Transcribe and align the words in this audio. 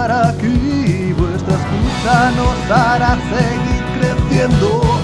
estar 0.00 0.28
aquí. 0.28 1.12
Vuestra 1.12 1.54
escucha 1.54 2.30
nos 2.36 2.70
hará 2.70 3.18
seguir 3.30 3.84
creciendo. 3.98 4.99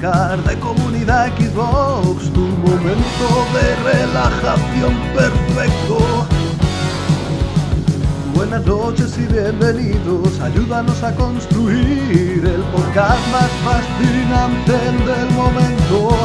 De 0.00 0.58
Comunidad 0.60 1.28
Xbox, 1.36 2.32
tu 2.32 2.40
momento 2.40 3.26
de 3.52 3.92
relajación 3.92 4.94
perfecto. 5.14 6.26
Buenas 8.34 8.64
noches 8.64 9.18
y 9.18 9.30
bienvenidos, 9.30 10.40
ayúdanos 10.40 11.02
a 11.02 11.14
construir 11.16 12.42
el 12.46 12.62
podcast 12.72 13.20
más 13.30 13.50
fascinante 13.62 14.72
del 14.72 15.30
momento. 15.32 16.16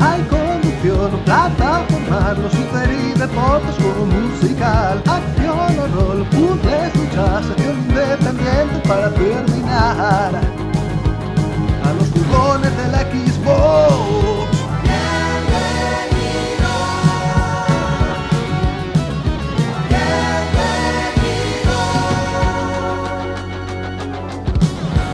Hay 0.00 0.22
conducción, 0.22 1.20
plataforma, 1.24 2.34
los 2.34 2.52
super 2.52 2.90
y 2.90 3.16
deportes 3.16 3.76
musical, 4.08 5.00
acción 5.06 5.78
o 5.78 5.86
rol, 6.00 6.26
puzzles, 6.30 6.96
luchas, 6.96 7.46
sección 7.46 7.78
independiente 7.78 8.88
para 8.88 9.08
terminar. 9.10 10.63
Los 11.98 12.08
jugones 12.10 12.76
de 12.76 12.88
la 12.88 13.00
Xbox. 13.00 14.44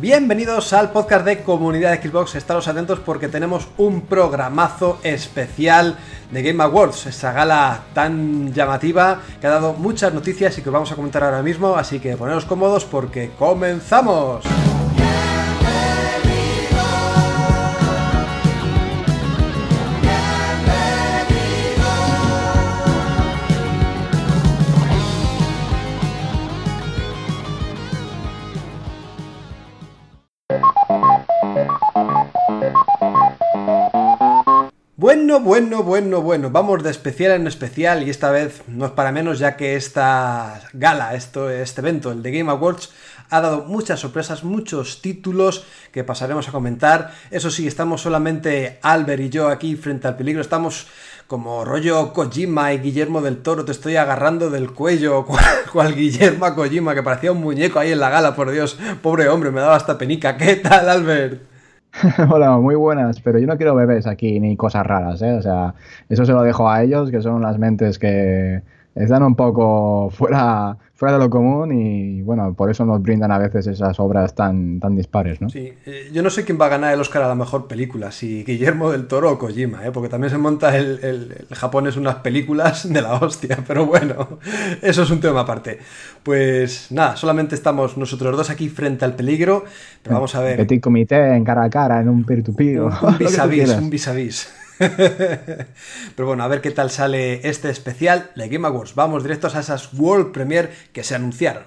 Bienvenidos 0.01 0.73
al 0.73 0.91
podcast 0.91 1.25
de 1.25 1.43
Comunidad 1.43 2.03
Xbox. 2.03 2.35
Estaros 2.35 2.67
atentos 2.67 2.99
porque 2.99 3.29
tenemos 3.29 3.69
un 3.77 4.01
programazo 4.01 4.99
especial 5.03 5.97
de 6.33 6.43
Game 6.43 6.63
Awards, 6.65 7.07
esa 7.07 7.33
gala 7.33 7.83
tan 7.93 8.53
llamativa 8.53 9.21
que 9.41 9.47
ha 9.47 9.51
dado 9.51 9.75
muchas 9.75 10.15
noticias 10.15 10.57
y 10.59 10.63
que 10.63 10.69
os 10.71 10.73
vamos 10.73 10.91
a 10.91 10.97
comentar 10.97 11.23
ahora 11.23 11.43
mismo. 11.43 11.77
Así 11.77 12.01
que 12.01 12.17
poneros 12.17 12.45
cómodos 12.45 12.87
porque 12.87 13.31
comenzamos. 13.39 14.45
Bueno, 35.13 35.41
bueno, 35.41 35.83
bueno, 35.83 36.23
bueno, 36.23 36.51
vamos 36.51 36.85
de 36.85 36.91
especial 36.91 37.33
en 37.33 37.49
especial 37.49 38.07
y 38.07 38.11
esta 38.11 38.31
vez 38.31 38.63
no 38.69 38.87
es 38.87 38.93
para 38.93 39.11
menos 39.11 39.41
ya 39.41 39.57
que 39.57 39.75
esta 39.75 40.63
gala, 40.73 41.17
esto, 41.17 41.51
este 41.51 41.81
evento, 41.81 42.13
el 42.13 42.23
de 42.23 42.31
Game 42.31 42.49
Awards, 42.49 42.91
ha 43.29 43.41
dado 43.41 43.65
muchas 43.65 43.99
sorpresas, 43.99 44.45
muchos 44.45 45.03
títulos 45.03 45.67
que 45.91 46.05
pasaremos 46.05 46.47
a 46.47 46.53
comentar. 46.53 47.13
Eso 47.33 47.51
sí, 47.51 47.67
estamos 47.67 48.03
solamente 48.03 48.79
Albert 48.83 49.23
y 49.23 49.31
yo 49.31 49.49
aquí 49.49 49.75
frente 49.75 50.07
al 50.07 50.17
peligro, 50.17 50.43
estamos 50.43 50.87
como 51.27 51.65
rollo 51.65 52.13
Kojima 52.13 52.73
y 52.73 52.79
Guillermo 52.79 53.21
del 53.21 53.43
Toro, 53.43 53.65
te 53.65 53.73
estoy 53.73 53.97
agarrando 53.97 54.49
del 54.49 54.71
cuello, 54.71 55.27
cual, 55.73 55.97
Guillermo 55.97 56.55
Kojima, 56.55 56.95
que 56.95 57.03
parecía 57.03 57.33
un 57.33 57.41
muñeco 57.41 57.81
ahí 57.81 57.91
en 57.91 57.99
la 57.99 58.11
gala, 58.11 58.37
por 58.37 58.53
Dios, 58.53 58.79
pobre 59.03 59.29
hombre, 59.29 59.51
me 59.51 59.61
daba 59.61 59.75
hasta 59.75 59.99
penica. 59.99 60.37
¿Qué 60.37 60.55
tal, 60.55 60.89
Albert? 60.89 61.50
Hola, 62.31 62.57
muy 62.59 62.75
buenas, 62.77 63.21
pero 63.21 63.39
yo 63.39 63.47
no 63.47 63.57
quiero 63.57 63.75
bebés 63.75 64.07
aquí 64.07 64.39
ni 64.41 64.57
cosas 64.57 64.87
raras, 64.87 65.21
¿eh? 65.23 65.33
O 65.33 65.43
sea, 65.43 65.75
eso 66.09 66.25
se 66.25 66.33
lo 66.33 66.43
dejo 66.43 66.69
a 66.69 66.83
ellos, 66.83 67.11
que 67.11 67.21
son 67.21 67.43
las 67.43 67.59
mentes 67.59 67.99
que 67.99 68.63
están 68.95 69.23
un 69.23 69.35
poco 69.35 70.11
fuera, 70.11 70.77
fuera 71.01 71.15
de 71.15 71.19
lo 71.19 71.31
común 71.31 71.73
y 71.73 72.21
bueno, 72.21 72.53
por 72.53 72.71
eso 72.71 72.85
nos 72.85 73.01
brindan 73.01 73.33
a 73.33 73.39
veces 73.39 73.67
esas 73.67 73.99
obras 74.01 74.35
tan, 74.35 74.79
tan 74.81 74.95
dispares, 74.95 75.41
¿no? 75.41 75.49
Sí, 75.49 75.73
eh, 75.87 76.11
yo 76.13 76.23
no 76.23 76.29
sé 76.29 76.45
quién 76.45 76.61
va 76.61 76.67
a 76.67 76.69
ganar 76.69 76.93
el 76.93 77.01
Oscar 77.01 77.23
a 77.23 77.29
la 77.29 77.35
mejor 77.35 77.69
película, 77.69 78.13
si 78.13 78.45
Guillermo 78.45 78.93
del 78.93 79.07
Toro 79.07 79.33
o 79.33 79.39
Kojima, 79.39 79.87
¿eh? 79.87 79.93
porque 79.93 80.11
también 80.11 80.31
se 80.31 80.37
monta 80.37 80.77
el, 80.77 81.01
el, 81.03 81.47
el 81.49 81.57
Japón 81.57 81.87
es 81.87 81.97
unas 81.97 82.17
películas 82.17 82.87
de 82.93 83.01
la 83.01 83.15
hostia, 83.15 83.65
pero 83.67 83.87
bueno, 83.87 84.41
eso 84.83 85.05
es 85.05 85.11
un 85.11 85.21
tema 85.21 85.41
aparte. 85.41 85.79
Pues 86.23 86.93
nada, 86.93 87.17
solamente 87.17 87.55
estamos 87.55 87.97
nosotros 87.97 88.37
dos 88.37 88.51
aquí 88.51 88.69
frente 88.69 89.07
al 89.07 89.15
peligro, 89.15 89.65
pero 90.03 90.17
vamos 90.17 90.35
a 90.35 90.43
ver. 90.43 90.59
Petit 90.59 90.83
comité 90.83 91.35
en 91.35 91.45
cara 91.45 91.65
a 91.65 91.71
cara, 91.71 92.01
en 92.03 92.11
un 92.11 92.25
peer-to-peer. 92.25 92.83
Un, 92.83 92.93
un 92.93 93.17
vis 93.17 93.39
a 93.39 93.47
vis, 93.47 93.71
un 93.71 93.89
vis 93.89 94.07
a 94.07 94.13
vis. 94.13 94.60
Pero 96.17 96.27
bueno, 96.27 96.43
a 96.43 96.49
ver 96.49 96.61
qué 96.63 96.71
tal 96.71 96.91
sale 96.91 97.47
este 97.49 97.69
especial 97.71 98.31
de 98.35 98.49
Game 98.49 98.67
Awards. 98.67 98.95
Vamos 98.95 99.23
directos 99.23 99.55
a 99.55 99.61
esas 99.61 99.93
World 99.93 100.33
Premiere 100.33 100.71
que 100.93 101.05
se 101.05 101.15
anunciaron. 101.15 101.65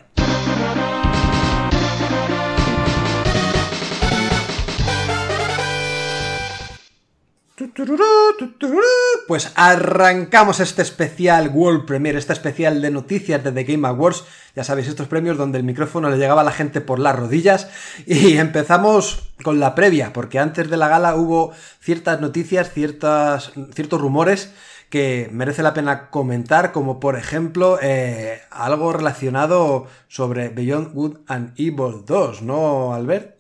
Pues 9.27 9.51
arrancamos 9.55 10.59
este 10.59 10.81
especial 10.81 11.49
World 11.53 11.85
Premiere, 11.85 12.19
este 12.19 12.33
especial 12.33 12.81
de 12.81 12.91
noticias 12.91 13.43
de 13.43 13.51
The 13.51 13.63
Game 13.63 13.87
Awards. 13.87 14.23
Ya 14.55 14.63
sabéis, 14.63 14.87
estos 14.87 15.07
premios 15.07 15.37
donde 15.37 15.57
el 15.57 15.63
micrófono 15.63 16.09
le 16.09 16.17
llegaba 16.17 16.41
a 16.41 16.45
la 16.45 16.51
gente 16.51 16.81
por 16.81 16.99
las 16.99 17.15
rodillas. 17.15 17.67
Y 18.05 18.37
empezamos 18.37 19.29
con 19.43 19.59
la 19.59 19.75
previa, 19.75 20.13
porque 20.13 20.39
antes 20.39 20.69
de 20.69 20.77
la 20.77 20.87
gala 20.87 21.15
hubo 21.15 21.51
ciertas 21.79 22.21
noticias, 22.21 22.71
ciertas, 22.71 23.51
ciertos 23.73 23.99
rumores 23.99 24.53
que 24.89 25.27
merece 25.31 25.63
la 25.63 25.73
pena 25.73 26.11
comentar, 26.11 26.71
como 26.71 26.99
por 26.99 27.17
ejemplo 27.17 27.79
eh, 27.81 28.41
algo 28.51 28.93
relacionado 28.93 29.87
sobre 30.07 30.49
Beyond 30.49 30.93
Good 30.93 31.17
and 31.25 31.53
Evil 31.57 32.05
2, 32.05 32.43
¿no, 32.43 32.93
Albert? 32.93 33.32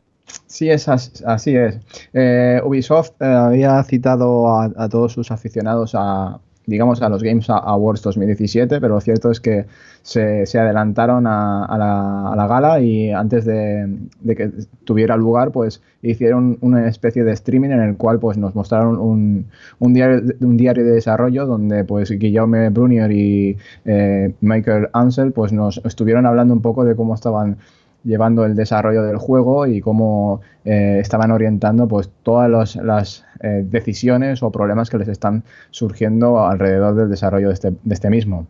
Sí, 0.47 0.69
es 0.69 0.87
así 0.87 1.55
es. 1.55 1.79
Eh, 2.13 2.61
Ubisoft 2.63 3.11
eh, 3.19 3.25
había 3.25 3.81
citado 3.83 4.47
a, 4.55 4.87
todos 4.89 5.11
sus 5.11 5.31
aficionados 5.31 5.93
a, 5.95 6.39
digamos, 6.65 7.01
a 7.01 7.09
los 7.09 7.23
Games 7.23 7.49
Awards 7.49 8.01
2017, 8.03 8.79
pero 8.79 8.95
lo 8.95 9.01
cierto 9.01 9.31
es 9.31 9.39
que 9.39 9.65
se, 10.01 10.43
adelantaron 10.57 11.27
a, 11.27 12.33
la, 12.37 12.47
gala 12.47 12.79
y 12.79 13.11
antes 13.11 13.45
de, 13.45 13.97
de, 14.21 14.35
que 14.35 14.51
tuviera 14.83 15.17
lugar, 15.17 15.51
pues 15.51 15.81
hicieron 16.01 16.57
una 16.61 16.87
especie 16.87 17.23
de 17.23 17.33
streaming 17.33 17.71
en 17.71 17.81
el 17.81 17.97
cual 17.97 18.19
pues 18.19 18.37
nos 18.37 18.55
mostraron 18.55 18.99
un, 18.99 19.47
un, 19.79 19.93
diario, 19.93 20.21
un 20.41 20.57
diario 20.57 20.85
de 20.85 20.91
desarrollo 20.91 21.45
donde 21.45 21.83
pues 21.83 22.11
Guillaume 22.11 22.69
Brunier 22.69 23.11
y 23.11 23.57
eh, 23.85 24.33
Michael 24.41 24.89
Ansel 24.93 25.31
pues 25.31 25.51
nos 25.51 25.81
estuvieron 25.83 26.25
hablando 26.25 26.53
un 26.53 26.61
poco 26.61 26.85
de 26.85 26.95
cómo 26.95 27.15
estaban 27.15 27.57
llevando 28.03 28.45
el 28.45 28.55
desarrollo 28.55 29.03
del 29.03 29.17
juego 29.17 29.65
y 29.65 29.81
cómo 29.81 30.41
eh, 30.65 30.97
estaban 30.99 31.31
orientando 31.31 31.87
pues 31.87 32.09
todas 32.23 32.75
las 32.75 33.25
eh, 33.41 33.65
decisiones 33.65 34.43
o 34.43 34.51
problemas 34.51 34.89
que 34.89 34.97
les 34.97 35.07
están 35.07 35.43
surgiendo 35.71 36.45
alrededor 36.45 36.95
del 36.95 37.09
desarrollo 37.09 37.47
de 37.47 37.53
este, 37.53 37.73
este 37.89 38.09
mismo. 38.09 38.47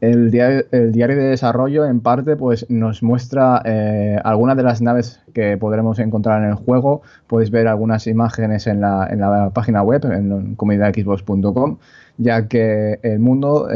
El 0.00 0.30
diario, 0.30 0.64
de 0.72 1.28
desarrollo 1.28 1.84
en 1.84 2.00
parte 2.00 2.34
pues 2.34 2.64
nos 2.70 3.02
muestra 3.02 3.60
eh, 3.66 4.18
algunas 4.24 4.56
de 4.56 4.62
las 4.62 4.80
naves 4.80 5.20
que 5.34 5.58
podremos 5.58 5.98
encontrar 5.98 6.42
en 6.42 6.48
el 6.48 6.54
juego. 6.54 7.02
Podéis 7.26 7.50
ver 7.50 7.68
algunas 7.68 8.06
imágenes 8.06 8.66
en 8.66 8.80
la, 8.80 9.50
página 9.52 9.82
web, 9.82 10.02
en 10.10 10.54
comunidadxbox.com, 10.54 11.76
ya 12.16 12.48
que 12.48 12.98
el 13.02 13.18
mundo 13.18 13.68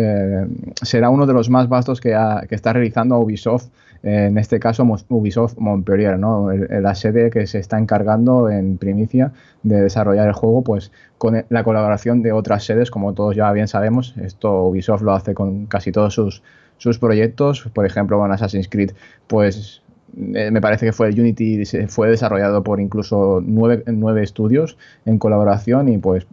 será 0.81 1.11
uno 1.11 1.27
de 1.27 1.35
los 1.35 1.51
más 1.51 1.69
vastos 1.69 2.01
que, 2.01 2.15
ha, 2.15 2.47
que 2.49 2.55
está 2.55 2.73
realizando 2.73 3.19
Ubisoft 3.19 3.67
en 4.05 4.37
este 4.37 4.61
caso 4.61 4.85
Ubisoft 5.09 5.57
Montpellier, 5.59 6.19
¿no? 6.19 6.53
la 6.53 6.95
sede 6.95 7.31
que 7.31 7.47
se 7.47 7.59
está 7.59 7.79
encargando 7.79 8.51
en 8.51 8.77
primicia 8.77 9.33
de 9.63 9.81
desarrollar 9.81 10.29
el 10.29 10.35
juego, 10.35 10.63
pues 10.63 10.93
con 11.17 11.43
la 11.49 11.65
colaboración 11.65 12.21
de 12.23 12.33
otras 12.33 12.65
sedes, 12.65 12.91
como 12.91 13.15
todos 13.15 13.35
ya 13.35 13.51
bien 13.53 13.67
sabemos, 13.67 14.15
esto 14.19 14.65
Ubisoft 14.65 15.03
lo 15.03 15.13
hace 15.13 15.33
con 15.33 15.65
casi 15.67 15.91
todos 15.91 16.13
sus, 16.13 16.43
sus 16.77 16.99
proyectos, 16.99 17.69
por 17.73 17.87
ejemplo 17.87 18.19
con 18.19 18.31
Assassin's 18.31 18.69
Creed, 18.69 18.91
pues 19.27 19.83
eh, 20.17 20.51
me 20.51 20.61
parece 20.61 20.85
que 20.85 20.93
fue 20.93 21.09
el 21.09 21.19
Unity, 21.19 21.65
fue 21.89 22.11
desarrollado 22.11 22.63
por 22.63 22.81
incluso 22.81 23.43
nueve, 23.43 23.85
nueve 23.87 24.23
estudios 24.23 24.77
en 25.07 25.19
colaboración 25.19 25.89
y 25.89 25.97
pues 25.97 26.27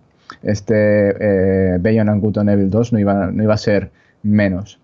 este 0.43 1.75
eh, 1.75 1.99
and 1.99 2.21
Good 2.21 2.37
Evil 2.49 2.69
2 2.69 2.93
no 2.93 2.99
iba, 2.99 3.31
no 3.31 3.43
iba 3.43 3.53
a 3.53 3.57
ser 3.57 3.91
menos. 4.23 4.80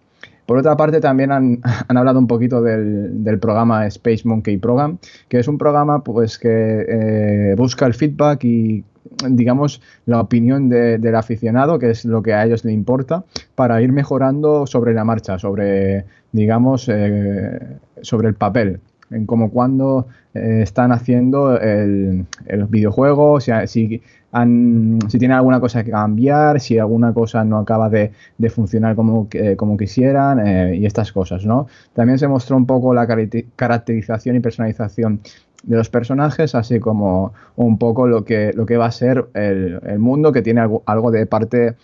Por 0.48 0.58
otra 0.58 0.78
parte, 0.78 1.02
también 1.02 1.32
han, 1.32 1.60
hablado 1.90 2.18
un 2.18 2.28
poquito 2.28 2.62
del, 2.62 3.40
programa 3.40 3.86
Space 3.88 4.22
Monkey 4.24 4.58
Program, 4.58 4.98
que 5.28 5.40
es 5.40 5.48
un 5.48 5.58
programa 5.60 6.04
pues, 6.04 6.40
que 6.40 6.50
eh, 6.50 7.56
busca 7.56 7.86
el 7.86 7.94
feedback 7.94 8.44
y 8.46 8.84
digamos, 9.30 9.82
la 10.06 10.22
opinión 10.22 10.70
del 10.70 11.16
aficionado, 11.16 11.80
que 11.80 11.92
es 11.92 12.06
lo 12.06 12.22
que 12.22 12.34
a 12.34 12.46
ellos 12.46 12.64
le 12.66 12.72
importa, 12.72 13.24
para 13.56 13.82
ir 13.82 13.92
mejorando 13.92 14.68
sobre 14.68 14.94
la 14.94 15.04
marcha, 15.04 15.40
sobre, 15.40 16.06
digamos, 16.32 16.88
eh, 16.90 17.60
sobre 18.02 18.28
el 18.30 18.36
papel, 18.36 18.80
en 19.10 19.26
cómo 19.26 19.50
cuando 19.50 20.08
eh, 20.34 20.60
están 20.62 20.92
haciendo 20.92 21.60
el, 21.60 22.26
el 22.46 22.66
videojuego, 22.66 23.40
si, 23.40 23.52
si, 23.66 24.02
si 24.34 25.18
tienen 25.18 25.38
alguna 25.38 25.60
cosa 25.60 25.84
que 25.84 25.92
cambiar, 25.92 26.60
si 26.60 26.78
alguna 26.78 27.14
cosa 27.14 27.44
no 27.44 27.58
acaba 27.58 27.90
de, 27.90 28.12
funcionar 28.50 28.96
como, 28.96 29.28
como 29.56 29.78
quisieran 29.78 30.46
eh, 30.46 30.76
y 30.76 30.86
estas 30.86 31.12
cosas, 31.12 31.46
¿no? 31.46 31.68
También 31.94 32.20
se 32.20 32.28
mostró 32.28 32.58
un 32.58 32.66
poco 32.66 32.94
la 32.94 33.08
caracterización 33.56 34.36
y 34.36 34.40
personalización 34.40 35.22
de 35.64 35.76
los 35.76 35.90
personajes, 35.90 36.56
así 36.56 36.80
como 36.80 37.34
un 37.56 37.78
poco 37.78 38.08
lo 38.08 38.26
que, 38.26 38.52
lo 38.54 38.66
que 38.66 38.78
va 38.78 38.86
a 38.86 38.92
ser 38.92 39.26
el, 39.34 39.80
mundo 39.98 40.32
que 40.32 40.42
tiene 40.42 40.62
algo, 40.86 41.12
de 41.12 41.26
parte 41.26 41.76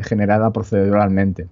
generada 0.00 0.52
proceduralmente. 0.52 1.46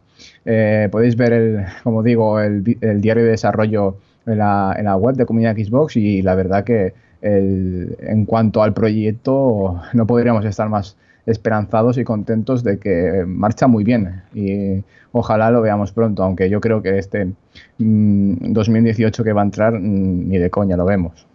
Eh, 0.45 0.89
podéis 0.91 1.17
ver, 1.17 1.33
el, 1.33 1.65
como 1.83 2.03
digo, 2.03 2.41
el, 2.41 2.63
diario 2.65 3.25
de 3.25 3.31
desarrollo 3.31 3.97
en 4.27 4.39
la, 4.39 4.97
web 4.97 5.17
de 5.17 5.27
Comunidad 5.27 5.57
Xbox 5.57 5.97
y 5.97 6.23
la 6.23 6.35
verdad 6.35 6.65
que 6.65 6.95
en 7.25 8.27
cuanto 8.27 8.63
al 8.63 8.75
proyecto 8.75 9.81
no 9.95 10.07
podríamos 10.07 10.45
estar 10.45 10.69
más 10.69 10.97
esperanzados 11.27 11.97
y 11.97 12.05
contentos 12.05 12.63
de 12.63 12.79
que 12.79 13.25
marcha 13.27 13.67
muy 13.67 13.83
bien 13.83 14.23
y 14.35 14.85
ojalá 15.13 15.51
lo 15.51 15.63
veamos 15.63 15.93
pronto, 15.93 16.23
aunque 16.23 16.51
yo 16.51 16.61
creo 16.61 16.83
que 16.83 16.99
este 16.99 17.33
2018 17.79 19.23
mm, 19.23 19.25
que 19.25 19.33
va 19.33 19.41
a 19.41 19.45
entrar 19.45 19.73
mm, 19.73 20.29
ni 20.29 20.39
de 20.39 20.51
coña 20.51 20.77
lo 20.77 20.85
vemos. 20.85 21.27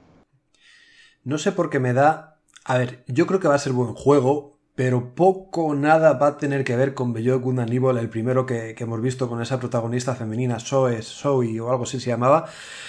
No 1.23 1.37
sé 1.37 1.51
por 1.51 1.69
qué 1.69 1.79
me 1.79 1.93
da. 1.93 2.37
A 2.65 2.77
ver, 2.77 3.03
yo 3.07 3.25
creo 3.25 3.39
que 3.39 3.47
va 3.47 3.55
a 3.55 3.59
ser 3.59 3.73
buen 3.73 3.93
juego, 3.93 4.58
pero 4.79 5.13
poco 5.13 5.65
o 5.65 5.75
nada 5.75 6.13
va 6.13 6.27
a 6.27 6.37
tener 6.37 6.63
que 6.63 6.73
ver 6.77 6.93
con 6.93 7.11
Good 7.11 7.59
and 7.59 7.97
el 7.99 8.07
primero 8.07 8.45
que, 8.45 8.73
hemos 8.79 9.01
visto 9.01 9.27
con 9.27 9.41
esa 9.41 9.59
protagonista 9.59 10.15
femenina, 10.15 10.57
Zoe, 10.57 11.01
Zoe 11.01 11.59
o 11.59 11.69
algo 11.69 11.83
así 11.83 11.99
se 11.99 12.11
llamaba. 12.11 12.45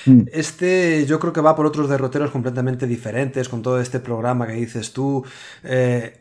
Mm. 0.06 0.20
Este 0.32 1.04
yo 1.04 1.18
creo 1.18 1.32
que 1.32 1.40
va 1.40 1.56
por 1.56 1.66
otros 1.66 1.88
derroteros 1.88 2.30
completamente 2.30 2.86
diferentes, 2.86 3.48
con 3.48 3.62
todo 3.62 3.80
este 3.80 3.98
programa 3.98 4.46
que 4.46 4.52
dices 4.52 4.92
tú. 4.92 5.24
Eh, 5.64 6.20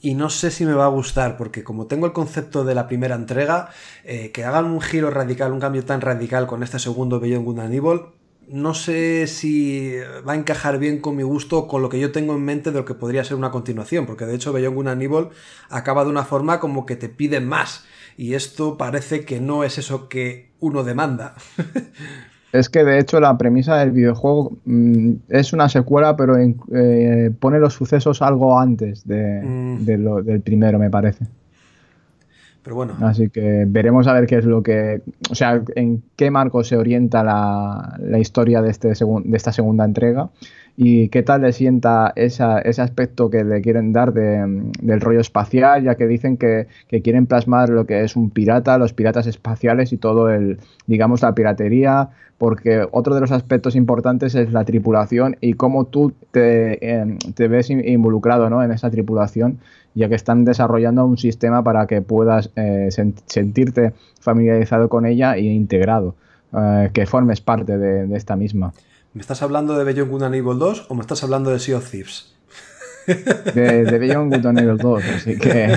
y 0.00 0.14
no 0.14 0.30
sé 0.30 0.52
si 0.52 0.64
me 0.64 0.74
va 0.74 0.84
a 0.84 0.90
gustar, 0.90 1.36
porque 1.36 1.64
como 1.64 1.88
tengo 1.88 2.06
el 2.06 2.12
concepto 2.12 2.62
de 2.64 2.76
la 2.76 2.86
primera 2.86 3.16
entrega, 3.16 3.70
eh, 4.04 4.30
que 4.30 4.44
hagan 4.44 4.66
un 4.66 4.80
giro 4.80 5.10
radical, 5.10 5.50
un 5.50 5.58
cambio 5.58 5.84
tan 5.84 6.00
radical 6.00 6.46
con 6.46 6.62
este 6.62 6.78
segundo 6.78 7.18
Beyond 7.18 7.44
Good 7.44 7.58
and 7.58 7.74
no 8.52 8.74
sé 8.74 9.26
si 9.26 9.94
va 10.28 10.34
a 10.34 10.36
encajar 10.36 10.78
bien 10.78 11.00
con 11.00 11.16
mi 11.16 11.22
gusto 11.22 11.66
con 11.66 11.82
lo 11.82 11.88
que 11.88 11.98
yo 11.98 12.12
tengo 12.12 12.34
en 12.34 12.44
mente 12.44 12.70
de 12.70 12.78
lo 12.78 12.84
que 12.84 12.94
podría 12.94 13.24
ser 13.24 13.36
una 13.36 13.50
continuación, 13.50 14.06
porque 14.06 14.26
de 14.26 14.34
hecho 14.34 14.52
Beyond 14.52 14.76
Good 14.76 14.88
and 14.88 15.30
acaba 15.70 16.04
de 16.04 16.10
una 16.10 16.24
forma 16.24 16.60
como 16.60 16.84
que 16.84 16.96
te 16.96 17.08
pide 17.08 17.40
más, 17.40 17.84
y 18.16 18.34
esto 18.34 18.76
parece 18.76 19.24
que 19.24 19.40
no 19.40 19.64
es 19.64 19.78
eso 19.78 20.08
que 20.08 20.50
uno 20.60 20.84
demanda. 20.84 21.34
Es 22.52 22.68
que 22.68 22.84
de 22.84 22.98
hecho 22.98 23.18
la 23.18 23.38
premisa 23.38 23.78
del 23.78 23.92
videojuego 23.92 24.58
mm, 24.66 25.12
es 25.30 25.54
una 25.54 25.70
secuela, 25.70 26.16
pero 26.16 26.36
eh, 26.36 27.30
pone 27.40 27.58
los 27.58 27.72
sucesos 27.72 28.20
algo 28.20 28.58
antes 28.58 29.08
de, 29.08 29.40
mm. 29.42 29.84
del 29.86 30.42
primero, 30.42 30.78
me 30.78 30.90
parece. 30.90 31.24
Así 33.00 33.28
que 33.28 33.64
veremos 33.66 34.06
a 34.06 34.12
ver 34.12 34.26
qué 34.26 34.38
es 34.38 34.44
lo 34.44 34.62
que. 34.62 35.02
O 35.30 35.34
sea, 35.34 35.62
en 35.74 36.02
qué 36.16 36.30
marco 36.30 36.62
se 36.64 36.76
orienta 36.76 37.24
la, 37.24 37.96
la 37.98 38.18
historia 38.18 38.62
de, 38.62 38.70
este 38.70 38.88
de 38.88 39.36
esta 39.36 39.52
segunda 39.52 39.84
entrega 39.84 40.30
y 40.76 41.08
qué 41.08 41.22
tal 41.22 41.42
le 41.42 41.52
sienta 41.52 42.12
esa, 42.16 42.58
ese 42.60 42.80
aspecto 42.80 43.28
que 43.30 43.44
le 43.44 43.60
quieren 43.60 43.92
dar 43.92 44.12
de, 44.12 44.70
del 44.80 45.00
rollo 45.00 45.20
espacial, 45.20 45.82
ya 45.84 45.96
que 45.96 46.06
dicen 46.06 46.36
que, 46.36 46.66
que, 46.88 47.02
quieren 47.02 47.26
plasmar 47.26 47.68
lo 47.68 47.84
que 47.84 48.04
es 48.04 48.16
un 48.16 48.30
pirata, 48.30 48.78
los 48.78 48.92
piratas 48.92 49.26
espaciales 49.26 49.92
y 49.92 49.98
todo 49.98 50.30
el, 50.30 50.58
digamos, 50.86 51.22
la 51.22 51.34
piratería, 51.34 52.08
porque 52.38 52.86
otro 52.90 53.14
de 53.14 53.20
los 53.20 53.32
aspectos 53.32 53.76
importantes 53.76 54.34
es 54.34 54.52
la 54.52 54.64
tripulación 54.64 55.36
y 55.40 55.52
cómo 55.52 55.84
tú 55.84 56.12
te, 56.30 56.92
em, 56.92 57.18
te 57.18 57.48
ves 57.48 57.70
involucrado 57.70 58.48
¿no? 58.48 58.62
en 58.62 58.72
esa 58.72 58.90
tripulación, 58.90 59.58
ya 59.94 60.08
que 60.08 60.14
están 60.14 60.44
desarrollando 60.44 61.04
un 61.04 61.18
sistema 61.18 61.62
para 61.62 61.86
que 61.86 62.02
puedas 62.02 62.50
eh, 62.56 62.88
sentirte 63.26 63.92
familiarizado 64.20 64.88
con 64.88 65.06
ella 65.06 65.36
e 65.36 65.42
integrado, 65.42 66.14
eh, 66.52 66.90
que 66.92 67.06
formes 67.06 67.40
parte 67.40 67.78
de, 67.78 68.06
de, 68.06 68.16
esta 68.16 68.36
misma. 68.36 68.72
¿Me 69.14 69.20
estás 69.20 69.42
hablando 69.42 69.76
de 69.76 69.84
Beyond 69.84 70.10
Good 70.10 70.22
and 70.22 70.34
Evil 70.34 70.58
2 70.58 70.86
o 70.88 70.94
me 70.94 71.02
estás 71.02 71.22
hablando 71.22 71.50
de 71.50 71.58
Sea 71.58 71.76
of 71.76 71.90
Thieves? 71.90 72.32
De, 73.54 73.84
de 73.84 73.98
Beyond 73.98 74.32
Good 74.32 74.46
and 74.46 74.60
Evil 74.60 74.78
2, 74.78 75.04
así 75.16 75.36
que 75.36 75.76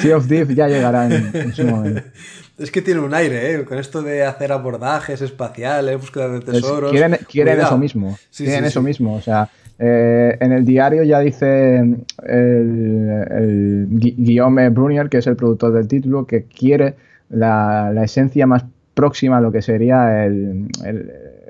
Sea 0.00 0.16
of 0.16 0.26
Thieves 0.26 0.56
ya 0.56 0.66
llegará 0.66 1.06
en 1.06 1.54
su 1.54 1.64
momento. 1.64 2.02
Es 2.60 2.70
que 2.70 2.82
tiene 2.82 3.00
un 3.00 3.14
aire, 3.14 3.54
¿eh? 3.54 3.64
Con 3.64 3.78
esto 3.78 4.02
de 4.02 4.22
hacer 4.22 4.52
abordajes 4.52 5.22
espaciales, 5.22 5.98
búsqueda 5.98 6.28
de 6.28 6.40
pues 6.42 6.60
tesoros. 6.60 6.90
quieren, 6.90 7.58
eso 7.58 7.78
mismo. 7.78 8.18
quieren 8.36 8.66
eso 8.66 8.82
mismo. 8.82 9.14
O 9.14 9.22
sea, 9.22 9.48
eh, 9.80 10.36
en 10.40 10.52
el 10.52 10.66
diario 10.66 11.02
ya 11.04 11.20
dice 11.20 11.78
el, 12.26 13.86
Guillaume 13.90 14.68
Brunier, 14.68 15.08
que 15.08 15.18
es 15.18 15.26
el 15.26 15.36
productor 15.36 15.72
del 15.72 15.88
título, 15.88 16.26
que 16.26 16.44
quiere 16.44 16.96
la, 17.30 17.90
la 17.92 18.04
esencia 18.04 18.46
más 18.46 18.66
próxima 18.92 19.38
a 19.38 19.40
lo 19.40 19.50
que 19.50 19.62
sería 19.62 20.26
el, 20.26 20.68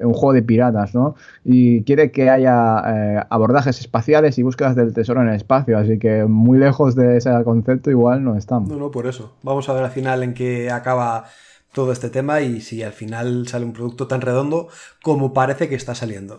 un 0.01 0.13
juego 0.13 0.33
de 0.33 0.43
piratas, 0.43 0.95
¿no? 0.95 1.17
Y 1.45 1.83
quiere 1.83 2.13
que 2.13 2.31
haya 2.31 2.83
eh, 2.87 3.25
abordajes 3.29 3.81
espaciales 3.81 4.39
y 4.39 4.45
búsquedas 4.45 4.77
del 4.77 4.95
tesoro 4.95 5.23
en 5.23 5.29
el 5.29 5.35
espacio, 5.35 5.77
así 5.77 5.99
que 5.99 6.25
muy 6.25 6.59
lejos 6.59 6.95
de 6.95 7.17
ese 7.17 7.31
concepto 7.43 7.91
igual 7.91 8.23
no 8.23 8.37
estamos. 8.37 8.69
No, 8.69 8.77
no, 8.77 8.93
por 8.93 9.09
eso. 9.09 9.33
Vamos 9.43 9.69
a 9.69 9.73
ver 9.73 9.83
al 9.83 9.91
final 9.91 10.23
en 10.23 10.35
qué 10.35 10.71
acaba 10.71 11.25
todo 11.73 11.91
este 11.93 12.11
tema 12.11 12.41
y 12.41 12.61
si 12.61 12.83
al 12.83 12.93
final 12.93 13.47
sale 13.49 13.65
un 13.65 13.73
producto 13.73 14.07
tan 14.07 14.21
redondo 14.21 14.69
como 15.03 15.33
parece 15.33 15.69
que 15.69 15.75
está 15.75 15.95
saliendo. 15.95 16.39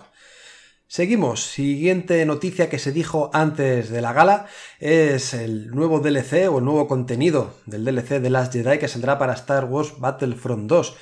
Seguimos. 0.91 1.45
Siguiente 1.45 2.25
noticia 2.25 2.67
que 2.67 2.77
se 2.77 2.91
dijo 2.91 3.29
antes 3.31 3.89
de 3.91 4.01
la 4.01 4.11
gala 4.11 4.47
es 4.81 5.33
el 5.33 5.71
nuevo 5.71 6.01
DLC 6.01 6.49
o 6.51 6.59
el 6.59 6.65
nuevo 6.65 6.89
contenido 6.89 7.53
del 7.65 7.85
DLC 7.85 8.19
de 8.19 8.29
Last 8.29 8.51
Jedi 8.51 8.77
que 8.77 8.89
saldrá 8.89 9.17
para 9.17 9.31
Star 9.31 9.63
Wars 9.63 9.93
Battlefront 9.99 10.67
2 10.67 10.97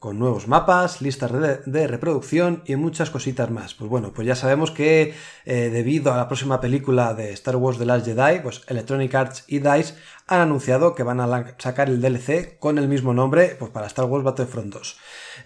con 0.00 0.18
nuevos 0.18 0.48
mapas, 0.48 1.00
listas 1.02 1.30
de, 1.66 1.86
reproducción 1.86 2.64
y 2.66 2.74
muchas 2.74 3.10
cositas 3.10 3.48
más. 3.48 3.74
Pues 3.74 3.88
bueno, 3.88 4.12
pues 4.12 4.26
ya 4.26 4.34
sabemos 4.34 4.72
que 4.72 5.14
eh, 5.44 5.70
debido 5.70 6.12
a 6.12 6.16
la 6.16 6.26
próxima 6.26 6.60
película 6.60 7.14
de 7.14 7.32
Star 7.32 7.54
Wars 7.54 7.78
The 7.78 7.86
Last 7.86 8.06
Jedi, 8.06 8.40
pues 8.40 8.62
Electronic 8.66 9.14
Arts 9.14 9.44
y 9.46 9.60
DICE 9.60 9.94
han 10.26 10.40
anunciado 10.40 10.96
que 10.96 11.04
van 11.04 11.20
a 11.20 11.54
sacar 11.58 11.88
el 11.88 12.00
DLC 12.00 12.58
con 12.58 12.76
el 12.76 12.88
mismo 12.88 13.14
nombre 13.14 13.54
pues 13.56 13.70
para 13.70 13.86
Star 13.86 14.06
Wars 14.06 14.24
Battlefront 14.24 14.74
2. 14.74 14.98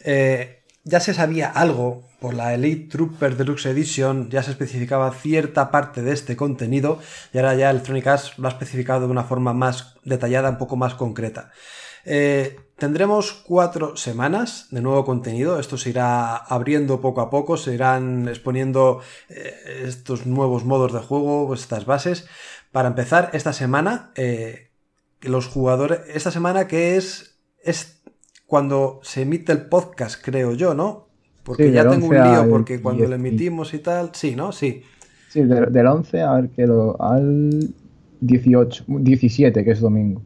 Eh, 0.05 0.63
ya 0.83 0.99
se 0.99 1.13
sabía 1.13 1.51
algo 1.51 2.11
por 2.23 2.35
la 2.35 2.55
Elite 2.55 2.89
Trooper 2.89 3.37
Deluxe 3.37 3.67
Edition, 3.67 4.31
ya 4.31 4.45
se 4.45 4.53
especificaba 4.53 5.11
cierta 5.11 5.73
parte 5.73 6.03
de 6.03 6.13
este 6.13 6.37
contenido 6.37 7.01
y 7.35 7.39
ahora 7.39 7.57
ya 7.57 7.69
Electronic 7.69 8.07
Arts 8.07 8.39
lo 8.39 8.47
ha 8.47 8.53
especificado 8.53 9.01
de 9.01 9.13
una 9.13 9.25
forma 9.25 9.53
más 9.53 9.97
detallada, 10.05 10.49
un 10.49 10.57
poco 10.57 10.77
más 10.77 10.95
concreta. 10.95 11.51
Eh, 12.05 12.61
tendremos 12.79 13.33
cuatro 13.33 13.97
semanas 13.97 14.69
de 14.71 14.81
nuevo 14.81 15.05
contenido. 15.05 15.59
Esto 15.59 15.77
se 15.77 15.91
irá 15.91 16.37
abriendo 16.37 17.01
poco 17.01 17.21
a 17.21 17.29
poco, 17.29 17.57
se 17.57 17.75
irán 17.75 18.29
exponiendo 18.29 19.01
eh, 19.29 19.83
estos 19.85 20.25
nuevos 20.25 20.65
modos 20.65 20.93
de 20.93 21.01
juego, 21.01 21.53
estas 21.53 21.87
bases. 21.87 22.27
Para 22.71 22.89
empezar, 22.89 23.31
esta 23.33 23.53
semana, 23.53 24.13
eh, 24.15 24.71
los 25.21 25.49
jugadores. 25.49 26.01
Esta 26.07 26.31
semana 26.31 26.69
que 26.69 26.97
es. 26.97 27.41
es 27.65 28.01
cuando 28.47 29.01
se 29.03 29.23
emite 29.23 29.51
el 29.51 29.67
podcast, 29.67 30.23
creo 30.23 30.53
yo, 30.53 30.75
¿no? 30.75 31.12
Porque 31.43 31.73
ya 31.73 31.89
tengo 31.89 32.07
un 32.07 32.15
lío, 32.15 32.49
porque 32.49 32.81
cuando 32.81 33.07
lo 33.07 33.15
emitimos 33.15 33.75
y 33.75 33.79
tal. 33.79 34.11
Sí, 34.13 34.37
¿no? 34.37 34.53
Sí. 34.53 34.83
Sí, 35.29 35.43
del, 35.43 35.87
11 35.87 36.23
a 36.23 36.35
ver 36.35 36.51
que 36.51 36.67
lo, 36.67 37.01
al 37.03 37.71
18, 38.21 38.85
17, 38.87 39.65
que 39.65 39.71
es 39.71 39.81
domingo 39.81 40.23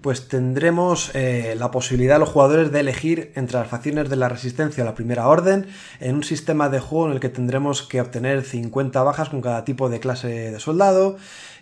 pues 0.00 0.28
tendremos 0.28 1.10
eh, 1.14 1.54
la 1.58 1.70
posibilidad 1.70 2.18
los 2.18 2.30
jugadores 2.30 2.72
de 2.72 2.80
elegir 2.80 3.32
entre 3.34 3.58
las 3.58 3.68
facciones 3.68 4.08
de 4.08 4.16
la 4.16 4.28
resistencia 4.28 4.82
o 4.82 4.86
la 4.86 4.94
primera 4.94 5.28
orden 5.28 5.66
en 6.00 6.16
un 6.16 6.24
sistema 6.24 6.68
de 6.68 6.80
juego 6.80 7.06
en 7.06 7.12
el 7.12 7.20
que 7.20 7.28
tendremos 7.28 7.82
que 7.82 8.00
obtener 8.00 8.42
50 8.42 9.02
bajas 9.02 9.28
con 9.28 9.42
cada 9.42 9.64
tipo 9.64 9.88
de 9.88 10.00
clase 10.00 10.28
de 10.28 10.60
soldado 10.60 11.16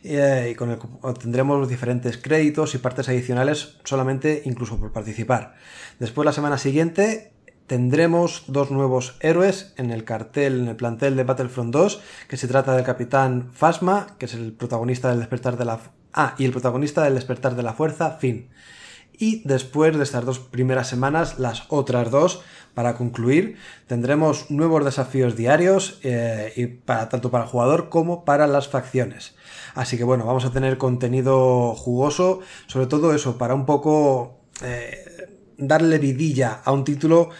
eh, 0.04 0.50
y 0.52 0.54
con 0.54 0.71
el 0.71 0.78
que 0.78 0.87
obtendremos 1.02 1.68
diferentes 1.68 2.16
créditos 2.16 2.75
y 2.75 2.78
partes 2.78 3.09
adicionales 3.09 3.78
solamente 3.85 4.42
incluso 4.45 4.78
por 4.78 4.92
participar. 4.92 5.54
Después 5.99 6.25
la 6.25 6.33
semana 6.33 6.59
siguiente 6.59 7.33
tendremos 7.68 8.44
dos 8.48 8.72
nuevos 8.72 9.16
héroes 9.20 9.72
en 9.76 9.92
el 9.92 10.02
cartel, 10.02 10.62
en 10.62 10.68
el 10.68 10.76
plantel 10.76 11.14
de 11.14 11.22
Battlefront 11.22 11.72
2, 11.72 12.00
que 12.26 12.37
se 12.37 12.48
trata 12.48 12.75
del 12.75 12.84
capitán 12.84 13.50
Phasma, 13.52 14.08
que 14.18 14.26
es 14.26 14.34
el 14.34 14.52
protagonista 14.52 15.10
del 15.10 15.20
despertar 15.20 15.56
de 15.56 15.64
la 15.64 15.78
Ah, 16.12 16.34
y 16.38 16.44
el 16.44 16.52
protagonista 16.52 17.04
del 17.04 17.14
despertar 17.14 17.54
de 17.54 17.62
la 17.62 17.75
fuerza, 17.75 18.16
Finn. 18.18 18.48
y 19.20 19.42
después 19.46 19.96
de 19.96 20.04
estas 20.04 20.25
dos 20.25 20.38
primeras 20.38 20.88
semanas 20.88 21.38
las 21.38 21.64
otras 21.68 22.10
dos 22.10 22.42
para 22.75 22.94
concluir 22.94 23.56
tendremos 23.88 24.48
nuevos 24.50 24.84
desafíos 24.84 25.34
diarios 25.37 25.98
eh, 26.04 26.52
y 26.56 26.66
para, 26.66 27.08
tanto 27.08 27.30
para 27.30 27.44
el 27.44 27.50
jugador 27.50 27.88
como 27.88 28.25
para 28.25 28.46
las 28.46 28.68
facciones. 28.68 29.34
Así 29.75 29.96
que 29.96 30.04
bueno, 30.04 30.25
vamos 30.25 30.44
a 30.44 30.52
tener 30.52 30.78
contenido 30.78 31.75
jugoso, 31.75 32.40
sobre 32.66 32.87
todo 32.87 33.14
eso, 33.14 33.38
para 33.38 33.54
un 33.54 33.66
poco 33.66 34.40
eh, 34.62 35.04
darle 35.56 35.98
vidilla 35.98 36.62
a 36.64 36.72
un 36.72 36.84
título 36.84 37.30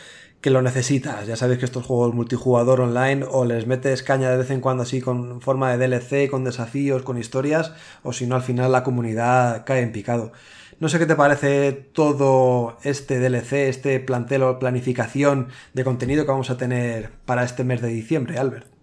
que 0.41 0.51
lo 0.51 0.63
necesitas. 0.63 1.27
Ya 1.27 1.37
sabéis 1.37 1.59
que 1.59 1.65
estos 1.65 1.85
juegos 1.85 2.15
multijugador 2.15 2.81
online 2.81 3.25
o 3.29 3.45
les 3.45 3.67
metes 3.67 4.03
caña 4.03 4.31
de 4.31 4.37
vez 4.37 4.51
en 4.51 4.61
cuando 4.61 4.85
así 4.85 5.01
con 5.01 5.41
forma 5.41 5.75
de 5.75 5.79
DLC, 5.79 6.31
con 6.31 6.45
desafíos, 6.45 7.03
con 7.03 7.19
historias, 7.19 7.73
o 8.03 8.13
si 8.13 8.27
no 8.27 8.37
al 8.37 8.43
final 8.43 8.73
la 8.73 8.85
comunidad 8.85 9.65
cae 9.65 9.83
en 9.83 9.93
picado. 9.93 10.33
No 10.81 10.89
sé 10.89 10.99
qué 11.01 11.07
te 11.07 11.17
parece 11.17 11.73
todo 11.73 12.79
este 12.85 13.19
DLC, 13.19 13.69
este 13.69 13.99
plantel 14.01 14.45
o 14.45 14.59
planificación 14.61 15.49
de 15.75 15.85
contenido 15.85 16.25
que 16.25 16.31
vamos 16.31 16.51
a 16.51 16.57
tener 16.57 17.11
para 17.27 17.43
este 17.43 17.65
mes 17.65 17.83
de 17.83 17.89
diciembre, 17.89 18.39
Albert 18.39 18.78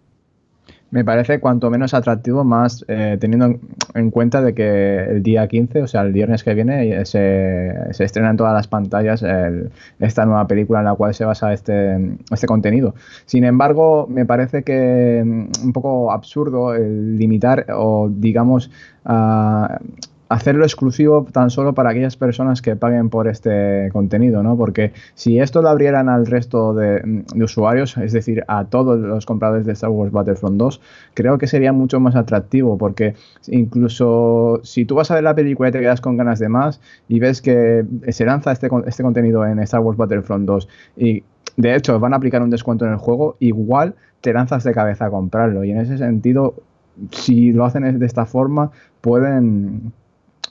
me 0.96 1.04
parece 1.04 1.42
cuanto 1.42 1.70
menos 1.70 1.94
atractivo, 1.94 2.46
más 2.46 2.86
eh, 2.88 3.18
teniendo 3.20 3.60
en 3.96 4.12
cuenta 4.12 4.42
de 4.42 4.54
que 4.54 5.04
el 5.04 5.24
día 5.24 5.46
15, 5.46 5.82
o 5.82 5.88
sea, 5.88 6.04
el 6.04 6.14
viernes 6.14 6.42
que 6.42 6.54
viene, 6.54 6.90
eh, 6.90 7.06
se, 7.06 7.74
se 7.92 8.06
estrena 8.06 8.30
en 8.30 8.38
todas 8.38 8.54
las 8.54 8.70
pantallas 8.70 9.22
esta 10.00 10.26
nueva 10.26 10.48
película 10.48 10.80
en 10.80 10.86
la 10.86 10.96
cual 10.96 11.14
se 11.14 11.26
basa 11.26 11.52
este, 11.52 12.16
este 12.32 12.48
contenido. 12.48 12.96
Sin 13.26 13.44
embargo, 13.44 14.08
me 14.10 14.26
parece 14.26 14.64
que 14.64 15.22
mm, 15.26 15.66
un 15.66 15.74
poco 15.74 16.14
absurdo 16.14 16.74
el 16.74 17.18
limitar 17.18 17.66
o, 17.76 18.08
digamos, 18.10 18.72
a 19.04 19.80
hacerlo 20.36 20.66
exclusivo 20.66 21.26
tan 21.32 21.50
solo 21.50 21.74
para 21.74 21.92
aquellas 21.92 22.18
personas 22.18 22.62
que 22.62 22.76
paguen 22.76 23.10
por 23.10 23.30
este 23.30 23.90
contenido, 23.94 24.44
¿no? 24.44 24.58
Porque 24.58 24.92
si 25.14 25.40
esto 25.40 25.62
lo 25.62 25.70
abrieran 25.70 26.10
al 26.10 26.26
resto 26.26 26.74
de, 26.74 27.24
usuarios, 27.42 27.96
es 27.98 28.12
decir, 28.12 28.44
a 28.50 28.66
todos 28.66 29.00
los 29.00 29.26
compradores 29.26 29.66
de 29.66 29.72
Star 29.72 29.92
Wars 29.92 30.12
Battlefront 30.12 30.58
2, 30.58 30.82
creo 31.14 31.38
que 31.38 31.48
sería 31.48 31.72
mucho 31.72 32.02
más 32.02 32.18
atractivo, 32.18 32.78
porque 32.78 33.16
incluso 33.48 34.60
si 34.64 34.84
tú 34.84 34.96
vas 34.96 35.10
a 35.10 35.16
ver 35.16 35.24
la 35.24 35.36
película 35.36 35.70
y 35.70 35.72
te 35.72 35.80
quedas 35.80 36.02
con 36.02 36.18
ganas 36.18 36.40
de 36.40 36.50
más 36.50 36.82
y 37.08 37.20
ves 37.20 37.42
que 37.42 37.86
se 38.10 38.26
lanza 38.26 38.52
este, 38.52 38.68
este 38.88 39.04
contenido 39.04 39.46
en 39.46 39.60
Star 39.60 39.80
Wars 39.80 39.98
Battlefront 39.98 40.46
2 40.46 40.68
y 40.98 41.24
de 41.56 41.76
hecho 41.76 41.98
van 41.98 42.14
a 42.14 42.18
aplicar 42.18 42.42
un 42.42 42.50
descuento 42.50 42.86
en 42.86 42.92
el 42.92 42.98
juego, 42.98 43.38
igual 43.40 43.96
te 44.20 44.34
lanzas 44.34 44.66
de 44.66 44.74
cabeza 44.74 45.06
a 45.06 45.10
comprarlo 45.10 45.64
y 45.64 45.72
en 45.72 45.80
ese 45.80 45.98
sentido 45.98 46.56
si 47.12 47.52
lo 47.52 47.66
hacen 47.66 48.00
de 48.00 48.06
esta 48.06 48.26
forma, 48.26 48.72
pueden, 49.02 49.94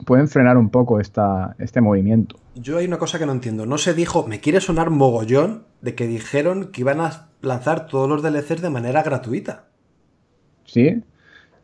pueden 0.06 0.28
frenar 0.28 0.56
un 0.56 0.70
poco 0.70 1.00
esta, 1.00 1.54
este 1.58 1.80
movimiento. 1.80 2.36
Yo 2.54 2.78
hay 2.78 2.86
una 2.86 2.98
cosa 2.98 3.18
que 3.18 3.26
no 3.26 3.32
entiendo. 3.32 3.66
No 3.66 3.78
se 3.78 3.94
dijo, 3.94 4.26
me 4.26 4.40
quiere 4.40 4.60
sonar 4.60 4.90
mogollón 4.90 5.64
de 5.80 5.94
que 5.94 6.06
dijeron 6.06 6.70
que 6.72 6.82
iban 6.82 7.00
a 7.00 7.28
lanzar 7.42 7.86
todos 7.86 8.08
los 8.08 8.22
DLCs 8.22 8.62
de 8.62 8.70
manera 8.70 9.02
gratuita. 9.02 9.64
Sí, 10.64 11.02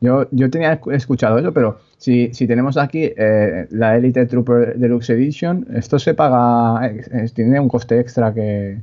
yo, 0.00 0.26
yo 0.30 0.50
tenía 0.50 0.80
escuchado 0.92 1.38
eso, 1.38 1.52
pero 1.52 1.78
si, 1.98 2.30
tenemos 2.46 2.76
aquí 2.76 3.12
eh, 3.16 3.66
la 3.70 3.96
Elite 3.96 4.26
Trooper 4.26 4.78
Deluxe 4.78 5.10
Edition, 5.10 5.66
esto 5.74 5.98
se 5.98 6.14
paga, 6.14 6.86
eh, 6.86 7.26
tiene 7.34 7.60
un 7.60 7.68
coste 7.68 8.00
extra 8.00 8.32
que, 8.32 8.80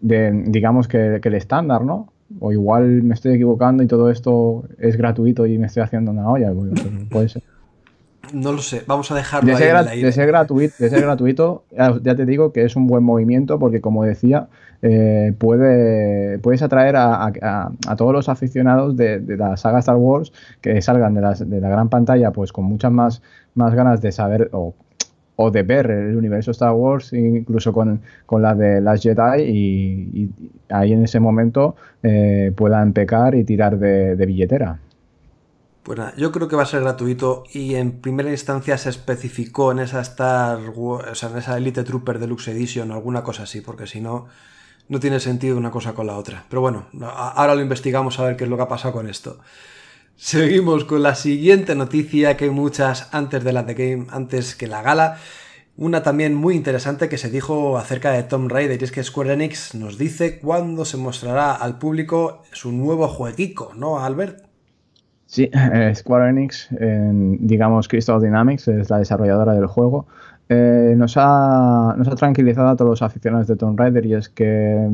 de, 0.00 0.42
digamos 0.46 0.88
que, 0.88 1.20
que 1.22 1.28
el 1.28 1.34
estándar, 1.34 1.84
¿no? 1.84 2.12
O 2.38 2.52
igual 2.52 3.02
me 3.02 3.14
estoy 3.14 3.34
equivocando 3.34 3.82
y 3.82 3.86
todo 3.86 4.10
esto 4.10 4.64
es 4.78 4.96
gratuito 4.96 5.46
y 5.46 5.58
me 5.58 5.66
estoy 5.66 5.82
haciendo 5.82 6.10
una 6.10 6.28
olla, 6.28 6.52
puede 7.10 7.28
ser. 7.28 7.42
No 8.32 8.52
lo 8.52 8.58
sé, 8.58 8.82
vamos 8.86 9.10
a 9.10 9.14
dejarlo 9.14 9.50
de 9.50 9.56
ser, 9.56 9.76
ahí 9.76 10.02
De 10.02 10.12
ser, 10.12 10.26
gratuito, 10.26 10.74
de 10.78 10.90
ser 10.90 11.00
gratuito, 11.02 11.64
ya 11.70 12.14
te 12.14 12.26
digo 12.26 12.52
que 12.52 12.64
es 12.64 12.76
un 12.76 12.86
buen 12.86 13.02
movimiento 13.02 13.58
porque, 13.58 13.80
como 13.80 14.04
decía, 14.04 14.48
eh, 14.82 15.34
puede, 15.36 16.38
puedes 16.38 16.62
atraer 16.62 16.96
a, 16.96 17.32
todos 17.96 18.12
los 18.12 18.28
aficionados 18.28 18.96
de, 18.96 19.20
la 19.36 19.56
saga 19.56 19.80
Star 19.80 19.96
Wars 19.96 20.32
que 20.60 20.80
salgan 20.80 21.14
de, 21.14 21.20
de, 21.44 21.60
la 21.60 21.68
gran 21.68 21.88
pantalla 21.88 22.30
pues 22.30 22.52
con 22.52 22.64
muchas 22.64 22.92
más, 22.92 23.22
más 23.54 23.74
ganas 23.74 24.00
de 24.00 24.12
saber 24.12 24.50
o, 24.52 24.74
de 25.50 25.62
ver 25.62 25.90
el 25.90 26.16
universo 26.16 26.50
Star 26.50 26.72
Wars, 26.72 27.12
incluso 27.14 27.72
con, 27.72 28.02
la 28.30 28.54
de 28.54 28.80
las 28.80 29.02
Jedi, 29.02 29.42
y, 29.42 30.30
ahí 30.68 30.92
en 30.92 31.04
ese 31.04 31.18
momento 31.18 31.76
eh, 32.02 32.52
puedan 32.54 32.92
pecar 32.92 33.34
y 33.34 33.44
tirar 33.44 33.78
de 33.78 34.26
billetera. 34.26 34.78
Pues 35.90 35.98
nada, 35.98 36.14
yo 36.16 36.30
creo 36.30 36.46
que 36.46 36.54
va 36.54 36.62
a 36.62 36.66
ser 36.66 36.82
gratuito 36.82 37.42
y 37.52 37.74
en 37.74 38.00
primera 38.00 38.30
instancia 38.30 38.78
se 38.78 38.90
especificó 38.90 39.72
en 39.72 39.80
esa 39.80 40.00
Star 40.02 40.70
Wars, 40.72 41.08
o 41.10 41.14
sea, 41.16 41.30
en 41.30 41.38
esa 41.38 41.56
Elite 41.56 41.82
Trooper 41.82 42.20
Deluxe 42.20 42.46
Edition 42.52 42.92
alguna 42.92 43.24
cosa 43.24 43.42
así, 43.42 43.60
porque 43.60 43.88
si 43.88 44.00
no, 44.00 44.28
no 44.86 45.00
tiene 45.00 45.18
sentido 45.18 45.56
una 45.56 45.72
cosa 45.72 45.92
con 45.92 46.06
la 46.06 46.16
otra. 46.16 46.46
Pero 46.48 46.60
bueno, 46.60 46.86
ahora 47.02 47.56
lo 47.56 47.60
investigamos 47.60 48.20
a 48.20 48.24
ver 48.24 48.36
qué 48.36 48.44
es 48.44 48.50
lo 48.50 48.56
que 48.56 48.62
ha 48.62 48.68
pasado 48.68 48.94
con 48.94 49.08
esto. 49.08 49.40
Seguimos 50.14 50.84
con 50.84 51.02
la 51.02 51.16
siguiente 51.16 51.74
noticia, 51.74 52.36
que 52.36 52.44
hay 52.44 52.50
muchas 52.50 53.08
antes 53.12 53.42
de 53.42 53.52
la 53.52 53.66
The 53.66 53.74
Game, 53.74 54.06
antes 54.10 54.54
que 54.54 54.68
la 54.68 54.82
gala. 54.82 55.18
Una 55.76 56.04
también 56.04 56.36
muy 56.36 56.54
interesante 56.54 57.08
que 57.08 57.18
se 57.18 57.30
dijo 57.30 57.78
acerca 57.78 58.12
de 58.12 58.22
Tomb 58.22 58.48
Raider 58.48 58.80
y 58.80 58.84
es 58.84 58.92
que 58.92 59.02
Square 59.02 59.32
Enix 59.32 59.74
nos 59.74 59.98
dice 59.98 60.38
cuándo 60.38 60.84
se 60.84 60.98
mostrará 60.98 61.52
al 61.52 61.78
público 61.78 62.44
su 62.52 62.70
nuevo 62.70 63.08
jueguico, 63.08 63.72
¿no, 63.74 63.98
Albert? 63.98 64.49
Sí, 65.30 65.48
eh, 65.52 65.92
Square 65.94 66.28
Enix, 66.28 66.66
digamos 67.38 67.86
Crystal 67.86 68.20
Dynamics, 68.20 68.66
es 68.66 68.90
la 68.90 68.98
desarrolladora 68.98 69.52
del 69.54 69.66
juego, 69.66 70.08
eh, 70.48 70.94
nos, 70.96 71.14
ha, 71.16 71.94
nos, 71.96 72.08
ha, 72.08 72.16
tranquilizado 72.16 72.66
a 72.66 72.74
todos 72.74 72.90
los 72.90 73.02
aficionados 73.02 73.46
de 73.46 73.54
Tomb 73.54 73.78
Raider 73.78 74.04
y 74.06 74.14
es 74.14 74.28
que 74.28 74.88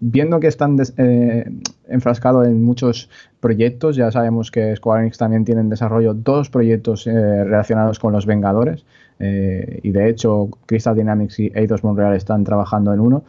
viendo 0.00 0.40
que 0.40 0.46
están 0.46 0.78
eh, 0.96 1.50
enfrascados 1.86 2.46
en 2.46 2.62
muchos 2.62 3.10
proyectos, 3.40 3.96
ya 3.96 4.10
sabemos 4.10 4.50
que 4.50 4.74
Square 4.74 5.02
Enix 5.02 5.18
también 5.18 5.44
tiene 5.44 5.60
en 5.60 5.68
desarrollo 5.68 6.14
dos 6.14 6.48
proyectos 6.48 7.04
relacionados 7.04 7.98
con 7.98 8.14
los 8.14 8.24
Vengadores 8.24 8.86
y 9.20 9.90
de 9.90 10.08
hecho 10.08 10.48
Crystal 10.64 10.96
Dynamics 10.96 11.38
y 11.40 11.52
Eidos 11.54 11.84
Montreal 11.84 12.14
están 12.14 12.42
trabajando 12.42 12.94
en 12.94 13.00
uno. 13.00 13.24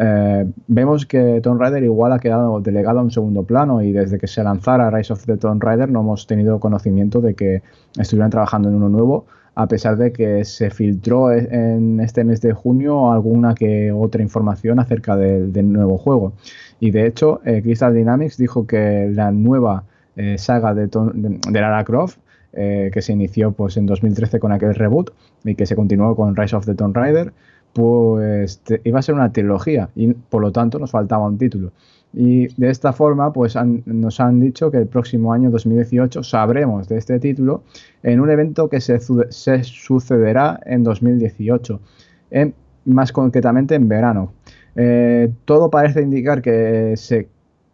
Eh, 0.00 0.46
vemos 0.68 1.06
que 1.06 1.40
Tomb 1.42 1.60
Raider 1.60 1.82
igual 1.82 2.12
ha 2.12 2.20
quedado 2.20 2.60
delegado 2.60 3.00
a 3.00 3.02
un 3.02 3.10
segundo 3.10 3.42
plano 3.42 3.82
y 3.82 3.90
desde 3.90 4.16
que 4.16 4.28
se 4.28 4.44
lanzara 4.44 4.90
Rise 4.90 5.12
of 5.12 5.26
the 5.26 5.36
Tomb 5.36 5.60
Raider 5.60 5.90
no 5.90 6.00
hemos 6.00 6.28
tenido 6.28 6.60
conocimiento 6.60 7.20
de 7.20 7.34
que 7.34 7.62
estuvieran 7.98 8.30
trabajando 8.30 8.68
en 8.68 8.76
uno 8.76 8.88
nuevo, 8.88 9.26
a 9.56 9.66
pesar 9.66 9.96
de 9.96 10.12
que 10.12 10.44
se 10.44 10.70
filtró 10.70 11.32
e, 11.32 11.48
en 11.50 11.98
este 11.98 12.22
mes 12.22 12.40
de 12.40 12.52
junio 12.52 13.10
alguna 13.10 13.56
que 13.56 13.90
otra 13.90 14.22
información 14.22 14.78
acerca 14.78 15.16
del, 15.16 15.72
nuevo 15.72 15.98
juego. 15.98 16.32
Y 16.78 16.92
de 16.92 17.06
hecho, 17.06 17.40
eh, 17.44 17.60
Crystal 17.60 17.92
Dynamics 17.92 18.36
dijo 18.36 18.68
que 18.68 19.10
la 19.12 19.32
nueva 19.32 19.82
eh, 20.14 20.38
saga 20.38 20.74
de, 20.74 20.88
Lara 21.50 21.82
Croft 21.82 22.18
que 22.50 23.02
se 23.02 23.12
inició 23.12 23.52
pues, 23.52 23.76
en 23.76 23.86
2013 23.86 24.40
con 24.40 24.50
aquel 24.50 24.74
reboot 24.74 25.10
y 25.44 25.54
que 25.54 25.64
se 25.64 25.76
continuó 25.76 26.16
con 26.16 26.34
Rise 26.34 26.56
of 26.56 26.66
the 26.66 26.74
Tomb 26.74 26.96
Raider, 26.96 27.32
pues 27.72 28.62
iba 28.84 28.98
a 28.98 29.02
ser 29.02 29.14
una 29.14 29.32
trilogía 29.32 29.90
y 29.94 30.12
por 30.12 30.42
lo 30.42 30.52
tanto 30.52 30.78
nos 30.78 30.90
faltaba 30.90 31.26
un 31.26 31.38
título. 31.38 31.72
Y 32.12 32.48
de 32.60 32.70
esta 32.70 32.92
forma, 32.92 33.32
pues 33.32 33.56
nos 33.84 34.20
han 34.20 34.40
dicho 34.40 34.70
que 34.70 34.78
el 34.78 34.86
próximo 34.86 35.32
año 35.32 35.50
2018 35.50 36.22
sabremos 36.22 36.88
de 36.88 36.96
este 36.96 37.18
título 37.18 37.62
en 38.02 38.20
un 38.20 38.30
evento 38.30 38.68
que 38.68 38.80
se, 38.80 38.98
sucederá 39.62 40.58
en 40.64 40.82
2018, 40.84 41.80
más 42.86 43.12
concretamente 43.12 43.74
en 43.74 43.88
verano. 43.88 44.32
Eh, 44.74 45.30
todo 45.44 45.70
parece 45.70 46.00
indicar 46.00 46.40
que 46.40 46.94
se 46.96 47.28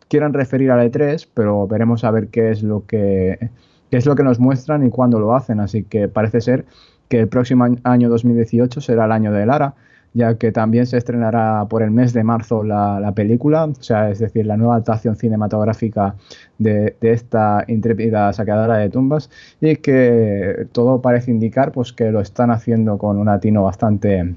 quieran 0.08 0.32
referir 0.32 0.72
a 0.72 0.84
E3, 0.84 1.28
pero 1.32 1.68
veremos 1.68 2.02
a 2.02 2.10
ver 2.10 2.28
qué 2.28 2.50
es 2.50 2.62
lo 2.62 2.84
que 2.86 3.50
qué 3.90 3.98
es 3.98 4.06
lo 4.06 4.16
que 4.16 4.24
nos 4.24 4.40
muestran 4.40 4.84
y 4.84 4.90
cuándo 4.90 5.20
lo 5.20 5.36
hacen. 5.36 5.60
Así 5.60 5.84
que 5.84 6.08
parece 6.08 6.40
ser 6.40 6.64
que 7.08 7.20
el 7.20 7.28
próximo 7.28 7.66
año 7.84 8.08
2018 8.08 8.80
será 8.80 9.04
el 9.04 9.12
año 9.12 9.32
de 9.32 9.46
Lara, 9.46 9.75
ya 10.14 10.38
que 10.38 10.52
también 10.52 10.87
se 10.87 10.96
estrenará 10.96 11.66
por 11.68 11.82
el 11.82 11.90
mes 11.90 12.12
de 12.12 12.23
marzo 12.23 12.62
la, 12.62 13.12
película, 13.14 13.64
o 13.64 13.82
sea, 13.82 14.11
es 14.11 14.20
decir, 14.20 14.46
la 14.46 14.56
nueva 14.56 14.75
adaptación 14.75 15.16
cinematográfica 15.16 16.14
de, 16.58 16.96
esta 17.00 17.64
intrépida 17.66 18.32
saqueadora 18.32 18.78
de 18.78 18.88
tumbas, 18.90 19.28
y 19.61 19.76
que 19.76 20.68
todo 20.73 21.02
parece 21.02 21.32
indicar 21.32 21.73
pues, 21.73 21.92
que 21.92 22.11
lo 22.11 22.20
están 22.20 22.50
haciendo 22.52 22.96
con 22.96 23.18
un 23.18 23.28
atino 23.28 23.64
bastante, 23.64 24.37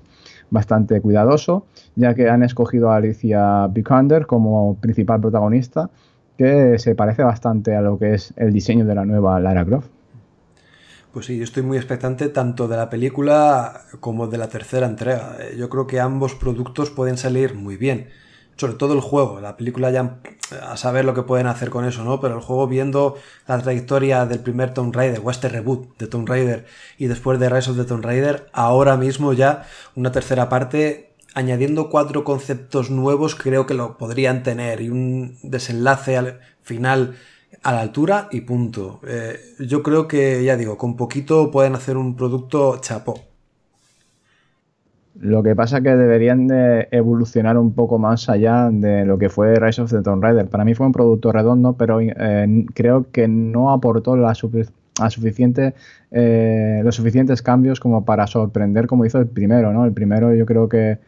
bastante 0.50 1.00
cuidadoso, 1.00 1.67
ya 1.95 2.15
que 2.15 2.27
han 2.27 2.41
escogido 2.43 2.91
a 2.91 2.97
Alicia 2.97 3.67
Vikander 3.67 4.25
como 4.25 4.75
principal 4.77 5.21
protagonista, 5.21 5.91
que 6.38 6.79
se 6.79 6.95
parece 6.95 7.24
bastante 7.24 7.75
a 7.75 7.81
lo 7.81 8.00
que 8.00 8.15
es 8.15 8.33
el 8.36 8.51
diseño 8.51 8.86
de 8.86 8.95
la 8.95 9.05
nueva 9.05 9.39
Lara 9.39 9.63
Croft. 9.63 9.96
Pues 11.17 11.25
sí, 11.25 11.38
yo 11.39 11.45
estoy 11.45 11.63
muy 11.63 11.77
expectante 11.77 12.29
tanto 12.29 12.67
de 12.67 12.77
la 12.77 12.91
película 12.91 13.81
como 14.00 14.27
de 14.27 14.38
la 14.38 14.50
tercera 14.50 14.86
entrega. 14.86 15.36
Eh, 15.39 15.55
yo 15.57 15.67
creo 15.67 15.88
que 15.88 16.00
ambos 16.00 16.36
productos 16.36 16.91
pueden 16.91 17.17
salir 17.17 17.55
muy 17.55 17.75
bien. 17.75 18.09
sobre 18.55 18.75
todo 18.75 18.93
el 18.93 19.01
juego, 19.01 19.41
la 19.41 19.57
película 19.57 19.89
ya 19.89 20.19
a 20.62 20.77
saber 20.77 21.05
lo 21.05 21.15
que 21.15 21.24
pueden 21.24 21.47
hacer 21.47 21.71
con 21.71 21.86
eso, 21.86 22.03
¿no? 22.03 22.21
Pero 22.21 22.36
el 22.36 22.41
juego 22.41 22.67
viendo 22.67 23.15
la 23.47 23.59
trayectoria 23.59 24.27
del 24.27 24.41
primer 24.41 24.75
Tomb 24.75 24.95
Raider 24.95 25.19
o 25.24 25.31
este 25.31 25.50
reboot 25.50 25.97
de 25.97 26.05
Tomb 26.05 26.29
Raider 26.29 26.67
y 27.00 27.07
después 27.07 27.39
de 27.39 27.50
Rise 27.50 27.71
of 27.71 27.77
the 27.77 27.86
Tomb 27.86 28.05
Raider, 28.05 28.47
ahora 28.53 28.95
mismo 28.95 29.33
ya 29.33 29.65
una 29.95 30.12
tercera 30.12 30.50
parte 30.50 31.15
añadiendo 31.33 31.89
cuatro 31.89 32.24
conceptos 32.24 32.91
nuevos 32.91 33.33
creo 33.33 33.65
que 33.65 33.74
lo 33.74 33.97
podrían 33.97 34.43
tener 34.43 34.81
y 34.81 34.89
un 34.89 35.39
desenlace 35.41 36.15
al 36.15 36.41
final 36.62 37.15
a 37.67 37.74
la 37.74 37.81
altura 37.81 38.29
y 38.31 38.41
punto. 38.41 39.01
Eh, 39.05 39.36
yo 39.59 39.83
creo 39.83 40.07
que, 40.07 40.41
ya 40.41 40.55
digo, 40.55 40.77
con 40.77 40.95
poquito 40.95 41.51
pueden 41.51 41.75
hacer 41.75 41.97
un 41.97 42.15
producto 42.15 42.77
chapó. 42.79 43.19
Lo 45.19 45.43
que 45.43 45.53
pasa 45.53 45.79
es 45.79 45.83
que 45.83 45.93
deberían 45.97 46.47
de 46.47 46.88
evolucionar 46.91 47.57
un 47.57 47.74
poco 47.74 48.00
más 48.00 48.29
allá 48.29 48.69
de 48.71 49.03
lo 49.03 49.17
que 49.17 49.27
fue 49.27 49.55
Rise 49.55 49.81
of 49.81 49.91
the 49.91 50.01
Tomb 50.01 50.24
Raider. 50.24 50.47
Para 50.47 50.63
mí 50.63 50.75
fue 50.75 50.86
un 50.86 50.93
producto 50.93 51.33
redondo, 51.33 51.74
pero 51.74 52.00
eh, 52.00 52.65
creo 52.74 53.12
que 53.12 53.27
no 53.27 53.74
aportó 53.74 54.15
la, 54.15 54.33
suficiente, 54.33 55.74
eh, 56.12 56.79
los 56.86 56.95
suficientes 56.95 57.41
cambios 57.41 57.81
como 57.81 58.05
para 58.05 58.27
sorprender 58.27 58.88
como 58.88 59.03
hizo 59.03 59.19
el 59.19 59.27
primero. 59.27 59.74
¿no? 59.74 59.83
El 59.83 59.91
primero 59.91 60.33
yo 60.33 60.45
creo 60.45 60.69
que, 60.69 61.00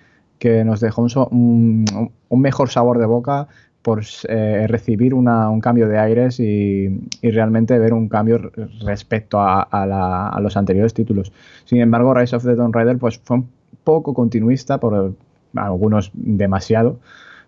nos 0.65 0.81
dejó 0.81 1.07
un, 1.31 1.85
mejor 2.29 2.69
sabor 2.69 2.97
de 2.97 3.05
boca 3.05 3.47
por 3.81 4.03
eh, 4.27 4.65
recibir 4.67 5.13
un 5.13 5.61
cambio 5.61 5.87
de 5.87 5.97
aires 5.97 6.39
y, 6.39 6.99
realmente 7.21 7.77
ver 7.79 7.93
un 7.93 8.09
cambio 8.09 8.51
respecto 8.81 9.39
a, 9.39 9.61
a, 9.61 10.39
los 10.41 10.57
anteriores 10.57 10.93
títulos. 10.93 11.31
Sin 11.65 11.79
embargo, 11.79 12.13
Rise 12.13 12.35
of 12.35 12.43
the 12.43 12.55
Tomb 12.55 12.75
Raider 12.75 12.97
pues, 12.97 13.19
fue 13.23 13.37
un 13.37 13.49
poco 13.83 14.13
continuista, 14.13 14.79
por 14.79 15.15
algunos 15.55 16.11
demasiado, 16.13 16.99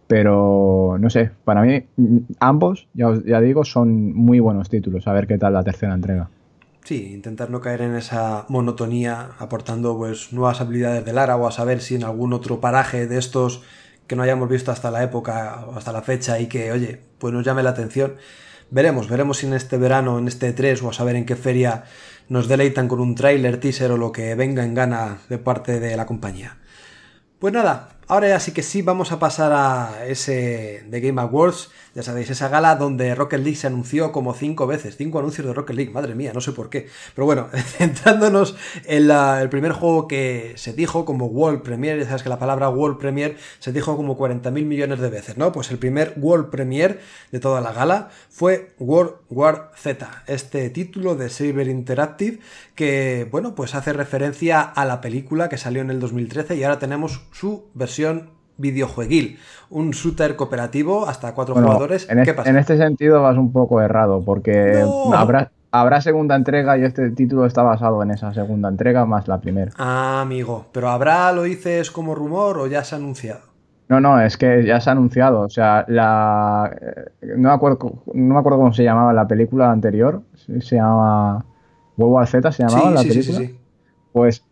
pero 0.07 0.97
no 0.99 1.09
sé, 1.09 1.31
para 1.45 1.61
mí 1.61 1.83
ambos, 2.39 2.87
ya, 2.93 3.13
ya 3.25 3.39
digo, 3.41 3.63
son 3.63 4.13
muy 4.13 4.39
buenos 4.39 4.69
títulos. 4.69 5.07
A 5.07 5.13
ver 5.13 5.27
qué 5.27 5.37
tal 5.37 5.53
la 5.53 5.63
tercera 5.63 5.93
entrega. 5.93 6.29
Sí, 6.83 7.13
intentar 7.13 7.49
no 7.51 7.61
caer 7.61 7.81
en 7.83 7.95
esa 7.95 8.45
monotonía, 8.49 9.29
aportando 9.37 9.95
pues 9.97 10.33
nuevas 10.33 10.61
habilidades 10.61 11.05
de 11.05 11.13
Lara 11.13 11.37
o 11.37 11.45
a 11.47 11.51
saber 11.51 11.79
si 11.79 11.95
en 11.95 12.03
algún 12.03 12.33
otro 12.33 12.59
paraje 12.59 13.07
de 13.07 13.19
estos 13.19 13.61
que 14.11 14.17
no 14.17 14.23
hayamos 14.23 14.49
visto 14.49 14.73
hasta 14.73 14.91
la 14.91 15.03
época 15.03 15.63
o 15.67 15.77
hasta 15.77 15.93
la 15.93 16.01
fecha 16.01 16.37
y 16.37 16.47
que, 16.47 16.73
oye, 16.73 16.99
pues 17.17 17.33
nos 17.33 17.45
llame 17.45 17.63
la 17.63 17.69
atención. 17.69 18.17
Veremos, 18.69 19.07
veremos 19.07 19.37
si 19.37 19.47
en 19.47 19.53
este 19.53 19.77
verano, 19.77 20.19
en 20.19 20.27
este 20.27 20.51
3 20.51 20.83
o 20.83 20.89
a 20.89 20.93
saber 20.93 21.15
en 21.15 21.25
qué 21.25 21.37
feria 21.37 21.85
nos 22.27 22.49
deleitan 22.49 22.89
con 22.89 22.99
un 22.99 23.15
trailer, 23.15 23.57
teaser 23.61 23.89
o 23.89 23.95
lo 23.95 24.11
que 24.11 24.35
venga 24.35 24.65
en 24.65 24.73
gana 24.73 25.19
de 25.29 25.37
parte 25.37 25.79
de 25.79 25.95
la 25.95 26.05
compañía. 26.05 26.57
Pues 27.39 27.53
nada, 27.53 27.87
ahora 28.07 28.29
ya 28.29 28.39
sí 28.39 28.51
que 28.51 28.63
sí 28.63 28.81
vamos 28.81 29.11
a 29.11 29.19
pasar 29.19 29.51
a 29.53 30.05
ese 30.07 30.83
de 30.87 31.01
Game 31.01 31.21
Awards 31.21 31.69
ya 31.93 32.03
sabéis, 32.03 32.29
esa 32.29 32.47
gala 32.47 32.77
donde 32.77 33.13
Rocket 33.15 33.41
League 33.41 33.57
se 33.57 33.67
anunció 33.67 34.13
como 34.13 34.33
cinco 34.33 34.65
veces, 34.65 34.95
cinco 34.95 35.19
anuncios 35.19 35.45
de 35.45 35.53
Rocket 35.53 35.75
League, 35.75 35.91
madre 35.91 36.15
mía, 36.15 36.31
no 36.33 36.39
sé 36.39 36.53
por 36.53 36.69
qué. 36.69 36.87
Pero 37.13 37.25
bueno, 37.25 37.49
centrándonos 37.77 38.55
en 38.85 39.11
el 39.11 39.49
primer 39.49 39.73
juego 39.73 40.07
que 40.07 40.53
se 40.55 40.71
dijo 40.71 41.03
como 41.03 41.25
World 41.25 41.63
Premiere, 41.63 41.99
ya 41.99 42.05
sabes 42.05 42.23
que 42.23 42.29
la 42.29 42.39
palabra 42.39 42.69
World 42.69 42.97
Premiere 42.97 43.35
se 43.59 43.73
dijo 43.73 43.97
como 43.97 44.17
40.000 44.17 44.51
millones 44.65 44.99
de 44.99 45.09
veces, 45.09 45.37
¿no? 45.37 45.51
Pues 45.51 45.69
el 45.71 45.79
primer 45.79 46.13
World 46.15 46.49
Premiere 46.49 46.99
de 47.31 47.41
toda 47.41 47.59
la 47.59 47.73
gala 47.73 48.09
fue 48.29 48.73
World 48.79 49.15
War 49.29 49.71
Z, 49.75 50.23
este 50.27 50.69
título 50.69 51.15
de 51.15 51.29
Saber 51.29 51.67
Interactive 51.67 52.39
que, 52.73 53.27
bueno, 53.29 53.53
pues 53.53 53.75
hace 53.75 53.91
referencia 53.91 54.61
a 54.61 54.85
la 54.85 55.01
película 55.01 55.49
que 55.49 55.57
salió 55.57 55.81
en 55.81 55.89
el 55.89 55.99
2013 55.99 56.55
y 56.55 56.63
ahora 56.63 56.79
tenemos 56.79 57.21
su 57.33 57.65
versión 57.73 57.90
videojueguil, 58.57 59.39
un 59.69 59.91
shooter 59.91 60.35
cooperativo 60.35 61.07
hasta 61.07 61.33
cuatro 61.33 61.55
jugadores. 61.55 62.07
En, 62.09 62.19
en, 62.19 62.57
este 62.57 62.77
sentido 62.77 63.21
vas 63.21 63.37
un 63.37 63.51
poco 63.51 63.81
errado, 63.81 64.23
porque 64.23 64.83
habrá, 65.13 65.51
habrá 65.71 66.01
segunda 66.01 66.35
entrega 66.35 66.77
y 66.77 66.83
este 66.83 67.09
título 67.11 67.45
está 67.45 67.63
basado 67.63 68.01
en 68.03 68.11
esa 68.11 68.33
segunda 68.33 68.69
entrega 68.69 69.05
más 69.05 69.27
la 69.27 69.41
primera. 69.41 69.71
Ah, 69.77 70.21
amigo, 70.21 70.67
pero 70.71 70.89
¿habrá, 70.89 71.31
lo 71.31 71.43
dices 71.43 71.91
como 71.91 72.15
rumor 72.15 72.59
o 72.59 72.67
ya 72.67 72.83
se 72.83 72.95
ha 72.95 72.97
anunciado? 72.97 73.51
No, 73.91 73.99
no, 73.99 74.21
es 74.21 74.37
que 74.37 74.63
ya 74.65 74.79
se 74.79 74.89
ha 74.89 74.93
anunciado. 74.93 75.41
O 75.41 75.49
sea, 75.49 75.83
la. 75.89 76.73
Eh, 76.81 77.33
no 77.35 77.49
me 77.49 77.53
acuerdo, 77.53 78.03
no 78.13 78.33
me 78.35 78.39
acuerdo 78.39 78.59
cómo 78.59 78.71
se 78.71 78.85
llamaba 78.85 79.11
la 79.11 79.27
película 79.27 79.69
anterior. 79.69 80.21
Se 80.61 80.77
llamaba. 80.77 81.43
World 81.97 82.13
War 82.13 82.27
Z 82.27 82.51
se 82.53 82.63
llamaba 82.63 82.91
la 82.91 83.01
película. 83.01 83.23
Sí, 83.23 83.33
sí, 83.33 83.47
sí. 83.47 83.59
Pues 84.13 84.45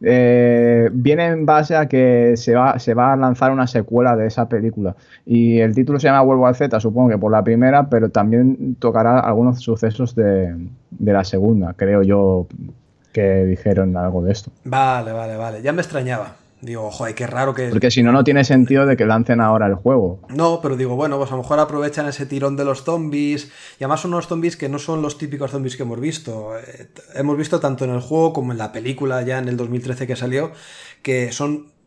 eh, 0.00 0.88
viene 0.92 1.26
en 1.26 1.46
base 1.46 1.76
a 1.76 1.86
que 1.86 2.34
se 2.36 2.54
va, 2.54 2.78
se 2.78 2.94
va 2.94 3.12
a 3.12 3.16
lanzar 3.16 3.50
una 3.50 3.66
secuela 3.66 4.16
de 4.16 4.26
esa 4.26 4.48
película. 4.48 4.96
Y 5.26 5.58
el 5.58 5.74
título 5.74 5.98
se 5.98 6.08
llama 6.08 6.22
World 6.22 6.42
War 6.42 6.54
Z, 6.54 6.80
supongo 6.80 7.10
que 7.10 7.18
por 7.18 7.32
la 7.32 7.42
primera, 7.42 7.88
pero 7.88 8.10
también 8.10 8.76
tocará 8.76 9.20
algunos 9.20 9.60
sucesos 9.60 10.14
de, 10.14 10.54
de 10.90 11.12
la 11.12 11.24
segunda, 11.24 11.74
creo 11.74 12.02
yo 12.02 12.46
que 13.12 13.44
dijeron 13.44 13.96
algo 13.96 14.22
de 14.22 14.32
esto. 14.32 14.50
Vale, 14.64 15.12
vale, 15.12 15.36
vale. 15.36 15.62
Ya 15.62 15.72
me 15.72 15.82
extrañaba. 15.82 16.36
Digo, 16.60 16.90
joder, 16.90 17.14
qué 17.14 17.26
raro 17.26 17.54
que. 17.54 17.68
Porque 17.68 17.90
si 17.90 18.02
no, 18.02 18.10
no 18.10 18.24
tiene 18.24 18.42
sentido 18.42 18.84
de 18.84 18.96
que 18.96 19.06
lancen 19.06 19.40
ahora 19.40 19.66
el 19.66 19.76
juego. 19.76 20.20
No, 20.28 20.60
pero 20.60 20.76
digo, 20.76 20.96
bueno, 20.96 21.16
pues 21.16 21.30
a 21.30 21.36
lo 21.36 21.42
mejor 21.42 21.60
aprovechan 21.60 22.08
ese 22.08 22.26
tirón 22.26 22.56
de 22.56 22.64
los 22.64 22.82
zombies. 22.82 23.52
Y 23.78 23.84
además 23.84 24.00
son 24.00 24.12
unos 24.12 24.26
zombies 24.26 24.56
que 24.56 24.68
no 24.68 24.78
son 24.78 25.00
los 25.00 25.18
típicos 25.18 25.52
zombies 25.52 25.76
que 25.76 25.84
hemos 25.84 26.00
visto. 26.00 26.58
Eh, 26.58 26.88
hemos 27.14 27.36
visto 27.36 27.60
tanto 27.60 27.84
en 27.84 27.92
el 27.92 28.00
juego 28.00 28.32
como 28.32 28.52
en 28.52 28.58
la 28.58 28.72
película 28.72 29.22
ya 29.22 29.38
en 29.38 29.48
el 29.48 29.56
2013 29.56 30.06
que 30.08 30.16
salió, 30.16 30.50
que 31.02 31.30
son 31.30 31.77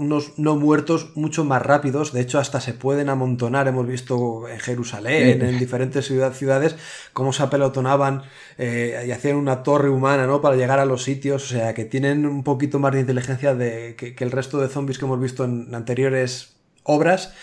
unos 0.00 0.38
no 0.38 0.56
muertos 0.56 1.10
mucho 1.14 1.44
más 1.44 1.62
rápidos, 1.62 2.12
de 2.12 2.22
hecho 2.22 2.38
hasta 2.38 2.60
se 2.60 2.72
pueden 2.72 3.08
amontonar, 3.08 3.68
hemos 3.68 3.86
visto 3.86 4.48
en 4.48 4.58
Jerusalén, 4.58 5.42
en 5.42 5.58
diferentes 5.58 6.06
ciudades, 6.06 6.76
cómo 7.12 7.32
se 7.32 7.42
apelotonaban 7.42 8.22
eh, 8.58 9.04
y 9.06 9.10
hacían 9.12 9.36
una 9.36 9.62
torre 9.62 9.90
humana, 9.90 10.26
¿no? 10.26 10.40
Para 10.40 10.56
llegar 10.56 10.80
a 10.80 10.84
los 10.84 11.02
sitios, 11.04 11.44
o 11.44 11.46
sea, 11.46 11.74
que 11.74 11.84
tienen 11.84 12.26
un 12.26 12.42
poquito 12.42 12.78
más 12.78 12.92
de 12.92 13.00
inteligencia 13.00 13.54
de, 13.54 13.94
que, 13.96 14.14
el 14.18 14.30
resto 14.30 14.58
de 14.58 14.68
zombies 14.68 14.98
que 14.98 15.04
hemos 15.04 15.20
visto 15.20 15.44
en 15.44 15.74
anteriores 15.74 16.54
obras, 16.82 17.34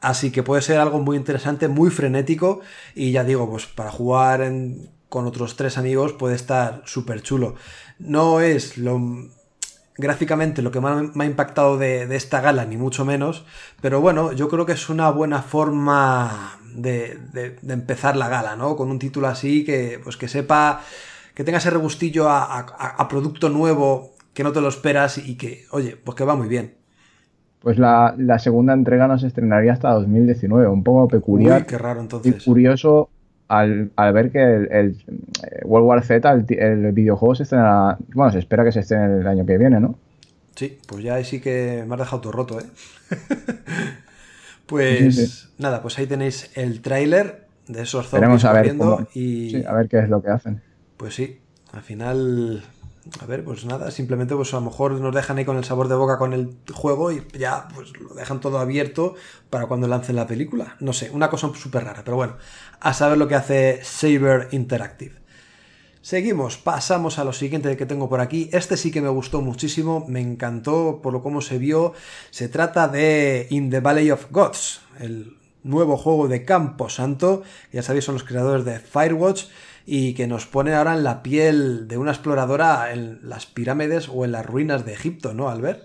así 0.00 0.30
que 0.30 0.42
puede 0.42 0.62
ser 0.62 0.78
algo 0.78 1.00
muy 1.00 1.16
interesante, 1.16 1.68
muy 1.68 1.90
frenético, 1.90 2.60
y 2.94 3.12
ya 3.12 3.24
digo, 3.24 3.48
pues 3.50 3.66
para 3.66 3.90
jugar 3.90 4.50
con 5.08 5.26
otros 5.26 5.56
tres 5.56 5.78
amigos 5.78 6.14
puede 6.14 6.34
estar 6.34 6.82
súper 6.86 7.22
chulo. 7.22 7.54
No 7.98 8.40
es 8.40 8.78
lo 8.78 8.98
gráficamente 9.98 10.62
lo 10.62 10.70
que 10.70 10.80
más 10.80 11.14
me 11.14 11.24
ha 11.24 11.26
impactado 11.26 11.76
de, 11.76 12.14
esta 12.14 12.40
gala, 12.40 12.64
ni 12.64 12.76
mucho 12.76 13.04
menos, 13.04 13.44
pero 13.82 14.00
bueno, 14.00 14.32
yo 14.32 14.48
creo 14.48 14.64
que 14.64 14.72
es 14.72 14.88
una 14.88 15.10
buena 15.10 15.42
forma 15.42 16.58
de, 16.74 17.18
empezar 17.68 18.16
la 18.16 18.28
gala, 18.28 18.56
¿no? 18.56 18.76
Con 18.76 18.90
un 18.90 18.98
título 18.98 19.26
así 19.26 19.64
que, 19.64 20.00
pues 20.02 20.16
que 20.16 20.28
sepa, 20.28 20.80
que 21.34 21.44
tenga 21.44 21.58
ese 21.58 21.70
regustillo 21.70 22.28
a, 22.30 23.06
producto 23.10 23.48
nuevo, 23.48 24.14
que 24.32 24.44
no 24.44 24.52
te 24.52 24.60
lo 24.60 24.68
esperas 24.68 25.18
y 25.18 25.36
que, 25.36 25.64
oye, 25.72 25.96
pues 25.96 26.16
que 26.16 26.24
va 26.24 26.36
muy 26.36 26.48
bien. 26.48 26.74
Pues 27.60 27.76
la, 27.76 28.14
segunda 28.38 28.72
entrega 28.72 29.08
no 29.08 29.18
se 29.18 29.26
estrenaría 29.26 29.72
hasta 29.72 29.90
2019, 29.90 30.68
un 30.68 30.84
poco 30.84 31.08
peculiar. 31.08 31.62
Uy, 31.62 31.66
qué 31.66 31.76
raro 31.76 32.00
entonces. 32.00 32.40
Y 32.40 32.44
curioso 32.44 33.10
al, 33.48 33.90
ver 34.12 34.30
que 34.30 34.42
el, 34.42 35.02
eh, 35.42 35.60
World 35.64 35.86
War 35.86 36.04
Z, 36.04 36.30
el, 36.48 36.92
videojuego 36.92 37.34
se 37.34 37.44
estrena, 37.44 37.96
bueno, 38.14 38.30
se 38.32 38.38
espera 38.38 38.64
que 38.64 38.72
se 38.72 38.80
estrene 38.80 39.20
el 39.20 39.26
año 39.26 39.46
que 39.46 39.58
viene, 39.58 39.80
¿no? 39.80 39.98
Sí, 40.54 40.78
pues 40.86 41.02
ya 41.04 41.14
ahí 41.14 41.24
sí 41.24 41.40
que 41.40 41.84
me 41.86 41.94
has 41.94 42.00
dejado 42.00 42.20
todo 42.20 42.32
roto, 42.32 42.60
¿eh? 42.60 42.64
pues 44.66 45.50
nada, 45.58 45.82
pues 45.82 45.98
ahí 45.98 46.06
tenéis 46.06 46.50
el 46.56 46.82
tráiler 46.82 47.46
de 47.68 47.82
esos 47.82 48.08
zombies 48.08 48.44
a 48.44 48.52
ver 48.52 48.76
y... 49.14 49.64
a 49.64 49.72
ver 49.72 49.88
qué 49.88 50.00
es 50.00 50.08
lo 50.08 50.22
que 50.22 50.30
hacen. 50.30 50.60
Pues 50.96 51.14
sí, 51.14 51.40
al 51.72 51.82
final 51.82 52.64
a 53.20 53.26
ver, 53.26 53.44
pues 53.44 53.64
nada, 53.64 53.90
simplemente 53.90 54.34
pues 54.34 54.52
a 54.52 54.56
lo 54.56 54.62
mejor 54.62 54.92
nos 54.92 55.14
dejan 55.14 55.38
ahí 55.38 55.44
con 55.44 55.56
el 55.56 55.64
sabor 55.64 55.88
de 55.88 55.94
boca 55.94 56.18
con 56.18 56.32
el 56.32 56.56
juego 56.72 57.10
y 57.10 57.22
ya 57.38 57.68
pues 57.74 57.98
lo 57.98 58.14
dejan 58.14 58.40
todo 58.40 58.58
abierto 58.58 59.14
para 59.50 59.66
cuando 59.66 59.88
lancen 59.88 60.16
la 60.16 60.26
película. 60.26 60.76
No 60.80 60.92
sé, 60.92 61.10
una 61.10 61.30
cosa 61.30 61.50
súper 61.54 61.84
rara, 61.84 62.02
pero 62.04 62.16
bueno, 62.16 62.36
a 62.80 62.92
saber 62.92 63.18
lo 63.18 63.28
que 63.28 63.34
hace 63.34 63.80
Saber 63.82 64.48
Interactive. 64.52 65.16
Seguimos, 66.00 66.56
pasamos 66.56 67.18
a 67.18 67.24
lo 67.24 67.32
siguiente 67.32 67.76
que 67.76 67.86
tengo 67.86 68.08
por 68.08 68.20
aquí. 68.20 68.48
Este 68.52 68.76
sí 68.76 68.90
que 68.90 69.02
me 69.02 69.08
gustó 69.08 69.42
muchísimo, 69.42 70.04
me 70.08 70.20
encantó 70.20 71.00
por 71.02 71.12
lo 71.12 71.22
cómo 71.22 71.40
se 71.40 71.58
vio. 71.58 71.92
Se 72.30 72.48
trata 72.48 72.88
de 72.88 73.46
In 73.50 73.68
the 73.70 73.80
Valley 73.80 74.10
of 74.10 74.26
Gods, 74.30 74.80
el 75.00 75.36
nuevo 75.64 75.96
juego 75.96 76.28
de 76.28 76.44
Campo 76.44 76.88
Santo. 76.88 77.42
Ya 77.72 77.82
sabéis, 77.82 78.04
son 78.04 78.14
los 78.14 78.24
creadores 78.24 78.64
de 78.64 78.78
Firewatch 78.78 79.46
y 79.90 80.12
que 80.12 80.26
nos 80.26 80.46
pone 80.46 80.74
ahora 80.74 80.94
en 80.94 81.02
la 81.02 81.22
piel 81.22 81.88
de 81.88 81.96
una 81.96 82.10
exploradora 82.10 82.92
en 82.92 83.20
las 83.22 83.46
pirámides 83.46 84.10
o 84.12 84.26
en 84.26 84.32
las 84.32 84.44
ruinas 84.44 84.84
de 84.84 84.92
Egipto, 84.92 85.32
¿no, 85.32 85.48
Albert? 85.48 85.80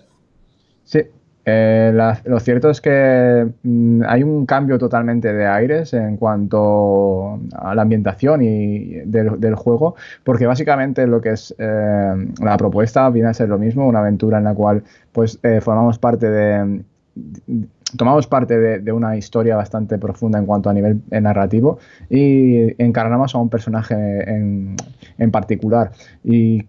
Sí. 0.84 1.00
Eh, 1.46 1.92
lo 2.24 2.40
cierto 2.40 2.68
es 2.68 2.82
que 2.82 3.46
mm, 3.62 4.02
hay 4.06 4.22
un 4.22 4.44
cambio 4.44 4.78
totalmente 4.78 5.32
de 5.32 5.46
aires 5.46 5.94
en 5.94 6.18
cuanto 6.18 7.40
a 7.52 7.74
la 7.74 7.82
ambientación 7.82 8.42
y 8.42 9.00
del, 9.06 9.54
juego, 9.54 9.94
porque 10.22 10.46
básicamente 10.46 11.06
lo 11.06 11.22
que 11.22 11.30
es 11.30 11.54
eh, 11.56 12.28
la 12.42 12.56
propuesta 12.58 13.08
viene 13.08 13.30
a 13.30 13.34
ser 13.34 13.48
lo 13.48 13.58
mismo, 13.58 13.88
una 13.88 14.00
aventura 14.00 14.36
en 14.36 14.44
la 14.44 14.54
cual 14.54 14.84
pues 15.12 15.38
eh, 15.42 15.62
formamos 15.62 15.98
parte 15.98 16.28
de 16.28 16.82
tomamos 17.96 18.26
parte 18.26 18.58
de, 18.80 18.92
una 18.92 19.16
historia 19.16 19.56
bastante 19.56 19.98
profunda 19.98 20.38
en 20.38 20.46
cuanto 20.46 20.70
a 20.70 20.72
nivel 20.72 21.02
narrativo 21.10 21.78
y 22.10 22.82
encarnamos 22.82 23.34
a 23.34 23.38
un 23.38 23.48
personaje 23.48 23.94
en, 23.94 24.76
en 25.18 25.30
particular. 25.30 25.92
Y 26.24 26.66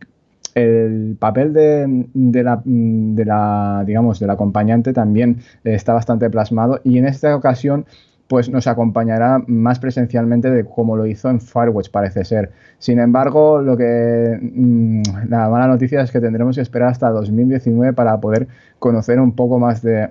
el 0.53 1.17
papel 1.19 1.53
de, 1.53 2.05
de, 2.13 2.43
la, 2.43 2.61
de, 2.63 3.25
la, 3.25 3.83
digamos, 3.85 4.19
del 4.19 4.29
acompañante 4.29 4.93
también 4.93 5.39
está 5.63 5.93
bastante 5.93 6.29
plasmado 6.29 6.79
y 6.83 6.97
en 6.97 7.05
esta 7.05 7.35
ocasión 7.35 7.85
pues 8.27 8.49
nos 8.49 8.65
acompañará 8.65 9.43
más 9.45 9.79
presencialmente 9.79 10.49
de 10.49 10.65
como 10.65 10.95
lo 10.95 11.05
hizo 11.05 11.29
en 11.29 11.39
Firewatch, 11.39 11.91
parece 11.91 12.25
ser. 12.25 12.51
Sin 12.79 12.99
embargo, 12.99 13.61
lo 13.61 13.77
que 13.77 14.39
mm, 14.41 15.01
la 15.29 15.47
mala 15.49 15.67
noticia 15.67 16.01
es 16.01 16.11
que 16.11 16.19
tendremos 16.19 16.55
que 16.55 16.61
esperar 16.61 16.89
hasta 16.89 17.09
2019 17.11 17.93
para 17.93 18.19
poder 18.19 18.47
conocer 18.79 19.19
un 19.19 19.33
poco 19.33 19.59
más 19.59 19.83
de, 19.83 20.09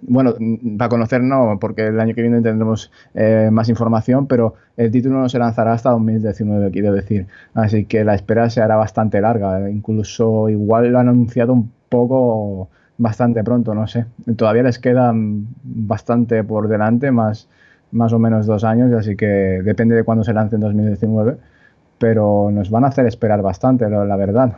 bueno, 0.00 0.34
para 0.78 0.88
conocer 0.88 1.22
no, 1.22 1.58
porque 1.60 1.86
el 1.86 2.00
año 2.00 2.14
que 2.14 2.22
viene 2.22 2.40
tendremos 2.40 2.90
eh, 3.14 3.48
más 3.52 3.68
información, 3.68 4.26
pero 4.26 4.54
el 4.76 4.90
título 4.90 5.20
no 5.20 5.28
se 5.28 5.38
lanzará 5.38 5.72
hasta 5.72 5.90
2019, 5.90 6.70
quiero 6.70 6.92
decir. 6.92 7.26
Así 7.54 7.84
que 7.84 8.04
la 8.04 8.14
espera 8.14 8.50
se 8.50 8.60
hará 8.62 8.76
bastante 8.76 9.20
larga. 9.20 9.70
Incluso 9.70 10.48
igual 10.48 10.88
lo 10.88 10.98
han 10.98 11.08
anunciado 11.08 11.52
un 11.52 11.70
poco 11.88 12.68
bastante 12.98 13.42
pronto, 13.44 13.74
no 13.74 13.86
sé. 13.86 14.06
Todavía 14.36 14.62
les 14.62 14.78
quedan 14.78 15.46
bastante 15.62 16.44
por 16.44 16.68
delante, 16.68 17.10
más, 17.10 17.48
más 17.92 18.12
o 18.12 18.18
menos 18.18 18.46
dos 18.46 18.64
años, 18.64 18.92
así 18.92 19.16
que 19.16 19.26
depende 19.26 19.94
de 19.94 20.04
cuándo 20.04 20.24
se 20.24 20.32
lance 20.32 20.56
en 20.56 20.60
2019. 20.62 21.36
Pero 21.98 22.50
nos 22.52 22.70
van 22.70 22.84
a 22.84 22.88
hacer 22.88 23.06
esperar 23.06 23.42
bastante, 23.42 23.88
la 23.88 24.16
verdad 24.16 24.56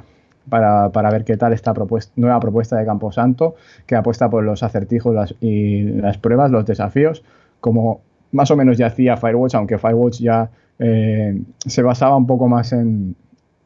para, 0.49 0.91
para 0.91 1.11
ver 1.11 1.25
qué 1.25 1.37
tal 1.37 1.53
esta 1.53 1.75
nueva 2.17 2.41
propuesta 2.41 2.77
de 2.77 2.85
Camposanto, 2.85 3.57
que 3.87 3.97
apuesta 3.97 4.29
por 4.29 4.45
los 4.45 4.63
acertijos 4.63 5.35
y 5.41 5.85
las 5.85 6.19
pruebas, 6.19 6.51
los 6.51 6.65
desafíos, 6.67 7.23
como 7.61 8.01
más 8.33 8.51
o 8.51 8.57
menos 8.57 8.77
ya 8.77 8.87
hacía 8.87 9.17
Firewatch, 9.17 9.55
aunque 9.55 9.79
Firewatch 9.79 10.21
ya 10.21 10.51
eh, 10.79 11.41
se 11.59 11.83
basaba 11.83 12.17
un 12.17 12.27
poco 12.27 12.49
más 12.49 12.73
en, 12.73 13.17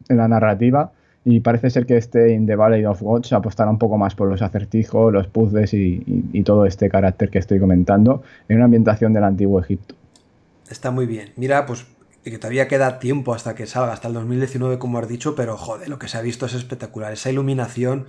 en, 0.09 0.17
la 0.17 0.29
narrativa. 0.29 0.93
Y 1.25 1.39
parece 1.41 1.71
ser 1.71 1.87
que 1.87 1.97
este 1.97 2.33
In 2.33 2.47
the 2.47 2.57
Valley 2.57 2.85
of 2.85 3.01
Gods 3.01 3.33
apostará 3.33 3.71
un 3.71 3.79
poco 3.79 3.97
más 3.97 4.17
por 4.17 4.29
los 4.29 4.43
acertijos, 4.43 5.13
los 5.13 5.29
puzzles 5.29 5.73
y, 5.73 6.03
y 6.33 6.43
todo 6.43 6.67
este 6.67 6.89
carácter 6.89 7.31
que 7.31 7.39
estoy 7.39 7.61
comentando 7.61 8.23
en 8.49 8.57
una 8.57 8.65
ambientación 8.65 9.13
del 9.13 9.23
antiguo 9.23 9.61
Egipto. 9.61 9.95
Está 10.69 10.91
muy 10.91 11.07
bien. 11.07 11.29
Mira, 11.37 11.65
pues 11.65 11.87
y 12.25 12.31
que 12.31 12.39
todavía 12.39 12.69
queda 12.69 12.99
tiempo 12.99 13.35
hasta 13.35 13.55
que 13.55 13.67
salga, 13.67 13.93
hasta 13.93 14.09
el 14.09 14.15
2019 14.15 14.79
como 14.79 14.99
has 14.99 15.09
dicho, 15.09 15.35
pero 15.35 15.57
joder, 15.57 15.89
lo 15.89 15.99
que 15.99 16.09
se 16.09 16.19
ha 16.19 16.23
visto 16.23 16.47
es 16.47 16.55
espectacular. 16.55 17.13
Esa 17.13 17.31
iluminación 17.31 18.07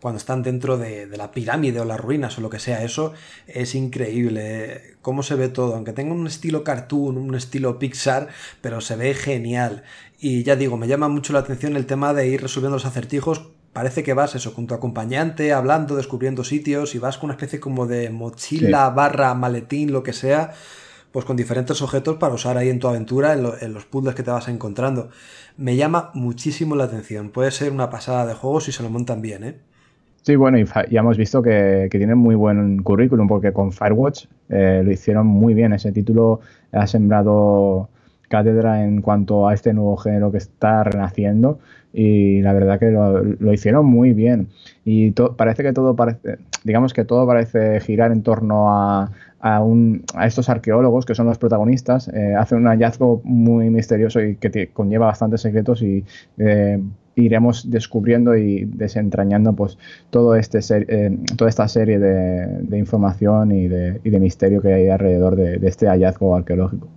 cuando 0.00 0.18
están 0.18 0.42
dentro 0.42 0.76
de, 0.76 1.06
la 1.16 1.32
pirámide 1.32 1.80
o 1.80 1.84
las 1.84 1.98
ruinas 1.98 2.36
o 2.38 2.40
lo 2.40 2.50
que 2.50 2.58
sea, 2.58 2.84
eso 2.84 3.12
es 3.46 3.74
increíble. 3.74 4.96
Cómo 5.02 5.22
se 5.22 5.34
ve 5.34 5.48
todo, 5.48 5.74
aunque 5.74 5.92
tenga 5.92 6.14
un 6.14 6.26
estilo 6.26 6.64
cartoon, 6.64 7.16
un 7.16 7.34
estilo 7.34 7.78
Pixar, 7.78 8.28
pero 8.60 8.80
se 8.80 8.96
ve 8.96 9.14
genial. 9.14 9.84
Y 10.18 10.42
ya 10.42 10.54
digo, 10.56 10.76
me 10.76 10.86
llama 10.86 11.08
mucho 11.08 11.32
la 11.32 11.40
atención 11.40 11.76
el 11.76 11.86
tema 11.86 12.12
de 12.14 12.28
ir 12.28 12.42
resolviendo 12.42 12.76
los 12.76 12.86
acertijos 12.86 13.50
parece 13.72 14.02
que 14.02 14.14
vas 14.14 14.34
eso, 14.34 14.54
con 14.54 14.66
tu 14.66 14.72
acompañante, 14.72 15.52
hablando, 15.52 15.96
descubriendo 15.96 16.44
sitios 16.44 16.94
y 16.94 16.98
vas 16.98 17.18
con 17.18 17.26
una 17.26 17.34
especie 17.34 17.60
como 17.60 17.86
de 17.86 18.08
mochila, 18.08 18.88
barra, 18.88 19.34
maletín, 19.34 19.92
lo 19.92 20.02
que 20.02 20.14
sea, 20.14 20.54
pues 21.16 21.24
con 21.24 21.34
diferentes 21.34 21.80
objetos 21.80 22.16
para 22.16 22.34
usar 22.34 22.58
ahí 22.58 22.68
en 22.68 22.78
tu 22.78 22.88
aventura, 22.88 23.32
en, 23.32 23.72
los 23.72 23.86
puzzles 23.86 24.14
que 24.14 24.22
te 24.22 24.30
vas 24.30 24.48
encontrando. 24.48 25.08
Me 25.56 25.74
llama 25.74 26.10
muchísimo 26.12 26.76
la 26.76 26.84
atención. 26.84 27.30
Puede 27.30 27.52
ser 27.52 27.72
una 27.72 27.88
pasada 27.88 28.26
de 28.26 28.34
juego 28.34 28.60
si 28.60 28.70
se 28.70 28.82
lo 28.82 28.90
montan 28.90 29.22
bien, 29.22 29.42
¿eh? 29.42 29.54
Sí, 30.20 30.36
bueno, 30.36 30.58
y 30.58 30.66
ya 30.90 31.00
hemos 31.00 31.16
visto 31.16 31.40
que, 31.40 31.88
que 31.90 31.96
tienen 31.96 32.18
muy 32.18 32.34
buen 32.34 32.82
currículum 32.82 33.28
porque 33.28 33.54
con 33.54 33.72
Firewatch 33.72 34.26
eh, 34.50 34.82
lo 34.84 34.92
hicieron 34.92 35.26
muy 35.26 35.54
bien. 35.54 35.72
Ese 35.72 35.90
título 35.90 36.40
ha 36.72 36.86
sembrado 36.86 37.88
cátedra 38.28 38.84
en 38.84 39.00
cuanto 39.00 39.48
a 39.48 39.54
este 39.54 39.72
nuevo 39.72 39.96
género 39.96 40.30
que 40.30 40.36
está 40.36 40.84
renaciendo 40.84 41.60
y 41.94 42.42
la 42.42 42.52
verdad 42.52 42.78
que 42.78 42.90
lo, 42.90 43.52
hicieron 43.54 43.86
muy 43.86 44.12
bien 44.12 44.48
y 44.84 45.12
parece 45.12 45.62
que 45.62 45.72
todo 45.72 45.96
parece 45.96 46.36
digamos 46.62 46.92
que 46.92 47.06
todo 47.06 47.26
parece 47.26 47.80
girar 47.80 48.12
en 48.12 48.22
torno 48.22 48.70
a, 48.70 49.10
a, 49.46 49.60
un, 49.60 50.04
a 50.14 50.26
estos 50.26 50.48
arqueólogos 50.48 51.06
que 51.06 51.14
son 51.14 51.26
los 51.26 51.38
protagonistas 51.38 52.08
eh, 52.08 52.34
hacen 52.36 52.58
un 52.58 52.66
hallazgo 52.66 53.20
muy 53.24 53.70
misterioso 53.70 54.20
y 54.20 54.36
que 54.36 54.70
conlleva 54.72 55.06
bastantes 55.06 55.40
secretos 55.40 55.82
y 55.82 56.04
eh, 56.38 56.82
iremos 57.14 57.70
descubriendo 57.70 58.36
y 58.36 58.64
desentrañando 58.64 59.52
pues 59.54 59.78
todo 60.10 60.34
este 60.34 60.58
eh, 60.70 61.16
toda 61.36 61.48
esta 61.48 61.68
serie 61.68 61.98
de, 61.98 62.78
información 62.78 63.52
y 63.52 63.68
de, 63.68 64.18
misterio 64.20 64.60
que 64.60 64.72
hay 64.72 64.88
alrededor 64.88 65.36
de, 65.36 65.58
de 65.58 65.68
este 65.68 65.86
hallazgo 65.86 66.34
arqueológico. 66.34 66.88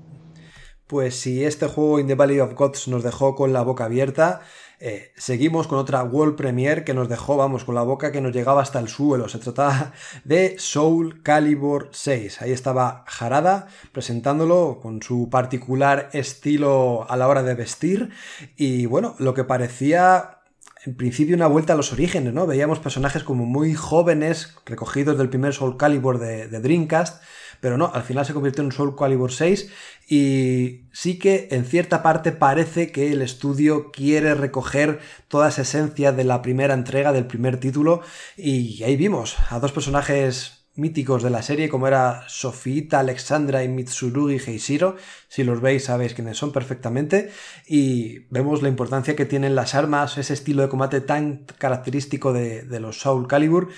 Pues 0.88 1.14
si 1.14 1.44
este 1.44 1.68
juego 1.68 2.00
In 2.00 2.08
the 2.08 2.16
Valley 2.16 2.40
of 2.40 2.56
Gods 2.56 2.88
nos 2.88 3.04
dejó 3.04 3.36
con 3.36 3.54
la 3.54 3.62
boca 3.62 3.86
abierta, 3.86 4.42
eh, 4.82 5.12
seguimos 5.18 5.68
con 5.68 5.78
otra 5.78 6.04
World 6.04 6.38
Premiere 6.38 6.86
que 6.86 6.94
nos 6.94 7.10
dejó, 7.10 7.36
vamos, 7.36 7.66
con 7.66 7.76
la 7.76 7.82
boca 7.82 8.14
que 8.14 8.22
nos 8.22 8.34
llegaba 8.34 8.62
hasta 8.62 8.80
el 8.80 8.88
suelo. 8.88 9.28
Se 9.28 9.38
trataba 9.38 9.92
de 10.24 10.56
Soul 10.58 11.22
Calibur 11.22 11.90
6. 11.92 12.42
Ahí 12.42 12.52
estaba 12.52 13.04
Harada 13.20 13.68
presentándolo 13.92 14.80
con 14.82 15.02
su 15.02 15.30
particular 15.30 16.10
estilo 16.14 17.06
a 17.10 17.18
la 17.18 17.28
hora 17.28 17.44
de 17.44 17.56
vestir. 17.56 18.12
Y 18.56 18.86
bueno, 18.86 19.16
lo 19.20 19.34
que 19.34 19.44
parecía 19.44 20.38
en 20.86 20.96
principio 20.96 21.36
una 21.36 21.48
vuelta 21.48 21.74
a 21.74 21.76
los 21.76 21.92
orígenes, 21.92 22.34
¿no? 22.34 22.48
Veíamos 22.48 22.80
personajes 22.80 23.26
como 23.26 23.46
muy 23.46 23.74
jóvenes, 23.74 24.56
recogidos 24.66 25.18
del 25.18 25.30
primer 25.30 25.54
Soul 25.54 25.76
Calibur 25.76 26.20
de 26.20 26.48
Dreamcast, 26.48 27.22
pero 27.62 27.78
no, 27.78 27.92
al 27.94 28.04
final 28.04 28.26
se 28.26 28.34
convirtió 28.34 28.64
en 28.64 28.72
Soul 28.72 28.96
Calibur 28.96 29.32
6 29.32 29.72
y 30.08 30.82
sí 30.92 31.20
que 31.20 31.48
en 31.52 31.66
cierta 31.66 32.02
parte 32.02 32.32
parece 32.32 32.92
que 32.92 33.12
el 33.12 33.22
estudio 33.22 33.92
quiere 33.92 34.34
recoger 34.36 35.00
toda 35.28 35.50
esa 35.50 35.64
esencia 35.64 36.12
de 36.12 36.24
la 36.24 36.42
primera 36.42 36.74
entrega, 36.74 37.12
del 37.12 37.28
primer 37.28 37.60
título 37.60 38.02
y 38.38 38.84
ahí 38.84 38.96
vimos 38.96 39.36
a 39.50 39.60
dos 39.60 39.72
personajes 39.72 40.60
míticos 40.80 41.22
de 41.24 41.30
la 41.30 41.42
serie 41.42 41.70
como 41.70 41.88
era 41.88 42.24
Sofita, 42.28 43.00
Alexandra 43.00 43.64
y 43.64 43.68
Mitsurugi 43.68 44.38
Heishiro. 44.38 44.96
Si 45.28 45.44
los 45.44 45.62
veis 45.62 45.86
sabéis 45.86 46.14
quiénes 46.14 46.38
son 46.38 46.52
perfectamente. 46.52 47.32
Y 47.68 48.20
vemos 48.30 48.62
la 48.62 48.70
importancia 48.70 49.16
que 49.16 49.26
tienen 49.26 49.56
las 49.56 49.76
armas, 49.76 50.18
ese 50.18 50.34
estilo 50.34 50.62
de 50.62 50.70
combate 50.70 51.02
tan 51.02 51.46
característico 51.58 52.34
de 52.34 52.80
los 52.80 53.00
Soul 53.00 53.28
Calibur 53.28 53.70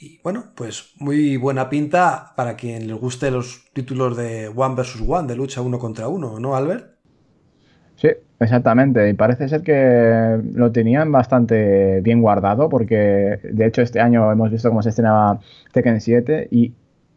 y 0.00 0.20
bueno, 0.22 0.52
pues 0.54 0.92
muy 0.98 1.36
buena 1.36 1.68
pinta 1.68 2.32
para 2.36 2.54
quien 2.54 2.86
les 2.86 2.96
guste 2.96 3.30
los 3.30 3.64
títulos 3.72 4.16
de 4.16 4.48
One 4.48 4.76
vs. 4.76 5.02
One, 5.06 5.26
de 5.26 5.36
lucha 5.36 5.60
uno 5.60 5.78
contra 5.78 6.08
uno, 6.08 6.38
¿no, 6.38 6.54
Albert? 6.54 6.98
Sí, 7.96 8.08
exactamente. 8.38 9.08
Y 9.08 9.14
parece 9.14 9.48
ser 9.48 9.62
que 9.62 10.40
lo 10.54 10.70
tenían 10.70 11.10
bastante 11.10 12.00
bien 12.00 12.22
guardado, 12.22 12.68
porque 12.68 13.40
de 13.42 13.66
hecho 13.66 13.82
este 13.82 14.00
año 14.00 14.30
hemos 14.30 14.52
visto 14.52 14.68
cómo 14.68 14.82
se 14.82 14.90
estrenaba 14.90 15.40
Tekken 15.72 16.00
7 16.00 16.46
y 16.50 16.72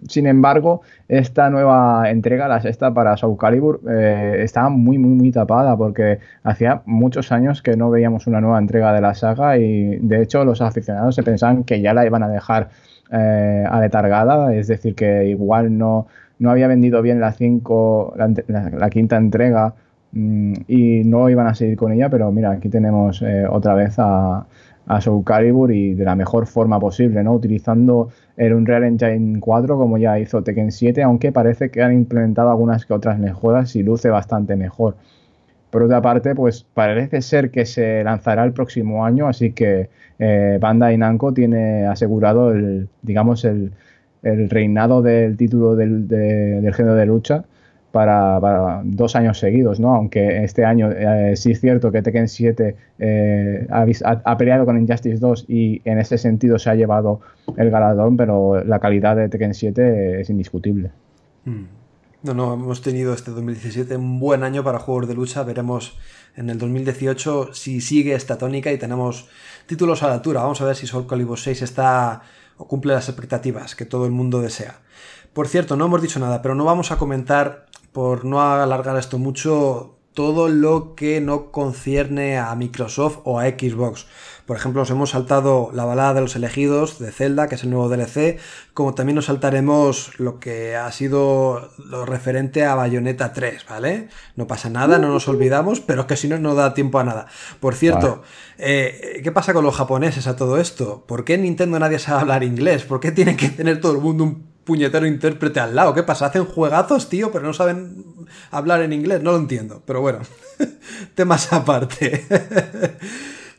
sin 0.08 0.28
embargo, 0.28 0.82
esta 1.08 1.50
nueva 1.50 2.10
entrega, 2.10 2.48
la 2.48 2.62
sexta 2.62 2.94
para 2.94 3.18
Soul 3.18 3.38
Calibur, 3.38 3.82
eh, 3.90 4.38
estaba 4.40 4.70
muy, 4.70 4.98
muy, 4.98 5.12
muy 5.12 5.32
tapada 5.32 5.78
porque 5.78 6.20
hacía 6.44 6.82
muchos 6.86 7.32
años 7.32 7.62
que 7.62 7.76
no 7.78 7.90
veíamos 7.90 8.28
una 8.28 8.42
nueva 8.42 8.60
entrega 8.60 8.94
de 8.94 9.02
la 9.02 9.14
saga 9.14 9.58
y 9.58 9.98
de 9.98 10.22
hecho 10.22 10.44
los 10.46 10.62
aficionados 10.62 11.16
se 11.16 11.24
pensaban 11.24 11.64
que 11.64 11.82
ya 11.82 11.94
la 11.94 12.06
iban 12.06 12.24
a 12.24 12.30
dejar 12.30 12.70
eh, 13.12 13.66
aletargada, 13.70 14.56
es 14.56 14.68
decir, 14.68 14.96
que 14.96 15.26
igual 15.26 15.78
no, 15.78 16.08
no 16.40 16.50
había 16.50 16.68
vendido 16.68 17.02
bien 17.02 17.20
la, 17.20 17.34
cinco, 17.34 18.14
la, 18.16 18.90
quinta 18.90 19.18
entrega 19.18 19.76
mm, 20.14 20.54
y 20.68 21.04
no 21.04 21.30
iban 21.30 21.48
a 21.48 21.56
seguir 21.56 21.78
con 21.78 21.92
ella, 21.92 22.10
pero 22.10 22.32
mira, 22.32 22.52
aquí 22.52 22.70
tenemos 22.70 23.22
eh, 23.22 23.46
otra 23.50 23.76
vez 23.76 23.96
a, 23.98 24.46
a 24.88 25.02
Soul 25.02 25.24
Calibur 25.24 25.72
y 25.72 25.94
de 25.94 26.04
la 26.06 26.16
mejor 26.16 26.48
forma 26.48 26.80
posible, 26.80 27.24
¿no? 27.24 27.34
Utilizando 27.34 28.10
el 28.38 28.54
Unreal 28.54 28.84
Engine 28.84 29.40
4 29.40 29.78
como 29.78 29.98
ya 29.98 30.20
hizo 30.20 30.44
Tekken 30.44 30.72
7, 30.72 31.04
aunque 31.04 31.32
parece 31.32 31.70
que 31.70 31.82
han 31.82 31.94
implementado 31.94 32.50
algunas 32.50 32.86
que 32.86 32.94
otras 32.94 33.20
mejoras 33.20 33.76
y 33.76 33.84
luce 33.84 34.10
bastante 34.10 34.56
mejor. 34.56 34.96
Por 35.70 35.84
otra 35.84 36.02
parte, 36.02 36.36
pues 36.36 36.66
parece 36.74 37.22
ser 37.22 37.52
que 37.52 37.66
se 37.66 38.04
lanzará 38.04 38.44
el 38.44 38.52
próximo 38.54 39.06
año, 39.06 39.28
así 39.28 39.54
que 39.54 39.90
eh, 40.20 40.58
Bandai 40.60 40.98
Namco 40.98 41.34
tiene 41.34 41.86
asegurado 41.86 42.52
el, 42.52 42.90
digamos, 43.02 43.46
el, 43.46 43.72
reinado 44.24 45.02
del 45.02 45.36
título 45.36 45.76
del, 45.76 46.08
del 46.08 46.74
género 46.76 46.94
de 46.94 47.08
lucha 47.08 47.46
para, 47.92 48.82
dos 48.84 49.16
años 49.16 49.40
seguidos, 49.40 49.80
¿no? 49.80 49.94
Aunque 49.94 50.44
este 50.44 50.66
año 50.66 50.92
eh, 50.92 51.36
sí 51.36 51.52
es 51.52 51.62
cierto 51.62 51.92
que 51.92 52.02
Tekken 52.02 52.28
7 52.28 52.76
eh, 53.00 53.68
ha, 53.70 54.38
peleado 54.38 54.66
con 54.66 54.80
Injustice 54.80 55.18
2 55.20 55.46
y 55.48 55.82
en 55.86 56.00
ese 56.00 56.18
sentido 56.18 56.58
se 56.58 56.70
ha 56.70 56.76
llevado 56.76 57.22
el 57.58 57.70
galardón, 57.70 58.18
pero 58.18 58.64
la 58.64 58.80
calidad 58.80 59.16
de 59.16 59.30
Tekken 59.30 59.54
7 59.54 60.22
es 60.22 60.30
indiscutible. 60.30 60.92
Mm. 61.46 61.82
No, 62.24 62.36
no, 62.36 62.54
hemos 62.54 62.82
tenido 62.84 63.16
este 63.16 63.32
2017 63.32 63.96
un 63.96 64.20
buen 64.20 64.44
año 64.44 64.64
para 64.64 64.78
juegos 64.78 65.08
de 65.08 65.16
lucha. 65.16 65.42
Veremos 65.42 65.98
en 66.36 66.52
el 66.52 66.60
2018 66.60 67.50
si 67.54 67.82
sigue 67.82 68.14
esta 68.14 68.38
tónica 68.38 68.72
y 68.72 68.78
tenemos 68.78 69.28
títulos 69.66 70.04
a 70.04 70.08
la 70.08 70.14
altura. 70.14 70.42
Vamos 70.42 70.62
a 70.62 70.66
ver 70.66 70.76
si 70.76 70.86
Soul 70.86 71.08
Calibur 71.08 71.40
6 71.40 71.64
está 71.64 72.22
o 72.58 72.68
cumple 72.68 72.94
las 72.94 73.10
expectativas 73.10 73.76
que 73.76 73.86
todo 73.86 74.06
el 74.06 74.12
mundo 74.12 74.40
desea. 74.40 74.82
Por 75.34 75.48
cierto, 75.48 75.76
no 75.76 75.86
hemos 75.86 76.02
dicho 76.02 76.20
nada, 76.20 76.42
pero 76.42 76.56
no 76.56 76.66
vamos 76.66 76.92
a 76.92 76.98
comentar, 76.98 77.66
por 77.92 78.26
no 78.26 78.42
alargar 78.42 78.98
esto 78.98 79.18
mucho, 79.18 79.98
todo 80.14 80.50
lo 80.50 80.96
que 80.96 81.22
no 81.22 81.52
concierne 81.52 82.38
a 82.38 82.54
Microsoft 82.56 83.20
o 83.24 83.40
a 83.40 83.46
Xbox. 83.46 84.08
Por 84.46 84.58
ejemplo, 84.58 84.82
nos 84.82 84.90
hemos 84.90 85.12
saltado 85.12 85.72
la 85.74 85.86
balada 85.86 86.16
de 86.16 86.22
los 86.22 86.36
elegidos 86.36 87.00
de 87.00 87.12
Zelda, 87.12 87.48
que 87.48 87.56
es 87.56 87.64
el 87.64 87.70
nuevo 87.70 87.88
DLC, 87.88 88.38
como 88.74 88.94
también 88.94 89.16
nos 89.16 89.26
saltaremos 89.26 90.20
lo 90.20 90.40
que 90.40 90.76
ha 90.76 90.92
sido 90.92 91.70
lo 91.78 92.06
referente 92.06 92.66
a 92.66 92.76
Bayonetta 92.76 93.32
3, 93.32 93.66
¿vale? 93.70 94.10
No 94.36 94.48
pasa 94.48 94.70
nada, 94.70 94.98
no 94.98 95.08
nos 95.08 95.30
olvidamos, 95.30 95.80
pero 95.80 96.08
que 96.08 96.18
si 96.18 96.28
no, 96.28 96.38
no 96.38 96.56
da 96.56 96.74
tiempo 96.74 97.00
a 97.00 97.06
nada. 97.06 97.28
Por 97.62 97.76
cierto, 97.76 98.24
eh, 98.58 99.22
¿qué 99.24 99.32
pasa 99.32 99.54
con 99.54 99.64
los 99.64 99.76
japoneses 99.76 100.28
a 100.28 100.36
todo 100.36 100.58
esto? 100.58 101.06
¿Por 101.08 101.24
qué 101.24 101.36
en 101.36 101.44
Nintendo 101.44 101.80
nadie 101.80 102.00
sabe 102.00 102.22
hablar 102.22 102.44
inglés? 102.44 102.84
¿Por 102.84 103.00
qué 103.00 103.12
tiene 103.14 103.38
que 103.38 103.48
tener 103.50 103.80
todo 103.80 103.94
el 103.94 104.00
mundo 104.00 104.26
un 104.26 104.51
puñetero 104.72 105.06
intérprete 105.06 105.60
al 105.60 105.76
lado. 105.76 105.94
¿Qué 105.94 106.02
pasa? 106.02 106.28
Hacen 106.28 106.46
juegazos, 106.46 107.10
tío, 107.10 107.30
pero 107.30 107.44
no 107.44 107.52
saben 107.52 108.06
hablar 108.52 108.82
en 108.82 108.94
inglés. 108.94 109.22
No 109.22 109.34
lo 109.34 109.38
entiendo. 109.38 109.84
Pero 109.86 110.00
bueno, 110.00 110.20
temas 111.16 111.52
aparte. 111.52 112.26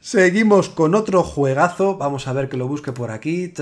Seguimos 0.01 0.70
con 0.70 0.94
otro 0.94 1.22
juegazo. 1.22 1.98
Vamos 1.98 2.27
a 2.27 2.33
ver 2.33 2.48
que 2.48 2.57
lo 2.57 2.66
busque 2.66 2.92
por 2.92 3.11
aquí. 3.11 3.53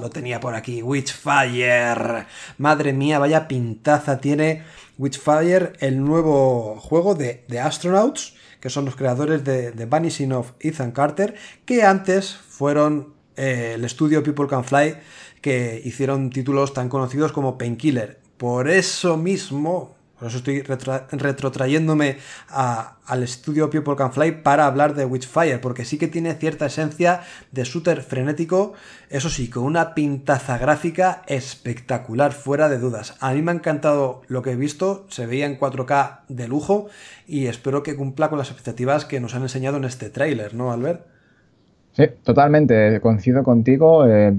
lo 0.00 0.10
tenía 0.10 0.38
por 0.38 0.54
aquí. 0.54 0.84
Witchfire. 0.84 2.26
Madre 2.58 2.92
mía, 2.92 3.18
vaya 3.18 3.48
pintaza 3.48 4.18
tiene 4.18 4.62
Witchfire, 4.98 5.72
el 5.80 6.04
nuevo 6.04 6.76
juego 6.78 7.16
de, 7.16 7.44
de 7.48 7.58
Astronauts, 7.58 8.34
que 8.60 8.70
son 8.70 8.84
los 8.84 8.94
creadores 8.94 9.42
de, 9.42 9.72
The 9.72 9.86
Vanishing 9.86 10.30
of 10.30 10.52
Ethan 10.60 10.92
Carter, 10.92 11.34
que 11.64 11.82
antes 11.82 12.36
fueron 12.36 13.18
eh, 13.36 13.72
el 13.74 13.84
estudio 13.84 14.22
People 14.22 14.46
Can 14.46 14.62
Fly 14.62 14.96
que 15.40 15.80
hicieron 15.84 16.30
títulos 16.30 16.74
tan 16.74 16.88
conocidos 16.88 17.32
como 17.32 17.58
Painkiller. 17.58 18.18
Por 18.36 18.68
eso 18.68 19.16
mismo, 19.16 19.96
por 20.18 20.28
eso 20.28 20.38
estoy 20.38 20.62
retrotrayéndome 20.62 22.18
al 22.48 23.22
estudio 23.22 23.70
People 23.70 23.94
Can 23.96 24.12
Fly 24.12 24.42
para 24.42 24.66
hablar 24.66 24.94
de 24.94 25.04
Witchfire, 25.04 25.58
porque 25.58 25.84
sí 25.84 25.96
que 25.96 26.08
tiene 26.08 26.34
cierta 26.34 26.66
esencia 26.66 27.22
de 27.52 27.64
shooter 27.64 28.02
frenético, 28.02 28.72
eso 29.10 29.28
sí, 29.28 29.48
con 29.48 29.64
una 29.64 29.94
pintaza 29.94 30.58
gráfica 30.58 31.22
espectacular, 31.26 32.32
fuera 32.32 32.68
de 32.68 32.78
dudas. 32.78 33.16
A 33.20 33.32
mí 33.32 33.42
me 33.42 33.52
ha 33.52 33.54
encantado 33.54 34.22
lo 34.26 34.42
que 34.42 34.52
he 34.52 34.56
visto, 34.56 35.06
se 35.08 35.26
veía 35.26 35.46
en 35.46 35.58
4K 35.58 36.20
de 36.28 36.48
lujo 36.48 36.88
y 37.26 37.46
espero 37.46 37.82
que 37.82 37.94
cumpla 37.94 38.28
con 38.28 38.38
las 38.38 38.48
expectativas 38.48 39.04
que 39.04 39.20
nos 39.20 39.34
han 39.34 39.42
enseñado 39.42 39.76
en 39.76 39.84
este 39.84 40.10
tráiler, 40.10 40.54
¿no, 40.54 40.72
Albert? 40.72 41.06
Sí, 41.92 42.04
totalmente, 42.22 43.00
coincido 43.00 43.42
contigo. 43.42 44.06
Eh, 44.06 44.32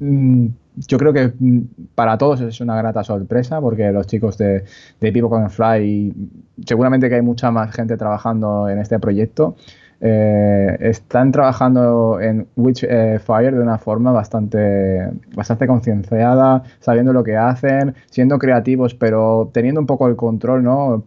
yo 0.00 0.98
creo 0.98 1.12
que 1.12 1.32
mm, 1.38 1.60
para 1.94 2.16
todos 2.18 2.40
es 2.40 2.60
una 2.60 2.76
grata 2.76 3.04
sorpresa 3.04 3.60
porque 3.60 3.92
los 3.92 4.06
chicos 4.06 4.38
de, 4.38 4.64
de 5.00 5.12
People 5.12 5.30
Can 5.30 5.50
Fly, 5.50 6.14
seguramente 6.66 7.08
que 7.08 7.16
hay 7.16 7.22
mucha 7.22 7.50
más 7.50 7.74
gente 7.74 7.96
trabajando 7.96 8.68
en 8.68 8.78
este 8.78 8.98
proyecto, 8.98 9.56
eh, 10.02 10.78
están 10.80 11.30
trabajando 11.30 12.20
en 12.20 12.46
Witchfire 12.56 13.48
eh, 13.48 13.52
de 13.52 13.60
una 13.60 13.76
forma 13.76 14.12
bastante, 14.12 15.10
bastante 15.34 15.66
concienciada, 15.66 16.62
sabiendo 16.78 17.12
lo 17.12 17.22
que 17.22 17.36
hacen, 17.36 17.94
siendo 18.06 18.38
creativos, 18.38 18.94
pero 18.94 19.50
teniendo 19.52 19.78
un 19.80 19.86
poco 19.86 20.08
el 20.08 20.16
control, 20.16 20.62
¿no? 20.62 21.04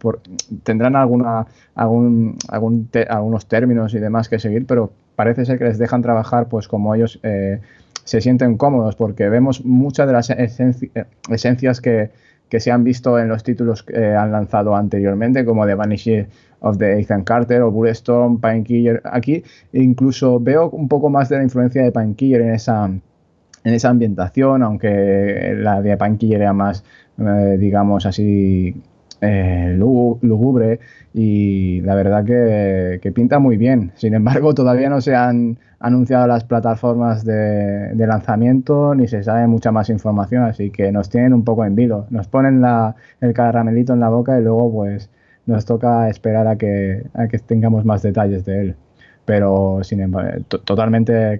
tendrán 0.62 0.94
alguna, 0.94 1.46
algún, 1.74 2.36
algún 2.48 2.88
algunos 3.08 3.46
términos 3.46 3.94
y 3.94 3.98
demás 3.98 4.28
que 4.28 4.38
seguir, 4.38 4.64
pero 4.64 4.92
parece 5.16 5.44
ser 5.44 5.58
que 5.58 5.64
les 5.64 5.78
dejan 5.78 6.02
trabajar 6.02 6.48
pues 6.48 6.68
como 6.68 6.94
ellos 6.94 7.18
eh, 7.24 7.60
se 8.04 8.20
sienten 8.20 8.56
cómodos 8.56 8.96
porque 8.96 9.28
vemos 9.28 9.64
muchas 9.64 10.06
de 10.06 10.12
las 10.12 10.30
esencias 10.30 11.80
que, 11.80 12.10
se 12.56 12.70
han 12.70 12.84
visto 12.84 13.18
en 13.18 13.28
los 13.28 13.42
títulos 13.42 13.82
que 13.82 14.14
han 14.14 14.30
lanzado 14.30 14.76
anteriormente, 14.76 15.44
como 15.44 15.66
The 15.66 15.74
Vanishing 15.74 16.28
of 16.60 16.78
the 16.78 17.00
Ethan 17.00 17.24
Carter 17.24 17.62
o 17.62 17.72
Bulletstorm, 17.72 18.40
Pinekiller. 18.40 19.02
Aquí 19.04 19.42
incluso 19.72 20.38
veo 20.38 20.70
un 20.70 20.86
poco 20.86 21.10
más 21.10 21.28
de 21.28 21.38
la 21.38 21.42
influencia 21.42 21.82
de 21.82 21.90
Pinekiller 21.90 22.42
en 22.42 22.54
esa, 22.54 22.86
en 22.86 23.74
esa 23.74 23.88
ambientación, 23.88 24.62
aunque 24.62 25.52
la 25.56 25.82
de 25.82 25.96
Pinekiller 25.96 26.42
era 26.42 26.52
más, 26.52 26.84
eh, 27.18 27.56
digamos 27.58 28.06
así, 28.06 28.80
eh, 29.24 29.74
lúgubre 29.76 30.80
y 31.12 31.80
la 31.80 31.94
verdad 31.94 32.24
que, 32.24 33.12
pinta 33.12 33.38
muy 33.38 33.56
bien. 33.56 33.92
Sin 33.94 34.14
embargo, 34.14 34.54
todavía 34.54 34.88
no 34.90 35.00
se 35.00 35.14
han 35.14 35.58
anunciado 35.80 36.26
las 36.26 36.44
plataformas 36.44 37.24
de, 37.24 37.94
lanzamiento 37.96 38.94
ni 38.94 39.08
se 39.08 39.22
sabe 39.22 39.46
mucha 39.46 39.72
más 39.72 39.90
información, 39.90 40.44
así 40.44 40.70
que 40.70 40.92
nos 40.92 41.08
tienen 41.08 41.32
un 41.32 41.44
poco 41.44 41.64
en 41.64 41.74
vilo. 41.74 42.06
Nos 42.10 42.28
ponen 42.28 42.60
la, 42.60 42.96
el 43.20 43.32
caramelito 43.34 43.92
en 43.94 44.00
la 44.00 44.08
boca 44.08 44.38
y 44.38 44.42
luego 44.42 44.72
pues 44.72 45.10
nos 45.46 45.64
toca 45.64 46.08
esperar 46.08 46.46
a 46.48 46.56
que, 46.56 47.04
a 47.14 47.28
que 47.28 47.38
tengamos 47.38 47.84
más 47.84 48.02
detalles 48.02 48.44
de 48.44 48.60
él 48.60 48.76
pero 49.24 49.80
sin 49.82 50.00
embargo, 50.00 50.44
totalmente 50.44 51.38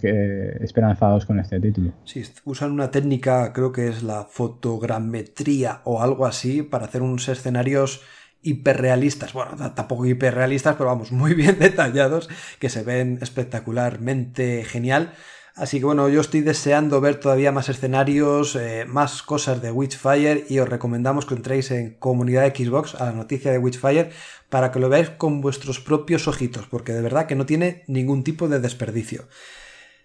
esperanzados 0.64 1.26
con 1.26 1.38
este 1.38 1.60
título. 1.60 1.92
Sí, 2.04 2.22
usan 2.44 2.72
una 2.72 2.90
técnica, 2.90 3.52
creo 3.52 3.72
que 3.72 3.88
es 3.88 4.02
la 4.02 4.24
fotogrametría 4.24 5.80
o 5.84 6.02
algo 6.02 6.26
así, 6.26 6.62
para 6.62 6.86
hacer 6.86 7.02
unos 7.02 7.28
escenarios 7.28 8.02
hiperrealistas, 8.42 9.32
bueno, 9.32 9.72
tampoco 9.74 10.06
hiperrealistas, 10.06 10.76
pero 10.76 10.90
vamos, 10.90 11.10
muy 11.10 11.34
bien 11.34 11.58
detallados, 11.58 12.28
que 12.58 12.68
se 12.68 12.82
ven 12.82 13.18
espectacularmente 13.20 14.64
genial. 14.64 15.12
Así 15.56 15.78
que 15.78 15.84
bueno, 15.84 16.08
yo 16.08 16.20
estoy 16.20 16.40
deseando 16.40 17.00
ver 17.00 17.20
todavía 17.20 17.52
más 17.52 17.68
escenarios, 17.68 18.56
eh, 18.56 18.86
más 18.88 19.22
cosas 19.22 19.62
de 19.62 19.70
Witchfire 19.70 20.46
y 20.48 20.58
os 20.58 20.68
recomendamos 20.68 21.26
que 21.26 21.34
entréis 21.34 21.70
en 21.70 21.94
comunidad 21.94 22.52
Xbox 22.52 22.96
a 22.96 23.06
la 23.06 23.12
noticia 23.12 23.52
de 23.52 23.58
Witchfire 23.58 24.10
para 24.54 24.70
que 24.70 24.78
lo 24.78 24.88
veáis 24.88 25.10
con 25.10 25.40
vuestros 25.40 25.80
propios 25.80 26.28
ojitos, 26.28 26.68
porque 26.68 26.92
de 26.92 27.02
verdad 27.02 27.26
que 27.26 27.34
no 27.34 27.44
tiene 27.44 27.82
ningún 27.88 28.22
tipo 28.22 28.46
de 28.46 28.60
desperdicio. 28.60 29.24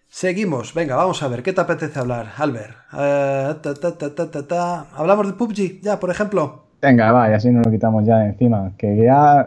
Seguimos, 0.07 0.73
venga, 0.73 0.95
vamos 0.95 1.21
a 1.21 1.27
ver, 1.27 1.43
¿qué 1.43 1.53
te 1.53 1.62
apetece 1.62 1.99
hablar, 1.99 2.31
Albert? 2.35 2.75
Eh, 2.97 3.53
¿Hablamos 4.95 5.27
de 5.27 5.33
PUBG 5.33 5.81
ya, 5.83 5.99
por 5.99 6.09
ejemplo? 6.09 6.63
Venga, 6.81 7.12
va, 7.12 7.29
y 7.29 7.33
así 7.33 7.51
nos 7.51 7.63
lo 7.63 7.71
quitamos 7.71 8.03
ya 8.07 8.17
de 8.17 8.29
encima. 8.29 8.71
Que 8.75 8.97
ya 8.97 9.45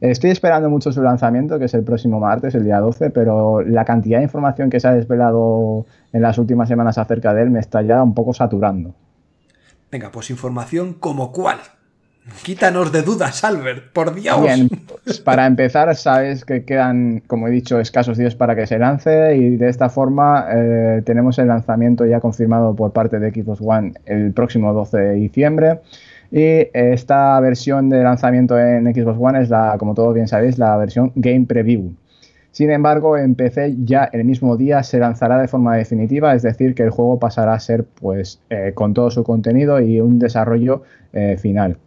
estoy 0.00 0.30
esperando 0.30 0.70
mucho 0.70 0.92
su 0.92 1.02
lanzamiento, 1.02 1.58
que 1.58 1.64
es 1.64 1.74
el 1.74 1.82
próximo 1.82 2.20
martes, 2.20 2.54
el 2.54 2.62
día 2.62 2.78
12, 2.78 3.10
pero 3.10 3.62
la 3.62 3.84
cantidad 3.84 4.18
de 4.18 4.24
información 4.24 4.70
que 4.70 4.78
se 4.78 4.86
ha 4.86 4.92
desvelado 4.92 5.84
en 6.12 6.22
las 6.22 6.38
últimas 6.38 6.68
semanas 6.68 6.96
acerca 6.96 7.34
de 7.34 7.42
él 7.42 7.50
me 7.50 7.58
está 7.58 7.82
ya 7.82 8.00
un 8.04 8.14
poco 8.14 8.32
saturando. 8.32 8.94
Venga, 9.90 10.12
pues 10.12 10.30
información 10.30 10.94
como 10.94 11.32
cuál. 11.32 11.58
Quítanos 12.42 12.92
de 12.92 13.02
dudas, 13.02 13.44
Albert, 13.44 13.92
por 13.92 14.14
Dios. 14.14 14.40
Bien, 14.42 14.68
pues 15.04 15.20
para 15.20 15.46
empezar, 15.46 15.94
sabes 15.96 16.44
que 16.44 16.64
quedan, 16.64 17.22
como 17.26 17.48
he 17.48 17.50
dicho, 17.50 17.80
escasos 17.80 18.16
días 18.16 18.34
para 18.34 18.54
que 18.56 18.66
se 18.66 18.78
lance 18.78 19.36
y 19.36 19.56
de 19.56 19.68
esta 19.68 19.88
forma 19.88 20.46
eh, 20.50 21.02
tenemos 21.04 21.38
el 21.38 21.48
lanzamiento 21.48 22.06
ya 22.06 22.20
confirmado 22.20 22.74
por 22.74 22.92
parte 22.92 23.18
de 23.18 23.30
Xbox 23.30 23.60
One 23.62 23.94
el 24.06 24.32
próximo 24.32 24.72
12 24.72 24.98
de 24.98 25.14
diciembre. 25.14 25.80
Y 26.30 26.68
esta 26.74 27.40
versión 27.40 27.88
de 27.88 28.02
lanzamiento 28.02 28.58
en 28.58 28.84
Xbox 28.94 29.18
One 29.18 29.40
es 29.40 29.48
la, 29.48 29.76
como 29.78 29.94
todos 29.94 30.14
bien 30.14 30.28
sabéis, 30.28 30.58
la 30.58 30.76
versión 30.76 31.12
Game 31.14 31.46
Preview. 31.46 31.92
Sin 32.50 32.70
embargo, 32.70 33.16
en 33.16 33.34
PC 33.34 33.76
ya 33.84 34.04
el 34.12 34.24
mismo 34.24 34.56
día 34.56 34.82
se 34.82 34.98
lanzará 34.98 35.38
de 35.38 35.48
forma 35.48 35.76
definitiva, 35.76 36.34
es 36.34 36.42
decir, 36.42 36.74
que 36.74 36.82
el 36.82 36.90
juego 36.90 37.18
pasará 37.18 37.54
a 37.54 37.60
ser 37.60 37.84
pues 37.84 38.40
eh, 38.50 38.72
con 38.74 38.94
todo 38.94 39.10
su 39.10 39.22
contenido 39.22 39.80
y 39.80 40.00
un 40.00 40.18
desarrollo 40.18 40.82
eh, 41.12 41.36
final. 41.38 41.78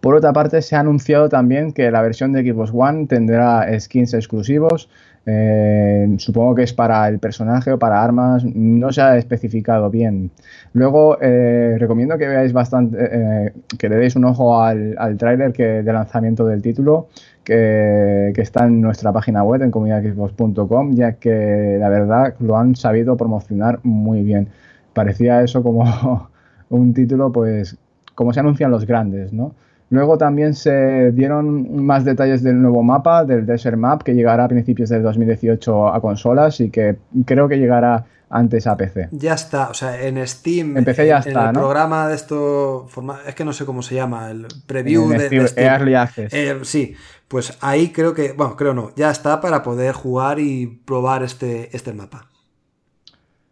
Por 0.00 0.14
otra 0.14 0.32
parte, 0.32 0.62
se 0.62 0.76
ha 0.76 0.80
anunciado 0.80 1.28
también 1.28 1.72
que 1.72 1.90
la 1.90 2.02
versión 2.02 2.32
de 2.32 2.42
Xbox 2.42 2.70
One 2.72 3.06
tendrá 3.06 3.66
skins 3.80 4.14
exclusivos, 4.14 4.88
eh, 5.26 6.14
supongo 6.16 6.54
que 6.54 6.62
es 6.62 6.72
para 6.72 7.06
el 7.08 7.18
personaje 7.18 7.72
o 7.72 7.78
para 7.78 8.02
armas, 8.02 8.44
no 8.44 8.92
se 8.92 9.02
ha 9.02 9.18
especificado 9.18 9.90
bien. 9.90 10.30
Luego 10.72 11.18
eh, 11.20 11.76
recomiendo 11.78 12.16
que 12.16 12.28
veáis 12.28 12.52
bastante, 12.54 12.96
eh, 12.98 13.52
que 13.78 13.88
le 13.90 13.96
deis 13.96 14.16
un 14.16 14.24
ojo 14.24 14.62
al, 14.62 14.94
al 14.98 15.18
tráiler 15.18 15.52
de 15.52 15.92
lanzamiento 15.92 16.46
del 16.46 16.62
título, 16.62 17.08
que, 17.44 18.32
está 18.36 18.66
en 18.66 18.80
nuestra 18.80 19.12
página 19.12 19.42
web 19.42 19.62
en 19.62 19.70
comunidadxbox.com, 19.70 20.94
ya 20.94 21.12
que 21.14 21.76
la 21.80 21.88
verdad 21.88 22.34
lo 22.40 22.56
han 22.56 22.76
sabido 22.76 23.16
promocionar 23.16 23.80
muy 23.82 24.22
bien. 24.22 24.48
Parecía 24.94 25.42
eso 25.42 25.62
como 25.62 26.30
un 26.70 26.94
título, 26.94 27.32
pues, 27.32 27.76
como 28.14 28.32
se 28.32 28.40
anuncian 28.40 28.70
los 28.70 28.86
grandes, 28.86 29.32
¿no? 29.32 29.54
Luego 29.90 30.18
también 30.18 30.54
se 30.54 31.12
dieron 31.12 31.84
más 31.84 32.04
detalles 32.04 32.42
del 32.42 32.60
nuevo 32.60 32.82
mapa, 32.82 33.24
del 33.24 33.46
Desert 33.46 33.76
Map, 33.78 34.02
que 34.02 34.14
llegará 34.14 34.44
a 34.44 34.48
principios 34.48 34.90
del 34.90 35.02
2018 35.02 35.88
a 35.88 36.00
consolas 36.00 36.60
y 36.60 36.70
que 36.70 36.96
creo 37.24 37.48
que 37.48 37.58
llegará 37.58 38.04
antes 38.30 38.66
a 38.66 38.76
PC. 38.76 39.08
Ya 39.12 39.34
está, 39.34 39.70
o 39.70 39.74
sea, 39.74 40.00
en 40.02 40.26
Steam, 40.26 40.76
en, 40.76 40.84
PC 40.84 41.06
ya 41.06 41.16
en 41.16 41.28
está, 41.28 41.48
el 41.48 41.54
¿no? 41.54 41.60
programa 41.60 42.08
de 42.08 42.14
esto, 42.14 42.86
es 43.26 43.34
que 43.34 43.44
no 43.44 43.52
sé 43.52 43.64
cómo 43.64 43.82
se 43.82 43.94
llama, 43.94 44.30
el 44.30 44.46
preview 44.66 45.10
en 45.12 45.18
de, 45.18 45.26
Steam, 45.26 45.42
de 45.42 45.48
Steam. 45.48 45.72
Early 45.72 45.94
Access. 45.94 46.34
Eh, 46.34 46.58
sí, 46.62 46.94
pues 47.26 47.56
ahí 47.60 47.90
creo 47.90 48.14
que, 48.14 48.32
bueno, 48.32 48.56
creo 48.56 48.74
no, 48.74 48.92
ya 48.96 49.10
está 49.10 49.40
para 49.40 49.62
poder 49.62 49.94
jugar 49.94 50.38
y 50.38 50.66
probar 50.84 51.22
este, 51.22 51.74
este 51.74 51.92
mapa. 51.92 52.27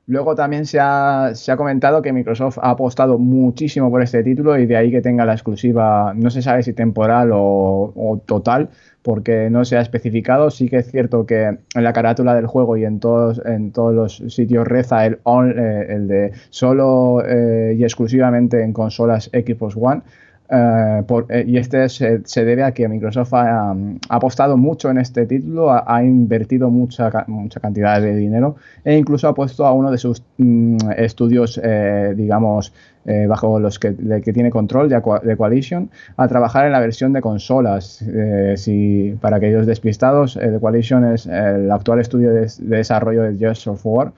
Luego 0.08 0.36
también 0.36 0.66
se 0.66 0.78
ha, 0.78 1.32
se 1.34 1.50
ha, 1.50 1.56
comentado 1.56 2.00
que 2.00 2.12
Microsoft 2.12 2.58
ha 2.62 2.70
apostado 2.70 3.18
muchísimo 3.18 3.90
por 3.90 4.02
este 4.02 4.22
título 4.22 4.56
y 4.56 4.64
de 4.64 4.76
ahí 4.76 4.92
que 4.92 5.02
tenga 5.02 5.24
la 5.24 5.32
exclusiva, 5.32 6.14
no 6.14 6.30
se 6.30 6.42
sabe 6.42 6.62
si 6.62 6.72
temporal 6.74 7.30
o, 7.32 8.22
total, 8.24 8.68
porque 9.02 9.50
no 9.50 9.64
se 9.64 9.76
ha 9.76 9.80
especificado. 9.80 10.50
Sí 10.50 10.68
que 10.68 10.76
es 10.76 10.90
cierto 10.92 11.26
que 11.26 11.44
en 11.46 11.84
la 11.84 11.92
carátula 11.92 12.36
del 12.36 12.46
juego 12.46 12.76
y 12.76 12.84
en 12.84 13.00
todos, 13.00 13.42
en 13.44 13.72
todos 13.72 13.94
los 13.94 14.32
sitios 14.32 14.68
reza 14.68 15.06
el, 15.06 15.18
on, 15.24 15.50
eh, 15.58 15.86
el 15.88 16.06
de 16.06 16.32
solo 16.50 17.24
eh, 17.26 17.74
y 17.76 17.82
exclusivamente 17.82 18.62
en 18.62 18.72
consolas 18.72 19.28
Xbox 19.32 19.76
One. 19.76 20.02
Uh, 20.48 21.02
por, 21.06 21.26
eh, 21.28 21.44
y 21.44 21.56
este 21.56 21.88
se, 21.88 22.20
se, 22.24 22.44
debe 22.44 22.62
a 22.62 22.70
que 22.70 22.86
Microsoft 22.86 23.34
ha, 23.34 23.72
um, 23.72 23.98
ha 24.08 24.14
apostado 24.14 24.56
mucho 24.56 24.88
en 24.90 24.98
este 24.98 25.26
título, 25.26 25.72
ha, 25.72 26.04
invertido 26.04 26.70
mucha, 26.70 27.10
mucha 27.26 27.58
cantidad 27.58 28.00
de 28.00 28.14
dinero 28.14 28.54
e 28.84 28.96
incluso 28.96 29.26
ha 29.26 29.34
puesto 29.34 29.66
a 29.66 29.72
uno 29.72 29.90
de 29.90 29.98
sus 29.98 30.22
mm, 30.38 30.76
estudios, 30.98 31.60
eh, 31.60 32.14
digamos, 32.16 32.72
eh, 33.06 33.26
bajo 33.26 33.58
los 33.58 33.80
que, 33.80 33.96
que, 34.22 34.32
tiene 34.32 34.50
control 34.50 34.88
de, 34.88 35.02
de, 35.24 35.36
Coalition, 35.36 35.90
a 36.16 36.28
trabajar 36.28 36.66
en 36.66 36.72
la 36.72 36.80
versión 36.80 37.12
de 37.12 37.20
consolas. 37.20 38.02
Eh, 38.02 38.54
si, 38.56 39.16
para 39.20 39.38
aquellos 39.38 39.66
despistados, 39.66 40.34
The 40.34 40.60
Coalition 40.60 41.12
es 41.12 41.26
el 41.26 41.72
actual 41.72 41.98
estudio 41.98 42.32
de, 42.32 42.42
de 42.42 42.76
desarrollo 42.76 43.22
de 43.22 43.36
Gears 43.36 43.66
of 43.66 43.84
War. 43.84 44.12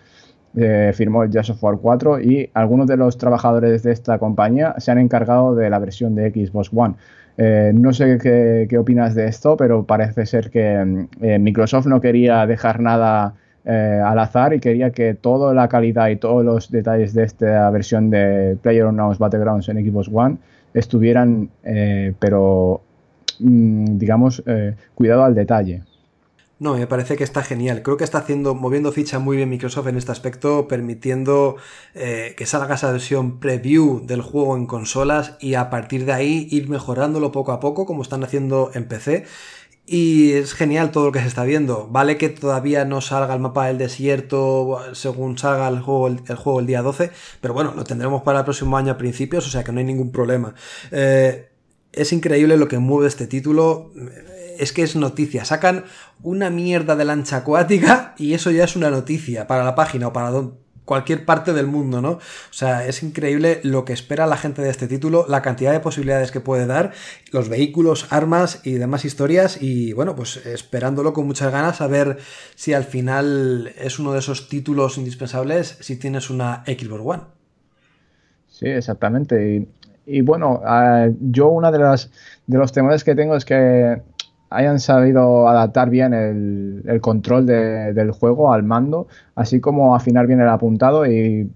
Eh, 0.56 0.92
firmó 0.94 1.22
el 1.22 1.30
Gears 1.30 1.50
of 1.50 1.62
War 1.62 1.76
4 1.76 2.20
y 2.20 2.50
algunos 2.54 2.86
de 2.86 2.96
los 2.96 3.18
trabajadores 3.18 3.82
de 3.82 3.92
esta 3.92 4.18
compañía 4.18 4.74
se 4.78 4.90
han 4.90 4.98
encargado 4.98 5.54
de 5.54 5.68
la 5.68 5.78
versión 5.78 6.14
de 6.14 6.30
Xbox 6.30 6.70
One. 6.74 6.94
Eh, 7.36 7.70
no 7.74 7.92
sé 7.92 8.18
qué, 8.18 8.78
opinas 8.78 9.14
de 9.14 9.26
esto, 9.26 9.56
pero 9.56 9.84
parece 9.84 10.26
ser 10.26 10.50
que 10.50 11.06
eh, 11.20 11.38
Microsoft 11.38 11.86
no 11.86 12.00
quería 12.00 12.46
dejar 12.46 12.80
nada 12.80 13.34
al 13.64 14.18
azar 14.18 14.54
y 14.54 14.60
quería 14.60 14.92
que 14.92 15.12
toda 15.12 15.52
la 15.52 15.68
calidad 15.68 16.08
y 16.08 16.16
todos 16.16 16.42
los 16.42 16.70
detalles 16.70 17.12
de 17.12 17.24
esta 17.24 17.68
versión 17.68 18.08
de 18.08 18.56
PlayerUnknown's 18.62 19.18
Battlegrounds 19.18 19.68
en 19.68 19.84
Xbox 19.84 20.08
One 20.10 20.38
estuvieran, 20.72 21.50
pero 22.18 22.80
mm, 23.40 23.98
digamos, 23.98 24.42
cuidado 24.94 25.22
al 25.24 25.34
detalle. 25.34 25.82
No, 26.60 26.74
me 26.74 26.88
parece 26.88 27.16
que 27.16 27.22
está 27.22 27.44
genial. 27.44 27.82
Creo 27.82 27.96
que 27.96 28.02
está 28.02 28.18
haciendo, 28.18 28.54
moviendo 28.54 28.90
ficha 28.90 29.20
muy 29.20 29.36
bien 29.36 29.48
Microsoft 29.48 29.86
en 29.86 29.96
este 29.96 30.10
aspecto, 30.10 30.66
permitiendo 30.66 31.56
eh, 31.94 32.34
que 32.36 32.46
salga 32.46 32.74
esa 32.74 32.90
versión 32.90 33.38
preview 33.38 34.04
del 34.04 34.22
juego 34.22 34.56
en 34.56 34.66
consolas 34.66 35.36
y 35.40 35.54
a 35.54 35.70
partir 35.70 36.04
de 36.04 36.12
ahí 36.12 36.48
ir 36.50 36.68
mejorándolo 36.68 37.30
poco 37.30 37.52
a 37.52 37.60
poco, 37.60 37.86
como 37.86 38.02
están 38.02 38.24
haciendo 38.24 38.72
en 38.74 38.88
PC. 38.88 39.24
Y 39.86 40.32
es 40.32 40.52
genial 40.52 40.90
todo 40.90 41.06
lo 41.06 41.12
que 41.12 41.20
se 41.20 41.28
está 41.28 41.44
viendo. 41.44 41.86
Vale 41.90 42.18
que 42.18 42.28
todavía 42.28 42.84
no 42.84 43.00
salga 43.00 43.34
el 43.34 43.40
mapa 43.40 43.68
del 43.68 43.78
desierto 43.78 44.80
según 44.94 45.38
salga 45.38 45.68
el 45.68 45.80
juego 45.80 46.08
el, 46.08 46.36
juego 46.36 46.60
el 46.60 46.66
día 46.66 46.82
12, 46.82 47.12
pero 47.40 47.54
bueno, 47.54 47.72
lo 47.74 47.84
tendremos 47.84 48.22
para 48.22 48.40
el 48.40 48.44
próximo 48.44 48.76
año 48.76 48.92
a 48.92 48.98
principios, 48.98 49.46
o 49.46 49.50
sea 49.50 49.62
que 49.64 49.72
no 49.72 49.78
hay 49.78 49.84
ningún 49.84 50.10
problema. 50.10 50.54
Eh, 50.90 51.48
es 51.92 52.12
increíble 52.12 52.56
lo 52.56 52.68
que 52.68 52.78
mueve 52.78 53.08
este 53.08 53.26
título 53.26 53.92
es 54.58 54.72
que 54.72 54.82
es 54.82 54.96
noticia. 54.96 55.44
Sacan 55.44 55.84
una 56.22 56.50
mierda 56.50 56.96
de 56.96 57.04
lancha 57.04 57.38
acuática 57.38 58.14
y 58.18 58.34
eso 58.34 58.50
ya 58.50 58.64
es 58.64 58.76
una 58.76 58.90
noticia 58.90 59.46
para 59.46 59.64
la 59.64 59.74
página 59.74 60.08
o 60.08 60.12
para 60.12 60.30
cualquier 60.88 61.26
parte 61.26 61.52
del 61.52 61.66
mundo, 61.66 62.00
¿no? 62.00 62.12
O 62.12 62.20
sea, 62.50 62.86
es 62.86 63.02
increíble 63.02 63.60
lo 63.62 63.84
que 63.84 63.92
espera 63.92 64.26
la 64.26 64.38
gente 64.38 64.62
de 64.62 64.70
este 64.70 64.88
título, 64.88 65.26
la 65.28 65.42
cantidad 65.42 65.70
de 65.70 65.80
posibilidades 65.80 66.32
que 66.32 66.40
puede 66.40 66.66
dar, 66.66 66.92
los 67.30 67.50
vehículos, 67.50 68.06
armas 68.10 68.62
y 68.64 68.72
demás 68.72 69.04
historias 69.04 69.60
y 69.60 69.92
bueno, 69.92 70.16
pues 70.16 70.38
esperándolo 70.46 71.12
con 71.12 71.26
muchas 71.26 71.52
ganas 71.52 71.82
a 71.82 71.86
ver 71.86 72.16
si 72.54 72.72
al 72.72 72.84
final 72.84 73.70
es 73.78 73.98
uno 73.98 74.14
de 74.14 74.20
esos 74.20 74.48
títulos 74.48 74.96
indispensables 74.96 75.76
si 75.80 75.96
tienes 75.96 76.30
una 76.30 76.64
Xbox 76.64 77.02
One. 77.04 77.22
Sí, 78.48 78.66
exactamente. 78.66 79.68
Y, 80.06 80.22
bueno, 80.22 80.62
uh, 80.64 81.14
yo 81.20 81.48
una 81.48 81.70
de 81.70 81.78
las 81.78 82.10
de 82.46 82.56
los 82.56 82.72
temores 82.72 83.04
que 83.04 83.14
tengo 83.14 83.36
es 83.36 83.44
que 83.44 84.00
hayan 84.50 84.80
sabido 84.80 85.48
adaptar 85.48 85.90
bien 85.90 86.14
el, 86.14 87.00
control 87.00 87.46
de, 87.46 87.92
del 87.92 88.10
juego 88.10 88.52
al 88.52 88.62
mando, 88.62 89.08
así 89.34 89.60
como 89.60 89.94
afinar 89.94 90.26
bien 90.26 90.40
el 90.40 90.48
apuntado 90.48 91.06
y 91.06 91.50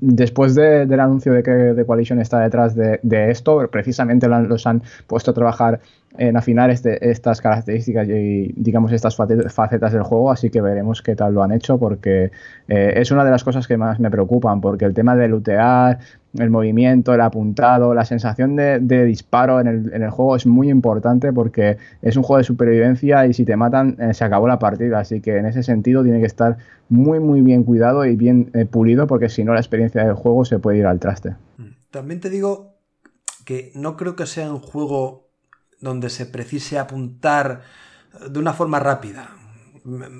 después 0.00 0.54
de, 0.54 0.86
del 0.86 1.00
anuncio 1.00 1.32
de 1.32 1.42
que 1.42 1.72
The 1.74 1.84
Coalition 1.84 2.20
está 2.20 2.40
detrás 2.40 2.74
de, 2.74 3.00
de 3.02 3.30
esto, 3.30 3.68
precisamente 3.70 4.28
los 4.28 4.66
han 4.66 4.82
puesto 5.06 5.32
a 5.32 5.34
trabajar 5.34 5.80
en 6.18 6.36
afinar 6.36 6.70
este, 6.70 7.08
estas 7.08 7.40
características 7.40 8.08
y 8.08 8.52
digamos 8.56 8.92
estas 8.92 9.16
facetas 9.16 9.92
del 9.92 10.02
juego, 10.02 10.32
así 10.32 10.50
que 10.50 10.60
veremos 10.60 11.02
qué 11.02 11.14
tal 11.14 11.34
lo 11.34 11.42
han 11.42 11.52
hecho 11.52 11.78
porque 11.78 12.32
eh, 12.68 12.92
es 12.96 13.10
una 13.10 13.24
de 13.24 13.30
las 13.30 13.44
cosas 13.44 13.68
que 13.68 13.76
más 13.76 14.00
me 14.00 14.10
preocupan, 14.10 14.60
porque 14.60 14.84
el 14.84 14.94
tema 14.94 15.14
de 15.14 15.28
lootear, 15.28 15.98
el 16.38 16.50
movimiento, 16.50 17.12
el 17.12 17.20
apuntado, 17.20 17.94
la 17.94 18.04
sensación 18.04 18.56
de, 18.56 19.04
disparo 19.04 19.60
en 19.60 19.66
el, 19.66 19.92
en 19.92 20.02
el, 20.02 20.10
juego 20.10 20.36
es 20.36 20.46
muy 20.46 20.70
importante 20.70 21.32
porque 21.32 21.76
es 22.02 22.16
un 22.16 22.22
juego 22.22 22.38
de 22.38 22.44
supervivencia 22.44 23.26
y 23.26 23.34
si 23.34 23.44
te 23.44 23.56
matan 23.56 23.96
eh, 23.98 24.14
se 24.14 24.24
acabó 24.24 24.46
la 24.46 24.58
partida, 24.58 25.00
así 25.00 25.20
que 25.20 25.36
en 25.36 25.46
ese 25.46 25.62
sentido 25.62 26.02
tiene 26.02 26.20
que 26.20 26.26
estar 26.26 26.58
muy 26.88 27.18
muy 27.18 27.42
bien 27.42 27.64
cuidado 27.64 28.04
y 28.04 28.16
bien 28.16 28.50
eh, 28.54 28.64
pulido 28.64 29.06
porque 29.06 29.28
si 29.28 29.44
no 29.44 29.54
la 29.54 29.60
experiencia 29.60 30.04
del 30.04 30.14
juego 30.14 30.44
se 30.44 30.58
puede 30.58 30.78
ir 30.78 30.86
al 30.86 31.00
traste. 31.00 31.34
También 31.90 32.20
te 32.20 32.30
digo 32.30 32.76
que 33.44 33.72
no 33.74 33.96
creo 33.96 34.14
que 34.14 34.26
sea 34.26 34.52
un 34.52 34.60
juego 34.60 35.28
donde 35.80 36.10
se 36.10 36.26
precise 36.26 36.78
apuntar 36.78 37.62
de 38.30 38.38
una 38.38 38.52
forma 38.52 38.78
rápida. 38.78 39.30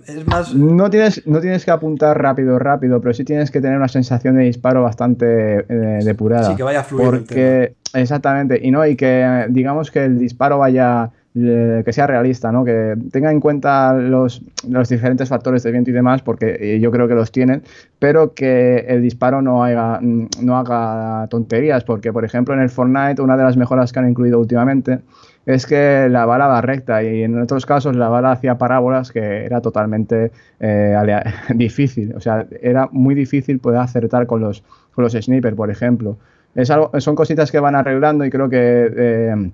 Es 0.06 0.26
más... 0.26 0.54
No 0.54 0.90
tienes, 0.90 1.26
no 1.26 1.40
tienes 1.40 1.64
que 1.64 1.70
apuntar 1.70 2.20
rápido, 2.20 2.58
rápido, 2.58 3.00
pero 3.00 3.14
sí 3.14 3.24
tienes 3.24 3.50
que 3.50 3.60
tener 3.60 3.76
una 3.76 3.88
sensación 3.88 4.36
de 4.36 4.44
disparo 4.44 4.82
bastante 4.82 5.64
eh, 5.68 6.00
depurada. 6.04 6.50
Sí, 6.50 6.56
que 6.56 6.62
vaya 6.62 6.82
fluido. 6.82 7.10
Porque, 7.10 7.74
exactamente, 7.94 8.60
y 8.62 8.70
no, 8.70 8.86
y 8.86 8.96
que 8.96 9.46
digamos 9.48 9.90
que 9.90 10.04
el 10.04 10.18
disparo 10.18 10.58
vaya 10.58 11.10
eh, 11.32 11.82
que 11.84 11.92
sea 11.92 12.08
realista, 12.08 12.50
¿no? 12.50 12.64
que 12.64 12.96
tenga 13.12 13.30
en 13.30 13.38
cuenta 13.38 13.92
los, 13.92 14.42
los, 14.68 14.88
diferentes 14.88 15.28
factores 15.28 15.62
de 15.62 15.70
viento 15.70 15.90
y 15.90 15.92
demás, 15.92 16.22
porque 16.22 16.80
yo 16.80 16.90
creo 16.90 17.06
que 17.06 17.14
los 17.14 17.30
tienen, 17.30 17.62
pero 18.00 18.34
que 18.34 18.78
el 18.88 19.00
disparo 19.00 19.40
no 19.40 19.62
haga, 19.62 20.00
no 20.02 20.56
haga 20.56 21.28
tonterías, 21.28 21.84
porque 21.84 22.12
por 22.12 22.24
ejemplo 22.24 22.52
en 22.52 22.60
el 22.60 22.68
Fortnite 22.68 23.22
una 23.22 23.36
de 23.36 23.44
las 23.44 23.56
mejoras 23.56 23.92
que 23.92 24.00
han 24.00 24.08
incluido 24.08 24.40
últimamente 24.40 25.02
es 25.46 25.66
que 25.66 26.08
la 26.10 26.26
bala 26.26 26.46
va 26.46 26.60
recta 26.60 27.02
y 27.02 27.22
en 27.22 27.40
otros 27.40 27.66
casos 27.66 27.96
la 27.96 28.08
bala 28.08 28.32
hacía 28.32 28.58
parábolas 28.58 29.10
que 29.10 29.44
era 29.44 29.60
totalmente 29.60 30.32
eh, 30.60 30.96
difícil, 31.54 32.14
o 32.14 32.20
sea, 32.20 32.46
era 32.60 32.88
muy 32.92 33.14
difícil 33.14 33.58
poder 33.58 33.80
acertar 33.80 34.26
con 34.26 34.40
los, 34.40 34.62
con 34.94 35.04
los 35.04 35.12
snipers, 35.12 35.56
por 35.56 35.70
ejemplo. 35.70 36.16
Es 36.54 36.70
algo, 36.70 36.90
son 37.00 37.14
cositas 37.14 37.50
que 37.50 37.60
van 37.60 37.74
arreglando 37.74 38.24
y 38.24 38.30
creo 38.30 38.48
que... 38.48 38.92
Eh, 38.96 39.50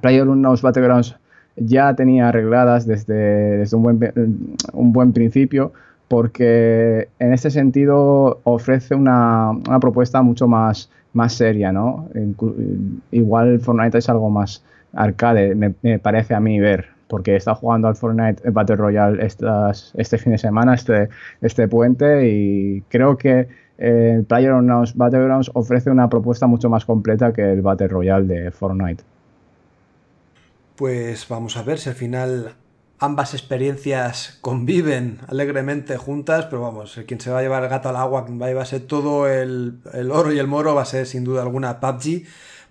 PlayerUnknown's 0.00 0.62
Battlegrounds 0.62 1.16
ya 1.56 1.94
tenía 1.94 2.28
arregladas 2.28 2.86
desde, 2.86 3.58
desde 3.58 3.76
un, 3.76 3.82
buen, 3.82 3.98
un, 4.72 4.92
buen, 4.92 5.12
principio 5.12 5.72
porque 6.06 7.08
en 7.18 7.32
este 7.32 7.50
sentido 7.50 8.40
ofrece 8.44 8.94
una, 8.94 9.50
una 9.50 9.80
propuesta 9.80 10.22
mucho 10.22 10.46
más, 10.46 10.90
más 11.12 11.34
seria, 11.34 11.72
¿no? 11.72 12.08
Igual 13.10 13.60
Fortnite 13.60 13.98
es 13.98 14.08
algo 14.08 14.30
más 14.30 14.62
arcade, 14.92 15.54
me, 15.54 15.98
parece 15.98 16.34
a 16.34 16.40
mí 16.40 16.60
ver, 16.60 16.86
porque 17.08 17.36
está 17.36 17.54
jugando 17.54 17.88
al 17.88 17.96
Fortnite 17.96 18.50
Battle 18.50 18.76
Royale 18.76 19.24
estas, 19.24 19.92
este 19.96 20.18
fin 20.18 20.32
de 20.32 20.38
semana, 20.38 20.74
este, 20.74 21.08
este 21.40 21.68
puente, 21.68 22.28
y 22.28 22.82
creo 22.88 23.16
que 23.16 23.48
eh, 23.78 24.24
PlayerUnknown's 24.26 24.96
Battlegrounds 24.96 25.50
ofrece 25.54 25.90
una 25.90 26.08
propuesta 26.08 26.46
mucho 26.46 26.68
más 26.68 26.84
completa 26.84 27.32
que 27.32 27.52
el 27.52 27.62
Battle 27.62 27.88
Royale 27.88 28.26
de 28.26 28.50
Fortnite. 28.50 29.04
Pues 30.74 31.26
vamos 31.28 31.56
a 31.56 31.62
ver 31.62 31.78
si 31.78 31.88
al 31.88 31.94
final 31.94 32.54
ambas 32.98 33.34
experiencias 33.34 34.38
conviven 34.40 35.20
alegremente 35.28 35.96
juntas, 35.96 36.46
pero 36.46 36.62
vamos, 36.62 37.00
quien 37.06 37.20
se 37.20 37.30
va 37.30 37.38
a 37.38 37.42
llevar 37.42 37.62
el 37.62 37.68
gato 37.68 37.88
al 37.88 37.96
agua, 37.96 38.24
quien 38.24 38.40
va 38.40 38.46
a 38.46 38.48
llevarse 38.48 38.80
todo 38.80 39.28
el, 39.28 39.80
el, 39.92 40.10
oro 40.10 40.32
y 40.32 40.38
el 40.38 40.46
moro 40.46 40.74
va 40.74 40.82
a 40.82 40.86
ser 40.86 41.06
sin 41.06 41.24
duda 41.24 41.42
alguna 41.42 41.80
PUBG 41.80 42.24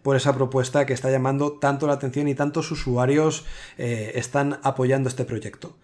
por 0.04 0.16
esa 0.16 0.34
propuesta 0.34 0.86
que 0.86 0.94
está 0.94 1.12
llamando 1.12 1.54
tanto 1.54 1.88
la 1.88 1.94
atención 1.94 2.28
y 2.28 2.36
tantos 2.36 2.72
usuarios 2.72 3.46
eh, 3.78 4.14
están 4.16 4.60
apoyando 4.64 5.10
este 5.10 5.26
proyecto. 5.26 5.76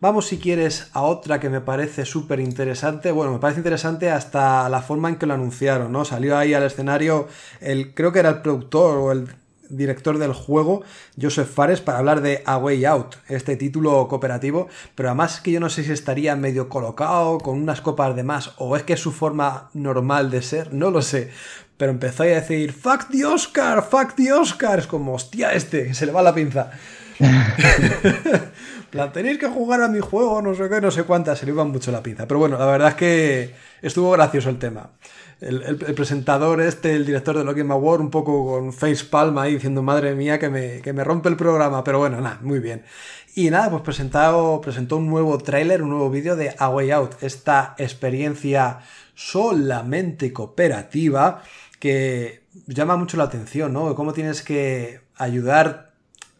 Vamos 0.00 0.26
si 0.26 0.38
quieres 0.38 0.88
a 0.94 1.02
otra 1.02 1.38
que 1.38 1.48
me 1.48 1.60
parece 1.60 2.04
súper 2.04 2.40
interesante. 2.40 3.12
Bueno, 3.12 3.32
me 3.32 3.38
parece 3.38 3.60
interesante 3.60 4.10
hasta 4.10 4.68
la 4.68 4.82
forma 4.82 5.08
en 5.08 5.14
que 5.14 5.26
lo 5.26 5.34
anunciaron, 5.34 5.92
¿no? 5.92 6.04
Salió 6.04 6.36
ahí 6.36 6.54
al 6.54 6.64
escenario 6.64 7.28
el, 7.60 7.94
creo 7.94 8.10
que 8.10 8.18
era 8.18 8.30
el 8.30 8.42
productor 8.42 8.98
o 8.98 9.12
el 9.12 9.28
director 9.72 10.18
del 10.18 10.32
juego, 10.32 10.82
Joseph 11.20 11.48
Fares, 11.48 11.80
para 11.80 11.98
hablar 11.98 12.20
de 12.20 12.42
A 12.46 12.58
Way 12.58 12.84
Out, 12.84 13.16
este 13.28 13.56
título 13.56 14.06
cooperativo, 14.08 14.68
pero 14.94 15.08
además 15.08 15.40
que 15.40 15.50
yo 15.50 15.60
no 15.60 15.70
sé 15.70 15.82
si 15.82 15.92
estaría 15.92 16.36
medio 16.36 16.68
colocado, 16.68 17.38
con 17.38 17.60
unas 17.60 17.80
copas 17.80 18.14
de 18.14 18.22
más, 18.22 18.52
o 18.58 18.76
es 18.76 18.82
que 18.82 18.92
es 18.92 19.00
su 19.00 19.12
forma 19.12 19.70
normal 19.72 20.30
de 20.30 20.42
ser, 20.42 20.72
no 20.74 20.90
lo 20.90 21.02
sé. 21.02 21.30
Pero 21.76 21.92
empezó 21.92 22.22
a 22.22 22.26
decir, 22.26 22.72
fuck 22.72 23.08
the 23.10 23.24
Oscar, 23.24 23.82
fuck 23.82 24.14
the 24.14 24.32
Oscar, 24.32 24.78
es 24.78 24.86
como, 24.86 25.14
hostia, 25.14 25.52
este, 25.52 25.94
se 25.94 26.06
le 26.06 26.12
va 26.12 26.22
la 26.22 26.34
pinza. 26.34 26.70
plan, 28.90 29.12
tenéis 29.12 29.38
que 29.38 29.48
jugar 29.48 29.82
a 29.82 29.88
mi 29.88 30.00
juego, 30.00 30.42
no 30.42 30.54
sé 30.54 30.68
qué, 30.68 30.80
no 30.80 30.90
sé 30.90 31.04
cuántas, 31.04 31.38
se 31.38 31.46
le 31.46 31.52
iba 31.52 31.64
mucho 31.64 31.90
la 31.90 32.02
pinza. 32.02 32.26
Pero 32.26 32.40
bueno, 32.40 32.58
la 32.58 32.66
verdad 32.66 32.88
es 32.90 32.94
que 32.94 33.54
estuvo 33.82 34.10
gracioso 34.10 34.50
el 34.50 34.58
tema 34.58 34.90
el, 35.42 35.94
presentador 35.94 36.60
este, 36.60 36.94
el 36.94 37.04
director 37.04 37.36
de 37.36 37.44
Loki 37.44 37.60
Award, 37.60 38.00
un 38.00 38.10
poco 38.10 38.46
con 38.46 38.72
face 38.72 39.04
palma 39.04 39.42
ahí 39.42 39.54
diciendo, 39.54 39.82
madre 39.82 40.14
mía, 40.14 40.38
que 40.38 40.48
me, 40.48 40.80
que 40.80 40.92
me 40.92 41.04
rompe 41.04 41.28
el 41.28 41.36
programa, 41.36 41.82
pero 41.82 41.98
bueno, 41.98 42.20
nada, 42.20 42.38
muy 42.42 42.60
bien. 42.60 42.84
Y 43.34 43.50
nada, 43.50 43.70
pues 43.70 43.82
presentado, 43.82 44.60
presentó 44.60 44.98
un 44.98 45.08
nuevo 45.08 45.36
tráiler, 45.38 45.82
un 45.82 45.90
nuevo 45.90 46.10
vídeo 46.10 46.36
de 46.36 46.54
A 46.58 46.68
Way 46.68 46.90
Out, 46.92 47.22
esta 47.22 47.74
experiencia 47.78 48.80
solamente 49.14 50.32
cooperativa 50.32 51.42
que 51.82 52.44
llama 52.68 52.94
mucho 52.94 53.16
la 53.16 53.24
atención, 53.24 53.72
¿no? 53.72 53.96
Cómo 53.96 54.12
tienes 54.12 54.42
que 54.42 55.00
ayudar 55.16 55.90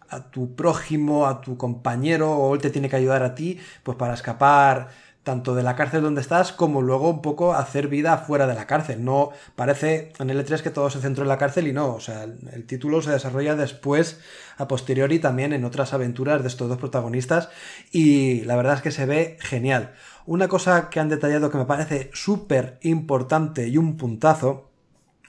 a 0.09 0.30
tu 0.30 0.55
prójimo, 0.55 1.26
a 1.26 1.40
tu 1.40 1.57
compañero, 1.57 2.30
o 2.30 2.55
él 2.55 2.61
te 2.61 2.70
tiene 2.70 2.88
que 2.88 2.95
ayudar 2.95 3.24
a 3.24 3.34
ti, 3.34 3.59
pues 3.82 3.99
para 3.99 4.14
escapar 4.14 4.90
tanto 5.24 5.57
de 5.57 5.64
la 5.64 5.74
cárcel 5.74 6.03
donde 6.03 6.20
estás 6.20 6.53
como 6.53 6.80
luego 6.80 7.11
un 7.11 7.22
poco 7.22 7.55
hacer 7.55 7.88
vida 7.88 8.18
fuera 8.18 8.47
de 8.47 8.55
la 8.55 8.68
cárcel. 8.68 9.05
No 9.05 9.30
parece 9.57 10.12
en 10.20 10.30
el 10.30 10.47
E3 10.47 10.62
que 10.62 10.70
todo 10.70 10.90
se 10.90 11.01
centró 11.01 11.24
en 11.24 11.28
la 11.28 11.38
cárcel 11.38 11.66
y 11.66 11.72
no, 11.72 11.93
o 11.93 12.01
sea, 12.01 12.22
el, 12.22 12.64
título 12.66 13.03
se 13.03 13.11
desarrolla 13.11 13.57
después, 13.57 14.20
a 14.59 14.68
posteriori 14.68 15.18
también 15.18 15.53
en 15.53 15.64
otras 15.64 15.93
aventuras 15.93 16.43
de 16.43 16.49
estos 16.49 16.68
dos 16.68 16.78
protagonistas 16.78 17.49
y 17.90 18.43
la 18.43 18.55
verdad 18.55 18.74
es 18.74 18.82
que 18.82 18.93
se 18.93 19.07
ve 19.07 19.38
genial. 19.40 19.93
Una 20.24 20.47
cosa 20.47 20.88
que 20.88 21.01
han 21.01 21.09
detallado 21.09 21.51
que 21.51 21.59
me 21.59 21.64
parece 21.64 22.11
súper 22.12 22.78
importante 22.82 23.66
y 23.66 23.76
un 23.76 23.97
puntazo 23.97 24.72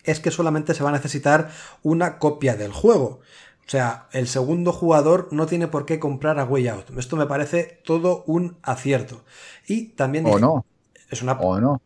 es 0.04 0.20
que 0.20 0.32
solamente 0.32 0.74
se 0.74 0.84
va 0.84 0.90
a 0.90 0.94
necesitar 0.94 1.50
una 1.82 2.18
copia 2.18 2.56
del 2.56 2.72
juego. 2.72 3.22
O 3.66 3.70
sea, 3.70 4.08
el 4.12 4.28
segundo 4.28 4.74
jugador 4.74 5.30
no 5.32 5.46
tiene 5.46 5.68
por 5.68 5.86
qué 5.86 6.00
comprar 6.00 6.40
a 6.40 6.44
Way 6.44 6.68
Out. 6.68 6.98
Esto 6.98 7.16
me 7.16 7.26
parece 7.26 7.80
todo 7.86 8.24
un 8.28 8.58
acierto. 8.62 9.22
Y 9.68 9.90
también... 9.90 10.26
O 10.26 10.38
no. 10.38 10.66
Es 11.10 11.22
una... 11.22 11.34
O 11.34 11.60
no. 11.60 11.82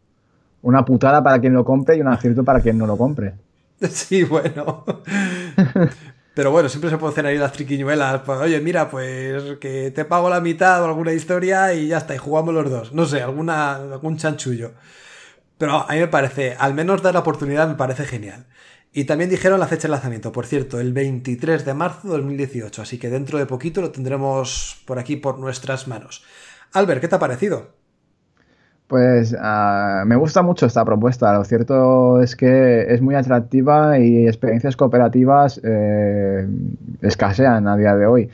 Una 0.64 0.84
putada 0.84 1.24
para 1.24 1.40
quien 1.40 1.54
lo 1.54 1.64
compre 1.64 1.96
y 1.96 2.02
un 2.02 2.08
acierto 2.08 2.44
para 2.44 2.62
quien 2.62 2.78
no 2.78 2.88
lo 2.88 2.98
compre. 2.98 3.34
Sí, 3.92 4.24
bueno. 4.24 4.86
Pero 6.34 6.52
bueno, 6.52 6.70
siempre 6.70 6.90
se 6.90 6.98
pueden 6.98 7.14
hacer 7.14 7.26
ahí 7.26 7.38
las 7.38 7.52
triquiñuelas. 7.52 8.22
Pues, 8.22 8.40
oye, 8.40 8.60
mira, 8.60 8.90
pues 8.90 9.58
que 9.60 9.92
te 9.92 10.06
pago 10.06 10.30
la 10.30 10.40
mitad 10.40 10.84
o 10.84 10.86
alguna 10.86 11.14
historia 11.14 11.74
y 11.74 11.88
ya 11.88 11.98
está, 11.98 12.14
y 12.14 12.20
jugamos 12.20 12.54
los 12.54 12.70
dos. 12.70 12.94
No 12.94 13.06
sé, 13.06 13.22
alguna, 13.22 13.76
algún 13.76 14.18
chanchullo. 14.18 14.74
Pero 15.58 15.90
a 15.90 15.94
mí 15.94 16.00
me 16.00 16.08
parece, 16.08 16.56
al 16.58 16.74
menos 16.74 17.02
dar 17.02 17.14
la 17.14 17.22
oportunidad 17.22 17.68
me 17.68 17.76
parece 17.76 18.06
genial. 18.06 18.46
Y 18.94 19.06
también 19.06 19.30
dijeron 19.30 19.60
la 19.60 19.68
fecha 19.68 19.88
de 19.88 19.92
lanzamiento, 19.92 20.32
por 20.32 20.46
cierto, 20.46 20.80
el 20.80 20.94
23 20.94 21.66
de 21.66 21.74
marzo 21.74 22.08
de 22.08 22.18
2018, 22.18 22.82
así 22.82 22.98
que 22.98 23.10
dentro 23.10 23.38
de 23.38 23.46
poquito 23.46 23.82
lo 23.82 23.92
tendremos 23.92 24.82
por 24.86 24.98
aquí 24.98 25.18
por 25.18 25.40
nuestras 25.40 25.88
manos. 25.88 26.24
Albert, 26.74 27.02
¿qué 27.02 27.08
te 27.08 27.16
ha 27.16 27.20
parecido? 27.20 27.76
Pues 28.88 29.36
ah, 29.40 30.04
me 30.06 30.16
gusta 30.16 30.42
mucho 30.42 30.66
esta 30.66 30.86
propuesta. 30.86 31.34
Lo 31.34 31.44
cierto 31.44 32.22
es 32.22 32.36
que 32.36 32.86
es 32.94 33.02
muy 33.02 33.16
atractiva 33.16 34.00
y 34.00 34.26
experiencias 34.26 34.78
cooperativas 34.78 35.60
eh, 35.64 36.48
escasean 37.02 37.68
a 37.68 37.76
día 37.76 37.96
de 37.96 38.06
hoy 38.06 38.30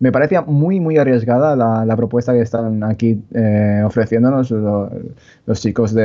me 0.00 0.12
parecía 0.12 0.42
muy, 0.42 0.80
muy 0.80 0.96
arriesgada 0.98 1.56
la, 1.56 1.96
propuesta 1.96 2.32
que 2.32 2.40
están 2.40 2.84
aquí 2.84 3.20
eh, 3.34 3.82
ofreciéndonos 3.84 4.50
los, 4.50 5.60
chicos 5.60 5.92
de, 5.92 6.04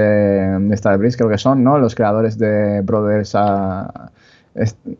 de 0.60 0.78
Starbreeze, 0.78 1.18
creo 1.18 1.30
que 1.30 1.38
son, 1.38 1.64
¿no? 1.64 1.78
Los 1.78 1.94
creadores 1.94 2.38
de 2.38 2.82
Brothers 2.82 3.34
a, 3.36 4.12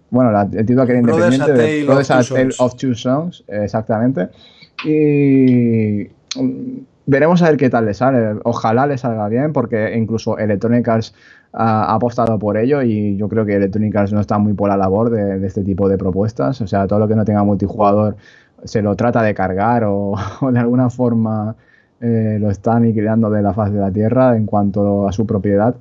bueno, 0.10 0.42
el 0.42 0.66
título 0.66 0.86
que 0.86 0.94
era 0.94 1.00
independiente 1.00 1.54
de 1.54 1.86
Brothers 1.86 2.12
a 2.12 2.24
Tale 2.24 2.50
of 2.60 2.76
Two 2.76 2.96
Songs, 2.96 3.44
exactamente. 3.48 4.30
Y 4.86 6.08
mm, 6.40 6.78
veremos 7.06 7.42
a 7.42 7.50
ver 7.50 7.58
qué 7.58 7.70
tal 7.70 7.86
le 7.86 7.94
sale. 7.94 8.40
Ojalá 8.44 8.88
le 8.88 8.98
salga 8.98 9.28
bien, 9.30 9.54
porque 9.54 9.96
incluso 9.96 10.38
Electronic 10.38 10.88
Arts 10.88 11.14
ha, 11.54 11.94
apostado 11.94 12.40
por 12.40 12.58
ello 12.58 12.82
y 12.82 13.16
yo 13.16 13.30
creo 13.30 13.46
que 13.46 13.56
Electronic 13.56 13.96
Arts 13.96 14.14
no 14.14 14.22
está 14.22 14.40
muy 14.40 14.54
por 14.54 14.70
la 14.70 14.78
labor 14.78 15.12
de, 15.12 15.40
de, 15.40 15.48
este 15.48 15.64
tipo 15.64 15.88
de 15.88 15.98
propuestas. 15.98 16.60
O 16.62 16.68
sea, 16.68 16.88
todo 16.88 17.00
lo 17.00 17.08
que 17.08 17.16
no 17.16 17.26
tenga 17.26 17.44
multijugador 17.44 18.16
se 18.66 18.82
lo 18.82 18.96
trata 18.96 19.22
de 19.22 19.34
cargar 19.34 19.84
o, 19.88 20.16
de 20.52 20.60
alguna 20.60 20.90
forma 20.90 21.56
eh, 22.00 22.38
lo 22.40 22.50
está 22.50 22.76
aniquilando 22.76 23.30
de 23.30 23.42
la 23.42 23.54
faz 23.54 23.72
de 23.72 23.80
la 23.80 23.92
Tierra 23.92 24.36
en 24.36 24.46
cuanto 24.46 25.08
a 25.08 25.12
su 25.12 25.26
propiedad. 25.26 25.76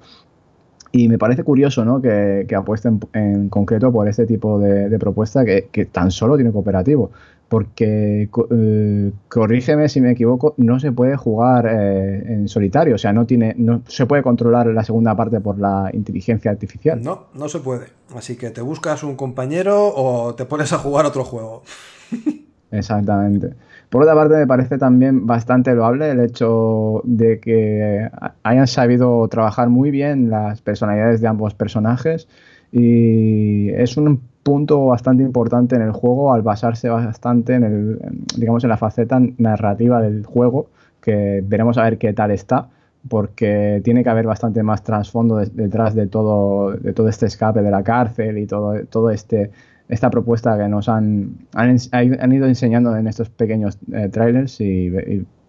Y 0.95 1.09
me 1.09 1.17
parece 1.17 1.43
curioso 1.43 1.87
¿no? 1.87 2.03
que, 2.03 2.47
apuesten 2.55 3.01
en 3.15 3.49
concreto 3.49 3.91
por 3.91 4.07
este 4.09 4.27
tipo 4.27 4.59
de, 4.59 4.99
propuesta 4.99 5.43
que, 5.43 5.89
tan 5.91 6.11
solo 6.11 6.37
tiene 6.37 6.53
cooperativo. 6.53 7.11
Porque, 7.49 8.29
eh, 8.51 9.13
corrígeme 9.29 9.89
si 9.89 10.01
me 10.01 10.13
equivoco, 10.13 10.55
no 10.59 10.81
se 10.81 10.93
puede 10.93 11.17
jugar 11.17 11.67
eh, 11.67 12.35
en 12.35 12.49
solitario. 12.49 12.95
O 12.95 12.99
sea, 12.99 13.13
no, 13.13 13.27
tiene, 13.27 13.55
no 13.57 13.83
se 13.87 14.05
puede 14.05 14.23
controlar 14.23 14.67
la 14.67 14.85
segunda 14.85 15.17
parte 15.17 15.41
por 15.41 15.59
la 15.59 15.91
inteligencia 15.95 16.51
artificial. 16.51 17.03
No, 17.03 17.25
no 17.35 17.49
se 17.49 17.61
puede. 17.61 17.87
Así 18.15 18.37
que 18.37 18.51
te 18.51 18.61
buscas 18.61 19.03
un 19.03 19.17
compañero 19.17 19.93
o 19.95 20.35
te 20.35 20.45
pones 20.45 20.75
a 20.75 20.79
jugar 20.79 21.07
otro 21.07 21.25
juego. 21.25 21.63
Exactamente. 22.73 23.55
Por 23.91 24.03
otra 24.03 24.15
parte, 24.15 24.35
me 24.35 24.47
parece 24.47 24.79
también 24.79 25.27
bastante 25.27 25.75
loable 25.75 26.11
el 26.11 26.21
hecho 26.21 27.03
de 27.05 27.39
que 27.39 28.09
hayan 28.43 28.67
sabido 28.67 29.29
trabajar 29.29 29.69
muy 29.69 29.91
bien 29.91 30.31
las 30.31 30.63
personalidades 30.63 31.21
de 31.21 31.29
ambos 31.29 31.55
personajes 31.55 32.29
y 32.73 33.69
es 33.71 33.99
un 33.99 34.23
punto 34.43 34.87
bastante 34.87 35.23
importante 35.23 35.77
en 35.77 35.83
el 35.83 35.93
juego 35.93 36.33
al 36.33 36.41
basarse 36.41 36.89
bastante 36.89 37.55
en 37.55 37.65
el, 37.65 37.99
digamos, 38.37 38.65
en 38.65 38.71
la 38.71 38.79
faceta 38.79 39.21
narrativa 39.37 40.01
del 40.01 40.25
juego, 40.25 40.69
que 41.03 41.43
veremos 41.47 41.77
a 41.77 41.83
ver 41.85 41.99
qué 41.99 42.15
tal 42.15 42.31
está, 42.31 42.69
porque 43.07 43.83
tiene 43.85 44.03
que 44.03 44.09
haber 44.09 44.27
bastante 44.27 44.63
más 44.63 44.83
trasfondo 44.83 45.37
detrás 45.37 45.95
de 45.95 46.07
todo, 46.07 46.73
de 46.73 46.95
todo 46.95 47.09
este 47.09 47.27
escape 47.27 47.61
de 47.61 47.71
la 47.71 47.83
cárcel 47.83 48.39
y 48.39 48.47
todo, 48.47 48.83
todo 48.87 49.11
este 49.11 49.51
esta 49.93 50.09
propuesta 50.09 50.57
que 50.57 50.69
nos 50.69 50.89
han, 50.89 51.47
han, 51.53 52.33
ido 52.33 52.47
enseñando 52.47 52.97
en 52.97 53.07
estos 53.07 53.29
pequeños 53.29 53.77
eh, 53.93 54.09
trailers 54.09 54.59
y, 54.59 54.91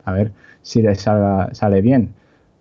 a 0.04 0.12
ver 0.12 0.34
si 0.62 0.82
les 0.82 1.00
sale 1.00 1.82
bien. 1.82 2.14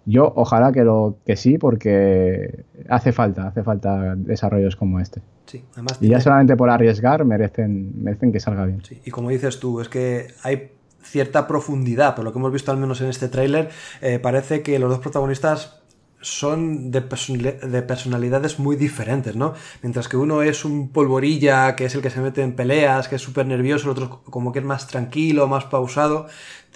Yo 0.07 0.33
ojalá 0.37 0.73
que 0.73 0.85
lo 0.85 1.17
que 1.27 1.35
sí, 1.35 1.59
porque 1.59 2.65
hace 2.89 3.11
falta, 3.13 3.49
hace 3.49 3.65
falta 3.65 4.15
desarrollos 4.15 4.77
como 4.77 5.01
este. 5.01 5.23
Sí, 5.47 5.65
además 5.73 5.99
y 6.01 6.09
ya 6.09 6.21
solamente 6.21 6.57
por 6.57 6.71
arriesgar 6.71 7.25
merecen, 7.25 8.01
merecen 8.01 8.31
que 8.31 8.39
salga 8.39 8.65
bien. 8.65 8.85
Sí, 8.85 9.01
y 9.05 9.11
como 9.11 9.31
dices 9.31 9.59
tú, 9.59 9.81
es 9.81 9.89
que 9.89 10.29
hay 10.45 10.71
cierta 11.03 11.49
profundidad, 11.49 12.15
por 12.15 12.25
lo 12.25 12.33
que 12.33 12.39
hemos 12.39 12.53
visto 12.53 12.71
al 12.71 12.79
menos 12.79 13.01
en 13.01 13.09
este 13.09 13.29
tráiler, 13.29 13.71
eh, 14.03 14.21
parece 14.21 14.63
que 14.63 14.79
los 14.79 14.89
dos 14.89 15.01
protagonistas 15.01 15.82
son 16.23 16.91
de, 16.91 17.03
personalidades 17.03 18.59
muy 18.59 18.77
diferentes, 18.77 19.37
¿no? 19.37 19.55
Mientras 19.83 20.09
que 20.09 20.17
uno 20.17 20.43
es 20.43 20.65
un 20.65 20.89
polvorilla, 20.89 21.77
que 21.77 21.85
es 21.85 21.95
el 21.95 22.03
que 22.03 22.11
se 22.11 22.21
mete 22.21 22.43
en 22.43 22.55
peleas, 22.55 23.09
que 23.09 23.17
es 23.17 23.23
súper 23.23 23.47
nervioso, 23.47 23.85
el 23.85 23.91
otro 23.91 24.23
como 24.25 24.53
que 24.53 24.61
es 24.61 24.65
más 24.65 24.87
tranquilo, 24.87 25.49
más 25.49 25.65
pausado, 25.65 26.27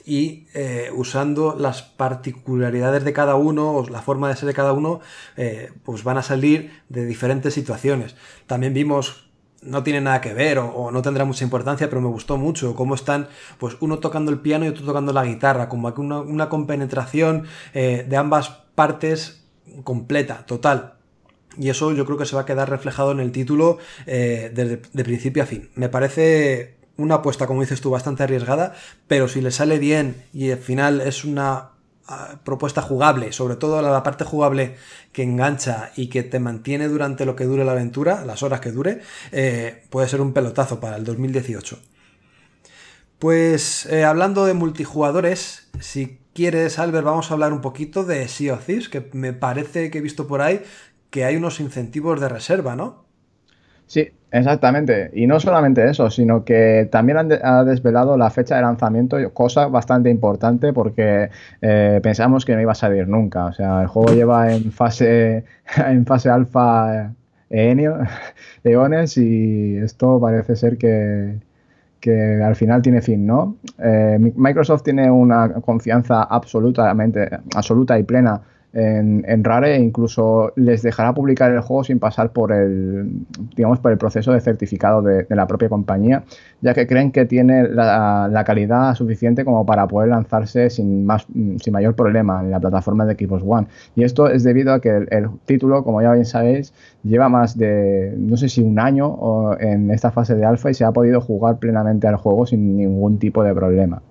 y 0.04 0.46
eh, 0.54 0.90
usando 0.94 1.56
las 1.58 1.82
particularidades 1.82 3.04
de 3.04 3.12
cada 3.12 3.34
uno, 3.34 3.72
o 3.72 3.88
la 3.88 4.02
forma 4.02 4.28
de 4.28 4.36
ser 4.36 4.46
de 4.46 4.54
cada 4.54 4.72
uno, 4.72 5.00
eh, 5.36 5.72
pues 5.84 6.04
van 6.04 6.18
a 6.18 6.22
salir 6.22 6.82
de 6.88 7.04
diferentes 7.06 7.54
situaciones. 7.54 8.14
También 8.46 8.72
vimos 8.72 9.25
no 9.66 9.82
tiene 9.82 10.00
nada 10.00 10.20
que 10.20 10.34
ver 10.34 10.58
o, 10.58 10.90
no 10.90 11.02
tendrá 11.02 11.24
mucha 11.24 11.44
importancia, 11.44 11.88
pero 11.88 12.00
me 12.00 12.08
gustó 12.08 12.36
mucho 12.36 12.74
cómo 12.74 12.94
están, 12.94 13.28
pues 13.58 13.76
uno 13.80 13.98
tocando 13.98 14.30
el 14.30 14.40
piano 14.40 14.64
y 14.64 14.68
otro 14.68 14.84
tocando 14.84 15.12
la 15.12 15.24
guitarra, 15.24 15.68
como 15.68 15.88
una, 15.96 16.20
una 16.20 16.48
compenetración 16.48 17.44
eh, 17.74 18.06
de 18.08 18.16
ambas 18.16 18.50
partes 18.74 19.44
completa, 19.84 20.46
total. 20.46 20.94
Y 21.58 21.70
eso 21.70 21.92
yo 21.92 22.04
creo 22.04 22.18
que 22.18 22.26
se 22.26 22.36
va 22.36 22.42
a 22.42 22.46
quedar 22.46 22.68
reflejado 22.68 23.12
en 23.12 23.20
el 23.20 23.32
título 23.32 23.78
eh, 24.06 24.50
desde 24.54 24.82
de 24.92 25.04
principio 25.04 25.42
a 25.42 25.46
fin. 25.46 25.70
Me 25.74 25.88
parece 25.88 26.76
una 26.96 27.16
apuesta, 27.16 27.46
como 27.46 27.60
dices 27.60 27.80
tú, 27.80 27.90
bastante 27.90 28.22
arriesgada, 28.22 28.74
pero 29.06 29.28
si 29.28 29.40
le 29.40 29.50
sale 29.50 29.78
bien 29.78 30.24
y 30.32 30.50
al 30.50 30.58
final 30.58 31.00
es 31.00 31.24
una 31.24 31.70
propuesta 32.44 32.82
jugable, 32.82 33.32
sobre 33.32 33.56
todo 33.56 33.82
la 33.82 34.02
parte 34.02 34.24
jugable 34.24 34.76
que 35.12 35.22
engancha 35.22 35.90
y 35.96 36.08
que 36.08 36.22
te 36.22 36.38
mantiene 36.38 36.88
durante 36.88 37.24
lo 37.26 37.34
que 37.34 37.44
dure 37.44 37.64
la 37.64 37.72
aventura, 37.72 38.24
las 38.24 38.42
horas 38.42 38.60
que 38.60 38.70
dure, 38.70 39.00
eh, 39.32 39.84
puede 39.90 40.08
ser 40.08 40.20
un 40.20 40.32
pelotazo 40.32 40.78
para 40.78 40.96
el 40.96 41.04
2018. 41.04 41.78
Pues 43.18 43.86
eh, 43.86 44.04
hablando 44.04 44.44
de 44.44 44.54
multijugadores, 44.54 45.68
si 45.80 46.20
quieres, 46.34 46.78
Albert, 46.78 47.06
vamos 47.06 47.30
a 47.30 47.34
hablar 47.34 47.52
un 47.52 47.62
poquito 47.62 48.04
de 48.04 48.28
Sea 48.28 48.54
of 48.54 48.66
Thieves, 48.66 48.88
que 48.88 49.08
me 49.12 49.32
parece 49.32 49.90
que 49.90 49.98
he 49.98 50.02
visto 50.02 50.26
por 50.26 50.42
ahí 50.42 50.62
que 51.10 51.24
hay 51.24 51.36
unos 51.36 51.60
incentivos 51.60 52.20
de 52.20 52.28
reserva, 52.28 52.76
¿no? 52.76 53.05
Sí, 53.86 54.08
exactamente. 54.30 55.10
Y 55.14 55.26
no 55.26 55.38
solamente 55.40 55.88
eso, 55.88 56.10
sino 56.10 56.44
que 56.44 56.88
también 56.90 57.18
han 57.18 57.32
ha 57.42 57.64
desvelado 57.64 58.16
la 58.16 58.30
fecha 58.30 58.56
de 58.56 58.62
lanzamiento, 58.62 59.16
cosa 59.32 59.68
bastante 59.68 60.10
importante 60.10 60.72
porque 60.72 61.30
eh, 61.60 62.00
pensamos 62.02 62.44
que 62.44 62.54
no 62.54 62.60
iba 62.60 62.72
a 62.72 62.74
salir 62.74 63.08
nunca. 63.08 63.46
O 63.46 63.52
sea, 63.52 63.82
el 63.82 63.86
juego 63.88 64.12
lleva 64.14 64.52
en 64.52 64.72
fase, 64.72 65.44
en 65.76 66.04
fase 66.06 66.30
alfa 66.30 67.12
eh, 67.50 67.88
eones 68.64 69.16
y 69.18 69.76
esto 69.76 70.20
parece 70.20 70.56
ser 70.56 70.78
que, 70.78 71.38
que 72.00 72.42
al 72.42 72.56
final 72.56 72.82
tiene 72.82 73.02
fin, 73.02 73.26
¿no? 73.26 73.56
Eh, 73.78 74.18
Microsoft 74.36 74.82
tiene 74.82 75.10
una 75.10 75.52
confianza 75.60 76.24
absolutamente, 76.24 77.28
absoluta 77.54 77.98
y 77.98 78.02
plena 78.02 78.40
en, 78.76 79.42
Rare 79.42 79.76
e 79.76 79.80
incluso 79.80 80.52
les 80.54 80.82
dejará 80.82 81.14
publicar 81.14 81.50
el 81.50 81.60
juego 81.60 81.82
sin 81.84 81.98
pasar 81.98 82.30
por 82.30 82.52
el, 82.52 83.24
digamos, 83.56 83.78
por 83.78 83.90
el 83.90 83.96
proceso 83.96 84.32
de 84.32 84.40
certificado 84.40 85.00
de, 85.00 85.26
la 85.30 85.46
propia 85.46 85.70
compañía, 85.70 86.24
ya 86.60 86.74
que 86.74 86.86
creen 86.86 87.10
que 87.10 87.24
tiene 87.24 87.68
la, 87.68 88.42
calidad 88.46 88.94
suficiente 88.94 89.44
como 89.44 89.64
para 89.64 89.88
poder 89.88 90.10
lanzarse 90.10 90.68
sin, 90.68 91.06
más, 91.06 91.26
sin 91.26 91.72
mayor 91.72 91.94
problema 91.94 92.42
en 92.42 92.50
la 92.50 92.60
plataforma 92.60 93.06
de 93.06 93.14
Xbox 93.14 93.42
One. 93.46 93.66
Y 93.94 94.04
esto 94.04 94.28
es 94.28 94.44
debido 94.44 94.74
a 94.74 94.80
que 94.80 94.90
el, 94.90 95.30
título, 95.46 95.82
como 95.82 96.02
ya 96.02 96.12
bien 96.12 96.26
sabéis, 96.26 96.74
lleva 97.02 97.28
más 97.30 97.56
de, 97.56 98.14
no 98.18 98.36
sé 98.36 98.48
si 98.50 98.60
un 98.60 98.78
año 98.78 99.58
en 99.58 99.90
esta 99.90 100.10
fase 100.10 100.34
de 100.34 100.44
alfa 100.44 100.70
y 100.70 100.74
se 100.74 100.84
ha 100.84 100.92
podido 100.92 101.20
jugar 101.22 101.58
plenamente 101.58 102.06
al 102.06 102.16
juego 102.16 102.46
sin 102.46 102.76
ningún 102.76 103.18
tipo 103.18 103.42
de 103.42 103.54
problema. 103.54 104.02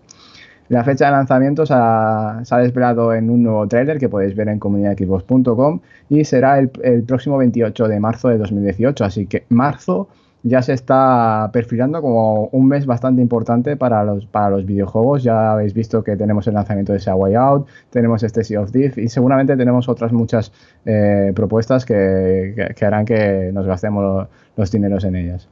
La 0.68 0.84
fecha 0.84 1.06
de 1.06 1.12
lanzamiento 1.12 1.66
se 1.66 1.74
ha, 1.76 2.42
desvelado 2.58 3.14
en 3.14 3.30
un 3.30 3.44
nuevo 3.44 3.68
tráiler 3.68 4.00
que 4.00 4.10
podéis 4.10 4.36
ver 4.36 4.50
en 4.50 4.58
comunidadxbox.com 4.58 5.80
y 6.10 6.26
será 6.26 6.58
el, 6.58 6.70
próximo 7.04 7.38
28 7.38 7.88
de 7.88 8.00
marzo 8.00 8.30
de 8.30 8.40
2018. 8.40 9.06
Así 9.06 9.28
que 9.28 9.46
marzo 9.50 10.08
ya 10.42 10.64
se 10.64 10.74
está 10.74 11.50
perfilando 11.54 12.02
como 12.02 12.46
un 12.52 12.68
mes 12.68 12.88
bastante 12.88 13.22
importante 13.22 13.78
para 13.78 14.04
los, 14.04 14.26
para 14.26 14.50
los 14.50 14.66
videojuegos. 14.66 15.22
Ya 15.22 15.52
habéis 15.52 15.76
visto 15.76 16.04
que 16.04 16.16
tenemos 16.16 16.48
el 16.48 16.56
lanzamiento 16.56 16.94
de 16.94 17.00
Sea 17.00 17.16
Way 17.16 17.36
Out, 17.36 17.68
tenemos 17.92 18.24
este 18.24 18.44
Sea 18.44 18.62
of 18.62 18.72
Thief 18.72 18.98
y 18.98 19.08
seguramente 19.08 19.56
tenemos 19.56 19.88
otras 19.88 20.14
muchas 20.14 20.52
eh, 20.86 21.32
propuestas 21.36 21.86
que, 21.86 22.76
harán 22.82 23.06
que 23.06 23.52
nos 23.54 23.68
gastemos 23.68 24.28
los, 24.58 24.72
dineros 24.72 25.04
en 25.04 25.16
ellas. 25.16 25.48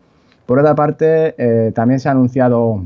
Por 0.48 0.60
otra 0.60 0.74
parte, 0.74 1.36
eh, 1.38 1.72
también 1.72 2.00
se 2.00 2.10
ha 2.10 2.12
anunciado 2.12 2.84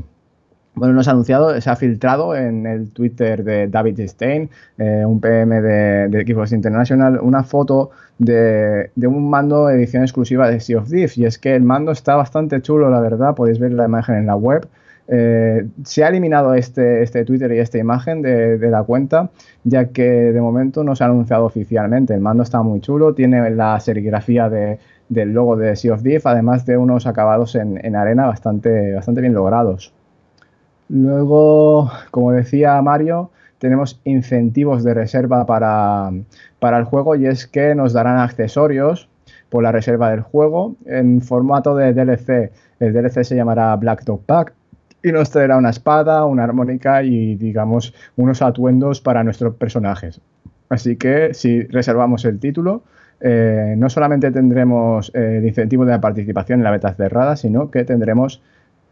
bueno, 0.78 0.94
nos 0.94 1.08
ha 1.08 1.10
anunciado, 1.10 1.60
se 1.60 1.68
ha 1.68 1.76
filtrado 1.76 2.34
en 2.34 2.66
el 2.66 2.90
Twitter 2.90 3.44
de 3.44 3.68
David 3.68 4.00
Stein, 4.06 4.48
eh, 4.78 5.04
un 5.04 5.20
PM 5.20 5.60
de, 5.60 6.08
de, 6.08 6.48
International, 6.52 7.18
una 7.20 7.42
foto 7.42 7.90
de, 8.18 8.90
un 8.96 9.28
mando 9.28 9.68
edición 9.70 10.02
exclusiva 10.02 10.48
de 10.48 10.60
Sea 10.60 10.78
of 10.78 10.88
Thieves. 10.88 11.18
Y 11.18 11.24
es 11.24 11.38
que 11.38 11.54
el 11.54 11.62
mando 11.62 11.92
está 11.92 12.16
bastante 12.16 12.60
chulo, 12.62 12.90
la 12.90 13.00
verdad, 13.00 13.34
podéis 13.34 13.58
ver 13.58 13.72
la 13.72 13.86
imagen 13.86 14.16
en 14.16 14.26
la 14.26 14.36
web. 14.36 14.68
Eh, 15.10 15.66
se 15.84 16.04
ha 16.04 16.08
eliminado 16.08 16.54
este, 16.54 17.02
este 17.02 17.24
Twitter 17.24 17.50
y 17.52 17.58
esta 17.58 17.78
imagen 17.78 18.20
de, 18.22 18.58
la 18.70 18.82
cuenta, 18.82 19.30
ya 19.64 19.86
que 19.86 20.02
de 20.04 20.40
momento 20.40 20.84
no 20.84 20.94
se 20.94 21.04
ha 21.04 21.06
anunciado 21.06 21.44
oficialmente. 21.44 22.14
El 22.14 22.20
mando 22.20 22.42
está 22.42 22.62
muy 22.62 22.80
chulo, 22.80 23.14
tiene 23.14 23.50
la 23.50 23.80
serigrafía 23.80 24.48
del 24.48 25.32
logo 25.32 25.56
de 25.56 25.76
Sea 25.76 25.94
of 25.94 26.02
Thieves, 26.02 26.26
además 26.26 26.66
de 26.66 26.76
unos 26.76 27.06
acabados 27.06 27.54
en, 27.54 27.84
en 27.84 27.96
arena 27.96 28.26
bastante 28.26 29.20
bien 29.20 29.34
logrados. 29.34 29.92
Luego, 30.88 31.90
como 32.10 32.32
decía 32.32 32.80
Mario, 32.80 33.30
tenemos 33.58 34.00
incentivos 34.04 34.84
de 34.84 34.94
reserva 34.94 35.44
para, 35.46 36.10
el 36.10 36.84
juego 36.84 37.16
y 37.16 37.26
es 37.26 37.46
que 37.46 37.74
nos 37.74 37.92
darán 37.92 38.18
accesorios 38.18 39.08
por 39.50 39.62
la 39.62 39.72
reserva 39.72 40.10
del 40.10 40.20
juego 40.20 40.76
en 40.86 41.20
formato 41.20 41.74
de 41.76 41.92
DLC. 41.92 42.52
El 42.80 42.92
DLC 42.92 43.24
se 43.24 43.36
llamará 43.36 43.74
Black 43.76 44.04
Dog 44.04 44.22
Pack 44.24 44.54
y 45.02 45.12
nos 45.12 45.30
traerá 45.30 45.56
una 45.56 45.70
espada, 45.70 46.24
una 46.24 46.44
armónica 46.44 47.02
y 47.02 47.34
digamos 47.34 47.94
unos 48.16 48.42
atuendos 48.42 49.00
para 49.00 49.24
nuestros 49.24 49.54
personajes. 49.54 50.20
Así 50.68 50.96
que 50.96 51.34
si 51.34 51.62
reservamos 51.62 52.24
el 52.24 52.38
título, 52.38 52.82
eh, 53.20 53.74
no 53.76 53.88
solamente 53.90 54.30
tendremos 54.30 55.10
eh, 55.14 55.38
el 55.38 55.46
incentivo 55.46 55.84
de 55.84 55.92
la 55.92 56.00
participación 56.00 56.60
en 56.60 56.64
la 56.64 56.70
beta 56.70 56.94
cerrada, 56.94 57.36
sino 57.36 57.70
que 57.70 57.84
tendremos 57.84 58.42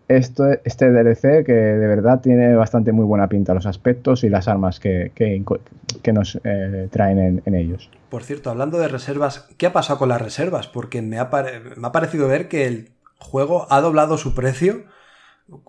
esto, 0.09 0.45
este 0.65 0.91
DLC 0.91 1.45
que 1.45 1.53
de 1.53 1.87
verdad 1.87 2.21
tiene 2.21 2.55
bastante 2.55 2.93
muy 2.93 3.05
buena 3.05 3.29
pinta, 3.29 3.55
los 3.55 3.67
aspectos 3.67 4.25
y 4.25 4.29
las 4.29 4.49
armas 4.49 4.79
que, 4.79 5.11
nos 6.13 6.39
eh, 6.45 6.89
traen 6.91 7.43
en, 7.45 7.55
ellos. 7.55 7.91
Por 8.09 8.23
cierto, 8.23 8.51
hablando 8.51 8.79
de 8.79 8.89
reservas, 8.89 9.49
¿qué 9.57 9.67
ha 9.67 9.73
pasado 9.73 9.99
con 9.99 10.09
las 10.09 10.23
reservas? 10.23 10.69
Porque 10.69 11.03
me 11.03 11.19
ha, 11.19 11.29
me 11.77 11.87
ha 11.87 11.93
parecido 11.93 12.29
ver 12.29 12.49
que 12.49 12.67
el 12.67 12.93
juego 13.19 13.67
ha 13.71 13.81
doblado 13.81 14.17
su 14.19 14.35
precio 14.35 14.85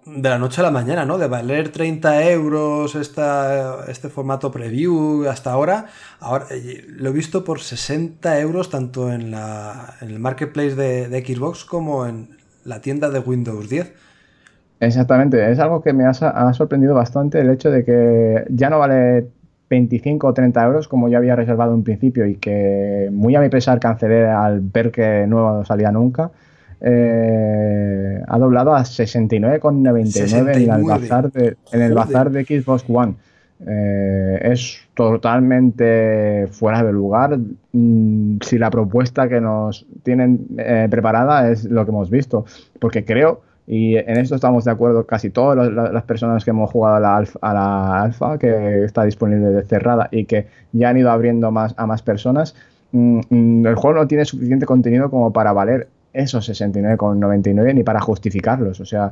de 0.05 0.29
la 0.29 0.39
noche 0.39 0.61
a 0.61 0.63
la 0.63 0.71
mañana, 0.71 1.05
¿no? 1.05 1.17
De 1.17 1.27
valer 1.27 1.71
30 1.71 2.29
euros 2.31 2.95
esta, 2.95 3.85
este 3.87 4.09
formato 4.09 4.51
preview 4.51 5.27
hasta 5.27 5.51
ahora, 5.51 5.87
ahora 6.19 6.47
eh, 6.49 6.83
lo 6.87 7.09
he 7.09 7.13
visto 7.13 7.43
por 7.43 7.61
60 7.61 8.39
euros 8.39 8.69
tanto 8.71 9.11
en, 9.11 9.29
la, 9.29 9.95
en 10.01 10.09
el 10.09 10.19
marketplace 10.19 10.75
de 10.75 11.25
Xbox 11.25 11.63
como 11.63 12.07
en 12.07 12.37
la 12.63 12.81
tienda 12.81 13.09
de 13.09 13.19
Windows 13.19 13.69
10. 13.69 14.06
Exactamente, 14.79 15.51
es 15.51 15.59
algo 15.59 15.81
que 15.81 15.91
me 15.93 16.05
ha, 16.05 16.13
sorprendido 16.53 16.93
bastante 16.93 17.39
el 17.39 17.49
hecho 17.49 17.71
de 17.71 17.83
que 17.83 18.45
ya 18.49 18.69
no 18.69 18.77
vale 18.79 19.25
25 19.69 20.27
o 20.27 20.33
30 20.33 20.63
euros 20.65 20.87
como 20.87 21.09
yo 21.09 21.17
había 21.17 21.35
reservado 21.35 21.73
en 21.73 21.83
principio 21.83 22.25
y 22.27 22.35
que 22.35 23.09
muy 23.11 23.35
a 23.35 23.41
mi 23.41 23.49
pesar 23.49 23.79
cancelé 23.79 24.27
al 24.27 24.61
ver 24.61 24.91
que 24.91 25.25
no 25.27 25.65
salía 25.65 25.91
nunca. 25.91 26.31
Eh, 26.79 28.21
ha 28.27 28.37
doblado 28.37 28.75
a 28.75 28.81
69,99 28.81 30.55
en 30.55 30.71
el 30.71 30.83
bazar 30.83 31.31
de, 31.31 31.57
en 31.71 31.81
el 31.81 31.93
bazar 31.95 32.29
de 32.29 32.45
Xbox 32.45 32.85
One. 32.87 33.15
Eh, 33.65 34.39
es 34.43 34.77
totalmente 34.93 36.45
fuera 36.51 36.83
de 36.83 36.93
lugar 36.93 37.39
mm, 37.71 38.37
si 38.41 38.59
la 38.59 38.69
propuesta 38.69 39.27
que 39.27 39.41
nos 39.41 39.87
tienen 40.03 40.45
eh, 40.59 40.87
preparada 40.91 41.49
es 41.49 41.63
lo 41.63 41.83
que 41.83 41.89
hemos 41.89 42.11
visto, 42.11 42.45
porque 42.79 43.03
creo 43.03 43.41
y 43.69 43.97
en 43.97 44.17
esto 44.17 44.35
estamos 44.35 44.63
de 44.63 44.71
acuerdo 44.71 45.05
casi 45.05 45.29
todas 45.29 45.69
las 45.69 46.03
personas 46.03 46.45
que 46.45 46.51
hemos 46.51 46.71
jugado 46.71 46.95
a 46.95 46.99
la, 47.01 47.17
alfa, 47.17 47.37
a 47.41 47.53
la 47.53 48.01
alfa, 48.01 48.37
que 48.37 48.85
está 48.85 49.03
disponible 49.03 49.49
de 49.49 49.63
cerrada 49.65 50.07
y 50.09 50.23
que 50.23 50.47
ya 50.71 50.89
han 50.89 50.97
ido 50.97 51.11
abriendo 51.11 51.51
más 51.51 51.75
a 51.77 51.85
más 51.85 52.01
personas. 52.01 52.55
Mm, 52.93 53.19
mm, 53.29 53.67
el 53.67 53.75
juego 53.75 53.99
no 53.99 54.07
tiene 54.07 54.23
suficiente 54.23 54.65
contenido 54.65 55.09
como 55.09 55.33
para 55.33 55.51
valer 55.51 55.89
esos 56.13 56.49
69,99 56.49 57.73
ni 57.75 57.83
para 57.83 57.99
justificarlos. 57.99 58.79
O 58.79 58.85
sea, 58.85 59.11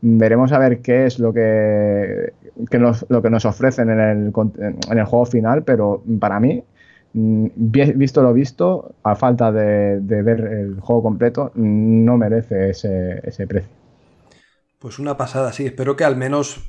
veremos 0.00 0.52
a 0.52 0.58
ver 0.60 0.82
qué 0.82 1.06
es 1.06 1.18
lo 1.18 1.32
que, 1.32 2.32
nos, 2.78 3.06
lo 3.08 3.22
que 3.22 3.30
nos 3.30 3.44
ofrecen 3.44 3.90
en 3.90 3.98
el, 4.00 4.32
en 4.88 4.98
el 4.98 5.04
juego 5.04 5.26
final, 5.26 5.64
pero 5.64 6.04
para 6.20 6.38
mí 6.38 6.62
mm, 7.12 7.46
visto 7.56 8.22
lo 8.22 8.32
visto, 8.32 8.94
a 9.02 9.16
falta 9.16 9.50
de, 9.50 10.00
de, 10.00 10.22
ver 10.22 10.40
el 10.42 10.80
juego 10.80 11.02
completo, 11.02 11.50
no 11.56 12.16
merece 12.16 12.70
ese, 12.70 13.20
ese 13.24 13.48
precio. 13.48 13.85
Pues 14.78 14.98
una 14.98 15.16
pasada, 15.16 15.52
sí. 15.52 15.66
Espero 15.66 15.96
que 15.96 16.04
al 16.04 16.16
menos 16.16 16.60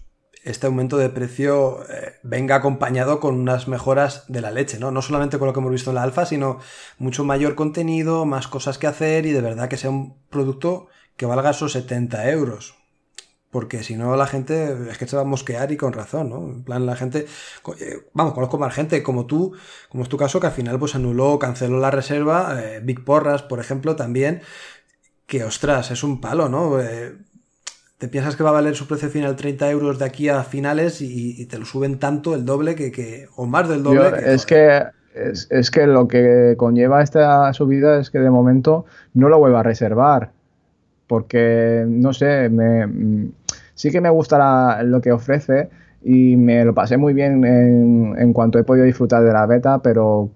este 0.43 0.68
aumento 0.68 0.97
de 0.97 1.10
precio 1.10 1.84
eh, 1.89 2.16
venga 2.24 2.55
acompañado 2.55 3.20
con 3.20 3.36
unas 3.36 3.68
mejoras 3.68 4.24
de 4.28 4.41
la 4.41 4.51
leche, 4.51 4.80
¿no? 4.80 4.91
No 4.91 5.01
solamente 5.01 5.38
con 5.38 5.47
lo 5.47 5.53
que 5.53 5.60
hemos 5.60 5.72
visto 5.72 5.91
en 5.91 5.95
la 5.95 6.03
alfa, 6.03 6.26
sino 6.26 6.60
mucho 6.99 7.26
mayor 7.26 7.55
contenido, 7.55 8.26
más 8.26 8.47
cosas 8.47 8.78
que 8.78 8.88
hacer 8.88 9.26
y 9.26 9.32
de 9.32 9.41
verdad 9.41 9.68
que 9.68 9.78
sea 9.78 9.89
un 9.89 10.18
producto 10.30 10.88
que 11.18 11.26
valga 11.26 11.49
esos 11.49 11.74
70 11.74 12.30
euros. 12.30 12.76
Porque 13.49 13.84
si 13.84 13.95
no, 13.95 14.16
la 14.16 14.28
gente 14.28 14.89
es 14.89 14.97
que 14.97 15.08
se 15.08 15.16
va 15.16 15.22
a 15.22 15.26
mosquear 15.26 15.72
y 15.72 15.78
con 15.78 15.93
razón, 15.93 16.30
¿no? 16.30 16.45
En 16.45 16.64
plan, 16.64 16.86
la 16.86 16.95
gente. 16.95 17.28
Eh, 17.80 18.08
vamos, 18.14 18.34
conozco 18.34 18.58
más 18.58 18.74
gente 18.74 19.01
como 19.03 19.26
tú, 19.26 19.53
como 19.89 20.03
es 20.03 20.10
tu 20.10 20.18
caso, 20.18 20.39
que 20.39 20.47
al 20.47 20.53
final 20.53 20.78
pues 20.80 20.95
anuló, 20.95 21.39
canceló 21.39 21.80
la 21.80 21.91
reserva. 21.91 22.62
Eh, 22.62 22.82
Big 22.84 23.03
Porras, 23.05 23.43
por 23.43 23.60
ejemplo, 23.60 23.95
también. 23.95 24.41
Que 25.26 25.43
ostras, 25.43 25.91
es 25.91 26.03
un 26.03 26.22
palo, 26.22 26.49
¿no? 26.49 26.78
Te 27.97 28.07
piensas 28.07 28.35
que 28.35 28.43
va 28.43 28.49
a 28.49 28.53
valer 28.53 28.75
su 28.75 28.87
precio 28.87 29.09
final 29.09 29.35
30 29.35 29.71
euros 29.71 29.99
de 29.99 30.05
aquí 30.05 30.29
a 30.29 30.43
finales 30.43 31.01
y, 31.01 31.45
te 31.47 31.57
lo 31.57 31.65
suben 31.65 31.97
tanto, 31.97 32.35
el 32.35 32.45
doble, 32.45 32.75
que, 32.75 33.27
o 33.35 33.45
más 33.45 33.67
del 33.67 33.83
doble. 33.83 34.11
es, 34.23 34.45
que, 34.45 34.83
es, 35.15 35.71
que 35.71 35.87
lo 35.87 36.07
que 36.07 36.55
conlleva 36.57 37.01
esta 37.01 37.51
subida 37.53 37.99
es 37.99 38.11
que 38.11 38.19
de 38.19 38.29
momento 38.29 38.85
no 39.13 39.29
lo 39.29 39.39
vuelvo 39.39 39.57
a 39.57 39.63
reservar. 39.63 40.31
Porque, 41.07 41.85
no 41.87 42.13
sé, 42.13 42.49
me, 42.49 43.29
sí 43.73 43.91
que 43.91 44.01
me 44.01 44.09
gusta 44.09 44.83
lo 44.83 45.01
que 45.01 45.11
ofrece 45.11 45.69
y 46.03 46.35
me 46.35 46.65
lo 46.65 46.75
pasé 46.75 46.97
muy 46.97 47.13
bien 47.13 47.43
en, 47.45 48.15
en 48.17 48.33
cuanto 48.33 48.59
he 48.59 48.63
podido 48.63 48.85
disfrutar 48.85 49.23
de 49.23 49.33
la 49.33 49.45
beta, 49.45 49.79
pero 49.79 50.29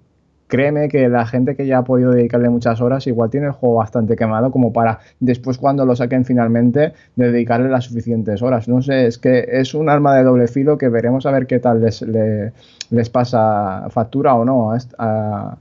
créeme 0.52 0.90
que 0.90 1.08
la 1.08 1.24
gente 1.24 1.56
que 1.56 1.66
ya 1.66 1.78
ha 1.78 1.82
podido 1.82 2.10
dedicarle 2.10 2.50
muchas 2.50 2.82
horas 2.82 3.06
igual 3.06 3.30
tiene 3.30 3.46
el 3.46 3.52
juego 3.52 3.76
bastante 3.76 4.16
quemado 4.16 4.50
como 4.50 4.70
para 4.70 4.98
después 5.18 5.56
cuando 5.56 5.86
lo 5.86 5.96
saquen 5.96 6.26
finalmente 6.26 6.92
dedicarle 7.16 7.70
las 7.70 7.84
suficientes 7.84 8.42
horas. 8.42 8.68
No 8.68 8.82
sé, 8.82 9.06
es 9.06 9.16
que 9.16 9.46
es 9.50 9.72
un 9.72 9.88
arma 9.88 10.14
de 10.14 10.24
doble 10.24 10.48
filo 10.48 10.76
que 10.76 10.90
veremos 10.90 11.24
a 11.24 11.30
ver 11.30 11.46
qué 11.46 11.58
tal 11.58 11.80
les, 11.80 12.02
les, 12.02 13.08
pasa 13.08 13.88
factura 13.88 14.34
o 14.34 14.44
no 14.44 14.76
a, 14.98 15.56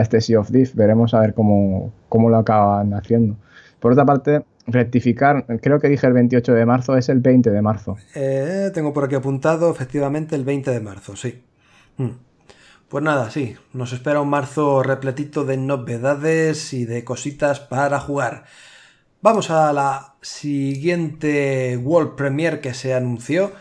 este 0.00 0.22
Sea 0.22 0.40
of 0.40 0.50
Thief. 0.50 0.74
Veremos 0.74 1.12
a 1.12 1.20
ver 1.20 1.34
cómo, 1.34 1.92
cómo 2.08 2.30
lo 2.30 2.38
acaban 2.38 2.94
haciendo. 2.94 3.36
Por 3.78 3.92
otra 3.92 4.06
parte, 4.06 4.42
rectificar, 4.66 5.44
creo 5.60 5.80
que 5.80 5.90
dije 5.90 6.06
el 6.06 6.14
28 6.14 6.54
de 6.54 6.64
marzo, 6.64 6.96
es 6.96 7.10
el 7.10 7.20
20 7.20 7.50
de 7.50 7.60
marzo. 7.60 7.98
Eh, 8.14 8.70
tengo 8.72 8.94
por 8.94 9.04
aquí 9.04 9.16
apuntado, 9.16 9.70
efectivamente, 9.70 10.34
el 10.34 10.44
20 10.44 10.70
de 10.70 10.80
marzo, 10.80 11.14
sí. 11.14 11.42
Hmm. 11.98 12.29
Pues 12.90 13.04
nada, 13.04 13.30
sí, 13.30 13.56
nos 13.72 13.92
espera 13.92 14.20
un 14.20 14.30
marzo 14.30 14.82
repletito 14.82 15.44
de 15.44 15.56
novedades 15.56 16.72
y 16.72 16.86
de 16.86 17.04
cositas 17.04 17.60
para 17.60 18.00
jugar. 18.00 18.46
Vamos 19.22 19.48
a 19.50 19.72
la 19.72 20.16
siguiente 20.22 21.76
World 21.76 22.16
Premiere 22.16 22.58
que 22.58 22.74
se 22.74 22.92
anunció. 22.92 23.52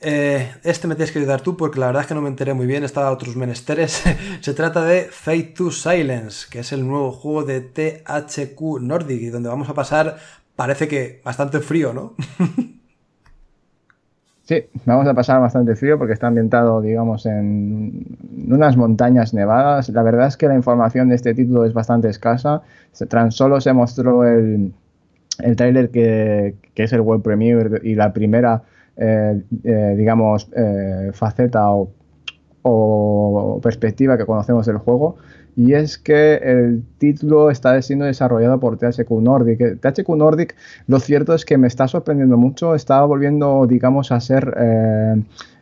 Eh, 0.00 0.52
este 0.64 0.88
me 0.88 0.96
tienes 0.96 1.12
que 1.12 1.20
ayudar 1.20 1.42
tú 1.42 1.56
porque 1.56 1.78
la 1.78 1.86
verdad 1.86 2.02
es 2.02 2.08
que 2.08 2.14
no 2.16 2.22
me 2.22 2.28
enteré 2.28 2.54
muy 2.54 2.66
bien, 2.66 2.82
estaba 2.82 3.06
a 3.06 3.12
otros 3.12 3.36
menesteres. 3.36 4.02
se 4.40 4.52
trata 4.52 4.84
de 4.84 5.04
Fate 5.04 5.54
to 5.56 5.70
Silence, 5.70 6.48
que 6.50 6.58
es 6.58 6.72
el 6.72 6.84
nuevo 6.84 7.12
juego 7.12 7.44
de 7.44 7.60
THQ 7.60 8.80
Nordic 8.80 9.22
y 9.22 9.28
donde 9.28 9.48
vamos 9.48 9.68
a 9.68 9.74
pasar, 9.74 10.18
parece 10.56 10.88
que 10.88 11.20
bastante 11.24 11.60
frío, 11.60 11.92
¿no? 11.92 12.16
sí, 14.44 14.64
vamos 14.84 15.06
a 15.06 15.14
pasar 15.14 15.40
bastante 15.40 15.76
frío 15.76 15.98
porque 15.98 16.14
está 16.14 16.28
ambientado, 16.28 16.80
digamos, 16.80 17.26
en 17.26 18.16
unas 18.48 18.76
montañas 18.76 19.34
nevadas. 19.34 19.88
La 19.88 20.02
verdad 20.02 20.28
es 20.28 20.36
que 20.36 20.48
la 20.48 20.54
información 20.54 21.08
de 21.08 21.16
este 21.16 21.34
título 21.34 21.64
es 21.64 21.72
bastante 21.72 22.08
escasa. 22.08 22.62
Tan 23.08 23.32
solo 23.32 23.60
se 23.60 23.72
mostró 23.72 24.24
el, 24.24 24.72
el 25.38 25.56
tráiler 25.56 25.90
que, 25.90 26.54
que, 26.74 26.84
es 26.84 26.92
el 26.92 27.00
web 27.00 27.22
premiere 27.22 27.80
y 27.82 27.94
la 27.94 28.12
primera, 28.12 28.62
eh, 28.96 29.42
eh, 29.64 29.94
digamos, 29.96 30.48
eh, 30.56 31.10
faceta 31.12 31.70
o, 31.70 31.90
o, 32.62 33.60
perspectiva 33.62 34.16
que 34.16 34.26
conocemos 34.26 34.66
del 34.66 34.78
juego. 34.78 35.16
Y 35.54 35.74
es 35.74 35.98
que 35.98 36.36
el 36.36 36.82
título 36.98 37.50
está 37.50 37.80
siendo 37.82 38.04
desarrollado 38.06 38.58
por 38.58 38.78
THQ 38.78 39.10
Nordic. 39.20 39.80
THQ 39.80 40.08
Nordic, 40.16 40.56
lo 40.86 40.98
cierto 40.98 41.34
es 41.34 41.44
que 41.44 41.58
me 41.58 41.66
está 41.66 41.88
sorprendiendo 41.88 42.36
mucho. 42.36 42.74
Está 42.74 43.04
volviendo, 43.04 43.66
digamos, 43.66 44.12
a 44.12 44.20
ser 44.20 44.56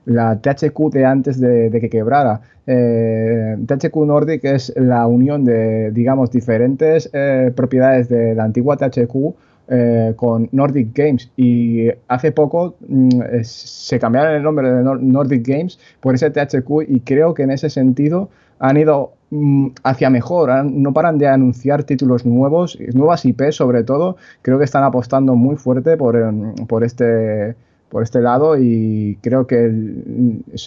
la 0.05 0.41
THQ 0.41 0.91
de 0.93 1.05
antes 1.05 1.41
de, 1.41 1.77
que 1.81 1.91
quebrara. 1.91 2.41
THQ 2.67 3.97
Nordic 4.07 4.45
es 4.45 4.73
la 4.77 5.07
unión 5.09 5.45
de, 5.45 5.91
digamos, 5.91 6.31
diferentes 6.31 7.11
propiedades 7.57 8.09
de 8.09 8.37
la 8.37 8.45
antigua 8.45 8.77
THQ 8.77 9.35
eh, 9.73 10.15
con 10.17 10.49
Nordic 10.51 10.89
Games 10.93 11.31
y 11.37 11.87
hace 12.09 12.33
poco 12.33 12.75
mm, 12.89 13.21
se 13.45 14.01
cambiaron 14.01 14.35
el 14.35 14.43
nombre 14.43 14.69
de 14.69 14.83
Nordic 14.83 15.47
Games 15.47 15.79
por 16.01 16.13
ese 16.17 16.29
THQ 16.29 16.89
y 16.89 16.99
creo 16.99 17.35
que 17.35 17.45
en 17.45 17.53
ese 17.53 17.71
sentido 17.71 18.31
han 18.61 18.77
ido 18.77 19.15
mm, 19.31 19.69
hacia 19.83 20.11
mejor, 20.11 20.65
no 20.65 20.93
paran 20.93 21.19
de 21.19 21.27
anunciar 21.27 21.83
títulos 21.83 22.25
nuevos, 22.25 22.79
nuevas 22.95 23.25
IP 23.25 23.51
sobre 23.51 23.83
todo, 23.83 24.17
creo 24.43 24.59
que 24.59 24.65
están 24.65 24.85
apostando 24.85 25.35
muy 25.35 25.57
fuerte 25.57 25.97
por, 25.97 26.17
em, 26.17 26.55
por 26.69 26.85
este 26.85 27.57
por 27.91 28.05
este 28.05 28.21
lado 28.21 28.57
y 28.57 29.19
creo 29.21 29.47
que 29.47 29.67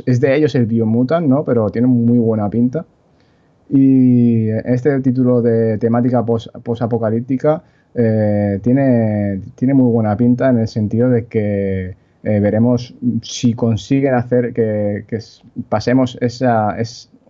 es 0.06 0.20
de 0.20 0.36
ellos 0.36 0.56
el 0.56 0.66
Biomutant, 0.66 1.26
¿no? 1.26 1.46
Pero 1.46 1.70
tiene 1.70 1.88
muy 1.88 2.20
buena 2.20 2.50
pinta. 2.50 2.86
Y 3.70 4.50
este 4.50 5.00
título 5.00 5.42
de 5.42 5.78
temática 5.78 6.24
post-apocalíptica 6.26 7.64
eh, 7.96 8.60
tiene, 8.62 9.42
tiene 9.56 9.74
muy 9.74 9.92
buena 9.92 10.18
pinta 10.18 10.50
en 10.50 10.60
el 10.60 10.68
sentido 10.68 11.10
de 11.10 11.26
que 11.26 11.96
eh, 12.24 12.40
veremos 12.40 12.94
si 13.22 13.54
consiguen 13.54 14.16
hacer 14.16 14.54
que, 14.54 15.06
pasemos 15.70 16.18
esa, 16.22 16.76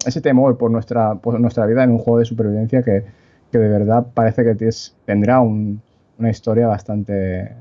ese 0.05 0.21
temor 0.21 0.57
por 0.57 0.71
nuestra, 0.71 1.15
por 1.15 1.39
nuestra 1.39 1.65
vida 1.65 1.83
en 1.83 1.91
un 1.91 1.97
juego 1.97 2.19
de 2.19 2.25
supervivencia 2.25 2.83
que, 2.83 3.03
de 3.51 3.69
verdad 3.69 4.07
parece 4.13 4.43
que 4.43 4.69
tendrá 5.05 5.39
una 5.39 6.29
historia 6.29 6.67
bastante, 6.67 7.51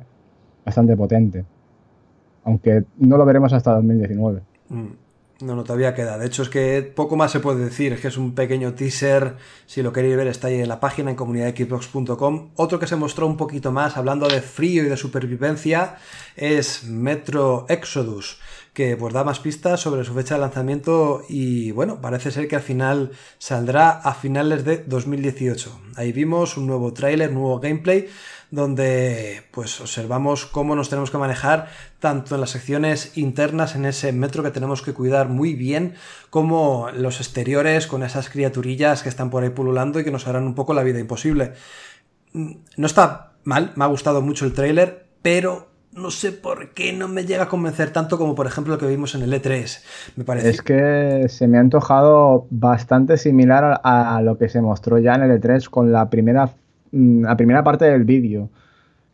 bastante 0.64 0.97
potente. 0.97 1.45
Aunque 2.45 2.84
no 2.99 3.16
lo 3.16 3.24
veremos 3.24 3.53
hasta 3.53 3.74
2019. 3.74 4.40
No, 5.43 5.57
no, 5.57 5.64
todavía 5.64 5.95
queda. 5.95 6.18
De 6.18 6.26
hecho, 6.26 6.43
es 6.43 6.49
que 6.49 6.82
poco 6.82 7.16
más 7.16 7.32
se 7.32 7.40
puede 7.40 7.64
decir. 7.64 7.93
Es 7.93 8.01
que 8.01 8.09
es 8.09 8.16
un 8.16 8.34
pequeño 8.34 8.74
teaser. 8.74 9.36
Si 9.66 9.82
lo 9.82 9.93
queréis 9.93 10.16
ver, 10.16 10.28
está 10.28 10.49
ahí 10.49 10.61
en 10.61 10.68
la 10.68 10.78
página 10.78 11.11
en 11.11 11.16
comunidadxbox.com. 11.16 12.51
Otro 12.55 12.78
que 12.78 12.86
se 12.86 12.97
mostró 12.97 13.26
un 13.26 13.36
poquito 13.36 13.72
más, 13.72 13.97
hablando 13.97 14.28
de 14.28 14.40
frío 14.40 14.84
y 14.84 14.88
de 14.88 14.97
supervivencia, 14.97 15.97
es 16.36 16.84
Metro 16.84 17.66
Exodus, 17.68 18.40
que 18.72 18.96
pues 18.96 19.12
da 19.12 19.22
más 19.22 19.40
pistas 19.40 19.80
sobre 19.80 20.04
su 20.04 20.14
fecha 20.14 20.34
de 20.34 20.40
lanzamiento 20.40 21.22
y 21.28 21.72
bueno, 21.72 22.00
parece 22.00 22.30
ser 22.30 22.48
que 22.48 22.56
al 22.56 22.62
final 22.62 23.10
saldrá 23.38 23.90
a 23.90 24.14
finales 24.14 24.64
de 24.64 24.78
2018. 24.78 25.80
Ahí 25.96 26.12
vimos 26.12 26.56
un 26.56 26.66
nuevo 26.66 26.92
tráiler, 26.92 27.32
nuevo 27.32 27.60
gameplay 27.60 28.08
donde 28.52 29.42
pues 29.50 29.80
observamos 29.80 30.44
cómo 30.44 30.76
nos 30.76 30.90
tenemos 30.90 31.10
que 31.10 31.16
manejar 31.16 31.70
tanto 32.00 32.34
en 32.34 32.42
las 32.42 32.50
secciones 32.50 33.16
internas 33.16 33.74
en 33.74 33.86
ese 33.86 34.12
metro 34.12 34.42
que 34.42 34.50
tenemos 34.50 34.82
que 34.82 34.92
cuidar 34.92 35.28
muy 35.28 35.54
bien 35.54 35.94
como 36.28 36.90
los 36.92 37.20
exteriores 37.20 37.86
con 37.86 38.02
esas 38.02 38.28
criaturillas 38.28 39.02
que 39.02 39.08
están 39.08 39.30
por 39.30 39.42
ahí 39.42 39.50
pululando 39.50 40.00
y 40.00 40.04
que 40.04 40.10
nos 40.10 40.26
harán 40.26 40.44
un 40.44 40.54
poco 40.54 40.74
la 40.74 40.82
vida 40.82 40.98
imposible. 40.98 41.54
Mm, 42.34 42.52
no 42.76 42.86
está 42.86 43.32
mal, 43.44 43.72
me 43.74 43.84
ha 43.84 43.88
gustado 43.88 44.20
mucho 44.20 44.44
el 44.44 44.52
tráiler, 44.52 45.06
pero 45.22 45.71
no 45.93 46.11
sé 46.11 46.32
por 46.32 46.70
qué 46.70 46.93
no 46.93 47.09
me 47.09 47.24
llega 47.24 47.45
a 47.45 47.49
convencer 47.49 47.90
tanto 47.90 48.18
como 48.18 48.34
por 48.34 48.47
ejemplo 48.47 48.74
lo 48.74 48.78
que 48.78 48.86
vimos 48.86 49.14
en 49.14 49.22
el 49.22 49.32
E3. 49.32 49.82
Me 50.16 50.24
parece. 50.24 50.51
Es 50.51 50.62
que 50.62 51.26
se 51.28 51.49
me 51.49 51.59
ha 51.59 51.61
antojado 51.61 52.47
bastante 52.51 53.16
similar 53.16 53.80
a, 53.84 54.20
lo 54.22 54.38
que 54.38 54.49
se 54.49 54.61
mostró 54.61 54.99
ya 54.99 55.14
en 55.14 55.22
el 55.22 55.40
E3 55.40 55.68
con 55.68 55.93
la 55.93 56.09
primera 56.09 56.55
Mm, 56.93 57.24
la 57.24 57.36
primera 57.36 57.64
parte 57.64 57.86
del 57.86 58.05
vídeo. 58.05 58.51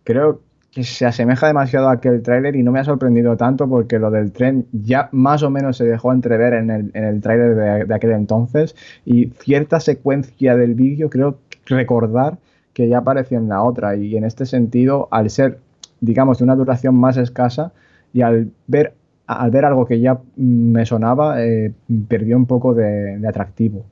Creo 0.04 0.42
que 0.72 0.84
se 0.84 1.06
asemeja 1.06 1.46
demasiado 1.46 1.88
a 1.88 1.92
aquel 1.92 2.22
tráiler 2.22 2.56
y 2.56 2.62
no 2.62 2.72
me 2.72 2.80
ha 2.80 2.84
sorprendido 2.84 3.36
tanto 3.36 3.68
porque 3.68 3.98
lo 3.98 4.10
del 4.10 4.32
tren 4.32 4.66
ya 4.72 5.08
más 5.12 5.42
o 5.42 5.50
menos 5.50 5.78
se 5.78 5.84
dejó 5.84 6.12
entrever 6.12 6.54
en 6.54 6.70
el, 6.70 6.90
en 6.94 7.04
el 7.04 7.20
tráiler 7.22 7.86
de, 7.86 7.94
aquel 7.94 8.12
entonces 8.12 8.76
y 9.06 9.28
cierta 9.40 9.80
secuencia 9.80 10.56
del 10.56 10.74
vídeo 10.74 11.08
creo 11.08 11.38
recordar 11.66 12.38
que 12.74 12.88
ya 12.88 12.98
apareció 12.98 13.38
en 13.38 13.48
la 13.48 13.62
otra 13.62 13.96
y 13.96 14.16
en 14.16 14.24
este 14.24 14.46
sentido 14.46 15.08
al 15.10 15.30
ser 15.30 15.58
digamos 16.00 16.38
de 16.38 16.44
una 16.44 16.56
duración 16.56 16.94
más 16.94 17.16
escasa 17.16 17.72
y 18.12 18.22
al 18.22 18.50
ver 18.66 18.94
al 19.28 19.50
ver 19.50 19.66
algo 19.66 19.86
que 19.86 20.00
ya 20.00 20.18
me 20.36 20.86
sonaba 20.86 21.44
eh, 21.44 21.72
perdió 22.08 22.36
un 22.36 22.46
poco 22.46 22.72
de, 22.72 23.20
atractivo. 23.28 23.84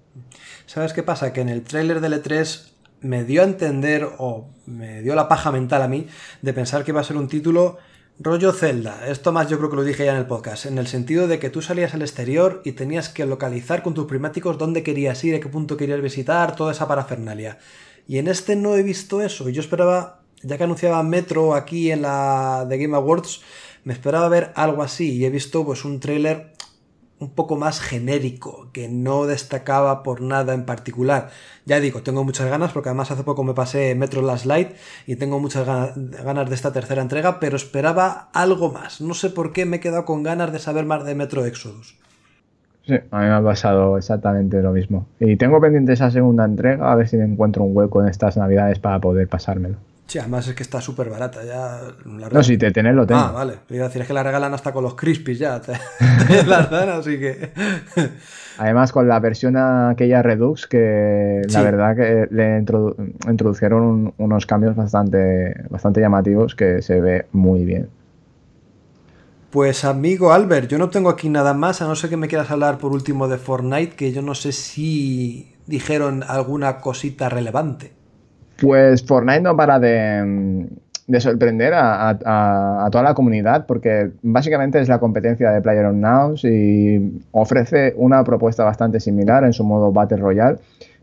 ¿Sabes 0.65 0.95
qué 0.95 1.03
pasa? 1.03 1.33
Que 1.35 1.43
en 1.43 1.51
el 1.51 1.63
tráiler 1.63 2.01
del 2.01 2.15
E3 2.15 2.73
me 3.03 3.23
dio 3.23 3.43
a 3.43 3.45
entender 3.45 4.09
o 4.19 4.49
me 4.65 5.03
dio 5.03 5.15
la 5.15 5.29
paja 5.29 5.53
mental 5.53 5.83
a 5.83 5.89
mí 5.89 6.07
de 6.41 6.53
pensar 6.55 6.85
que 6.85 6.91
iba 6.91 7.03
a 7.03 7.05
ser 7.05 7.19
un 7.19 7.29
título 7.29 7.77
rollo 8.19 8.53
Zelda. 8.53 9.07
Esto 9.07 9.31
más 9.31 9.51
yo 9.51 9.59
creo 9.59 9.69
que 9.69 9.77
lo 9.77 9.85
dije 9.85 10.07
ya 10.07 10.13
en 10.13 10.19
el 10.19 10.27
podcast, 10.27 10.65
en 10.65 10.79
el 10.79 10.87
sentido 10.87 11.29
de 11.29 11.39
que 11.39 11.51
tú 11.51 11.61
salías 11.61 11.93
al 11.93 12.01
exterior 12.01 12.63
y 12.65 12.73
tenías 12.73 13.11
que 13.11 13.27
localizar 13.27 13.83
con 13.83 13.93
tus 13.93 14.07
primáticos 14.07 14.57
dónde 14.57 14.83
querías 14.83 15.23
ir, 15.23 15.35
a 15.35 15.41
qué 15.41 15.49
punto 15.49 15.77
querías 15.77 16.01
visitar, 16.01 16.57
toda 16.57 16.73
esa 16.73 16.89
parafernalia. 16.89 17.59
Y 18.09 18.17
en 18.19 18.29
este 18.29 18.57
no 18.57 18.75
he 18.77 18.83
visto 18.83 19.21
eso. 19.21 19.51
Yo 19.51 19.61
esperaba, 19.61 20.23
ya 20.47 20.57
que 20.57 20.65
anunciaba 20.65 21.03
Metro 21.03 21.55
aquí 21.55 21.91
en 21.91 22.03
la 22.03 22.65
de 22.69 22.79
Game 22.79 22.97
Awards, 22.97 23.43
me 23.85 23.93
esperaba 23.93 24.29
ver 24.29 24.53
algo 24.55 24.83
así 24.83 25.17
y 25.17 25.25
he 25.25 25.31
visto 25.31 25.65
pues 25.65 25.85
un 25.85 26.01
tráiler 26.01 26.57
un 27.19 27.31
poco 27.31 27.57
más 27.57 27.81
genérico, 27.81 28.69
que 28.73 28.89
no 28.89 29.27
destacaba 29.27 30.03
por 30.03 30.21
nada 30.21 30.53
en 30.53 30.65
particular. 30.65 31.31
Ya 31.65 31.81
digo, 31.81 32.03
tengo 32.03 32.25
muchas 32.25 32.49
ganas, 32.51 32.73
porque 32.73 32.91
además 32.91 33.11
hace 33.11 33.23
poco 33.23 33.43
me 33.43 33.55
pasé 33.55 33.95
Metro 33.95 34.21
Last 34.21 34.45
Light 34.45 34.73
y 35.07 35.17
tengo 35.17 35.41
muchas 35.41 35.67
ganas 35.67 36.49
de 36.49 36.55
esta 36.55 36.73
tercera 36.73 37.01
entrega, 37.01 37.41
pero 37.41 37.57
esperaba 37.57 38.29
algo 38.35 38.71
más. 38.71 39.01
No 39.01 39.15
sé 39.15 39.31
por 39.31 39.53
qué 39.53 39.65
me 39.65 39.77
he 39.77 39.81
quedado 39.81 40.05
con 40.05 40.23
ganas 40.23 40.53
de 40.53 40.59
saber 40.59 40.85
más 40.85 41.05
de 41.05 41.15
Metro 41.15 41.47
Exodus. 41.47 41.97
Sí, 42.85 42.95
a 43.11 43.19
mí 43.19 43.25
me 43.25 43.33
ha 43.33 43.43
pasado 43.43 43.97
exactamente 43.97 44.61
lo 44.63 44.73
mismo. 44.73 45.07
Y 45.19 45.37
tengo 45.37 45.61
pendiente 45.61 45.95
esa 45.95 46.11
segunda 46.11 46.45
entrega, 46.45 46.93
a 46.93 46.95
ver 46.95 47.09
si 47.09 47.17
encuentro 47.17 47.65
un 47.65 47.75
hueco 47.75 48.03
en 48.03 48.09
estas 48.09 48.37
navidades 48.37 48.79
para 48.79 49.01
poder 49.01 49.27
pasármelo. 49.27 49.79
Sí, 50.07 50.21
además 50.21 50.47
es 50.47 50.55
que 50.55 50.63
está 50.63 50.81
súper 50.81 51.11
barata. 51.11 51.45
Ya 51.45 51.81
no, 52.05 52.43
si 52.43 52.57
te 52.57 52.71
tenés, 52.71 52.95
lo 52.95 53.07
tengo. 53.07 53.21
Ah, 53.21 53.33
vale. 53.33 53.55
Iba 53.71 53.87
a 53.87 53.89
decir, 53.89 54.03
es 54.03 54.09
que 54.09 54.15
la 54.15 54.23
regalan 54.23 54.55
hasta 54.55 54.73
con 54.73 54.85
los 54.85 54.95
crispies 54.95 55.41
ya. 55.41 55.61
Te, 55.61 55.73
las 56.47 56.71
dan, 56.71 56.91
así 56.91 57.19
que. 57.19 57.51
Además, 58.59 58.93
con 58.93 59.09
la 59.09 59.19
versión 59.19 59.57
aquella 59.57 60.23
Redux, 60.23 60.67
que 60.67 61.43
la 61.51 61.63
verdad 61.63 61.97
que 61.97 62.29
le 62.31 62.59
introdujeron 62.59 64.15
unos 64.17 64.47
cambios 64.47 64.77
bastante, 64.77 65.55
bastante 65.69 66.01
llamativos 66.01 66.55
que 66.55 66.83
se 66.83 67.01
ve 67.01 67.27
muy 67.33 67.65
bien. 67.65 67.89
Pues 69.51 69.85
amigo 69.85 70.33
Albert, 70.33 70.69
yo 70.69 70.79
no 70.79 70.91
tengo 70.91 71.09
aquí 71.09 71.29
nada 71.29 71.55
más, 71.55 71.83
a 71.83 71.87
no 71.87 71.97
ser 71.97 72.11
que 72.11 72.17
me 72.17 72.29
quieras 72.29 72.51
hablar 72.51 72.79
por 72.79 72.93
último 72.93 73.29
de 73.29 73.39
Fortnite, 73.39 73.97
que 73.97 74.13
yo 74.13 74.23
no 74.23 74.35
sé 74.35 74.53
si 74.53 75.55
dijeron 75.67 76.23
alguna 76.27 76.79
cosita 76.79 77.29
relevante. 77.29 77.93
Pues 78.61 79.05
Fortnite 79.05 79.43
no 79.43 79.57
para 79.57 79.79
de, 79.79 80.69
sorprender 81.19 81.73
a, 81.75 82.89
toda 82.91 83.05
la 83.05 83.15
comunidad 83.15 83.67
porque 83.67 84.11
básicamente 84.23 84.81
es 84.81 84.89
la 84.89 84.99
competencia 84.99 85.51
de 85.51 85.61
PlayerUnknown's 85.61 86.45
y 86.45 87.21
ofrece 87.33 87.95
una 87.97 88.25
propuesta 88.25 88.65
bastante 88.65 89.01
similar 89.01 89.45
en 89.45 89.53
su 89.53 89.65
modo 89.65 89.93
Battle 89.93 90.19
Royale, 90.19 90.59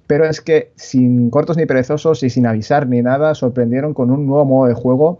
pero 0.07 0.25
es 0.25 0.41
que 0.41 0.71
sin 0.75 1.29
cortos 1.29 1.57
ni 1.57 1.65
perezosos 1.65 2.23
y 2.23 2.29
sin 2.29 2.47
avisar 2.47 2.87
ni 2.87 3.01
nada, 3.01 3.35
sorprendieron 3.35 3.93
con 3.93 4.09
un 4.09 4.25
nuevo 4.25 4.45
modo 4.45 4.67
de 4.67 4.73
juego 4.73 5.19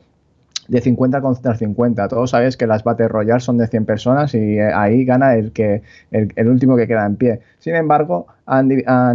de 0.68 0.82
50 0.82 1.22
contra 1.22 1.56
50. 1.56 2.08
Todos 2.08 2.32
sabéis 2.32 2.58
que 2.58 2.68
las 2.68 2.84
Battle 2.84 3.08
Royale 3.08 3.40
son 3.40 3.58
de 3.58 3.68
100 3.68 3.86
personas 3.86 4.34
y 4.34 4.60
eh, 4.60 4.72
ahí 4.74 5.06
gana 5.06 5.36
el, 5.36 5.52
que, 5.52 5.82
el, 6.12 6.48
último 6.48 6.76
que 6.76 6.88
queda 6.88 7.06
en 7.06 7.16
pie. 7.16 7.40
Sin 7.60 7.76
embargo, 7.76 8.28
han, 8.46 8.70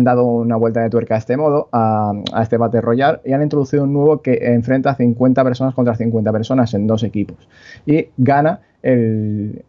dado 0.05 0.24
una 0.24 0.57
vuelta 0.57 0.80
de 0.80 0.90
tuerca 0.90 1.14
a 1.14 1.18
este 1.18 1.36
modo, 1.36 1.68
a, 1.72 2.12
este 2.40 2.57
Battle 2.57 2.80
Royale, 2.80 3.20
y 3.24 3.32
han 3.32 3.42
introducido 3.42 3.84
un 3.84 3.92
nuevo 3.92 4.22
que 4.22 4.38
enfrenta 4.42 4.90
a 4.90 4.94
50 4.94 5.44
personas 5.44 5.74
contra 5.74 5.94
50 5.94 6.32
personas 6.32 6.74
en 6.74 6.86
dos 6.86 7.03
equipos. 7.03 7.49
Y 7.86 8.09
gana 8.16 8.61
el, 8.82 9.64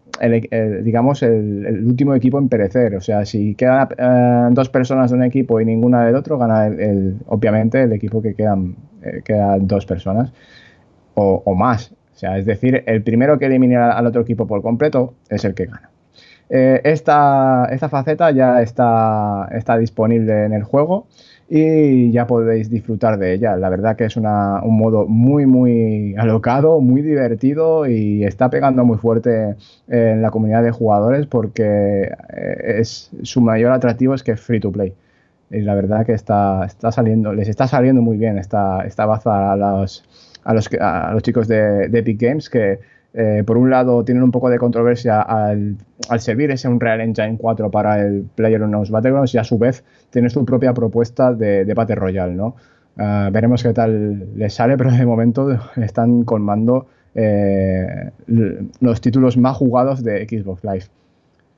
digamos, 0.84 1.24
el, 1.24 1.84
último 1.86 2.14
equipo 2.16 2.38
en 2.40 2.50
perecer. 2.50 2.96
O 2.96 3.02
sea, 3.02 3.26
si 3.26 3.56
quedan 3.56 3.88
eh, 3.98 4.48
dos 4.52 4.70
personas 4.70 5.12
de 5.12 5.18
un 5.18 5.24
equipo 5.24 5.60
y 5.60 5.66
ninguna 5.66 6.06
del 6.06 6.16
otro, 6.16 6.38
gana 6.38 6.68
el, 6.68 7.18
obviamente 7.28 7.84
el 7.84 7.94
equipo 7.94 8.22
que 8.22 8.34
quedan, 8.34 8.76
eh, 9.02 9.22
quedan 9.24 9.68
dos 9.68 9.86
personas 9.86 10.32
o, 11.16 11.56
más. 11.56 11.92
O 11.92 12.18
sea, 12.20 12.38
es 12.38 12.46
decir, 12.46 12.84
el 12.86 13.04
primero 13.04 13.40
que 13.40 13.46
elimine 13.46 13.78
al 13.78 14.06
otro 14.06 14.22
equipo 14.22 14.48
por 14.48 14.62
completo 14.62 15.14
es 15.30 15.46
el 15.46 15.54
que 15.54 15.66
gana. 15.66 15.90
Eh, 16.50 16.82
esta, 16.84 17.68
esta, 17.72 17.90
faceta 17.90 18.32
ya 18.32 18.62
está, 18.62 19.48
está 19.52 19.78
disponible 19.78 20.46
en 20.46 20.54
el 20.54 20.64
juego 20.64 21.08
y 21.48 22.12
ya 22.12 22.28
podéis 22.28 22.70
disfrutar 22.70 23.18
de 23.18 23.34
ella. 23.34 23.56
La 23.56 23.70
verdad 23.70 23.96
que 23.96 24.06
es 24.06 24.18
un 24.18 24.24
modo 24.24 25.08
muy, 25.08 25.46
muy 25.46 26.16
alocado, 26.18 26.80
muy 26.80 27.02
divertido 27.02 27.88
y 27.88 28.24
está 28.24 28.50
pegando 28.50 28.86
muy 28.86 28.98
fuerte 28.98 29.56
en 29.88 30.22
la 30.22 30.32
comunidad 30.32 30.64
de 30.64 30.72
jugadores 30.72 31.26
porque 31.26 32.12
eh, 32.34 32.76
es, 32.80 33.12
su 33.24 33.42
mayor 33.42 33.72
atractivo 33.72 34.14
es 34.14 34.24
que 34.24 34.32
es 34.34 34.42
free 34.42 34.60
to 34.60 34.72
play. 34.72 34.94
Y 35.52 35.62
la 35.62 35.74
verdad 35.74 36.06
que 36.06 36.14
está, 36.14 36.66
está 36.66 36.92
saliendo, 36.92 37.34
les 37.34 37.48
está 37.50 37.68
saliendo 37.68 38.02
muy 38.04 38.18
bien 38.18 38.38
esta, 38.38 38.86
esta 38.86 39.08
baza 39.08 39.52
a 39.52 39.56
los, 39.56 40.04
a 40.50 41.14
los, 41.14 41.22
chicos 41.22 41.48
de, 41.48 41.86
Epic 41.86 42.20
Games 42.20 42.50
que 42.50 42.80
eh, 43.14 43.44
por 43.46 43.58
un 43.58 43.70
lado 43.70 44.04
tienen 44.04 44.24
un 44.24 44.32
poco 44.32 44.50
de 44.50 44.58
controversia 44.58 45.22
al, 45.22 45.78
servir 46.18 46.50
ese 46.50 46.68
Unreal 46.68 47.02
Engine 47.02 47.38
4 47.38 47.70
para 47.70 48.02
el 48.02 48.26
PlayerUnknown's 48.36 48.90
Battlegrounds 48.90 49.34
y 49.36 49.38
a 49.38 49.44
su 49.44 49.60
vez 49.60 49.84
tiene 50.10 50.30
su 50.32 50.44
propia 50.46 50.74
propuesta 50.74 51.34
de, 51.34 51.66
de 51.66 51.74
Battle 51.76 51.96
Royale, 51.96 52.34
¿no? 52.34 52.56
Ah, 52.98 53.30
veremos 53.32 53.62
qué 53.62 53.74
tal 53.74 54.36
les 54.36 54.56
sale, 54.56 54.76
pero 54.78 54.92
de 54.92 55.06
momento 55.06 55.50
están 55.78 56.24
colmando 56.24 56.88
eh, 57.14 58.10
los 58.80 59.02
títulos 59.02 59.38
más 59.38 59.56
jugados 59.56 60.04
de 60.04 60.28
Xbox 60.28 60.64
Live. 60.64 60.86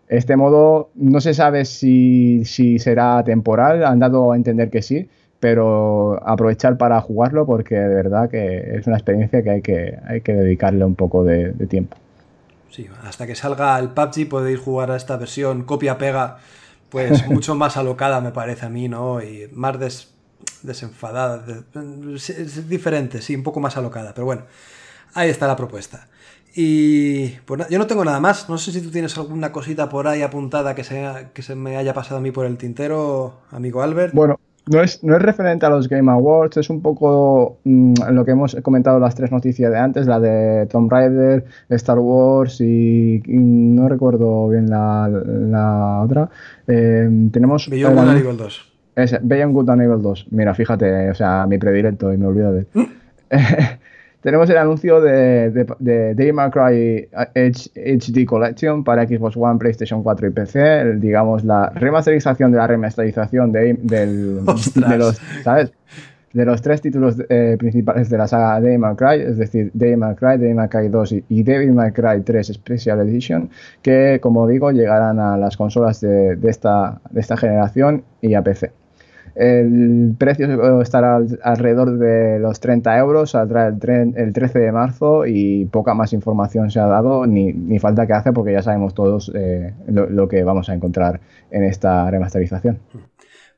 Este 0.10 0.36
modo 0.36 0.90
no 0.96 1.22
se 1.22 1.34
sabe 1.34 1.64
si 1.64 2.44
será 2.44 3.24
temporal, 3.24 3.86
han 3.86 4.00
dado 4.00 4.34
a 4.34 4.36
entender 4.36 4.70
que 4.70 4.82
sí, 4.82 5.08
pero 5.42 6.22
aprovechar 6.24 6.78
para 6.78 7.02
jugarlo 7.02 7.48
porque 7.48 7.74
de 7.74 7.96
verdad 7.96 8.30
que 8.30 8.76
es 8.78 8.86
una 8.86 8.96
experiencia 8.96 9.42
que 9.42 9.50
hay 9.50 9.62
que, 9.64 9.98
hay 10.08 10.22
que 10.22 10.34
dedicarle 10.34 10.86
un 10.86 10.96
poco 10.96 11.24
de, 11.24 11.52
tiempo. 11.68 11.98
Sí, 12.70 12.88
hasta 13.04 13.26
que 13.26 13.34
salga 13.34 13.78
el 13.80 13.90
PUBG 13.90 14.30
podéis 14.30 14.60
jugar 14.60 14.92
a 14.92 14.96
esta 14.96 15.18
versión 15.18 15.64
copia-pega, 15.64 16.38
pues 16.90 17.28
mucho 17.30 17.56
más 17.56 17.76
alocada 17.76 18.22
me 18.22 18.32
parece 18.32 18.68
a 18.68 18.70
mí, 18.70 18.88
¿no? 18.88 19.22
Y 19.24 19.50
más 19.52 20.08
desenfadada, 20.62 21.44
es 22.16 22.70
diferente, 22.70 23.20
sí, 23.20 23.36
un 23.36 23.44
poco 23.44 23.60
más 23.60 23.76
alocada, 23.78 24.14
pero 24.14 24.26
bueno, 24.26 24.44
ahí 25.16 25.32
está 25.32 25.48
la 25.48 25.56
propuesta. 25.56 26.08
Y 26.54 27.30
pues 27.46 27.68
yo 27.70 27.80
no 27.80 27.88
tengo 27.88 28.04
nada 28.04 28.20
más. 28.20 28.50
No 28.50 28.58
sé 28.58 28.74
si 28.74 28.82
tú 28.82 28.92
tienes 28.92 29.18
alguna 29.18 29.54
cosita 29.54 29.88
por 29.88 30.08
ahí 30.08 30.22
apuntada 30.22 30.76
que 30.76 30.84
se, 30.84 31.30
que 31.34 31.42
se 31.42 31.56
me 31.56 31.78
haya 31.78 31.94
pasado 31.94 32.18
a 32.18 32.22
mí 32.22 32.32
por 32.32 32.46
el 32.46 32.58
tintero, 32.58 33.40
amigo 33.52 33.82
Albert. 33.82 34.14
Bueno, 34.14 34.38
no 34.68 34.82
es, 34.82 35.04
no 35.04 35.16
es 35.16 35.22
referente 35.22 35.66
a 35.66 35.70
los 35.70 35.90
Game 35.90 36.12
Awards, 36.12 36.58
es 36.58 36.70
un 36.70 36.82
poco 36.82 37.58
mm, 37.64 37.94
lo 38.12 38.26
que 38.26 38.32
hemos 38.32 38.56
comentado 38.62 39.00
las 39.00 39.16
tres 39.16 39.32
noticias 39.32 39.72
de 39.72 39.78
antes, 39.78 40.06
la 40.08 40.20
de 40.20 40.68
Tomb 40.68 40.92
Raider, 40.92 41.46
Star 41.70 42.00
Wars 42.00 42.62
y, 42.62 43.22
no 43.26 43.90
recuerdo 43.90 44.50
bien 44.50 44.70
la, 44.70 46.02
otra. 46.04 46.30
Eh, 46.68 47.10
tenemos... 47.32 47.70
Beyond 47.70 47.98
Good 47.98 48.10
and 48.10 48.20
Evil 48.20 48.38
2. 48.38 48.72
Beyond 49.24 49.54
Good 49.54 49.70
and 49.70 49.82
Evil 49.82 50.02
2. 50.02 50.28
Mira, 50.32 50.54
fíjate, 50.54 51.10
o 51.10 51.16
sea, 51.16 51.46
mi 51.48 51.58
predilecto 51.58 52.14
y 52.14 52.18
me 52.18 52.28
olvido 52.28 52.54
de... 52.54 52.66
tenemos 54.22 54.50
el 54.50 54.58
anuncio 54.58 55.02
de, 55.02 55.50
de, 55.50 55.68
de 55.80 56.16
Devil 56.16 56.52
Cry 56.52 57.10
HD 57.36 58.26
Collection 58.26 58.84
para 58.84 59.08
Xbox 59.08 59.36
One, 59.36 59.58
PlayStation 59.60 60.04
4 60.04 60.28
y 60.28 60.32
PC. 60.32 60.96
digamos, 60.96 61.44
la 61.44 61.70
remasterización 61.70 62.52
de 62.52 62.58
la 62.58 62.68
remasterización 62.68 63.52
de, 63.52 63.78
los, 64.98 65.22
¿sabes? 65.44 65.74
de 66.34 66.46
los 66.46 66.62
tres 66.62 66.82
títulos 66.82 67.18
eh, 67.30 67.56
principales 67.60 68.10
de 68.10 68.18
la 68.18 68.28
saga 68.28 68.62
Devil 68.62 68.80
May 68.80 68.96
Cry, 68.96 69.22
es 69.22 69.38
decir, 69.38 69.72
Devil 69.74 69.98
May 69.98 70.16
Cry, 70.16 70.38
Devil 70.38 70.56
May 70.56 70.70
Cry 70.70 70.88
2 70.88 71.16
y, 71.30 71.44
Devil 71.44 71.74
May 71.74 71.92
Cry 71.92 72.22
3 72.24 72.48
Special 72.48 73.02
Edition, 73.02 73.50
que 73.82 74.20
como 74.22 74.48
digo 74.48 74.72
llegarán 74.72 75.20
a 75.20 75.38
las 75.38 75.58
consolas 75.58 76.00
de, 76.02 76.38
esta, 76.44 77.02
de 77.10 77.20
esta 77.20 77.38
generación 77.38 78.04
y 78.22 78.36
a 78.36 78.44
PC. 78.44 78.81
El 79.36 80.16
precio 80.18 80.82
estará 80.82 81.20
alrededor 81.44 81.98
de 81.98 82.40
los 82.40 82.60
30 82.60 82.98
euros, 82.98 83.32
saldrá 83.32 83.68
el, 83.68 83.78
el 84.16 84.34
13 84.34 84.60
de 84.60 84.72
marzo 84.72 85.26
y 85.26 85.66
poca 85.66 85.94
más 85.94 86.14
información 86.14 86.72
se 86.72 86.80
ha 86.80 86.86
dado, 86.86 87.26
ni, 87.26 87.80
falta 87.80 88.06
que 88.06 88.14
hace 88.14 88.34
porque 88.34 88.52
ya 88.52 88.62
sabemos 88.62 88.94
todos 88.94 89.32
eh, 89.34 89.74
lo, 89.88 90.28
que 90.28 90.44
vamos 90.44 90.70
a 90.70 90.74
encontrar 90.74 91.20
en 91.50 91.64
esta 91.64 92.10
remasterización. 92.10 92.80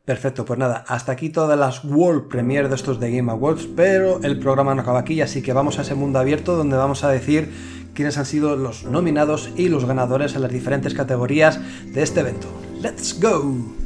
Perfecto, 0.06 0.44
pues 0.44 0.60
nada, 0.60 0.84
hasta 0.88 1.14
aquí 1.14 1.30
todas 1.30 1.58
las 1.58 1.86
World 1.86 2.28
Premiere 2.28 2.68
de 2.68 2.76
estos 2.76 3.00
de 3.00 3.16
Game 3.16 3.32
Awards, 3.32 3.68
pero 3.74 4.22
el 4.22 4.38
programa 4.38 4.76
no 4.76 4.82
acaba 4.82 5.00
aquí, 5.00 5.22
así 5.22 5.42
que 5.42 5.54
vamos 5.54 5.80
a 5.80 5.84
ese 5.84 5.96
mundo 5.96 6.20
abierto 6.20 6.58
donde 6.58 6.76
vamos 6.76 7.06
a 7.06 7.10
decir 7.10 7.50
quiénes 7.94 8.18
han 8.18 8.26
sido 8.26 8.58
los 8.58 8.84
nominados 8.84 9.52
y 9.56 9.70
los 9.70 9.86
ganadores 9.86 10.36
en 10.36 10.42
las 10.42 10.52
diferentes 10.52 10.94
categorías 10.94 11.60
de 11.94 12.04
este 12.04 12.20
evento. 12.20 12.48
¡Let's 12.82 13.18
go! 13.22 13.83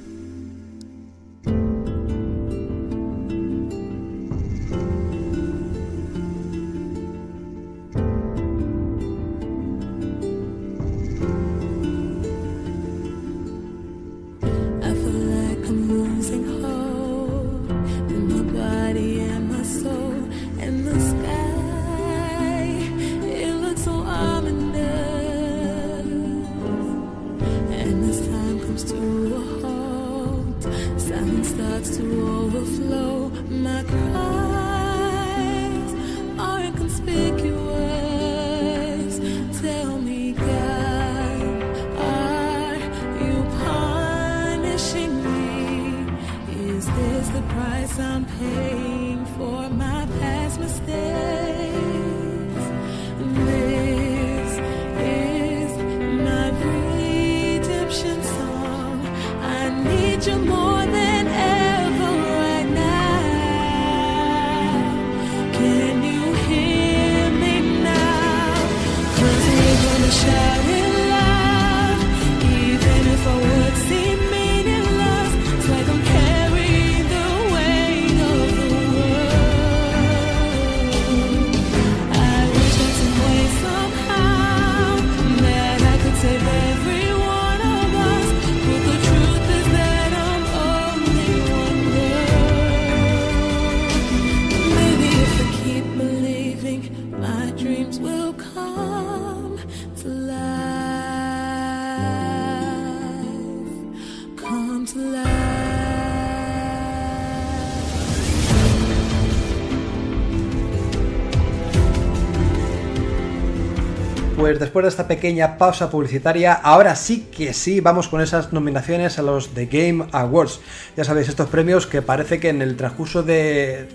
Pues 114.47 114.59
después 114.59 114.83
de 114.83 114.87
esta 114.87 115.09
pequeña 115.09 115.57
pausa 115.57 115.89
publicitaria, 115.89 116.53
ahora 116.53 116.95
sí 116.95 117.27
que 117.35 117.53
sí, 117.53 117.81
vamos 117.81 118.07
con 118.07 118.21
esas 118.21 118.53
nominaciones 118.53 119.19
a 119.19 119.21
los 119.21 119.49
The 119.49 119.65
Game 119.65 120.05
Awards. 120.13 120.61
Ya 120.95 121.03
sabéis, 121.03 121.27
estos 121.27 121.49
premios 121.49 121.85
que 121.85 122.01
parece 122.01 122.39
que 122.39 122.47
en 122.47 122.61
el 122.61 122.77
transcurso 122.77 123.23
de, 123.23 123.89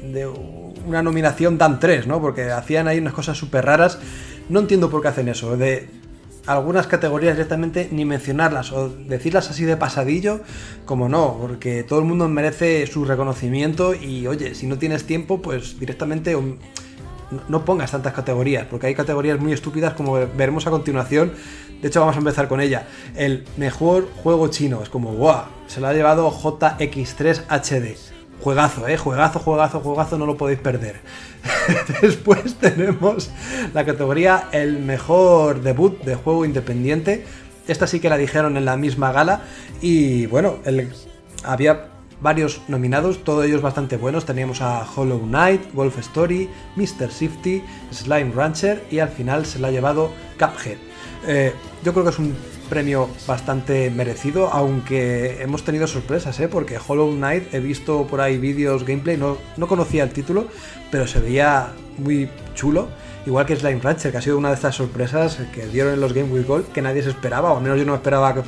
una 0.87 1.03
nominación 1.03 1.57
dan 1.57 1.81
tres, 1.81 2.07
¿no? 2.07 2.21
Porque 2.21 2.51
hacían 2.51 2.87
ahí 2.87 2.99
unas 2.99 3.15
cosas 3.15 3.39
súper 3.39 3.65
raras. 3.65 3.99
No 4.51 4.61
entiendo 4.61 4.91
por 4.91 5.01
qué 5.01 5.09
hacen 5.09 5.29
eso, 5.29 5.57
de 5.57 5.89
algunas 6.47 6.87
categorías 6.87 7.35
directamente 7.35 7.89
ni 7.91 8.05
mencionarlas 8.05 8.73
o 8.73 8.91
decirlas 8.91 9.49
así 9.49 9.65
de 9.65 9.79
pasadillo, 9.79 10.43
como 10.85 11.09
no, 11.09 11.39
porque 11.41 11.83
todo 11.83 12.01
el 12.01 12.05
mundo 12.05 12.29
merece 12.29 12.87
su 12.87 13.07
reconocimiento 13.07 13.95
y 13.95 14.27
oye, 14.27 14.55
si 14.55 14.67
no 14.67 14.77
tienes 14.77 15.05
tiempo, 15.05 15.41
pues 15.41 15.81
directamente 15.81 16.37
no 17.49 17.65
pongas 17.65 17.91
tantas 17.91 18.13
categorías, 18.13 18.67
porque 18.71 18.87
hay 18.87 18.95
categorías 18.95 19.39
muy 19.39 19.53
estúpidas 19.53 19.95
como 19.95 20.15
veremos 20.15 20.67
a 20.67 20.71
continuación. 20.71 21.33
De 21.81 21.89
hecho, 21.89 22.01
vamos 22.01 22.17
a 22.17 22.19
empezar 22.19 22.49
con 22.49 22.61
ella. 22.61 22.87
El 23.17 23.45
mejor 23.57 24.09
juego 24.23 24.49
chino. 24.49 24.83
Es 24.83 24.89
como, 24.89 25.13
¡guau! 25.15 25.45
Se 25.67 25.81
lo 25.81 25.89
ha 25.89 25.93
llevado 25.93 26.31
JX3 26.31 27.47
HD. 27.49 27.97
Juegazo, 28.41 28.89
¿eh? 28.89 28.97
Juegazo, 28.97 29.39
juegazo, 29.39 29.81
juegazo, 29.81 30.19
no 30.19 30.27
lo 30.27 30.37
podéis 30.37 30.59
perder. 30.59 31.01
Después 32.03 32.55
tenemos 32.55 33.31
la 33.73 33.85
categoría 33.85 34.49
El 34.53 34.79
mejor 34.81 35.63
debut 35.63 36.03
de 36.03 36.15
juego 36.15 36.45
independiente. 36.45 37.25
Esta 37.69 37.87
sí 37.87 38.01
que 38.01 38.09
la 38.09 38.17
dijeron 38.17 38.57
en 38.57 38.65
la 38.65 38.77
misma 38.77 39.13
gala. 39.13 39.43
Y 39.81 40.27
bueno, 40.27 40.59
había 41.45 41.92
varios 42.23 42.63
nominados, 42.69 43.25
todos 43.25 43.45
ellos 43.45 43.61
bastante 43.61 43.97
buenos. 43.97 44.25
Teníamos 44.25 44.63
a 44.63 44.87
Hollow 44.95 45.21
Knight, 45.21 45.73
Wolf 45.75 45.99
Story, 45.99 46.49
Mr. 46.77 47.11
Sifty, 47.11 47.63
Slime 47.91 48.33
Rancher 48.35 48.85
y 48.91 49.01
al 49.01 49.09
final 49.09 49.45
se 49.45 49.59
la 49.59 49.69
ha 49.69 49.71
llevado 49.71 50.13
Cuphead. 50.39 50.79
Eh, 51.27 51.53
yo 51.85 51.93
creo 51.93 52.05
que 52.05 52.11
es 52.11 52.19
un 52.19 52.35
premio 52.71 53.09
bastante 53.27 53.91
merecido, 53.91 54.49
aunque 54.49 55.43
hemos 55.43 55.65
tenido 55.65 55.87
sorpresas, 55.87 56.39
¿eh? 56.41 56.49
porque 56.49 56.79
Hollow 56.85 57.13
Knight 57.13 57.53
he 57.53 57.61
visto 57.61 58.07
por 58.07 58.21
ahí 58.21 58.39
vídeos, 58.39 58.87
gameplay, 58.87 59.17
no, 59.17 59.37
no 59.57 59.67
conocía 59.67 60.05
el 60.05 60.11
título, 60.11 60.47
pero 60.91 61.07
se 61.07 61.21
veía 61.21 61.73
muy 61.99 62.31
chulo. 62.55 62.89
Igual 63.27 63.47
que 63.47 63.55
Slime 63.55 63.81
Rancher, 63.81 64.11
que 64.11 64.19
ha 64.19 64.23
sido 64.23 64.39
una 64.39 64.49
de 64.49 64.55
estas 64.55 64.75
sorpresas 64.75 65.39
que 65.55 65.67
dieron 65.67 65.95
en 65.95 66.01
los 66.01 66.13
Game 66.13 66.33
With 66.33 66.47
Gold 66.47 66.67
que 66.73 66.83
nadie 66.83 67.03
se 67.03 67.11
esperaba, 67.11 67.53
o 67.53 67.57
al 67.57 67.63
menos 67.63 67.79
yo 67.79 67.85
no 67.85 67.95
esperaba 67.95 68.35
que 68.35 68.43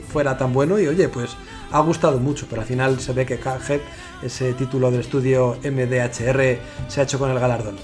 fuera 0.00 0.36
tan 0.36 0.52
bueno. 0.52 0.80
Y 0.80 0.88
oye, 0.88 1.08
pues 1.08 1.36
ha 1.72 1.80
gustado 1.80 2.18
mucho, 2.18 2.46
pero 2.48 2.62
al 2.62 2.68
final 2.68 3.00
se 3.00 3.12
ve 3.12 3.26
que 3.26 3.38
Cuphead, 3.38 3.80
ese 4.22 4.52
título 4.52 4.90
del 4.90 5.00
estudio 5.00 5.56
MDHR, 5.64 6.58
se 6.88 7.00
ha 7.00 7.04
hecho 7.04 7.18
con 7.18 7.30
el 7.30 7.38
galardón. 7.38 7.76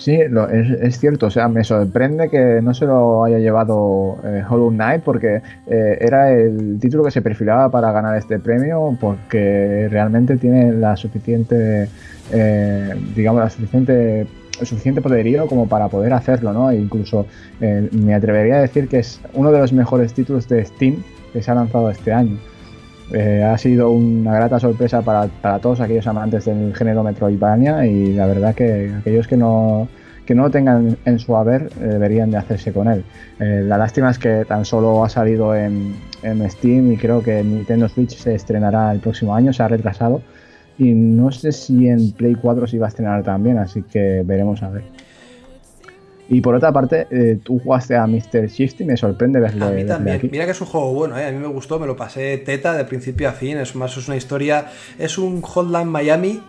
Sí, 0.00 0.18
es, 0.18 0.98
cierto, 0.98 1.26
o 1.26 1.30
sea, 1.30 1.48
me 1.48 1.62
sorprende 1.62 2.30
que 2.30 2.60
no 2.62 2.72
se 2.72 2.86
lo 2.86 3.22
haya 3.24 3.38
llevado 3.38 4.16
eh, 4.24 4.42
Hollow 4.48 4.70
Knight 4.70 5.02
porque 5.02 5.42
eh, 5.66 5.98
era 6.00 6.32
el 6.32 6.78
título 6.80 7.04
que 7.04 7.10
se 7.10 7.20
perfilaba 7.20 7.70
para 7.70 7.92
ganar 7.92 8.16
este 8.16 8.38
premio 8.38 8.96
porque 8.98 9.88
realmente 9.90 10.38
tiene 10.38 10.72
la 10.72 10.96
suficiente, 10.96 11.86
eh, 12.32 12.94
digamos, 13.14 13.42
la 13.42 13.50
suficiente 13.50 14.26
suficiente 14.62 15.02
poderío 15.02 15.46
como 15.46 15.68
para 15.68 15.88
poder 15.88 16.14
hacerlo, 16.14 16.54
¿no? 16.54 16.70
E 16.70 16.76
incluso 16.76 17.26
me 17.60 18.14
atrevería 18.14 18.56
a 18.56 18.60
decir 18.60 18.88
que 18.88 18.98
es 18.98 19.18
uno 19.32 19.52
de 19.52 19.58
los 19.58 19.72
mejores 19.72 20.12
títulos 20.12 20.48
de 20.48 20.64
Steam 20.66 21.02
que 21.32 21.42
se 21.42 21.50
ha 21.50 21.54
lanzado 21.54 21.90
este 21.90 22.12
año. 22.12 22.38
Eh, 23.12 23.42
ha 23.42 23.58
sido 23.58 23.90
una 23.90 24.34
grata 24.34 24.60
sorpresa 24.60 25.02
para, 25.02 25.28
todos 25.58 25.80
aquellos 25.80 26.06
amantes 26.06 26.44
del 26.44 26.74
género 26.74 27.02
Metroidvania 27.02 27.84
y 27.84 28.12
la 28.14 28.26
verdad 28.26 28.54
que 28.54 28.92
aquellos 29.00 29.26
que 29.26 29.36
no, 29.36 29.88
que 30.24 30.34
no 30.34 30.44
lo 30.44 30.50
tengan 30.50 30.96
en 31.04 31.18
su 31.18 31.36
haber 31.36 31.70
eh, 31.80 31.86
deberían 31.86 32.30
de 32.30 32.36
hacerse 32.36 32.72
con 32.72 32.86
él. 32.86 33.04
Eh, 33.40 33.62
la 33.66 33.78
lástima 33.78 34.10
es 34.10 34.18
que 34.18 34.44
tan 34.44 34.64
solo 34.64 35.04
ha 35.04 35.08
salido 35.08 35.56
en, 35.56 35.96
en, 36.22 36.48
Steam 36.48 36.92
y 36.92 36.96
creo 36.96 37.20
que 37.20 37.42
Nintendo 37.42 37.88
Switch 37.88 38.16
se 38.16 38.36
estrenará 38.36 38.92
el 38.92 39.00
próximo 39.00 39.34
año, 39.34 39.52
se 39.52 39.64
ha 39.64 39.68
retrasado 39.68 40.22
y 40.78 40.94
no 40.94 41.32
sé 41.32 41.50
si 41.50 41.88
en 41.88 42.12
Play 42.12 42.36
4 42.36 42.68
se 42.68 42.76
iba 42.76 42.86
a 42.86 42.88
estrenar 42.90 43.24
también, 43.24 43.58
así 43.58 43.82
que 43.82 44.22
veremos 44.24 44.62
a 44.62 44.70
ver. 44.70 44.84
Y 46.30 46.40
por 46.40 46.54
otra 46.54 46.72
parte, 46.72 47.08
eh, 47.10 47.40
tú 47.42 47.58
jugaste 47.58 47.96
a 47.96 48.06
Mr. 48.06 48.46
Shifty, 48.46 48.84
me 48.84 48.96
sorprende 48.96 49.40
verlo. 49.40 49.66
A 49.66 49.70
mí 49.70 49.84
también. 49.84 50.20
Mira 50.30 50.44
que 50.44 50.52
es 50.52 50.60
un 50.60 50.68
juego 50.68 50.94
bueno, 50.94 51.18
¿eh? 51.18 51.26
a 51.26 51.32
mí 51.32 51.38
me 51.38 51.48
gustó, 51.48 51.80
me 51.80 51.88
lo 51.88 51.96
pasé 51.96 52.38
teta 52.38 52.72
de 52.74 52.84
principio 52.84 53.28
a 53.28 53.32
fin. 53.32 53.58
Es 53.58 53.74
más, 53.74 53.96
es 53.96 54.06
una 54.06 54.16
historia. 54.16 54.66
Es 54.96 55.18
un 55.18 55.42
Hotline 55.42 55.88
Miami, 55.88 56.40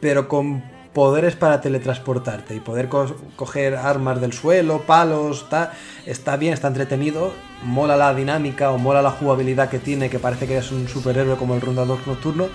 pero 0.00 0.28
con 0.28 0.62
poderes 0.92 1.34
para 1.34 1.62
teletransportarte 1.62 2.54
y 2.54 2.60
poder 2.60 2.90
coger 3.36 3.76
armas 3.76 4.20
del 4.20 4.34
suelo, 4.34 4.82
palos, 4.82 5.44
está, 5.44 5.72
está 6.04 6.36
bien, 6.36 6.52
está 6.52 6.68
entretenido, 6.68 7.32
mola 7.64 7.96
la 7.96 8.14
dinámica 8.14 8.70
o 8.70 8.76
mola 8.76 9.00
la 9.00 9.10
jugabilidad 9.10 9.70
que 9.70 9.78
tiene, 9.78 10.10
que 10.10 10.18
parece 10.18 10.46
que 10.46 10.58
es 10.58 10.70
un 10.70 10.88
superhéroe 10.88 11.36
como 11.36 11.54
el 11.54 11.62
Rondador 11.62 12.06
Nocturno, 12.06 12.48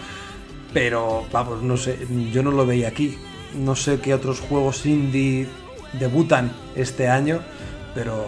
pero 0.71 1.25
vamos, 1.32 1.63
no 1.63 1.78
sé, 1.78 1.97
yo 2.32 2.43
no 2.43 2.51
lo 2.51 2.67
veía 2.67 2.89
aquí. 2.89 3.17
No 3.55 3.75
sé 3.75 3.99
qué 3.99 4.13
otros 4.13 4.41
juegos 4.41 4.86
indie 4.86 5.47
debutan 6.00 6.52
este 6.76 7.08
año, 7.08 7.39
pero 7.93 8.26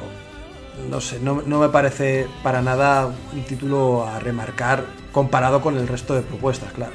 no 0.90 1.02
sé, 1.02 1.20
no, 1.20 1.36
me 1.36 1.70
parece 1.70 2.28
para 2.44 2.62
nada 2.62 3.08
un 3.08 3.44
título 3.44 4.06
a 4.06 4.20
remarcar 4.20 4.86
comparado 5.12 5.62
con 5.62 5.78
el 5.78 5.88
resto 5.88 6.16
de 6.16 6.22
propuestas, 6.22 6.72
claro. 6.74 6.94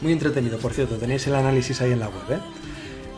Muy 0.00 0.12
entretenido, 0.12 0.58
por 0.58 0.72
cierto, 0.72 0.96
tenéis 0.96 1.26
el 1.26 1.34
análisis 1.34 1.80
ahí 1.80 1.92
en 1.92 2.00
la 2.00 2.08
web. 2.08 2.38
¿eh? 2.38 2.38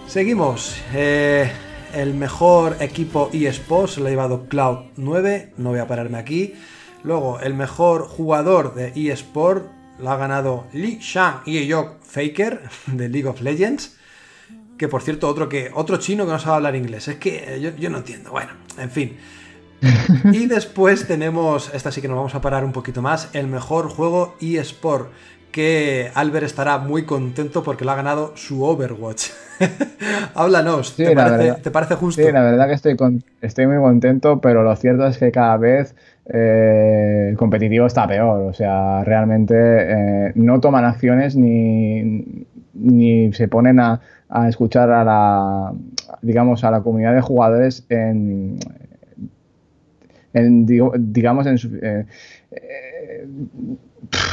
Seguimos. 0.07 0.77
Eh, 0.95 1.51
el 1.95 2.15
mejor 2.15 2.77
equipo 2.81 3.31
eSports 3.33 3.95
se 3.95 4.01
lo 4.01 4.07
ha 4.07 4.11
llevado 4.11 4.47
Cloud 4.47 4.91
9, 4.97 5.55
no 5.57 5.71
voy 5.71 5.79
a 5.81 5.89
pararme 5.89 6.19
aquí. 6.19 6.55
Luego, 7.03 7.41
el 7.41 7.55
mejor 7.55 8.07
jugador 8.07 8.75
de 8.75 8.93
eSport 8.95 9.67
lo 9.99 10.11
ha 10.11 10.17
ganado 10.17 10.67
Li 10.73 10.99
Shang 11.01 11.45
Yeyok 11.45 12.03
Faker 12.03 12.63
de 12.87 13.09
League 13.09 13.29
of 13.29 13.41
Legends 13.41 13.98
que 14.79 14.89
por 14.89 15.03
cierto, 15.03 15.29
otro 15.29 15.49
que 15.49 15.71
otro 15.75 15.99
chino 15.99 16.25
que 16.25 16.33
no 16.33 16.39
sabe 16.39 16.57
hablar 16.57 16.77
inglés. 16.77 17.09
Es 17.09 17.17
que 17.17 17.57
eh, 17.57 17.75
yo, 17.79 17.91
no 17.91 17.99
entiendo. 17.99 18.31
Bueno, 18.31 18.53
en 18.79 18.91
fin. 18.91 19.17
y 20.33 20.47
después 20.47 21.07
tenemos, 21.07 21.73
esta 21.75 21.93
sí 21.93 22.01
que 22.01 22.09
nos 22.09 22.17
vamos 22.17 22.35
a 22.35 22.41
parar 22.41 22.65
un 22.65 22.73
poquito 22.73 23.03
más, 23.03 23.31
el 23.33 23.47
mejor 23.47 23.89
juego 23.89 24.37
eSport, 24.41 25.11
que 25.53 26.11
Albert 26.15 26.47
estará 26.47 26.79
muy 26.79 27.05
contento 27.05 27.63
porque 27.63 27.85
lo 27.85 27.93
ha 27.93 27.97
ganado 27.97 28.33
su 28.37 28.65
Overwatch. 28.65 29.31
Háblanos, 30.35 30.95
¿te, 30.95 31.15
parece, 31.15 31.95
justo? 31.95 32.23
Sí, 32.23 32.31
la 32.31 32.43
verdad 32.43 32.69
que 32.69 32.75
estoy, 32.75 32.97
estoy 33.41 33.67
muy 33.67 33.79
contento, 33.79 34.41
pero 34.41 34.63
lo 34.63 34.75
cierto 34.77 35.07
es 35.07 35.19
que 35.19 35.33
cada 35.33 35.57
vez 35.57 35.95
eh, 36.27 37.29
el 37.31 37.37
competitivo 37.37 37.87
está 37.87 38.07
peor. 38.07 38.43
O 38.43 38.53
sea, 38.53 39.03
realmente 39.05 39.55
eh, 39.57 40.33
no 40.35 40.61
toman 40.61 40.85
acciones 40.85 41.35
ni, 41.35 42.47
ni 42.75 43.33
se 43.33 43.49
ponen 43.49 43.81
a, 43.81 44.01
a 44.29 44.49
escuchar 44.49 44.91
a 44.91 45.05
la, 45.05 45.73
digamos, 46.23 46.65
a 46.65 46.71
la 46.71 46.83
comunidad 46.83 47.15
de 47.15 47.21
jugadores 47.21 47.87
en, 47.89 48.59
en 50.35 50.67
digamos, 50.67 51.47
en 51.47 51.57
eh, 51.83 52.07
eh, 52.51 53.27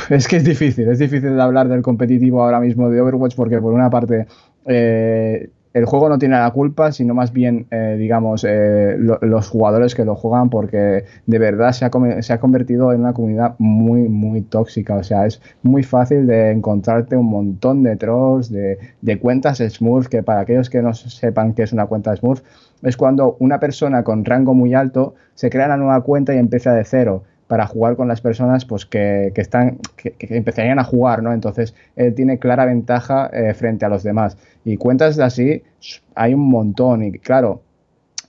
es 0.09 0.27
que 0.27 0.37
es 0.37 0.43
difícil, 0.43 0.87
es 0.89 0.99
difícil 0.99 1.39
hablar 1.39 1.67
del 1.67 1.81
competitivo 1.81 2.43
ahora 2.43 2.59
mismo 2.59 2.89
de 2.89 3.01
Overwatch 3.01 3.35
porque 3.35 3.59
por 3.59 3.73
una 3.73 3.89
parte 3.89 4.27
eh, 4.65 5.49
el 5.75 5.83
juego 5.83 6.07
no 6.07 6.17
tiene 6.17 6.39
la 6.39 6.49
culpa, 6.51 6.93
sino 6.93 7.13
más 7.13 7.33
bien, 7.33 7.67
eh, 7.69 7.97
digamos, 7.99 8.45
eh, 8.47 8.95
los 8.97 9.49
jugadores 9.49 9.93
que 9.93 10.05
lo 10.05 10.15
juegan, 10.15 10.49
porque 10.49 11.03
de 11.25 11.37
verdad 11.37 11.73
se 11.73 11.83
ha, 11.83 12.39
convertido 12.39 12.93
en 12.93 13.01
una 13.01 13.11
comunidad 13.11 13.55
muy, 13.57 14.07
muy 14.07 14.41
tóxica. 14.41 14.95
O 14.95 15.03
sea, 15.03 15.25
es 15.25 15.41
muy 15.63 15.83
fácil 15.83 16.27
de 16.27 16.51
encontrarte 16.51 17.17
un 17.17 17.25
montón 17.25 17.83
de 17.83 17.97
trolls, 17.97 18.49
de, 18.49 19.19
cuentas 19.19 19.57
Smurf, 19.57 20.07
que 20.07 20.23
para 20.23 20.39
aquellos 20.39 20.69
que 20.69 20.81
no 20.81 20.93
sepan 20.93 21.53
qué 21.53 21.63
es 21.63 21.73
una 21.73 21.87
cuenta 21.87 22.15
Smurf, 22.15 22.41
es 22.81 22.95
cuando 22.95 23.35
una 23.39 23.59
persona 23.59 24.05
con 24.05 24.23
rango 24.23 24.53
muy 24.53 24.73
alto 24.73 25.15
se 25.33 25.49
crea 25.49 25.65
una 25.65 25.75
nueva 25.75 26.01
cuenta 26.03 26.33
y 26.33 26.37
empieza 26.37 26.71
de 26.73 26.85
cero 26.85 27.23
para 27.47 27.67
jugar 27.67 27.95
con 27.95 28.07
las 28.07 28.21
personas 28.21 28.65
pues 28.65 28.85
que, 28.85 29.31
están 29.35 29.77
que, 29.95 30.15
empezarían 30.19 30.79
a 30.79 30.83
jugar 30.83 31.21
no 31.21 31.31
entonces 31.33 31.75
él 31.95 32.13
tiene 32.15 32.39
clara 32.39 32.65
ventaja 32.65 33.29
eh, 33.31 33.53
frente 33.53 33.85
a 33.85 33.89
los 33.89 34.03
demás. 34.03 34.37
Y 34.63 34.77
cuentas 34.77 35.19
así 35.19 35.63
hay 36.15 36.33
un 36.33 36.49
montón. 36.49 37.03
Y 37.03 37.11
claro 37.19 37.61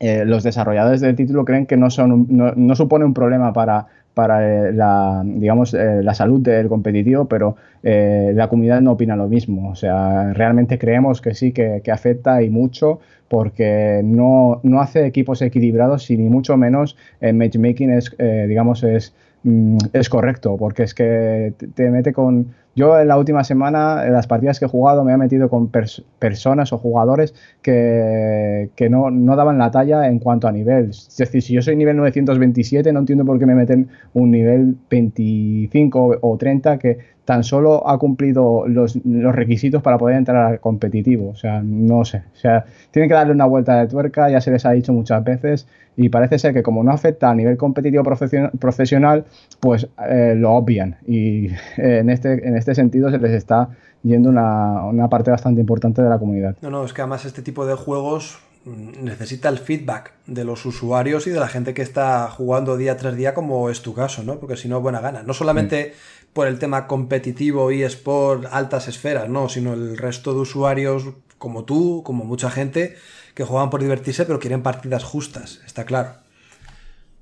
eh, 0.00 0.24
los 0.26 0.42
desarrolladores 0.42 1.00
del 1.00 1.16
título 1.16 1.44
creen 1.44 1.66
que 1.66 1.76
no 1.76 1.90
son 1.90 2.26
no, 2.28 2.74
supone 2.74 3.04
un 3.04 3.14
problema 3.14 3.52
para 3.52 3.86
para 4.12 4.72
la, 4.72 5.22
digamos, 5.26 5.74
la 5.74 6.14
salud 6.14 6.40
del 6.40 6.68
competitivo, 6.68 7.26
pero 7.26 7.56
la 7.82 8.48
comunidad 8.48 8.80
no 8.80 8.92
opina 8.92 9.14
lo 9.14 9.28
mismo. 9.28 9.68
O 9.68 9.74
sea, 9.74 10.32
realmente 10.32 10.78
creemos 10.78 11.20
que 11.20 11.34
sí, 11.34 11.52
que, 11.52 11.82
que 11.84 11.92
afecta 11.92 12.40
y 12.40 12.48
mucho 12.48 13.00
porque 13.28 14.00
no, 14.04 14.60
no, 14.62 14.80
hace 14.80 15.06
equipos 15.06 15.42
equilibrados 15.42 16.10
y 16.10 16.16
ni 16.16 16.28
mucho 16.28 16.56
menos 16.56 16.96
el 17.20 17.34
matchmaking 17.34 17.90
es, 17.90 18.14
digamos, 18.18 18.82
es, 18.82 19.14
mm, 19.42 19.78
es 19.92 20.08
correcto, 20.08 20.56
porque 20.56 20.84
es 20.84 20.94
que 20.94 21.52
te 21.74 21.90
mete 21.90 22.12
con 22.12 22.54
yo 22.76 23.00
en 23.00 23.08
la 23.08 23.16
última 23.16 23.42
semana, 23.42 24.06
en 24.06 24.12
las 24.12 24.26
partidas 24.26 24.58
que 24.58 24.66
he 24.66 24.68
jugado, 24.68 25.02
me 25.02 25.14
he 25.14 25.16
metido 25.16 25.48
con 25.48 25.70
personas 25.70 26.74
o 26.74 26.78
jugadores 26.78 27.34
que, 27.62 28.70
no, 28.90 29.10
no, 29.10 29.34
daban 29.34 29.56
la 29.56 29.70
talla 29.70 30.06
en 30.06 30.18
cuanto 30.18 30.46
a 30.46 30.52
nivel. 30.52 30.90
Es 30.90 31.16
decir, 31.16 31.42
si 31.42 31.54
yo 31.54 31.62
soy 31.62 31.74
nivel 31.74 31.96
927, 31.96 32.92
no 32.92 33.00
entiendo 33.00 33.24
por 33.24 33.38
qué 33.38 33.46
me 33.46 33.54
meten 33.54 33.88
un 34.12 34.30
nivel 34.30 34.76
25 34.90 36.18
o 36.20 36.36
30 36.36 36.78
que 36.78 37.16
tan 37.26 37.42
solo 37.42 37.86
ha 37.88 37.98
cumplido 37.98 38.66
los, 38.68 38.98
requisitos 39.04 39.82
para 39.82 39.98
poder 39.98 40.16
entrar 40.16 40.52
al 40.52 40.60
competitivo. 40.60 41.28
O 41.30 41.34
sea, 41.34 41.60
no 41.62 42.04
sé. 42.04 42.18
O 42.32 42.36
sea, 42.36 42.64
tienen 42.92 43.08
que 43.08 43.14
darle 43.14 43.32
una 43.32 43.46
vuelta 43.46 43.80
de 43.80 43.88
tuerca, 43.88 44.30
ya 44.30 44.40
se 44.40 44.52
les 44.52 44.64
ha 44.64 44.70
dicho 44.70 44.92
muchas 44.92 45.24
veces, 45.24 45.66
y 45.96 46.08
parece 46.08 46.38
ser 46.38 46.54
que 46.54 46.62
como 46.62 46.84
no 46.84 46.92
afecta 46.92 47.30
a 47.30 47.34
nivel 47.34 47.56
competitivo 47.56 48.04
profesional, 48.04 49.24
pues 49.60 49.88
eh, 50.08 50.34
lo 50.36 50.52
obvian. 50.52 50.96
Y 51.06 51.48
en, 51.76 52.10
este, 52.10 52.46
en 52.46 52.56
este 52.56 52.65
sentido 52.74 53.10
se 53.10 53.18
les 53.18 53.32
está 53.32 53.70
yendo 54.02 54.28
una, 54.28 54.84
una 54.84 55.08
parte 55.08 55.30
bastante 55.30 55.60
importante 55.60 56.02
de 56.02 56.08
la 56.08 56.18
comunidad. 56.18 56.56
No, 56.62 56.70
no, 56.70 56.84
es 56.84 56.92
que 56.92 57.02
además 57.02 57.24
este 57.24 57.42
tipo 57.42 57.66
de 57.66 57.74
juegos 57.74 58.38
mm, 58.64 59.04
necesita 59.04 59.48
el 59.48 59.58
feedback 59.58 60.12
de 60.26 60.44
los 60.44 60.64
usuarios 60.64 61.26
y 61.26 61.30
de 61.30 61.40
la 61.40 61.48
gente 61.48 61.74
que 61.74 61.82
está 61.82 62.28
jugando 62.30 62.76
día 62.76 62.96
tras 62.96 63.16
día, 63.16 63.34
como 63.34 63.70
es 63.70 63.82
tu 63.82 63.94
caso, 63.94 64.22
¿no? 64.22 64.38
Porque 64.38 64.56
si 64.56 64.68
no, 64.68 64.80
buena 64.80 65.00
gana. 65.00 65.22
No 65.22 65.34
solamente 65.34 65.94
por 66.32 66.46
el 66.46 66.58
tema 66.58 66.86
competitivo 66.86 67.72
y 67.72 67.86
por 68.04 68.48
altas 68.52 68.88
esferas, 68.88 69.28
no, 69.28 69.48
sino 69.48 69.72
el 69.72 69.96
resto 69.96 70.34
de 70.34 70.40
usuarios 70.40 71.04
como 71.38 71.64
tú, 71.64 72.02
como 72.04 72.24
mucha 72.24 72.50
gente, 72.50 72.96
que 73.34 73.44
juegan 73.44 73.70
por 73.70 73.82
divertirse, 73.82 74.24
pero 74.24 74.38
quieren 74.38 74.62
partidas 74.62 75.04
justas, 75.04 75.60
está 75.66 75.84
claro. 75.84 76.25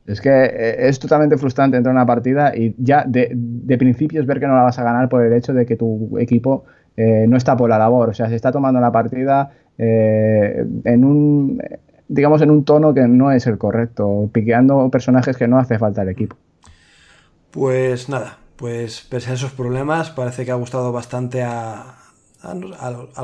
Es 0.06 0.20
que 0.20 0.30
eh, 0.30 0.88
es 0.88 0.98
totalmente 0.98 1.38
frustrante 1.38 1.76
entrar 1.76 1.94
a 1.94 1.98
una 1.98 2.06
partida 2.06 2.54
y 2.54 2.74
ya 2.78 3.04
de, 3.06 3.30
de 3.34 3.78
principio 3.78 4.20
es 4.20 4.26
ver 4.26 4.38
que 4.38 4.46
no 4.46 4.54
la 4.54 4.62
vas 4.62 4.78
a 4.78 4.84
ganar 4.84 5.08
por 5.08 5.24
el 5.24 5.32
hecho 5.32 5.54
de 5.54 5.64
que 5.64 5.76
tu 5.76 6.18
equipo 6.18 6.64
eh, 6.96 7.26
no 7.28 7.36
está 7.36 7.56
por 7.56 7.68
la 7.70 7.78
labor. 7.78 8.10
O 8.10 8.14
sea, 8.14 8.28
se 8.28 8.36
está 8.36 8.52
tomando 8.52 8.80
la 8.80 8.92
partida 8.92 9.50
eh, 9.78 10.64
en 10.84 11.04
un, 11.04 11.62
digamos, 12.08 12.42
en 12.42 12.50
un 12.50 12.64
tono 12.64 12.94
que 12.94 13.06
no 13.08 13.32
es 13.32 13.46
el 13.46 13.58
correcto, 13.58 14.30
piqueando 14.32 14.88
personajes 14.90 15.36
que 15.36 15.48
no 15.48 15.58
hace 15.58 15.78
falta 15.78 16.02
el 16.02 16.08
equipo. 16.08 16.36
Pues 17.50 18.08
nada, 18.08 18.38
pues 18.56 19.00
pese 19.02 19.30
a 19.30 19.34
esos 19.34 19.52
problemas, 19.52 20.10
parece 20.10 20.44
que 20.44 20.50
ha 20.50 20.56
gustado 20.56 20.92
bastante 20.92 21.42
al, 21.42 21.94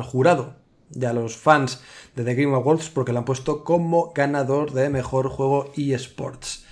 jurado 0.04 0.54
y 0.92 1.04
a 1.04 1.12
los 1.12 1.36
fans 1.36 1.82
de 2.16 2.24
The 2.24 2.34
Game 2.34 2.54
Awards 2.54 2.90
porque 2.90 3.12
lo 3.12 3.18
han 3.18 3.24
puesto 3.24 3.62
como 3.64 4.12
ganador 4.12 4.72
de 4.72 4.88
mejor 4.88 5.28
juego 5.28 5.70
eSports. 5.76 6.66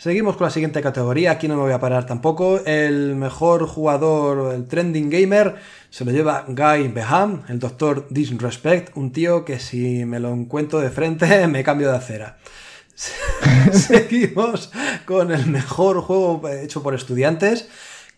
Seguimos 0.00 0.38
con 0.38 0.46
la 0.46 0.50
siguiente 0.50 0.80
categoría, 0.80 1.32
aquí 1.32 1.46
no 1.46 1.56
me 1.56 1.60
voy 1.60 1.72
a 1.72 1.78
parar 1.78 2.06
tampoco. 2.06 2.64
El 2.64 3.16
mejor 3.16 3.66
jugador, 3.66 4.54
el 4.54 4.66
trending 4.66 5.10
gamer, 5.10 5.56
se 5.90 6.06
lo 6.06 6.10
lleva 6.10 6.46
Guy 6.48 6.88
Beham, 6.88 7.42
el 7.48 7.58
doctor 7.58 8.06
Disrespect, 8.08 8.96
un 8.96 9.12
tío 9.12 9.44
que 9.44 9.58
si 9.58 10.06
me 10.06 10.18
lo 10.18 10.32
encuentro 10.32 10.80
de 10.80 10.88
frente 10.88 11.46
me 11.48 11.62
cambio 11.62 11.90
de 11.90 11.98
acera. 11.98 12.38
Seguimos 13.72 14.72
con 15.04 15.32
el 15.32 15.44
mejor 15.48 16.00
juego 16.00 16.48
hecho 16.48 16.82
por 16.82 16.94
estudiantes, 16.94 17.68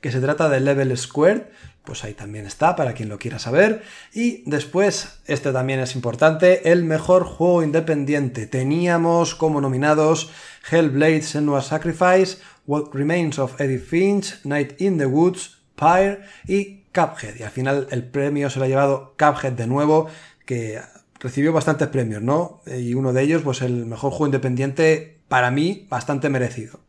que 0.01 0.13
se 0.13 0.21
trata 0.21 0.49
de 0.49 0.61
Level 0.61 0.97
Squared, 0.97 1.43
pues 1.85 2.05
ahí 2.05 2.15
también 2.15 2.47
está 2.47 2.77
para 2.77 2.93
quien 2.93 3.09
lo 3.09 3.19
quiera 3.19 3.39
saber. 3.39 3.83
Y 4.13 4.49
después, 4.49 5.21
este 5.27 5.53
también 5.53 5.81
es 5.81 5.95
importante, 5.95 6.71
el 6.71 6.85
mejor 6.85 7.25
juego 7.25 7.63
independiente. 7.63 8.47
Teníamos 8.47 9.35
como 9.35 9.61
nominados 9.61 10.31
Hellblade 10.71 11.23
Senua 11.23 11.61
Sacrifice, 11.61 12.39
What 12.67 12.93
Remains 12.93 13.39
of 13.39 13.61
Edith 13.61 13.85
Finch, 13.85 14.45
Night 14.45 14.81
in 14.81 14.99
the 14.99 15.07
Woods, 15.07 15.59
Pyre 15.75 16.21
y 16.47 16.85
Cuphead. 16.95 17.37
Y 17.39 17.43
al 17.43 17.51
final 17.51 17.89
el 17.91 18.05
premio 18.05 18.49
se 18.49 18.59
lo 18.59 18.67
ha 18.67 18.69
llevado 18.69 19.15
Cuphead 19.19 19.53
de 19.53 19.67
nuevo, 19.67 20.07
que 20.47 20.81
recibió 21.19 21.53
bastantes 21.53 21.89
premios, 21.89 22.23
¿no? 22.23 22.61
Y 22.67 22.95
uno 22.95 23.13
de 23.13 23.23
ellos, 23.23 23.43
pues 23.43 23.63
el 23.63 23.87
mejor 23.87 24.11
juego 24.11 24.27
independiente, 24.27 25.19
para 25.29 25.51
mí, 25.51 25.87
bastante 25.89 26.29
merecido. 26.29 26.81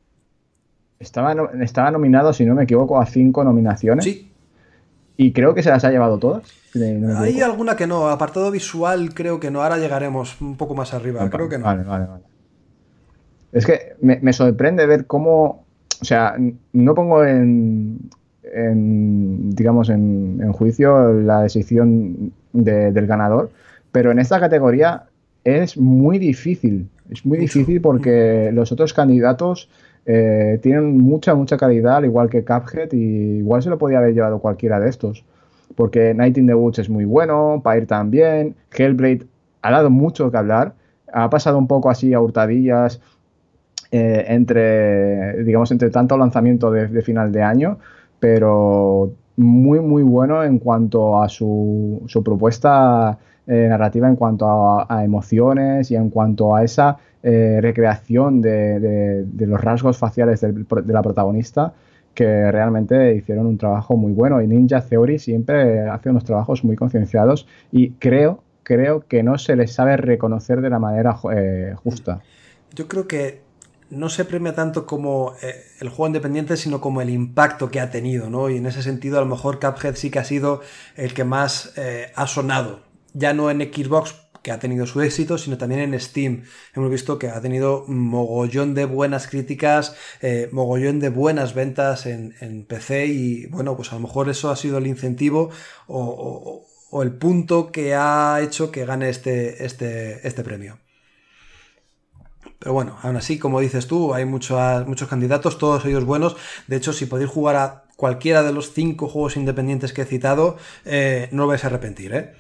Estaba, 0.99 1.33
estaba 1.61 1.91
nominado, 1.91 2.33
si 2.33 2.45
no 2.45 2.53
me 2.53 2.63
equivoco, 2.63 2.99
a 2.99 3.05
cinco 3.05 3.43
nominaciones. 3.43 4.05
Sí. 4.05 4.32
Y 5.15 5.31
creo 5.31 5.53
que 5.53 5.63
se 5.63 5.69
las 5.69 5.83
ha 5.83 5.91
llevado 5.91 6.17
todas. 6.17 6.43
Hay 7.17 7.39
alguna 7.41 7.75
que 7.75 7.87
no. 7.87 8.07
Apartado 8.07 8.49
visual, 8.49 9.13
creo 9.13 9.39
que 9.39 9.51
no. 9.51 9.61
Ahora 9.61 9.77
llegaremos 9.77 10.41
un 10.41 10.57
poco 10.57 10.73
más 10.75 10.93
arriba. 10.93 11.29
creo 11.29 11.49
que 11.49 11.57
no. 11.57 11.65
Vale, 11.65 11.83
vale, 11.83 12.05
vale. 12.05 12.23
Es 13.51 13.65
que 13.65 13.95
me, 14.01 14.33
sorprende 14.33 14.85
ver 14.85 15.05
cómo. 15.05 15.65
O 16.01 16.05
sea, 16.05 16.35
no 16.73 16.95
pongo 16.95 17.23
en. 17.23 18.09
digamos, 19.55 19.89
en, 19.89 20.51
juicio 20.53 21.13
la 21.13 21.41
decisión 21.41 22.33
del 22.51 23.07
ganador 23.07 23.51
pero 23.93 24.11
en 24.11 24.19
esta 24.19 24.39
categoría 24.39 25.03
es 25.45 25.77
muy 25.77 26.17
difícil. 26.17 26.89
Es 27.09 27.25
muy 27.25 27.37
difícil 27.37 27.79
porque 27.79 28.49
los 28.51 28.71
otros 28.71 28.91
candidatos 28.91 29.69
eh, 30.05 30.59
tienen 30.61 30.97
mucha, 30.97 31.35
mucha 31.35 31.57
calidad, 31.57 31.97
al 31.97 32.05
igual 32.05 32.29
que 32.29 32.43
Cuphead, 32.43 32.91
y 32.91 33.37
igual 33.39 33.63
se 33.63 33.69
lo 33.69 33.77
podía 33.77 33.99
haber 33.99 34.13
llevado 34.13 34.39
cualquiera 34.39 34.79
de 34.79 34.89
estos. 34.89 35.23
Porque 35.75 36.13
Night 36.13 36.37
in 36.37 36.47
the 36.47 36.53
Woods 36.53 36.79
es 36.79 36.89
muy 36.89 37.05
bueno, 37.05 37.61
Pyre 37.63 37.85
también, 37.85 38.55
Hellblade 38.71 39.25
ha 39.61 39.71
dado 39.71 39.89
mucho 39.89 40.29
que 40.29 40.37
hablar, 40.37 40.73
ha 41.11 41.29
pasado 41.29 41.57
un 41.57 41.67
poco 41.67 41.89
así 41.89 42.13
a 42.13 42.19
hurtadillas 42.19 43.01
eh, 43.91 44.25
entre, 44.27 45.43
digamos, 45.43 45.71
entre 45.71 45.89
tanto 45.89 46.17
lanzamiento 46.17 46.71
de, 46.71 47.01
final 47.01 47.31
de 47.31 47.43
año, 47.43 47.79
pero 48.19 49.11
muy, 49.37 49.79
muy 49.79 50.03
bueno 50.03 50.43
en 50.43 50.59
cuanto 50.59 51.21
a 51.21 51.29
su, 51.29 52.03
su 52.07 52.23
propuesta 52.23 53.17
eh, 53.45 53.67
narrativa 53.69 54.07
en 54.07 54.15
cuanto 54.15 54.47
a, 54.47 55.03
emociones 55.03 55.91
y 55.91 55.95
en 55.95 56.09
cuanto 56.09 56.55
a 56.55 56.63
esa 56.63 56.97
eh, 57.23 57.59
recreación 57.61 58.41
de, 58.41 59.25
los 59.39 59.61
rasgos 59.61 59.97
faciales 59.97 60.41
de 60.41 60.93
la 60.93 61.01
protagonista 61.01 61.73
que 62.13 62.51
realmente 62.51 63.15
hicieron 63.15 63.47
un 63.47 63.57
trabajo 63.57 63.97
muy 63.97 64.11
bueno 64.11 64.41
y 64.41 64.47
Ninja 64.47 64.81
Theory 64.81 65.17
siempre 65.17 65.87
hace 65.89 66.09
unos 66.09 66.25
trabajos 66.25 66.63
muy 66.63 66.75
concienciados 66.75 67.47
y 67.71 67.91
creo, 67.91 68.43
creo 68.61 69.07
que 69.07 69.23
no 69.23 69.37
se 69.37 69.55
les 69.55 69.73
sabe 69.73 69.97
reconocer 69.97 70.61
de 70.61 70.69
la 70.69 70.79
manera 70.79 71.17
eh, 71.35 71.73
justa. 71.83 72.21
Yo 72.75 72.87
creo 72.87 73.07
que 73.07 73.41
no 73.89 74.09
se 74.09 74.25
premia 74.25 74.53
tanto 74.53 74.85
como 74.85 75.33
el 75.79 75.89
juego 75.89 76.07
independiente, 76.07 76.57
sino 76.57 76.81
como 76.81 77.01
el 77.01 77.09
impacto 77.09 77.71
que 77.71 77.79
ha 77.79 77.89
tenido, 77.89 78.29
¿no? 78.29 78.49
Y 78.49 78.57
en 78.57 78.65
ese 78.65 78.81
sentido, 78.81 79.17
a 79.17 79.21
lo 79.21 79.27
mejor 79.27 79.59
Cuphead 79.59 79.95
sí 79.95 80.09
que 80.09 80.19
ha 80.19 80.23
sido 80.23 80.61
el 80.95 81.13
que 81.13 81.23
más 81.23 81.73
ha 82.15 82.27
sonado 82.27 82.93
ya 83.13 83.33
no 83.33 83.49
en 83.49 83.61
Xbox, 83.61 84.15
que 84.43 84.51
ha 84.51 84.59
tenido 84.59 84.85
su 84.85 85.01
éxito, 85.01 85.37
sino 85.37 85.57
también 85.57 85.81
en 85.81 85.99
Steam. 85.99 86.43
Hemos 86.75 86.91
visto 86.91 87.17
que 87.17 87.29
ha 87.29 87.41
tenido 87.41 87.85
mogollón 87.87 88.75
de 88.75 88.85
buenas 88.85 89.27
críticas, 89.27 89.95
eh, 90.21 90.49
mogollón 90.51 90.99
de 90.99 91.09
buenas 91.09 91.55
ventas 91.55 92.05
en, 92.05 92.33
PC 92.67 93.07
y 93.07 93.45
bueno, 93.47 93.75
pues 93.75 93.91
a 93.91 93.95
lo 93.95 94.01
mejor 94.01 94.29
eso 94.29 94.51
ha 94.51 94.55
sido 94.55 94.77
el 94.77 94.87
incentivo 94.87 95.49
o, 95.87 96.67
el 97.01 97.13
punto 97.13 97.71
que 97.71 97.95
ha 97.95 98.39
hecho 98.41 98.69
que 98.69 98.85
gane 98.85 99.09
este, 99.09 99.65
este, 99.65 100.27
este 100.27 100.43
premio. 100.43 100.77
Pero 102.59 102.73
bueno, 102.73 102.97
aún 103.01 103.15
así, 103.15 103.39
como 103.39 103.59
dices 103.59 103.87
tú, 103.87 104.13
hay 104.13 104.25
muchos, 104.25 104.87
muchos 104.87 105.07
candidatos, 105.07 105.57
todos 105.57 105.85
ellos 105.85 106.05
buenos. 106.05 106.35
De 106.67 106.75
hecho, 106.75 106.93
si 106.93 107.05
podéis 107.05 107.29
jugar 107.29 107.55
a 107.55 107.83
cualquiera 107.95 108.43
de 108.43 108.53
los 108.53 108.73
cinco 108.73 109.07
juegos 109.07 109.37
independientes 109.37 109.91
que 109.93 110.03
he 110.03 110.05
citado, 110.05 110.57
eh, 110.85 111.29
no 111.31 111.43
os 111.43 111.49
vais 111.49 111.63
a 111.63 111.67
arrepentir, 111.67 112.13
¿eh? 112.13 112.33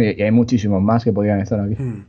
Y, 0.00 0.22
hay 0.22 0.30
muchísimos 0.30 0.82
más 0.82 1.04
que 1.04 1.12
podrían 1.12 1.40
estar 1.40 1.60
aquí. 1.60 1.74
Hmm. 1.74 2.04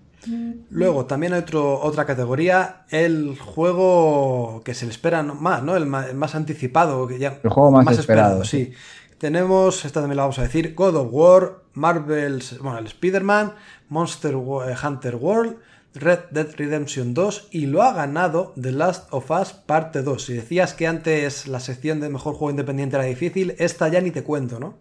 Luego, 0.69 1.05
también 1.05 1.33
hay 1.33 1.39
otro, 1.39 1.81
otra 1.81 2.05
categoría, 2.05 2.85
el 2.89 3.37
juego 3.37 4.61
que 4.63 4.73
se 4.73 4.85
le 4.85 4.91
espera 4.91 5.21
más, 5.21 5.63
¿no? 5.63 5.75
El 5.75 5.85
más, 5.85 6.35
anticipado. 6.35 7.07
Que 7.07 7.19
ya, 7.19 7.39
el 7.43 7.49
juego 7.49 7.71
más, 7.71 7.97
esperado, 7.97 8.43
sí. 8.43 8.71
Tenemos, 9.17 9.85
esta 9.85 10.01
también 10.01 10.17
la 10.17 10.23
vamos 10.23 10.39
a 10.39 10.43
decir, 10.43 10.73
God 10.75 10.95
of 10.95 11.07
War, 11.11 11.59
Marvel's, 11.73 12.57
bueno, 12.59 12.79
el 12.79 12.87
Spider-Man, 12.87 13.53
Monster 13.89 14.33
eh, 14.33 14.75
Hunter 14.83 15.15
World, 15.15 15.57
Red 15.95 16.19
Dead 16.31 16.47
Redemption 16.57 17.13
2 17.13 17.49
y 17.51 17.67
lo 17.67 17.83
ha 17.83 17.93
ganado 17.93 18.53
The 18.59 18.71
Last 18.71 19.07
of 19.11 19.29
Us 19.31 19.53
Parte 19.53 20.01
2. 20.01 20.25
Si 20.25 20.33
decías 20.33 20.73
que 20.73 20.87
antes 20.87 21.47
la 21.47 21.59
sección 21.59 21.99
de 21.99 22.09
mejor 22.09 22.33
juego 22.33 22.49
independiente 22.49 22.95
era 22.95 23.05
difícil, 23.05 23.55
esta 23.59 23.87
ya 23.87 24.01
ni 24.01 24.11
te 24.11 24.23
cuento, 24.23 24.59
¿no? 24.59 24.75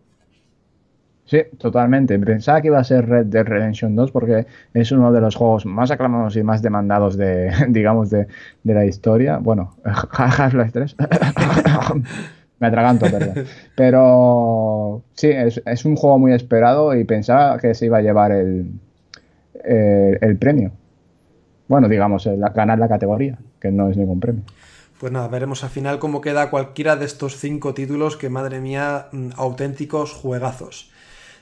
Sí, 1.33 1.45
totalmente. 1.57 2.19
Pensaba 2.19 2.61
que 2.61 2.67
iba 2.67 2.79
a 2.79 2.85
ser 2.85 3.09
Red 3.09 3.25
Dead 3.25 3.47
Redemption 3.47 3.97
2 3.97 4.13
porque 4.13 4.45
es 4.75 4.93
uno 4.93 5.11
de 5.11 5.23
los 5.23 5.35
juegos 5.35 5.65
más 5.65 5.91
aclamados 5.91 6.37
y 6.37 6.43
más 6.43 6.61
demandados 6.61 7.17
de, 7.17 7.51
digamos, 7.71 8.11
de, 8.11 8.27
la 8.65 8.85
historia. 8.85 9.39
Bueno, 9.39 9.75
Half-Life 9.83 10.73
3. 10.73 10.97
Me 12.61 12.67
atraganto, 12.67 13.07
perdón. 13.11 13.47
Pero 13.75 15.05
sí, 15.15 15.31
es, 15.31 15.85
un 15.87 15.97
juego 15.97 16.19
muy 16.19 16.35
esperado 16.35 16.95
y 16.95 17.05
pensaba 17.05 17.57
que 17.59 17.73
se 17.73 17.87
iba 17.87 17.97
a 17.97 18.03
llevar 18.03 18.33
el, 18.33 18.71
el, 19.65 20.37
premio. 20.37 20.73
Bueno, 21.67 21.89
digamos, 21.89 22.29
ganar 22.55 22.79
la 22.79 22.89
categoría, 22.89 23.39
que 23.59 23.73
no 23.73 23.89
es 23.89 23.97
ningún 23.97 24.21
premio. 24.21 24.43
Pues 25.01 25.11
nada, 25.11 25.29
veremos 25.29 25.65
al 25.65 25.71
final 25.71 25.99
cómo 25.99 26.21
queda 26.21 26.51
cualquiera 26.51 26.97
de 26.97 27.07
estos 27.07 27.39
cinco 27.39 27.73
títulos 27.73 28.19
que, 28.19 28.29
madre 28.29 28.61
mía, 28.61 29.07
mm, 29.13 29.31
auténticos 29.37 30.13
juegazos. 30.13 30.92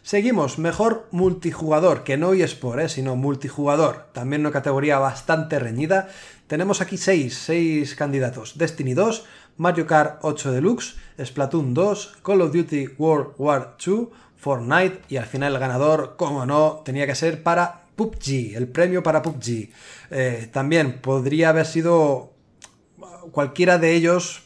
Seguimos, 0.02 0.58
mejor 0.58 1.08
multijugador, 1.10 2.04
que 2.04 2.16
no 2.16 2.32
eSport, 2.32 2.80
¿eh? 2.80 2.88
sino 2.88 3.16
multijugador. 3.16 4.06
También 4.12 4.40
una 4.40 4.50
categoría 4.50 4.98
bastante 4.98 5.58
reñida. 5.58 6.08
Tenemos 6.46 6.80
aquí 6.80 6.96
seis, 6.96 7.36
seis 7.36 7.94
candidatos. 7.94 8.56
Destiny 8.56 8.94
2, 8.94 9.24
Mario 9.58 9.86
Kart 9.86 10.18
8 10.22 10.52
Deluxe, 10.52 10.96
Splatoon 11.22 11.74
2, 11.74 12.16
Call 12.22 12.40
of 12.40 12.52
Duty 12.52 12.88
World 12.98 13.34
War 13.36 13.76
2, 13.84 14.08
Fortnite 14.36 15.02
y 15.10 15.18
al 15.18 15.26
final 15.26 15.52
el 15.52 15.60
ganador, 15.60 16.14
como 16.16 16.46
no, 16.46 16.80
tenía 16.82 17.06
que 17.06 17.14
ser 17.14 17.42
para 17.42 17.82
PUBG, 17.94 18.56
el 18.56 18.68
premio 18.68 19.02
para 19.02 19.20
PUBG. 19.20 19.68
Eh, 20.10 20.48
también 20.50 21.00
podría 21.02 21.50
haber 21.50 21.66
sido 21.66 22.29
cualquiera 23.32 23.78
de 23.78 23.94
ellos, 23.94 24.42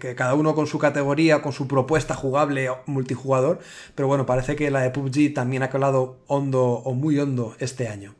que 0.00 0.14
cada 0.14 0.34
uno 0.34 0.54
con 0.54 0.66
su 0.66 0.78
categoría, 0.78 1.42
con 1.42 1.52
su 1.52 1.68
propuesta 1.68 2.14
jugable 2.14 2.68
multijugador, 2.86 3.60
pero 3.94 4.08
bueno, 4.08 4.26
parece 4.26 4.56
que 4.56 4.70
la 4.70 4.80
de 4.80 4.90
PUBG 4.90 5.34
también 5.34 5.62
ha 5.62 5.70
calado 5.70 6.18
hondo 6.26 6.62
o 6.62 6.94
muy 6.94 7.18
hondo 7.18 7.54
este 7.58 7.88
año. 7.88 8.14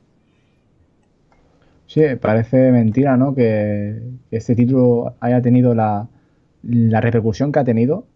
Sí, 1.87 2.03
parece 2.21 2.73
mentira, 2.73 3.17
¿no? 3.17 3.35
Que 3.35 4.01
este 4.31 4.55
título 4.55 5.15
haya 5.21 5.43
tenido 5.43 5.75
la, 5.75 6.09
repercusión 6.63 7.53
que 7.53 7.59
ha 7.59 7.65
tenido 7.65 8.07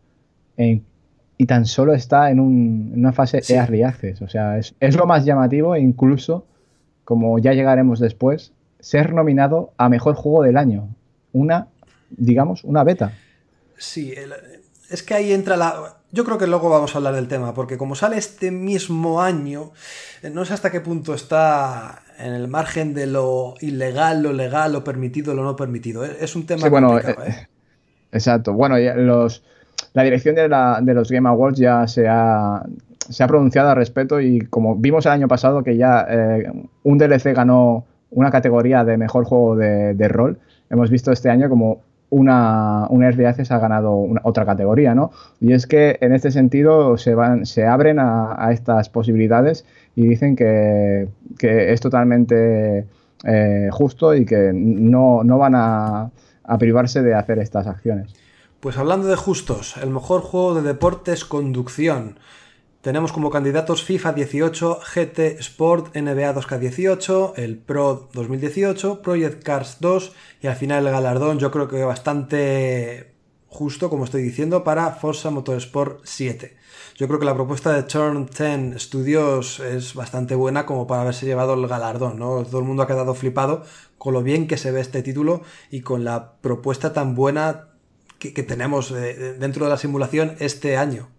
y 0.56 1.46
tan 1.46 1.66
solo 1.66 1.92
está 1.92 2.30
en, 2.30 2.40
una 2.40 3.12
fase 3.12 3.42
de 3.46 3.54
early 3.54 3.82
O 4.22 4.28
sea, 4.28 4.56
es, 4.56 4.74
es, 4.80 4.96
lo 4.96 5.06
más 5.06 5.24
llamativo 5.24 5.74
e 5.74 5.80
incluso, 5.80 6.46
como 7.04 7.38
ya 7.38 7.52
llegaremos 7.52 8.00
después, 8.00 8.52
ser 8.80 9.12
nominado 9.12 9.72
a 9.76 9.88
Mejor 9.88 10.14
Juego 10.14 10.42
del 10.42 10.56
Año. 10.56 10.88
Una 11.32 11.68
digamos, 12.10 12.64
una 12.64 12.84
beta. 12.84 13.12
Sí, 13.76 14.14
es 14.90 15.02
que 15.02 15.14
ahí 15.14 15.32
entra 15.32 15.56
la... 15.56 15.96
Yo 16.12 16.24
creo 16.24 16.38
que 16.38 16.46
luego 16.46 16.70
vamos 16.70 16.94
a 16.94 16.98
hablar 16.98 17.14
del 17.14 17.28
tema, 17.28 17.52
porque 17.52 17.76
como 17.76 17.94
sale 17.94 18.16
este 18.16 18.50
mismo 18.50 19.20
año, 19.20 19.72
eh, 20.22 20.30
no 20.30 20.44
sé 20.44 20.54
hasta 20.54 20.70
qué 20.70 20.80
punto 20.80 21.14
está 21.14 22.02
en 22.18 22.32
el 22.32 22.48
margen 22.48 22.94
de 22.94 23.06
lo 23.06 23.54
ilegal, 23.60 24.22
lo 24.22 24.32
legal, 24.32 24.72
lo 24.72 24.84
permitido, 24.84 25.34
lo 25.34 25.44
no 25.44 25.56
permitido. 25.56 26.04
Eh, 26.04 26.16
es 26.20 26.36
un 26.36 26.46
tema 26.46 26.62
sí, 26.62 26.68
bueno, 26.68 26.98
eh, 26.98 27.48
Exacto. 28.12 28.52
Bueno, 28.54 28.78
los, 28.78 29.42
la 29.92 30.04
dirección 30.04 30.36
de, 30.36 30.94
los 30.94 31.10
Game 31.10 31.28
Awards 31.28 31.58
ya 31.58 31.86
se 31.86 32.06
ha, 32.08 32.64
se 33.10 33.22
ha 33.22 33.26
pronunciado 33.26 33.70
al 33.70 33.76
respecto 33.76 34.20
y 34.20 34.40
como 34.40 34.76
vimos 34.76 35.04
el 35.06 35.12
año 35.12 35.28
pasado 35.28 35.62
que 35.64 35.76
ya 35.76 36.06
un 36.84 36.98
DLC 36.98 37.34
ganó 37.34 37.84
una 38.10 38.30
categoría 38.30 38.84
de 38.84 38.96
mejor 38.96 39.24
juego 39.24 39.56
de, 39.56 39.92
de 39.94 40.08
rol, 40.08 40.38
hemos 40.70 40.88
visto 40.88 41.12
este 41.12 41.28
año 41.28 41.50
como 41.50 41.82
una, 42.10 42.86
una 42.88 43.12
se 43.12 43.54
ha 43.54 43.58
ganado 43.58 44.06
otra 44.22 44.44
categoría, 44.44 44.94
¿no? 44.94 45.10
Y 45.40 45.52
es 45.52 45.66
que 45.66 45.98
en 46.00 46.12
este 46.12 46.30
sentido 46.30 46.96
se, 46.98 47.14
van, 47.14 47.46
se 47.46 47.66
abren 47.66 47.98
a, 47.98 48.48
estas 48.52 48.88
posibilidades 48.88 49.64
y 49.94 50.06
dicen 50.06 50.36
que, 50.36 51.08
es 51.40 51.80
totalmente 51.80 52.86
eh, 53.24 53.68
justo 53.72 54.14
y 54.14 54.24
que 54.24 54.52
no, 54.54 55.24
van 55.38 55.54
a, 55.54 56.10
a 56.44 56.58
privarse 56.58 57.02
de 57.02 57.14
hacer 57.14 57.38
estas 57.38 57.66
acciones. 57.66 58.14
Pues 58.60 58.78
hablando 58.78 59.08
de 59.08 59.16
justos, 59.16 59.76
el 59.76 59.90
mejor 59.90 60.22
juego 60.22 60.54
de 60.54 60.62
deportes 60.62 61.24
conducción. 61.24 62.18
Tenemos 62.86 63.10
como 63.10 63.30
candidatos 63.30 63.82
FIFA 63.82 64.12
18, 64.12 64.78
GT 64.94 65.18
Sport 65.40 65.96
NBA 65.96 66.32
2K18, 66.36 67.32
el 67.34 67.58
Pro 67.58 68.08
2018, 68.12 69.02
Project 69.02 69.42
Cars 69.42 69.78
2 69.80 70.12
y 70.40 70.46
al 70.46 70.54
final 70.54 70.86
el 70.86 70.92
galardón 70.92 71.40
yo 71.40 71.50
creo 71.50 71.66
que 71.66 71.82
bastante 71.82 73.12
justo, 73.48 73.90
como 73.90 74.04
estoy 74.04 74.22
diciendo, 74.22 74.62
para 74.62 74.92
Forza 74.92 75.30
Motorsport 75.30 76.02
7. 76.04 76.56
Yo 76.94 77.08
creo 77.08 77.18
que 77.18 77.26
la 77.26 77.34
propuesta 77.34 77.72
de 77.72 77.82
Turn 77.82 78.26
10 78.26 78.80
Studios 78.80 79.58
es 79.58 79.94
bastante 79.94 80.36
buena 80.36 80.64
como 80.64 80.86
para 80.86 81.02
haberse 81.02 81.26
llevado 81.26 81.54
el 81.54 81.66
galardón. 81.66 82.18
Todo 82.18 82.58
el 82.60 82.64
mundo 82.64 82.84
ha 82.84 82.86
quedado 82.86 83.16
flipado 83.16 83.64
con 83.98 84.14
lo 84.14 84.22
bien 84.22 84.46
que 84.46 84.58
se 84.58 84.70
ve 84.70 84.80
este 84.80 85.02
título 85.02 85.42
y 85.72 85.80
con 85.80 86.04
la 86.04 86.34
propuesta 86.40 86.92
tan 86.92 87.16
buena 87.16 87.70
que, 88.20 88.30
tenemos 88.44 88.92
eh, 88.92 89.34
dentro 89.40 89.64
de 89.64 89.72
la 89.72 89.76
simulación 89.76 90.36
este 90.38 90.76
año. 90.76 91.15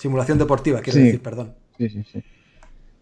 Simulación 0.00 0.38
deportiva, 0.38 0.80
quiero 0.80 0.98
decir, 0.98 1.20
perdón. 1.20 1.52
Sí, 1.76 1.90
sí, 1.90 2.02
sí. 2.10 2.24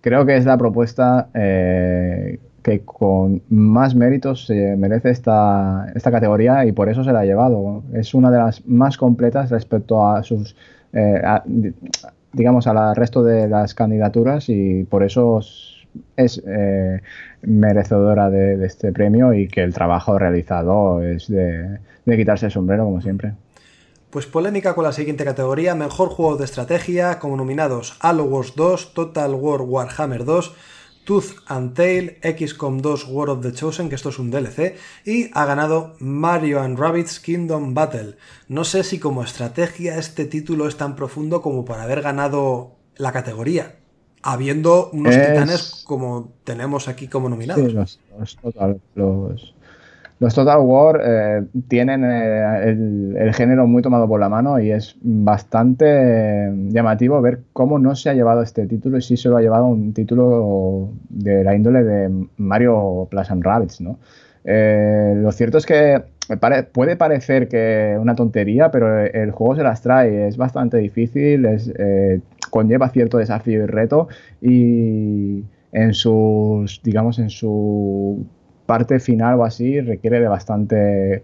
Creo 0.01 0.26
que 0.26 0.36
es 0.36 0.44
la 0.44 0.59
propuesta 0.59 1.28
eh, 1.32 2.40
que 2.61 2.80
con 2.80 3.40
más 3.51 3.94
méritos 3.94 4.46
se 4.46 4.74
merece 4.76 5.11
esta, 5.11 5.92
esta 5.94 6.11
categoría 6.11 6.66
y 6.66 6.72
por 6.72 6.88
eso 6.88 7.05
se 7.05 7.12
la 7.12 7.20
ha 7.20 7.24
llevado. 7.24 7.84
Es 7.92 8.14
una 8.14 8.32
de 8.32 8.38
las 8.38 8.66
más 8.66 8.96
completas 8.96 9.49
respecto 9.49 10.09
a 10.09 10.24
sus, 10.24 10.57
eh, 10.92 11.22
digamos, 12.32 12.66
al 12.66 12.96
resto 12.96 13.22
de 13.22 13.46
las 13.46 13.74
candidaturas 13.74 14.49
y 14.49 14.82
por 14.82 15.05
eso 15.05 15.38
es 16.16 16.42
eh, 16.49 17.01
merecedora 17.42 18.28
de, 18.28 18.64
este 18.66 18.90
premio 18.90 19.32
y 19.34 19.46
que 19.46 19.62
el 19.62 19.72
trabajo 19.72 20.18
realizado 20.18 21.01
es 21.01 21.28
de, 21.28 21.78
de 22.05 22.16
quitarse 22.16 22.46
el 22.46 22.53
sombrero, 22.53 22.86
como 22.86 23.01
siempre. 23.01 23.34
Pues 24.11 24.25
polémica 24.25 24.75
con 24.75 24.85
la 24.85 24.93
siguiente 24.93 25.25
categoría, 25.25 25.75
mejor 25.75 26.09
juego 26.09 26.37
de 26.37 26.47
estrategia, 26.47 27.19
como 27.19 27.37
nominados 27.37 27.97
Halo 28.01 28.25
Wars 28.25 28.55
2, 28.57 28.95
Total 28.95 29.35
War 29.35 29.61
Warhammer 29.61 30.25
2, 30.25 30.55
Tooth 31.05 31.37
and 31.47 31.75
Tail, 31.75 32.17
XCOM 32.23 32.81
2 32.81 33.07
War 33.09 33.29
of 33.29 33.43
the 33.43 33.53
Chosen, 33.53 33.91
que 33.91 33.97
esto 33.97 34.09
es 34.09 34.19
un 34.19 34.31
DLC, 34.31 34.77
y 35.05 35.31
ha 35.35 35.45
ganado 35.45 35.95
Mario 35.99 36.63
and 36.63 36.79
Rabbids 36.79 37.21
Kingdom 37.21 37.75
Battle. 37.75 38.17
No 38.49 38.65
sé 38.65 38.83
si 38.83 38.99
como 38.99 39.23
estrategia 39.23 39.99
este 39.99 40.25
título 40.25 40.69
es 40.69 40.77
tan 40.79 40.97
profundo 40.97 41.43
como 41.43 41.67
para 41.67 41.83
haber 41.83 42.01
ganado 42.01 42.77
la 42.97 43.13
categoría, 43.13 43.77
habiendo 44.23 44.89
unos 44.95 45.15
titanes 45.15 45.83
como 45.87 46.33
tenemos 46.45 46.89
aquí 46.89 47.09
como 47.09 47.29
nominados. 47.29 47.67
Sí, 47.67 47.73
los, 47.73 48.01
los, 48.43 48.57
los 48.95 49.55
Total 50.19 50.59
War 50.59 51.01
eh, 51.05 51.45
tienen 51.69 52.05
eh, 52.05 53.14
el, 53.19 53.33
género 53.35 53.69
muy 53.69 53.83
tomado 53.83 54.09
por 54.09 54.19
la 54.19 54.29
mano 54.29 54.59
y 54.59 54.73
es 54.73 54.97
bastante 55.01 55.85
eh, 55.87 56.53
llamativo 56.71 57.21
ver 57.23 57.43
cómo 57.53 57.79
no 57.79 57.95
se 57.95 58.11
ha 58.11 58.14
llevado 58.14 58.43
este 58.43 58.66
título 58.66 58.99
y 58.99 59.03
sí 59.03 59.16
se 59.16 59.29
lo 59.29 59.37
ha 59.37 59.43
llevado 59.43 59.66
un 59.66 59.93
título 59.93 60.91
de 61.09 61.45
la 61.45 61.55
índole 61.55 61.85
de 61.85 62.27
Mario 62.37 63.07
Plus 63.09 63.31
and 63.31 63.45
Rabbids, 63.45 63.81
¿no? 63.81 63.99
lo 64.45 65.31
cierto 65.33 65.59
es 65.59 65.66
que 65.66 66.03
puede 66.73 66.97
parecer 66.97 67.49
que 67.49 67.99
una 68.01 68.14
tontería, 68.14 68.71
pero 68.71 69.05
el 69.05 69.31
juego 69.31 69.57
se 69.57 69.62
las 69.62 69.83
trae, 69.83 70.27
es 70.27 70.39
bastante 70.39 70.79
difícil, 70.79 71.47
conlleva 72.49 72.89
cierto 72.89 73.19
desafío 73.19 73.64
y 73.64 73.66
reto 73.66 74.09
y 74.41 75.45
en 75.73 75.93
sus, 75.93 76.81
digamos, 76.83 77.19
en 77.19 77.29
su 77.29 78.27
parte 78.69 79.01
final 79.01 79.41
o 79.41 79.45
así 79.45 79.81
requiere 79.81 80.21
de 80.21 80.29
bastante 80.29 81.23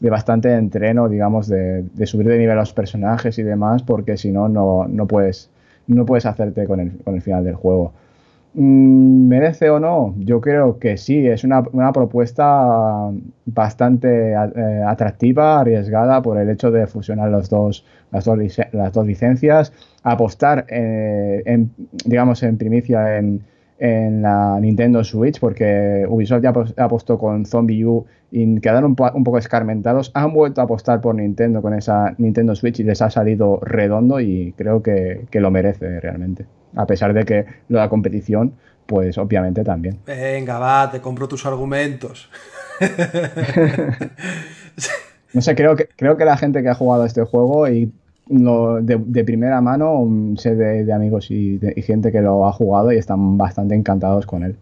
de 0.00 0.10
bastante 0.10 0.52
entreno, 0.54 1.08
digamos, 1.08 1.46
de, 1.46 1.84
subir 2.04 2.26
de 2.26 2.38
nivel 2.38 2.56
a 2.56 2.60
los 2.62 2.72
personajes 2.72 3.38
y 3.38 3.42
demás, 3.42 3.82
porque 3.82 4.16
si 4.16 4.32
no, 4.32 4.48
no 4.48 5.06
puedes, 5.06 5.50
no 5.86 6.06
puedes 6.06 6.24
hacerte 6.24 6.66
con 6.66 6.80
el, 6.80 6.98
con 7.04 7.14
el 7.14 7.22
final 7.22 7.44
del 7.44 7.54
juego. 7.54 7.92
Mm, 8.54 9.28
¿Merece 9.28 9.70
o 9.70 9.78
no? 9.78 10.14
Yo 10.18 10.40
creo 10.40 10.78
que 10.80 10.96
sí, 10.96 11.26
es 11.26 11.44
una, 11.44 11.62
propuesta 11.92 13.10
bastante 13.46 14.32
eh, 14.32 14.82
atractiva, 14.86 15.60
arriesgada 15.60 16.20
por 16.20 16.38
el 16.38 16.50
hecho 16.50 16.70
de 16.72 16.86
fusionar 16.88 17.30
los 17.30 17.48
dos, 17.48 17.84
las, 18.10 18.24
dos, 18.24 18.38
las 18.72 18.92
dos 18.92 19.06
licencias, 19.06 19.72
apostar, 20.02 20.66
eh, 20.68 21.42
en, 21.46 21.70
digamos, 22.04 22.42
en 22.42 22.56
primicia 22.58 23.18
en, 23.18 23.44
en 23.80 24.20
la 24.20 24.60
Nintendo 24.60 25.02
Switch, 25.02 25.40
porque 25.40 26.04
Ubisoft 26.06 26.42
ya 26.42 26.52
apostó 26.84 27.18
con 27.18 27.46
Zombie 27.46 27.86
U 27.86 28.04
y 28.30 28.60
quedaron 28.60 28.94
un, 28.98 29.24
poco 29.24 29.38
escarmentados. 29.38 30.10
Han 30.14 30.34
vuelto 30.34 30.60
a 30.60 30.64
apostar 30.64 31.00
por 31.00 31.14
Nintendo 31.14 31.62
con 31.62 31.72
esa 31.72 32.14
Nintendo 32.18 32.54
Switch 32.54 32.80
y 32.80 32.84
les 32.84 33.00
ha 33.00 33.10
salido 33.10 33.58
redondo 33.62 34.20
y 34.20 34.52
creo 34.56 34.82
que, 34.82 35.26
lo 35.32 35.50
merece 35.50 35.98
realmente. 35.98 36.44
A 36.76 36.86
pesar 36.86 37.14
de 37.14 37.24
que 37.24 37.46
la 37.68 37.88
competición, 37.88 38.52
pues 38.84 39.16
obviamente 39.16 39.64
también. 39.64 39.98
Venga, 40.06 40.58
va, 40.58 40.90
te 40.90 41.00
compro 41.00 41.26
tus 41.26 41.46
argumentos. 41.46 42.28
no 45.32 45.40
sé, 45.40 45.54
creo 45.54 45.74
que, 45.74 45.88
creo 45.96 46.18
que 46.18 46.26
la 46.26 46.36
gente 46.36 46.62
que 46.62 46.68
ha 46.68 46.74
jugado 46.74 47.06
este 47.06 47.24
juego 47.24 47.66
y 47.66 47.90
de, 48.30 49.24
primera 49.24 49.60
mano 49.60 50.06
sé 50.36 50.54
de, 50.54 50.92
amigos 50.92 51.30
y, 51.30 51.60
gente 51.82 52.12
que 52.12 52.20
lo 52.20 52.46
ha 52.46 52.52
jugado 52.52 52.92
y 52.92 52.96
están 52.96 53.36
bastante 53.36 53.74
encantados 53.74 54.26
con 54.26 54.44
él. 54.44 54.56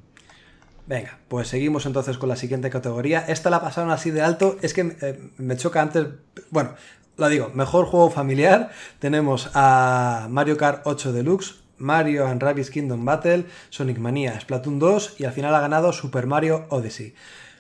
Venga, 0.87 1.19
pues 1.29 1.49
seguimos 1.49 1.85
entonces 1.85 2.17
con 2.17 2.31
la 2.31 2.37
siguiente 2.37 2.71
categoría. 2.71 3.21
Esta 3.29 3.51
la 3.51 3.61
pasaron 3.61 3.91
así 3.91 4.11
de 4.11 4.23
alto. 4.23 4.57
Es 4.63 4.73
que 4.73 4.97
eh, 5.03 5.19
me 5.37 5.57
choca 5.57 5.83
antes. 5.83 6.07
Bueno, 6.51 6.71
la 7.19 7.29
digo, 7.29 7.51
mejor 7.53 7.85
juego 7.85 8.09
familiar. 8.09 8.71
Tenemos 8.99 9.51
a 9.55 10.29
Mario 10.31 10.57
Kart 10.57 10.87
8 10.87 11.13
Deluxe, 11.13 11.63
Mario 11.77 12.27
and 12.27 12.43
Rabbids 12.43 12.71
Kingdom 12.71 13.05
Battle, 13.05 13.45
Sonic 13.69 13.99
Mania, 13.99 14.41
Splatoon 14.41 14.79
2 14.79 15.17
y 15.19 15.25
al 15.25 15.33
final 15.33 15.55
ha 15.55 15.61
ganado 15.61 15.93
Super 15.93 16.27
Mario 16.27 16.65
Odyssey. 16.71 17.15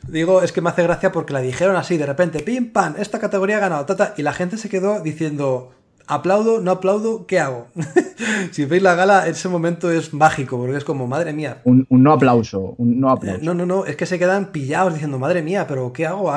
Digo, 0.07 0.43
es 0.43 0.53
que 0.53 0.61
me 0.61 0.71
hace 0.71 0.85
gracia 0.85 1.13
porque 1.13 1.33
la 1.33 1.41
dijeron 1.41 1.77
así 1.77 1.97
de 1.97 2.07
repente, 2.07 2.41
pim, 2.41 2.73
pam, 2.73 2.95
esta 2.99 3.19
categoría 3.19 3.57
ha 3.57 3.61
ganado, 3.61 3.85
tata, 3.85 4.15
y 4.17 4.23
la 4.23 4.33
gente 4.33 4.57
se 4.57 4.69
quedó 4.69 5.01
diciendo, 5.01 5.73
aplaudo, 6.09 6.61
no 6.61 6.73
aplaudo, 6.73 7.27
¿qué 7.27 7.39
hago? 7.39 7.69
si 8.51 8.65
veis 8.65 8.83
la 8.83 8.95
gala, 8.95 9.29
ese 9.29 9.49
momento 9.49 9.91
es 9.93 10.13
mágico, 10.13 10.59
porque 10.59 10.77
es 10.77 10.85
como, 10.85 11.07
madre 11.07 11.33
mía. 11.33 11.61
Un, 11.65 11.87
no 11.91 12.13
aplauso, 12.13 12.75
un 12.79 12.99
no 12.99 13.11
aplauso. 13.11 13.45
no, 13.45 13.55
no, 13.55 13.67
no, 13.67 13.85
es 13.85 13.95
que 13.95 14.07
se 14.07 14.19
quedan 14.19 14.51
pillados 14.51 14.95
diciendo, 14.95 15.19
madre 15.19 15.43
mía, 15.43 15.67
pero 15.69 15.93
¿qué 15.93 16.07
hago? 16.07 16.33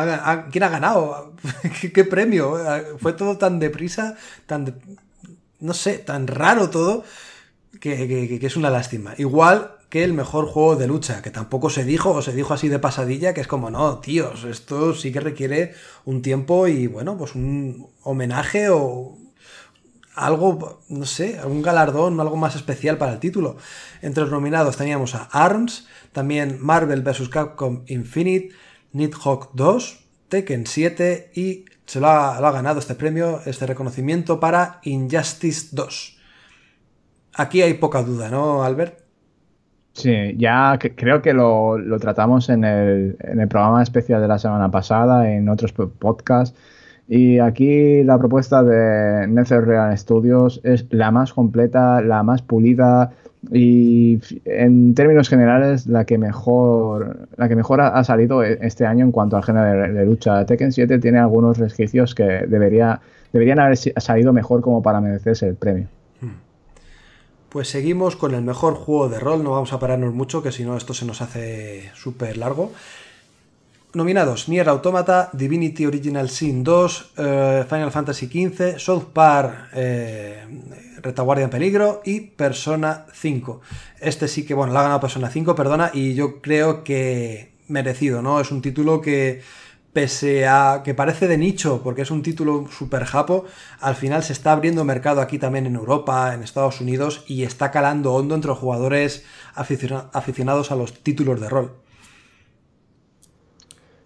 ¿Quién 0.51 0.63
ha 0.63 0.69
ganado? 0.69 1.33
¿Qué, 1.93 2.03
premio? 2.03 2.57
Fue 2.99 3.13
todo 3.13 3.37
tan 3.37 3.59
deprisa, 3.59 4.15
tan, 4.45 4.75
no 5.59 5.73
sé, 5.73 5.97
tan 5.99 6.27
raro 6.27 6.69
todo, 6.69 7.03
que, 7.79 8.37
que 8.39 8.45
es 8.45 8.57
una 8.57 8.69
lástima. 8.69 9.13
Igual 9.17 9.71
que 9.89 10.03
el 10.03 10.13
mejor 10.13 10.45
juego 10.47 10.75
de 10.75 10.87
lucha, 10.87 11.21
que 11.21 11.31
tampoco 11.31 11.69
se 11.69 11.83
dijo 11.83 12.11
o 12.11 12.21
se 12.21 12.33
dijo 12.33 12.53
así 12.53 12.69
de 12.69 12.79
pasadilla, 12.79 13.33
que 13.33 13.41
es 13.41 13.47
como, 13.47 13.69
no, 13.69 13.99
tíos, 13.99 14.45
esto 14.45 14.93
sí 14.93 15.11
que 15.11 15.19
requiere 15.19 15.73
un 16.05 16.21
tiempo 16.21 16.67
y 16.67 16.87
bueno, 16.87 17.17
pues 17.17 17.35
un 17.35 17.87
homenaje 18.03 18.69
o 18.69 19.17
algo, 20.25 20.81
no 20.89 21.05
sé, 21.05 21.39
algún 21.39 21.61
galardón 21.61 22.19
algo 22.19 22.37
más 22.37 22.55
especial 22.55 22.97
para 22.97 23.13
el 23.13 23.19
título. 23.19 23.57
Entre 24.01 24.23
los 24.23 24.31
nominados 24.31 24.77
teníamos 24.77 25.15
a 25.15 25.23
ARMS, 25.31 25.87
también 26.11 26.57
Marvel 26.61 27.01
vs. 27.01 27.29
Capcom 27.29 27.83
Infinite, 27.87 28.49
Nidhogg 28.93 29.49
2, 29.53 30.05
Tekken 30.29 30.67
7 30.67 31.31
y 31.35 31.65
se 31.85 31.99
lo 31.99 32.07
ha, 32.07 32.51
ganado 32.51 32.79
este 32.79 32.95
premio, 32.95 33.41
este 33.45 33.65
reconocimiento 33.65 34.39
para 34.39 34.79
Injustice 34.83 35.75
2. 35.75 36.17
Aquí 37.33 37.61
hay 37.61 37.73
poca 37.75 38.03
duda, 38.03 38.29
¿no, 38.29 38.63
Albert? 38.63 39.01
Sí, 39.93 40.35
ya 40.37 40.79
creo 40.79 41.21
que 41.21 41.33
lo, 41.33 41.77
tratamos 41.99 42.47
en 42.49 42.63
el, 42.63 43.17
programa 43.49 43.83
especial 43.83 44.21
de 44.21 44.27
la 44.27 44.39
semana 44.39 44.71
pasada, 44.71 45.29
en 45.31 45.49
otros 45.49 45.73
podcasts. 45.73 46.57
Y 47.13 47.39
aquí 47.39 48.05
la 48.05 48.17
propuesta 48.17 48.63
de 48.63 49.27
NetherRealm 49.27 49.97
Studios 49.97 50.61
es 50.63 50.85
la 50.91 51.11
más 51.11 51.33
completa, 51.33 51.99
la 51.99 52.23
más 52.23 52.41
pulida 52.41 53.11
y 53.51 54.17
en 54.45 54.95
términos 54.95 55.27
generales 55.27 55.87
la 55.87 56.05
que 56.05 56.17
mejor, 56.17 57.27
la 57.35 57.49
que 57.49 57.57
mejor 57.57 57.81
ha, 57.81 58.01
salido 58.05 58.45
e, 58.45 58.59
este 58.61 58.85
año 58.85 59.03
en 59.03 59.11
cuanto 59.11 59.35
al 59.35 59.43
género 59.43 59.93
de, 59.93 60.05
lucha. 60.05 60.45
Tekken 60.45 60.71
7 60.71 60.99
tiene 60.99 61.19
algunos 61.19 61.57
resquicios 61.57 62.15
que 62.15 62.23
debería, 62.47 63.01
deberían 63.33 63.59
haber 63.59 63.75
salido 63.75 64.31
mejor 64.31 64.61
como 64.61 64.81
para 64.81 65.01
merecerse 65.01 65.49
el 65.49 65.55
premio. 65.55 65.89
Pues 67.49 67.67
seguimos 67.67 68.15
con 68.15 68.33
el 68.33 68.43
mejor 68.43 68.75
juego 68.75 69.09
de 69.09 69.19
rol, 69.19 69.43
no 69.43 69.51
vamos 69.51 69.73
a 69.73 69.79
pararnos 69.79 70.13
mucho, 70.13 70.41
que 70.41 70.53
si 70.53 70.63
no 70.63 70.77
esto 70.77 70.93
se 70.93 71.05
nos 71.05 71.21
hace 71.21 71.91
súper 71.93 72.37
largo. 72.37 72.71
Nominados: 73.93 74.47
Nier 74.47 74.69
Automata, 74.69 75.29
Divinity 75.33 75.85
Original 75.85 76.29
Sin 76.29 76.63
2, 76.63 77.11
eh, 77.17 77.65
Final 77.67 77.91
Fantasy 77.91 78.27
XV, 78.27 78.79
South 78.79 79.07
Park, 79.11 79.69
eh, 79.73 80.45
Retaguardia 81.01 81.43
en 81.43 81.49
Peligro 81.49 82.01
y 82.05 82.21
Persona 82.21 83.05
5. 83.13 83.59
Este 83.99 84.29
sí 84.29 84.45
que, 84.45 84.53
bueno, 84.53 84.71
la 84.71 84.79
ha 84.79 84.83
ganado 84.83 85.01
Persona 85.01 85.29
5, 85.29 85.55
perdona, 85.55 85.91
y 85.93 86.13
yo 86.13 86.41
creo 86.41 86.85
que 86.85 87.51
merecido, 87.67 88.21
¿no? 88.21 88.39
Es 88.39 88.51
un 88.51 88.61
título 88.61 89.01
que 89.01 89.41
pese 89.91 90.47
a 90.47 90.83
que 90.85 90.93
parece 90.93 91.27
de 91.27 91.37
nicho, 91.37 91.81
porque 91.83 92.03
es 92.03 92.11
un 92.11 92.23
título 92.23 92.67
super 92.71 93.03
japo, 93.03 93.45
al 93.81 93.95
final 93.95 94.23
se 94.23 94.31
está 94.31 94.53
abriendo 94.53 94.85
mercado 94.85 95.19
aquí 95.19 95.37
también 95.37 95.65
en 95.65 95.75
Europa, 95.75 96.33
en 96.33 96.43
Estados 96.43 96.79
Unidos, 96.79 97.25
y 97.27 97.43
está 97.43 97.71
calando 97.71 98.13
hondo 98.13 98.35
entre 98.35 98.49
los 98.49 98.59
jugadores 98.59 99.25
aficionados 99.53 100.71
a 100.71 100.75
los 100.77 101.03
títulos 101.03 101.41
de 101.41 101.49
rol. 101.49 101.80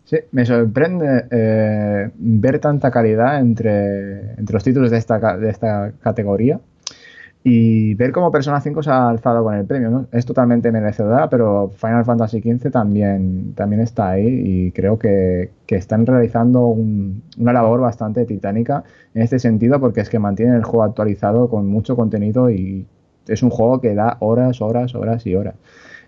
Sí, 0.05 0.17
me 0.31 0.45
sorprende 0.45 1.25
eh, 1.31 2.11
ver 2.15 2.59
tanta 2.59 2.91
calidad 2.91 3.39
entre, 3.39 4.33
entre 4.35 4.53
los 4.53 4.63
títulos 4.63 4.91
de 4.91 4.97
esta, 4.97 5.37
de 5.37 5.49
esta 5.49 5.93
categoría 5.99 6.59
y 7.47 7.93
ver 7.93 8.11
cómo 8.11 8.31
Persona 8.31 8.59
5 8.59 8.81
se 8.81 8.89
ha 8.89 9.07
alzado 9.07 9.43
con 9.43 9.53
el 9.53 9.65
premio. 9.65 9.91
¿no? 9.91 10.07
Es 10.11 10.25
totalmente 10.25 10.71
merecedora, 10.71 11.29
pero 11.29 11.69
Final 11.69 12.03
Fantasy 12.03 12.41
XV 12.41 12.71
también, 12.71 13.53
también 13.53 13.81
está 13.83 14.09
ahí 14.09 14.25
y 14.27 14.71
creo 14.71 14.97
que, 14.97 15.51
están 15.67 16.05
realizando 16.07 16.67
una 16.67 17.53
labor 17.53 17.81
bastante 17.81 18.25
titánica 18.25 18.83
en 19.13 19.21
este 19.21 19.39
sentido 19.39 19.79
porque 19.79 20.01
es 20.01 20.09
que 20.09 20.19
mantienen 20.19 20.55
el 20.55 20.63
juego 20.63 20.83
actualizado 20.83 21.49
con 21.49 21.67
mucho 21.67 21.95
contenido 21.95 22.49
y 22.49 22.87
es 23.27 23.43
un 23.43 23.49
juego 23.51 23.81
que 23.81 23.93
da 23.93 24.17
horas, 24.21 24.61
horas, 24.61 24.95
horas 24.95 25.27
y 25.27 25.35
horas. 25.35 25.55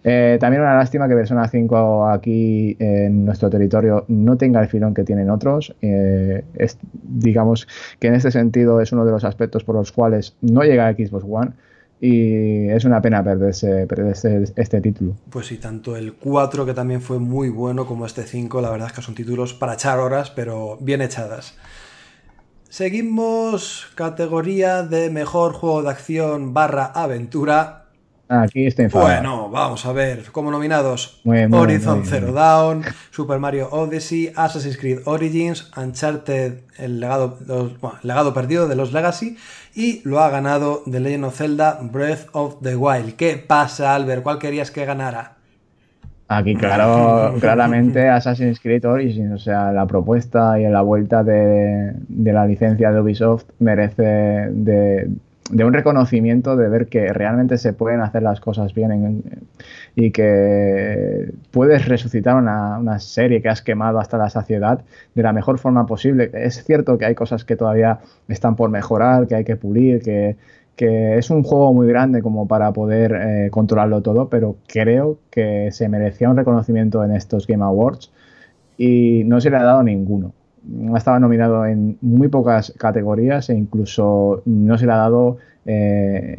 Eh, 0.03 0.38
también 0.40 0.61
una 0.61 0.76
lástima 0.76 1.07
que 1.07 1.15
Persona 1.15 1.48
5 1.48 2.07
aquí 2.07 2.76
en 2.80 3.26
nuestro 3.26 3.49
territorio 3.49 4.06
no 4.07 4.38
tenga 4.38 4.61
el 4.61 4.68
filón 4.68 4.94
que 4.94 5.03
tienen 5.03 5.30
otros. 5.30 5.76
Eh, 5.82 6.44
digamos 7.03 7.68
que 7.99 8.07
en 8.07 8.15
este 8.15 8.32
sentido 8.32 8.82
es 8.82 8.91
uno 8.91 9.06
de 9.06 9.11
los 9.11 9.24
aspectos 9.24 9.64
por 9.64 9.76
los 9.76 9.91
cuales 9.91 10.36
no 10.41 10.61
llega 10.64 10.88
a 10.88 10.94
Xbox 10.94 11.26
One 11.28 11.52
y 11.99 12.69
es 12.69 12.86
una 12.86 13.02
pena 13.02 13.24
perderse, 13.24 13.88
este 14.56 14.82
título. 14.82 15.15
Pues 15.30 15.48
sí, 15.48 15.57
tanto 15.57 15.95
el 15.95 16.14
4 16.14 16.65
que 16.65 16.74
también 16.74 17.02
fue 17.02 17.19
muy 17.19 17.49
bueno 17.49 17.86
como 17.86 18.06
este 18.06 18.24
5, 18.24 18.61
la 18.61 18.69
verdad 18.69 18.88
es 18.88 18.94
que 18.94 19.02
son 19.02 19.15
títulos 19.15 19.53
para 19.53 19.74
echar 19.74 19.99
horas, 19.99 20.30
pero 20.30 20.78
bien 20.80 21.02
echadas. 21.02 21.57
Seguimos 22.69 23.88
categoría 23.95 24.84
de 24.84 25.10
mejor 25.10 25.53
juego 25.53 25.82
de 25.82 25.90
acción 25.90 26.53
barra 26.53 26.86
aventura 26.86 27.87
Aquí 28.30 28.66
está 28.68 28.88
Bueno, 28.90 29.49
vamos 29.49 29.86
a 29.86 29.94
ver, 29.94 30.26
como 30.34 30.52
nominados 30.52 31.22
Horizon 31.24 32.04
Zero 32.04 32.34
Dawn, 32.34 32.84
Super 33.10 33.40
Mario 33.40 33.70
Odyssey, 33.72 34.34
Assassin's 34.36 34.78
Creed 34.78 34.99
Origins, 35.06 35.72
Uncharted, 35.78 36.60
el 36.78 36.99
legado, 36.99 37.38
legado 38.04 38.34
perdido 38.34 38.68
de 38.68 38.76
los 38.76 38.91
Legacy, 38.91 39.38
y 39.74 40.02
lo 40.04 40.20
ha 40.20 40.30
ganado 40.30 40.84
The 40.91 40.99
Legend 40.99 41.24
of 41.24 41.38
Zelda 41.38 41.80
Breath 41.82 42.28
of 42.34 42.58
the 42.62 42.76
Wild. 42.76 43.16
¿Qué 43.16 43.38
pasa, 43.38 43.95
Albert? 43.95 44.24
¿Cuál 44.24 44.40
querías 44.40 44.72
que 44.72 44.84
ganara? 44.84 45.38
Aquí, 46.28 46.56
claro, 46.56 47.36
claramente 47.40 48.10
Assassin's 48.10 48.60
Creed 48.60 48.84
Origins, 48.86 49.32
o 49.32 49.38
sea, 49.38 49.72
la 49.72 49.86
propuesta 49.86 50.60
y 50.60 50.66
la 50.66 50.82
vuelta 50.82 51.24
de, 51.24 51.94
de 52.10 52.34
la 52.34 52.45
licencia 52.45 52.91
de 52.91 52.99
Ubisoft 52.99 53.45
merece 53.60 54.04
de, 54.52 55.08
de 55.52 55.64
un 55.64 55.74
reconocimiento 55.74 56.57
de 56.57 56.68
ver 56.68 56.88
que 56.88 57.14
realmente 57.14 57.57
se 57.57 57.74
pueden 57.74 58.02
hacer 58.02 58.22
las 58.24 58.40
cosas 58.41 58.74
bien 58.74 59.24
y 59.95 60.11
que 60.11 61.32
puedes 61.52 61.88
resucitar 61.88 62.36
una, 62.36 62.99
serie 62.99 63.41
que 63.41 63.49
has 63.49 63.61
quemado 63.61 63.99
hasta 63.99 64.18
la 64.18 64.30
saciedad 64.30 64.82
de 65.15 65.24
la 65.24 65.34
mejor 65.34 65.60
forma 65.60 65.86
posible. 65.86 66.32
Es 66.34 66.64
cierto 66.64 66.98
que 66.98 67.06
hay 67.06 67.15
cosas 67.15 67.45
que 67.45 67.56
todavía 67.56 67.99
están 68.28 68.56
por 68.56 68.69
mejorar, 68.69 69.28
que 69.28 69.36
hay 69.36 69.45
que 69.45 69.56
pulir, 69.56 70.02
que, 70.02 70.36
es 70.80 71.32
un 71.32 71.41
juego 71.41 71.74
muy 71.74 71.88
grande 71.88 72.22
como 72.22 72.48
para 72.48 72.72
poder 72.72 73.11
eh, 73.15 73.49
controlarlo 73.49 74.02
todo, 74.02 74.30
pero 74.30 74.57
creo 74.68 75.18
que 75.32 75.72
se 75.72 75.90
merecía 75.90 76.30
un 76.30 76.38
reconocimiento 76.38 77.03
en 77.03 77.15
estos 77.15 77.48
Game 77.48 77.64
Awards 77.64 78.11
y 78.78 79.24
no 79.26 79.41
se 79.41 79.49
le 79.49 79.57
ha 79.57 79.64
dado 79.64 79.82
ninguno 79.82 80.34
estaba 80.96 81.20
nominado 81.20 81.66
en 81.66 81.98
muy 82.02 82.28
pocas 82.28 82.74
categorías 82.78 83.50
e 83.50 83.56
incluso 83.56 84.42
no 84.46 84.78
se 84.78 84.86
le 84.86 84.92
ha 84.92 84.98
dado 84.98 85.38
eh, 85.66 86.38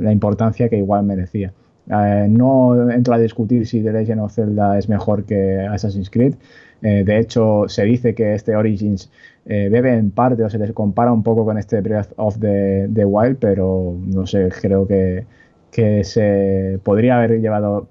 la 0.00 0.12
importancia 0.12 0.68
que 0.68 0.76
igual 0.76 1.04
merecía. 1.04 1.52
Eh, 1.88 2.26
no 2.30 2.90
entro 2.90 3.14
a 3.14 3.18
discutir 3.18 3.66
si 3.66 3.82
The 3.82 3.92
Legend 3.92 4.20
of 4.20 4.32
Zelda 4.32 4.78
es 4.78 4.88
mejor 4.88 5.24
que 5.24 5.60
Assassin's 5.60 6.10
Creed. 6.10 6.34
Eh, 6.82 7.04
de 7.04 7.18
hecho, 7.18 7.64
se 7.68 7.84
dice 7.84 8.14
que 8.14 8.34
este 8.34 8.56
Origins 8.56 9.10
bebe 9.44 9.94
en 9.94 10.12
parte 10.12 10.44
o 10.44 10.50
se 10.50 10.58
les 10.58 10.72
compara 10.72 11.12
un 11.12 11.22
poco 11.24 11.44
con 11.44 11.58
este 11.58 11.80
Breath 11.80 12.12
of 12.16 12.38
the, 12.38 13.04
Wild, 13.04 13.38
pero 13.38 13.96
no 14.06 14.26
sé, 14.26 14.48
creo 14.60 14.86
que, 14.86 15.24
que 15.70 16.04
se 16.04 16.78
podría 16.84 17.18
haber 17.18 17.40
llevado 17.40 17.88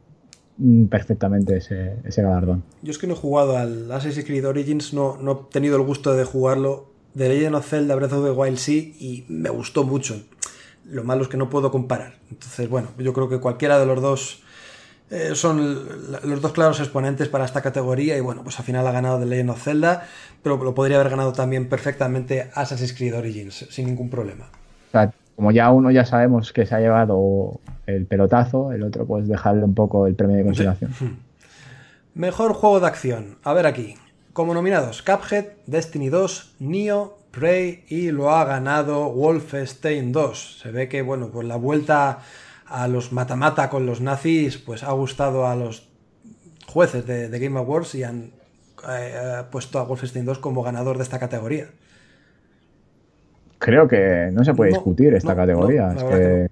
perfectamente 0.90 1.58
ese, 1.58 2.22
galardón. 2.22 2.64
Yo 2.82 2.92
es 2.92 2.98
que 2.98 3.08
no 3.08 3.14
he 3.14 3.18
jugado 3.18 3.58
al 3.58 3.92
Assassin's 3.92 4.26
Creed 4.26 4.48
Origins, 4.48 4.94
no, 4.94 5.18
no 5.18 5.48
he 5.50 5.54
tenido 5.54 5.76
el 5.78 5.84
gusto 5.84 6.14
de 6.14 6.24
jugarlo. 6.24 6.90
De 7.14 7.28
Legend 7.28 7.56
of 7.56 7.68
Zelda 7.68 7.96
Breath 7.96 8.14
of 8.14 8.24
the 8.24 8.32
Wild 8.32 8.58
sí, 8.58 8.96
y 9.00 9.26
me 9.28 9.50
gustó 9.50 9.84
mucho. 9.84 10.22
Lo 10.86 11.04
malo 11.04 11.24
es 11.24 11.28
que 11.28 11.36
no 11.36 11.50
puedo 11.50 11.70
comparar. 11.70 12.16
Entonces, 12.30 12.70
bueno, 12.70 12.90
yo 12.98 13.12
creo 13.12 13.28
que 13.28 13.40
cualquiera 13.40 13.80
de 13.80 13.86
los 13.86 14.02
dos 14.02 14.44
eh, 15.10 15.36
son 15.36 16.00
los 16.24 16.42
dos 16.42 16.54
claros 16.54 16.80
exponentes 16.80 17.28
para 17.28 17.44
esta 17.44 17.62
categoría. 17.62 18.18
Y 18.18 18.22
bueno, 18.22 18.44
pues 18.44 18.58
al 18.60 18.66
final 18.66 18.88
ha 18.88 18.92
ganado 18.92 19.20
The 19.20 19.26
Legend 19.26 19.50
of 19.50 19.62
Zelda, 19.62 20.08
pero 20.42 20.56
lo 20.64 20.74
podría 20.74 21.00
haber 21.00 21.10
ganado 21.12 21.34
también 21.34 21.68
perfectamente 21.68 22.50
Assassin's 22.54 22.94
Creed 22.94 23.16
Origins, 23.16 23.68
sin 23.70 23.88
ningún 23.88 24.10
problema. 24.10 24.50
Como 25.36 25.52
ya 25.52 25.72
uno 25.72 25.92
ya 25.92 26.06
sabemos 26.06 26.54
que 26.54 26.66
se 26.66 26.76
ha 26.76 26.80
llevado 26.80 27.60
el 27.88 28.06
pelotazo, 28.06 28.72
el 28.72 28.84
otro 28.84 29.06
pues 29.06 29.28
dejarle 29.28 29.64
un 29.64 29.74
poco 29.74 30.08
el 30.08 30.16
premio 30.16 30.38
de 30.38 30.44
consideración. 30.44 30.92
Mejor 32.14 32.54
juego 32.54 32.80
de 32.80 32.88
acción. 32.88 33.38
A 33.44 33.54
ver 33.54 33.66
aquí. 33.66 33.96
Como 34.34 34.54
nominados, 34.54 35.02
Cuphead, 35.02 35.46
Destiny 35.66 36.10
2, 36.10 36.56
Neo, 36.60 37.18
Prey 37.32 37.84
y 37.90 38.12
lo 38.12 38.32
ha 38.32 38.46
ganado 38.46 39.10
Wolfenstein 39.12 40.12
2. 40.12 40.60
Se 40.62 40.72
ve 40.72 40.88
que, 40.88 41.02
bueno, 41.02 41.30
pues 41.32 41.48
la 41.48 41.58
vuelta 41.58 42.20
a 42.66 42.88
los 42.88 43.12
mata-mata 43.12 43.70
con 43.70 43.86
los 43.86 44.00
nazis, 44.00 44.58
pues 44.58 44.84
ha 44.84 44.92
gustado 44.92 45.48
a 45.48 45.56
los 45.56 45.90
jueces 46.68 47.06
de, 47.06 47.28
Game 47.40 47.60
Awards 47.60 47.96
y 47.96 48.04
han 48.04 48.32
eh, 48.88 49.44
puesto 49.52 49.80
a 49.80 49.84
Wolfenstein 49.84 50.26
2 50.26 50.40
como 50.40 50.64
ganador 50.64 50.98
de 50.98 51.04
esta 51.04 51.20
categoría. 51.20 51.68
Creo 53.62 53.88
que 53.88 54.32
no 54.34 54.44
se 54.44 54.56
puede 54.56 54.72
discutir 54.72 55.14
esta 55.14 55.36
categoría. 55.36 55.94
es 55.96 56.04
que 56.04 56.50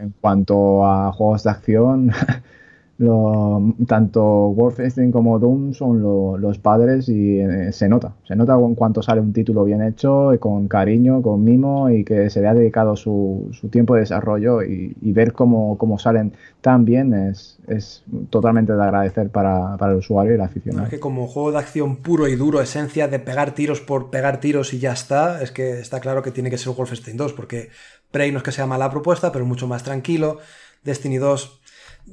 en 0.00 0.12
cuanto 0.20 0.84
a 0.84 1.12
juegos 1.12 1.44
de 1.44 1.50
acción, 1.50 2.10
lo, 3.00 3.74
tanto 3.86 4.22
Wolfenstein 4.50 5.10
como 5.10 5.38
Doom 5.38 5.72
son 5.72 6.02
los 6.02 6.58
padres 6.58 7.08
y 7.08 7.40
eh, 7.40 7.72
se 7.72 7.88
nota, 7.88 8.12
se 8.28 8.36
nota 8.36 8.52
en 8.54 8.74
cuanto 8.74 9.00
sale 9.02 9.22
un 9.22 9.32
título 9.32 9.64
bien 9.64 9.82
hecho, 9.82 10.32
con 10.38 10.68
cariño, 10.68 11.22
con 11.22 11.42
mimo 11.42 11.88
y 11.88 12.04
que 12.04 12.28
se 12.28 12.42
le 12.42 12.48
ha 12.48 12.52
dedicado 12.52 12.96
su, 12.96 13.50
tiempo 13.70 13.94
de 13.94 14.00
desarrollo 14.00 14.62
y, 14.62 14.94
ver 15.12 15.32
cómo, 15.32 15.78
salen 15.98 16.34
tan 16.60 16.84
bien 16.84 17.14
es, 17.14 17.58
es 17.68 18.04
totalmente 18.28 18.74
de 18.74 18.82
agradecer 18.82 19.30
para, 19.30 19.76
el 19.80 19.96
usuario 19.96 20.32
y 20.32 20.34
el 20.34 20.42
aficionado. 20.42 20.84
es 20.84 20.90
que 20.90 21.00
como 21.00 21.26
juego 21.26 21.52
de 21.52 21.58
acción 21.58 21.96
puro 21.96 22.28
y 22.28 22.36
duro, 22.36 22.60
esencia 22.60 23.08
de 23.08 23.18
pegar 23.18 23.54
tiros 23.54 23.80
por 23.80 24.10
pegar 24.10 24.40
tiros 24.40 24.74
y 24.74 24.78
ya 24.78 24.92
está, 24.92 25.42
es 25.42 25.52
que 25.52 25.80
está 25.80 26.00
claro 26.00 26.22
que 26.22 26.32
tiene 26.32 26.50
que 26.50 26.58
ser 26.58 26.74
Wolfenstein 26.74 27.16
2, 27.16 27.32
porque 27.32 27.70
Prey 28.10 28.30
no 28.30 28.38
es 28.38 28.44
que 28.44 28.52
sea 28.52 28.66
mala 28.66 28.90
propuesta, 28.90 29.32
pero 29.32 29.46
mucho 29.46 29.66
más 29.66 29.84
tranquilo. 29.84 30.38
Destiny 30.84 31.16
2 31.16 31.60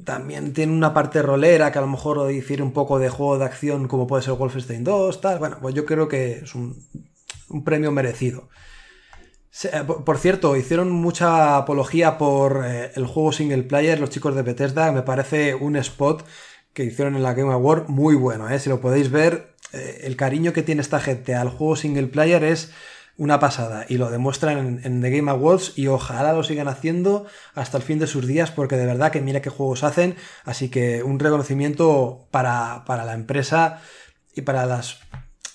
también 0.04 0.52
tiene 0.52 0.72
una 0.72 0.94
parte 0.94 1.22
rolera 1.22 1.72
que 1.72 1.78
a 1.78 1.82
lo 1.82 1.88
mejor 1.88 2.26
difiere 2.28 2.62
un 2.62 2.72
poco 2.72 2.98
de 2.98 3.08
juego 3.08 3.38
de 3.38 3.44
acción 3.44 3.88
como 3.88 4.06
puede 4.06 4.22
ser 4.22 4.34
Wolfenstein 4.34 4.84
2, 4.84 5.20
tal. 5.20 5.38
Bueno, 5.38 5.58
pues 5.60 5.74
yo 5.74 5.84
creo 5.84 6.08
que 6.08 6.38
es 6.38 6.54
un, 6.54 6.76
premio 7.64 7.92
merecido. 7.92 8.48
Eh, 9.64 9.82
por 10.04 10.18
cierto, 10.18 10.56
hicieron 10.56 10.90
mucha 10.90 11.56
apología 11.56 12.18
por 12.18 12.64
eh, 12.64 12.92
el 12.94 13.06
juego 13.06 13.32
single 13.32 13.64
player, 13.64 13.98
los 13.98 14.10
chicos 14.10 14.34
de 14.34 14.42
Bethesda. 14.42 14.92
Me 14.92 15.02
parece 15.02 15.54
un 15.54 15.76
spot 15.76 16.24
que 16.72 16.84
hicieron 16.84 17.16
en 17.16 17.22
la 17.22 17.34
Game 17.34 17.52
Award 17.52 17.88
muy 17.88 18.14
bueno. 18.14 18.48
¿eh? 18.48 18.58
Si 18.60 18.68
lo 18.68 18.80
podéis 18.80 19.10
ver, 19.10 19.54
el 19.72 20.16
cariño 20.16 20.52
que 20.52 20.62
tiene 20.62 20.80
esta 20.80 21.00
gente 21.00 21.34
al 21.34 21.50
juego 21.50 21.76
single 21.76 22.06
player 22.06 22.42
es 22.44 22.72
una 23.18 23.40
pasada 23.40 23.84
y 23.88 23.98
lo 23.98 24.10
demuestran 24.10 24.80
en, 24.82 25.02
The 25.02 25.10
Game 25.10 25.30
Awards 25.30 25.72
y 25.76 25.88
ojalá 25.88 26.32
lo 26.32 26.44
sigan 26.44 26.68
haciendo 26.68 27.26
hasta 27.54 27.76
el 27.76 27.82
fin 27.82 27.98
de 27.98 28.06
sus 28.06 28.26
días 28.26 28.52
porque 28.52 28.76
de 28.76 28.86
verdad 28.86 29.10
que 29.10 29.20
mira 29.20 29.42
qué 29.42 29.50
juegos 29.50 29.82
hacen, 29.82 30.14
así 30.44 30.70
que 30.70 31.02
un 31.02 31.18
reconocimiento 31.18 32.28
para, 32.30 32.84
la 32.86 33.14
empresa 33.14 33.82
y 34.34 34.42
para 34.42 34.66
las 34.66 35.00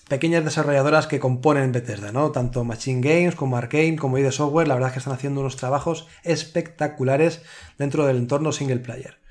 pequeñas 0.09 0.43
desarrolladoras 0.43 1.07
que 1.07 1.21
componen 1.21 1.71
Bethesda, 1.71 2.11
¿no? 2.11 2.31
Tanto 2.31 2.65
Machine 2.65 3.01
Games 3.01 3.35
como 3.35 3.55
Arkane 3.55 3.95
como 3.95 4.17
ID 4.17 4.29
Software, 4.31 4.67
la 4.67 4.75
verdad 4.75 4.89
es 4.89 4.93
que 4.93 4.99
están 4.99 5.13
haciendo 5.13 5.39
unos 5.39 5.55
trabajos 5.55 6.07
espectaculares 6.23 7.41
dentro 7.77 8.05
del 8.05 8.17
entorno 8.17 8.51
single 8.51 8.79
player. 8.79 9.22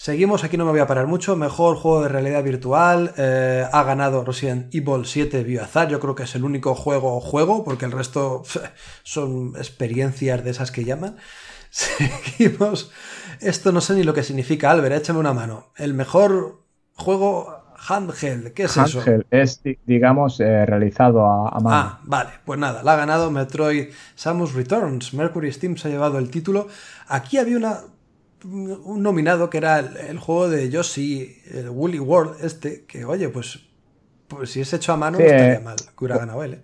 Seguimos, 0.00 0.44
aquí 0.44 0.56
no 0.56 0.64
me 0.64 0.70
voy 0.70 0.80
a 0.80 0.86
parar 0.86 1.06
mucho. 1.06 1.36
Mejor 1.36 1.76
juego 1.76 2.00
de 2.00 2.08
realidad 2.08 2.42
virtual. 2.42 3.12
Eh, 3.18 3.66
ha 3.70 3.82
ganado 3.82 4.24
Resident 4.24 4.74
Evil 4.74 5.04
7 5.04 5.44
Biohazard. 5.44 5.90
Yo 5.90 6.00
creo 6.00 6.14
que 6.14 6.22
es 6.22 6.34
el 6.34 6.44
único 6.44 6.74
juego 6.74 7.20
juego, 7.20 7.64
porque 7.64 7.84
el 7.84 7.92
resto 7.92 8.42
son 9.02 9.52
experiencias 9.58 10.42
de 10.42 10.52
esas 10.52 10.70
que 10.70 10.84
llaman. 10.84 11.16
Seguimos. 11.70 12.90
Esto 13.40 13.72
no 13.72 13.82
sé 13.82 13.92
ni 13.92 14.02
lo 14.02 14.14
que 14.14 14.22
significa, 14.22 14.70
Albert, 14.70 14.96
échame 14.96 15.18
una 15.18 15.34
mano. 15.34 15.66
El 15.76 15.92
mejor 15.92 16.62
juego 16.94 17.62
handheld, 17.86 18.54
¿qué 18.54 18.62
es 18.62 18.78
handheld 18.78 19.26
es, 19.30 19.60
digamos, 19.84 20.40
eh, 20.40 20.64
realizado 20.64 21.26
a, 21.26 21.60
mano. 21.60 21.76
Ah, 21.76 22.00
vale, 22.04 22.30
pues 22.46 22.58
nada, 22.58 22.82
la 22.82 22.94
ha 22.94 22.96
ganado 22.96 23.30
Metroid 23.30 23.90
Samus 24.14 24.54
Returns. 24.54 25.12
Mercury 25.12 25.52
Steam 25.52 25.76
se 25.76 25.88
ha 25.88 25.90
llevado 25.90 26.16
el 26.16 26.30
título. 26.30 26.68
Aquí 27.06 27.36
había 27.36 27.58
una 27.58 27.80
un 28.44 29.02
nominado 29.02 29.50
que 29.50 29.58
era 29.58 29.78
el, 29.78 30.18
juego 30.18 30.48
de 30.48 30.70
Yoshi, 30.70 31.36
el 31.52 31.70
Woolly 31.70 31.98
World, 31.98 32.44
este, 32.44 32.84
que 32.86 33.04
oye, 33.04 33.28
pues, 33.28 33.66
pues 34.28 34.50
si 34.50 34.60
es 34.60 34.72
hecho 34.72 34.92
a 34.92 34.96
mano 34.96 35.18
no 35.18 35.24
estaría 35.24 35.54
eh, 35.54 35.60
mal 35.60 35.76
que 35.76 36.04
hubiera 36.04 36.18
ganado 36.18 36.42
él. 36.42 36.54
¿eh? 36.54 36.62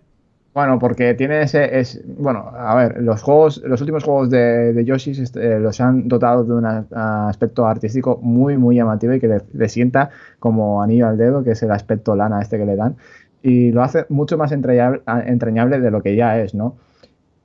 Bueno, 0.56 0.78
porque 0.78 1.12
tiene 1.12 1.42
ese. 1.42 1.78
Es, 1.78 2.02
bueno, 2.06 2.50
a 2.56 2.74
ver, 2.76 3.02
los 3.02 3.20
juegos, 3.22 3.62
los 3.62 3.78
últimos 3.82 4.04
juegos 4.04 4.30
de, 4.30 4.72
de 4.72 4.84
Yoshi 4.86 5.10
este, 5.10 5.60
los 5.60 5.78
han 5.82 6.08
dotado 6.08 6.44
de 6.44 6.54
un 6.54 6.64
aspecto 6.64 7.66
artístico 7.66 8.18
muy, 8.22 8.56
muy 8.56 8.76
llamativo 8.76 9.12
y 9.12 9.20
que 9.20 9.42
le, 9.52 9.68
sienta 9.68 10.08
como 10.38 10.82
anillo 10.82 11.08
al 11.08 11.18
dedo, 11.18 11.44
que 11.44 11.50
es 11.50 11.62
el 11.62 11.72
aspecto 11.72 12.16
lana 12.16 12.40
este 12.40 12.56
que 12.56 12.64
le 12.64 12.74
dan. 12.74 12.96
Y 13.42 13.70
lo 13.70 13.82
hace 13.82 14.06
mucho 14.08 14.38
más 14.38 14.50
entrañable 14.50 15.80
de 15.80 15.90
lo 15.90 16.02
que 16.02 16.16
ya 16.16 16.38
es, 16.38 16.54
¿no? 16.54 16.76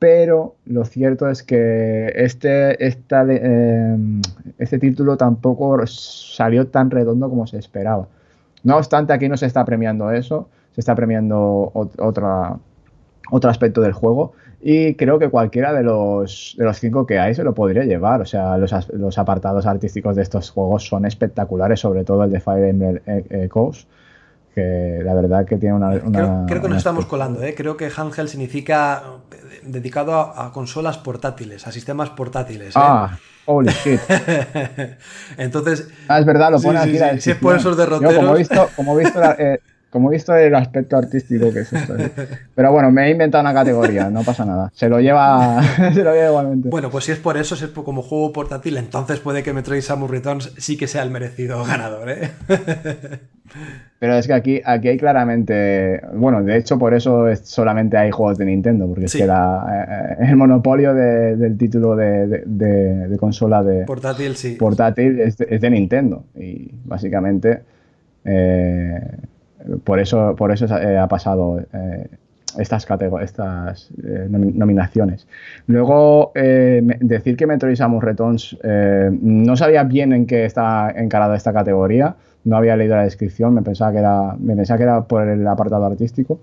Pero 0.01 0.55
lo 0.65 0.83
cierto 0.83 1.29
es 1.29 1.43
que 1.43 2.11
este, 2.15 2.83
eh, 2.83 3.97
este 4.57 4.79
título 4.79 5.15
tampoco 5.15 5.85
salió 5.85 6.65
tan 6.69 6.89
redondo 6.89 7.29
como 7.29 7.45
se 7.45 7.59
esperaba. 7.59 8.07
No 8.63 8.77
obstante, 8.77 9.13
aquí 9.13 9.29
no 9.29 9.37
se 9.37 9.45
está 9.45 9.63
premiando 9.63 10.09
eso, 10.09 10.49
se 10.71 10.81
está 10.81 10.95
premiando 10.95 11.69
otra, 11.99 12.57
otro 13.29 13.49
aspecto 13.51 13.81
del 13.81 13.93
juego 13.93 14.33
y 14.59 14.95
creo 14.95 15.19
que 15.19 15.29
cualquiera 15.29 15.71
de 15.71 15.83
los, 15.83 16.55
de 16.57 16.65
los 16.65 16.79
cinco 16.79 17.05
que 17.05 17.19
hay 17.19 17.35
se 17.35 17.43
lo 17.43 17.53
podría 17.53 17.83
llevar. 17.83 18.21
O 18.21 18.25
sea, 18.25 18.57
los, 18.57 19.17
apartados 19.19 19.67
artísticos 19.67 20.15
de 20.15 20.23
estos 20.23 20.49
juegos 20.49 20.83
son 20.83 21.05
espectaculares, 21.05 21.79
sobre 21.79 22.05
todo 22.05 22.23
el 22.23 22.31
de 22.31 22.39
Fire 22.39 22.65
Emblem 22.65 23.01
Echoes 23.05 23.85
que 24.53 25.01
la 25.03 25.13
verdad 25.13 25.45
que 25.45 25.57
tiene 25.57 25.75
una... 25.75 26.45
creo, 26.45 26.61
que 26.61 26.67
nos 26.67 26.77
estamos 26.77 27.05
colando, 27.05 27.41
¿eh? 27.43 27.55
creo 27.55 27.77
que 27.77 27.89
handheld 27.95 28.29
significa 28.29 29.03
dedicado 29.63 30.13
a, 30.13 30.51
consolas 30.51 30.97
portátiles, 30.97 31.67
a 31.67 31.71
sistemas 31.71 32.09
portátiles. 32.09 32.75
¿eh? 32.75 32.79
Ah, 32.79 33.17
holy 33.45 33.71
shit. 33.71 33.99
Entonces... 35.37 35.89
Ah, 36.07 36.19
es 36.19 36.25
verdad, 36.25 36.51
lo 36.51 36.61
pone 36.61 36.79
aquí. 36.79 37.21
si 37.21 37.31
es 37.31 37.37
por 37.37 37.55
esos 37.55 37.77
derroteros... 37.77 38.15
como 38.15 38.35
he 38.35 38.37
visto, 38.39 38.69
como 38.75 38.99
he 38.99 39.03
visto 39.03 39.21
eh, 39.37 39.61
como 39.91 40.09
he 40.09 40.13
visto 40.13 40.33
el 40.33 40.55
aspecto 40.55 40.95
artístico 40.95 41.51
que 41.51 41.59
es 41.59 41.73
esto. 41.73 41.93
Pero 42.55 42.71
bueno, 42.71 42.91
me 42.91 43.07
he 43.07 43.11
inventado 43.11 43.43
una 43.43 43.53
categoría, 43.53 44.09
no 44.09 44.23
pasa 44.23 44.45
nada. 44.45 44.71
Se 44.73 44.87
lo 44.87 45.01
lleva, 45.01 45.61
se 45.93 46.03
lo 46.03 46.13
lleva 46.13 46.29
igualmente. 46.29 46.69
Bueno, 46.69 46.89
pues 46.89 47.05
si 47.05 47.11
es 47.11 47.19
por 47.19 47.37
eso, 47.37 47.55
si 47.57 47.65
es 47.65 47.71
como 47.71 48.01
juego 48.01 48.31
portátil, 48.31 48.77
entonces 48.77 49.19
puede 49.19 49.43
que 49.43 49.53
Metroid 49.53 49.81
Samus 49.81 50.09
Returns 50.09 50.53
sí 50.57 50.77
que 50.77 50.87
sea 50.87 51.03
el 51.03 51.11
merecido 51.11 51.63
ganador, 51.65 52.09
¿eh? 52.09 52.31
Pero 53.99 54.15
es 54.15 54.27
que 54.27 54.33
aquí, 54.33 54.61
aquí 54.63 54.87
hay 54.87 54.97
claramente. 54.97 56.01
Bueno, 56.13 56.41
de 56.41 56.55
hecho, 56.55 56.79
por 56.79 56.93
eso 56.93 57.25
solamente 57.43 57.97
hay 57.97 58.11
juegos 58.11 58.37
de 58.37 58.45
Nintendo, 58.45 58.87
porque 58.87 59.05
es 59.05 59.13
que 59.13 59.27
la, 59.27 60.15
eh, 60.19 60.25
el 60.29 60.37
monopolio 60.37 60.93
del 60.93 61.57
título 61.57 61.97
de, 61.97 63.17
consola 63.19 63.61
de 63.61 63.83
portátil, 63.83 64.37
sí. 64.37 64.55
portátil 64.55 65.19
es, 65.19 65.37
de, 65.37 65.69
Nintendo. 65.69 66.23
Y 66.33 66.71
básicamente. 66.85 67.61
Eh, 68.23 69.01
por 69.83 69.99
eso, 69.99 70.35
por 70.35 70.51
eso 70.51 70.65
eh, 70.77 70.97
ha 70.97 71.07
pasado 71.07 71.59
eh, 71.73 72.07
estas, 72.57 72.87
estas 73.21 73.91
eh, 74.03 74.27
nominaciones. 74.29 75.27
Luego, 75.67 76.31
decir 76.33 77.37
que 77.37 77.47
Metroid 77.47 77.75
Samus 77.75 78.03
Returns 78.03 78.57
no 78.63 79.55
sabía 79.55 79.83
bien 79.83 80.13
en 80.13 80.25
qué 80.25 80.45
está 80.45 80.91
encarada 80.91 81.35
esta 81.35 81.53
categoría, 81.53 82.15
no 82.43 82.57
había 82.57 82.75
leído 82.75 82.95
la 82.95 83.03
descripción, 83.03 83.53
me 83.53 83.61
pensaba 83.61 83.91
que 83.91 83.99
era, 83.99 84.35
me 84.39 84.55
pensaba 84.55 84.77
que 84.77 84.83
era 84.83 85.01
por 85.03 85.27
el 85.27 85.47
apartado 85.47 85.85
artístico. 85.85 86.39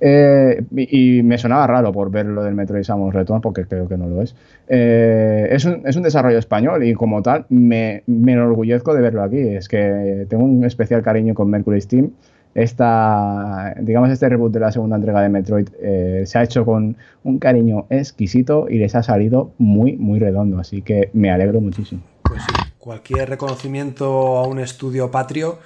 y, 0.00 1.22
me 1.22 1.38
sonaba 1.38 1.66
raro 1.68 1.92
por 1.92 2.10
ver 2.10 2.26
lo 2.26 2.42
del 2.42 2.54
Metroid 2.54 2.82
Samus 2.82 3.14
Returns, 3.14 3.42
porque 3.42 3.64
creo 3.64 3.86
que 3.86 3.96
no 3.96 4.08
lo 4.08 4.22
es. 4.22 4.34
es, 4.66 5.64
un, 5.64 5.82
es, 5.84 5.94
un, 5.96 6.02
desarrollo 6.02 6.38
español 6.38 6.82
y 6.82 6.94
como 6.94 7.22
tal 7.22 7.46
me, 7.48 8.02
me 8.06 8.32
enorgullezco 8.32 8.92
de 8.92 9.00
verlo 9.02 9.22
aquí. 9.22 9.38
Es 9.38 9.68
que 9.68 10.26
tengo 10.28 10.44
un 10.44 10.64
especial 10.64 11.02
cariño 11.02 11.34
con 11.34 11.48
Mercury 11.48 11.80
Steam 11.80 12.10
esta, 12.54 13.74
digamos, 13.80 14.10
este 14.10 14.28
reboot 14.28 14.52
de 14.52 14.60
la 14.60 14.72
segunda 14.72 14.96
entrega 14.96 15.20
de 15.20 15.28
Metroid 15.28 15.68
eh, 15.80 16.22
se 16.26 16.38
ha 16.38 16.42
hecho 16.42 16.64
con 16.64 16.96
un 17.24 17.38
cariño 17.38 17.86
exquisito 17.90 18.66
y 18.68 18.78
les 18.78 18.94
ha 18.94 19.02
salido 19.02 19.52
muy, 19.58 19.96
muy 19.96 20.18
redondo. 20.20 20.58
Así 20.58 20.82
que 20.82 21.10
me 21.12 21.30
alegro 21.30 21.60
muchísimo. 21.60 22.02
Pues 22.22 22.42
sí, 22.42 22.52
cualquier 22.78 23.28
reconocimiento 23.28 24.38
a 24.38 24.46
un 24.46 24.60
estudio 24.60 25.10
patrio, 25.10 25.58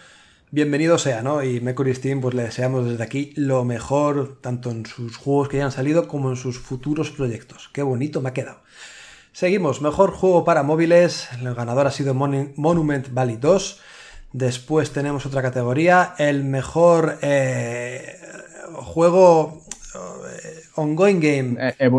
bienvenido 0.51 0.97
sea, 0.99 1.23
¿no? 1.23 1.43
Y 1.43 1.61
Mercury 1.61 1.95
Steam, 1.95 2.21
pues 2.21 2.35
le 2.35 2.45
deseamos 2.45 2.89
desde 2.89 3.05
aquí 3.05 3.33
lo 3.37 3.65
mejor, 3.65 4.39
tanto 4.41 4.71
en 4.71 4.87
sus 4.87 5.17
juegos 5.17 5.49
que 5.49 5.59
ya 5.59 5.67
han 5.67 5.73
salido 5.73 6.09
como 6.09 6.31
en 6.31 6.37
sus 6.37 6.59
futuros 6.59 7.11
proyectos. 7.11 7.69
Qué 7.73 7.83
bonito 7.83 8.23
me 8.23 8.31
ha 8.31 8.33
quedado. 8.33 8.61
Seguimos, 9.33 9.83
mejor 9.83 10.11
juego 10.11 10.45
para 10.45 10.63
móviles. 10.63 11.29
El 11.39 11.55
ganador 11.55 11.87
ha 11.87 11.91
sido 11.91 12.15
Monument 12.15 13.13
Valley 13.13 13.37
2. 13.37 13.81
Después 14.33 14.93
tenemos 14.93 15.25
otra 15.25 15.43
categoría, 15.43 16.15
el 16.19 16.45
mejor 16.45 17.19
eh, 17.23 18.17
juego 18.75 19.63
eh, 19.95 20.61
ongoing 20.75 21.21
game. 21.21 21.75
Eh, 21.79 21.91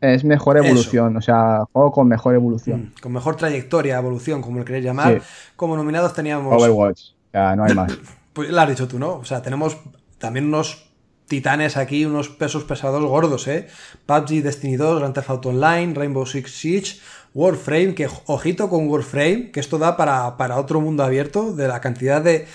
es, 0.00 0.24
mejor 0.24 0.56
evolución, 0.56 1.16
o 1.16 1.20
sea, 1.20 1.64
juego 1.72 1.92
con 1.92 2.08
mejor 2.08 2.34
evolución. 2.34 2.92
Mm, 2.96 3.00
con 3.00 3.12
mejor 3.12 3.36
trayectoria, 3.36 3.96
evolución, 3.96 4.42
como 4.42 4.58
le 4.58 4.64
queréis 4.64 4.84
llamar. 4.84 5.22
Como 5.54 5.76
nominados 5.76 6.14
teníamos. 6.14 6.60
Overwatch, 6.60 7.10
ya 7.32 7.54
no 7.54 7.64
hay 7.64 7.74
más. 7.76 7.96
pues 8.32 8.50
lo 8.50 8.60
has 8.60 8.68
dicho 8.68 8.88
tú, 8.88 8.98
¿no? 8.98 9.16
O 9.16 9.24
sea, 9.24 9.40
tenemos 9.40 9.76
también 10.18 10.46
unos 10.46 10.91
titanes 11.32 11.78
aquí, 11.78 12.04
unos 12.04 12.28
pesos 12.28 12.64
pesados 12.64 13.02
gordos, 13.06 13.48
¿eh? 13.48 13.66
PUBG, 14.04 14.42
Destiny 14.42 14.76
2, 14.76 14.98
Grand 14.98 15.14
Theft 15.14 15.30
Auto 15.30 15.48
Online, 15.48 15.94
Rainbow 15.94 16.26
Six 16.26 16.50
Siege, 16.50 17.00
Warframe, 17.32 17.94
que 17.94 18.06
ojito 18.26 18.68
con 18.68 18.86
Warframe, 18.86 19.50
que 19.50 19.58
esto 19.58 19.78
da 19.78 19.96
para, 19.96 20.58
otro 20.58 20.82
mundo 20.82 21.02
abierto 21.02 21.54
de 21.54 21.68
la 21.68 21.80
cantidad 21.80 22.20
de, 22.20 22.46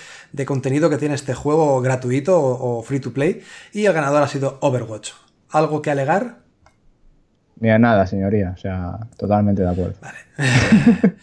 contenido 0.46 0.88
que 0.90 0.96
tiene 0.96 1.16
este 1.16 1.34
juego 1.34 1.80
gratuito 1.80 2.40
o, 2.40 2.80
free 2.84 3.00
to 3.00 3.12
play. 3.12 3.42
Y 3.72 3.86
el 3.86 3.92
ganador 3.92 4.22
ha 4.22 4.28
sido 4.28 4.58
Overwatch. 4.60 5.10
¿Algo 5.50 5.82
que 5.82 5.90
alegar? 5.90 6.36
Mira, 7.58 7.80
nada, 7.80 8.06
señoría. 8.06 8.52
O 8.54 8.60
sea, 8.60 8.96
totalmente 9.16 9.62
de 9.62 9.70
acuerdo. 9.70 9.96
Vale. 10.00 10.18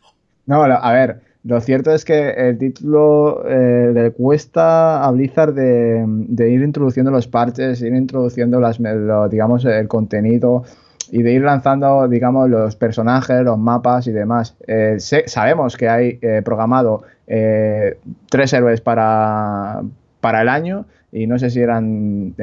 no, 0.46 0.62
a 0.62 0.92
ver, 0.92 1.20
lo 1.44 1.60
cierto 1.60 1.92
es 1.92 2.04
que 2.04 2.30
el 2.30 2.56
título 2.56 3.42
eh, 3.48 3.90
le 3.92 4.12
cuesta 4.12 5.04
a 5.04 5.10
Blizzard 5.10 5.54
de, 5.54 6.50
ir 6.50 6.62
introduciendo 6.62 7.10
los 7.10 7.26
parches, 7.26 7.82
ir 7.82 7.94
introduciendo 7.94 8.60
las, 8.60 8.78
digamos, 9.28 9.64
el 9.64 9.88
contenido 9.88 10.62
y 11.10 11.22
de 11.22 11.32
ir 11.32 11.42
lanzando, 11.42 12.06
digamos, 12.06 12.48
los 12.48 12.76
personajes, 12.76 13.42
los 13.42 13.58
mapas 13.58 14.06
y 14.06 14.12
demás. 14.12 14.56
Eh, 14.68 14.96
sabemos 14.98 15.76
que 15.76 15.88
hay 15.88 16.18
eh, 16.22 16.42
programado 16.44 17.02
eh, 17.26 17.98
tres 18.30 18.52
héroes 18.52 18.80
para, 18.80 19.82
para 20.20 20.42
el 20.42 20.48
año 20.48 20.86
y 21.10 21.26
no 21.26 21.38
sé 21.38 21.50
si 21.50 21.60
eran 21.60 22.34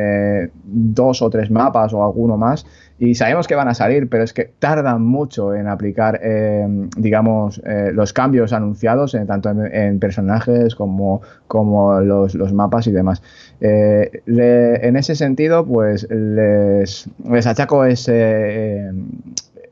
dos 0.64 1.22
o 1.22 1.30
tres 1.30 1.50
mapas 1.50 1.94
o 1.94 2.04
alguno 2.04 2.38
más 2.38 2.66
y 3.00 3.16
sabemos 3.16 3.48
que 3.48 3.56
van 3.56 3.70
a 3.70 3.74
salir, 3.74 4.10
pero 4.10 4.26
es 4.26 4.34
que 4.34 4.52
tardan 4.60 5.02
mucho 5.02 5.56
en 5.56 5.68
aplicar, 5.68 6.20
eh, 6.22 6.68
digamos, 6.98 7.62
eh, 7.66 7.92
los 7.94 8.12
cambios 8.12 8.52
anunciados, 8.52 9.16
eh, 9.16 9.24
tanto 9.26 9.50
en, 9.50 10.00
personajes 10.00 10.76
como, 10.76 11.22
como 11.48 12.02
los, 12.02 12.36
mapas 12.54 12.88
y 12.88 12.92
demás. 12.92 13.24
en 13.62 14.98
ese 14.98 15.16
sentido, 15.16 15.66
pues 15.66 16.08
les, 16.10 17.10
les 17.24 17.48
achaco 17.48 17.86
ese, 17.86 18.92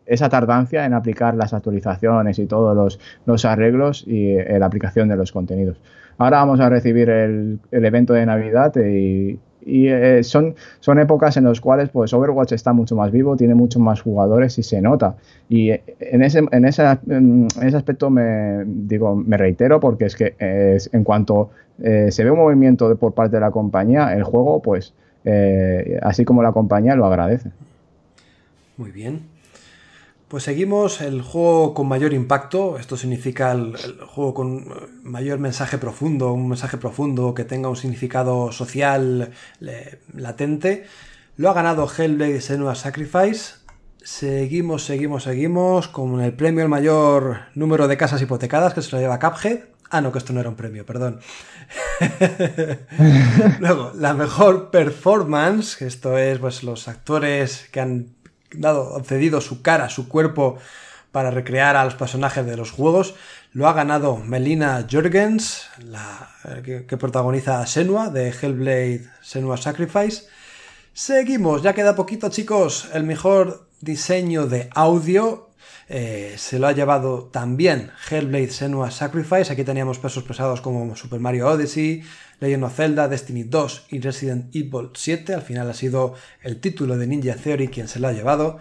esa 0.05 0.29
tardancia 0.29 0.85
en 0.85 0.93
aplicar 0.93 1.35
las 1.35 1.53
actualizaciones 1.53 2.39
y 2.39 2.45
todos 2.45 2.77
los, 2.77 2.97
los 3.25 3.43
arreglos 3.43 4.05
y 4.07 4.37
la 4.37 4.65
aplicación 4.65 5.09
de 5.09 5.17
los 5.17 5.33
contenidos. 5.33 5.77
Ahora 6.17 6.37
vamos 6.37 6.61
a 6.61 6.69
recibir 6.69 7.09
el, 7.09 7.59
el 7.71 7.85
evento 7.85 8.13
de 8.13 8.25
Navidad 8.25 8.73
y, 8.77 9.37
y 9.68 9.89
eh, 9.89 10.23
son, 10.23 10.56
son 10.80 10.98
épocas 10.98 11.35
en 11.38 11.44
las 11.44 11.60
cuales 11.60 11.89
pues 11.89 12.14
Overwatch 12.14 12.53
está 12.53 12.72
mucho 12.72 12.95
más 12.95 13.11
vivo, 13.11 13.35
tiene 13.35 13.53
muchos 13.53 13.81
más 13.81 14.02
jugadores 14.02 14.57
y 14.57 14.64
se 14.64 14.81
nota. 14.81 15.18
Y 15.49 15.72
eh, 15.72 15.84
en 15.99 16.23
ese, 16.23 16.45
en 16.52 16.65
ese, 16.65 16.84
ese 17.61 17.77
aspecto 17.77 18.10
me, 18.10 18.64
digo, 18.65 19.15
me 19.15 19.35
reitero 19.35 19.80
porque 19.80 20.06
es 20.06 20.15
que 20.15 20.35
en 20.39 21.03
cuanto 21.03 21.52
eh, 21.84 22.07
se 22.11 22.23
ve 22.23 22.31
un 22.31 22.39
movimiento 22.39 22.95
por 22.95 23.14
parte 23.14 23.35
de 23.35 23.41
la 23.41 23.52
compañía, 23.52 24.14
el 24.14 24.23
juego, 24.23 24.61
pues 24.61 24.94
así 26.02 26.23
como 26.23 26.41
la 26.41 26.53
compañía 26.53 26.95
lo 26.95 27.06
agradece. 27.06 27.52
Muy 28.77 28.91
bien. 28.91 29.36
Pues 30.27 30.43
seguimos 30.43 30.99
el 30.99 31.21
juego 31.21 31.73
con 31.73 31.87
mayor 31.87 32.11
impacto, 32.11 32.77
esto 32.77 32.97
significa 32.97 33.53
el, 33.53 33.77
juego 34.07 34.33
con 34.33 34.89
mayor 35.01 35.39
mensaje 35.39 35.77
profundo, 35.77 36.33
un 36.33 36.49
mensaje 36.49 36.77
profundo 36.77 37.33
que 37.33 37.45
tenga 37.45 37.69
un 37.69 37.77
significado 37.77 38.51
social 38.51 39.31
latente. 40.13 40.85
Lo 41.37 41.49
ha 41.49 41.53
ganado 41.53 41.87
Hellblade 41.89 42.41
Senua 42.41 42.75
Sacrifice. 42.75 43.55
Seguimos, 44.03 44.83
seguimos, 44.83 45.23
seguimos 45.23 45.87
con 45.87 46.19
el 46.19 46.33
premio 46.33 46.63
el 46.63 46.69
mayor 46.69 47.43
número 47.55 47.87
de 47.87 47.95
casas 47.95 48.21
hipotecadas 48.21 48.73
que 48.73 48.81
se 48.81 48.91
lo 48.91 49.01
lleva 49.01 49.19
Cuphead. 49.19 49.59
Ah, 49.89 50.01
no, 50.01 50.11
que 50.11 50.17
esto 50.17 50.33
no 50.33 50.41
era 50.41 50.49
un 50.49 50.57
premio, 50.57 50.85
perdón. 50.85 51.21
Luego, 53.59 53.93
la 53.95 54.13
mejor 54.13 54.69
performance, 54.69 55.81
esto 55.81 56.17
es 56.17 56.39
pues 56.39 56.63
los 56.63 56.89
actores 56.89 57.69
que 57.71 57.79
han 57.79 58.16
dado, 58.57 59.01
cedido 59.03 59.41
su 59.41 59.61
cara, 59.61 59.89
su 59.89 60.07
cuerpo 60.07 60.57
para 61.11 61.31
recrear 61.31 61.75
a 61.75 61.85
los 61.85 61.95
personajes 61.95 62.45
de 62.45 62.57
los 62.57 62.71
juegos. 62.71 63.15
Lo 63.53 63.67
ha 63.67 63.73
ganado 63.73 64.17
Melina 64.17 64.85
Jorgens, 64.89 65.67
la, 65.79 66.29
eh, 66.45 66.85
que, 66.88 66.97
protagoniza 66.97 67.61
a 67.61 67.65
Senua 67.65 68.09
de 68.09 68.29
Hellblade 68.29 69.09
Senua 69.21 69.57
Sacrifice. 69.57 70.27
Seguimos, 70.93 71.63
ya 71.63 71.73
queda 71.73 71.95
poquito 71.95 72.29
chicos, 72.29 72.89
el 72.93 73.03
mejor 73.03 73.67
diseño 73.81 74.47
de 74.47 74.69
audio 74.73 75.47
eh, 75.89 76.35
se 76.38 76.59
lo 76.59 76.67
ha 76.67 76.73
llevado 76.73 77.29
también 77.31 77.91
Hellblade 78.09 78.51
Senua 78.51 78.91
Sacrifice. 78.91 79.53
Aquí 79.53 79.63
teníamos 79.63 79.99
pesos 79.99 80.23
pesados 80.23 80.59
como 80.61 80.95
Super 80.95 81.19
Mario 81.19 81.47
Odyssey, 81.47 82.03
Legend 82.39 82.64
of 82.65 82.76
Zelda, 82.76 83.07
Destiny 83.07 83.43
2 83.43 83.88
y 83.89 83.99
Resident 83.99 84.55
Evil 84.55 84.89
7. 84.93 85.34
Al 85.34 85.41
final 85.41 85.69
ha 85.69 85.73
sido 85.73 86.14
el 86.41 86.59
título 86.59 86.97
de 86.97 87.07
Ninja 87.07 87.35
Theory 87.35 87.68
quien 87.68 87.88
se 87.88 87.99
lo 87.99 88.07
ha 88.07 88.14
llevado. 88.14 88.59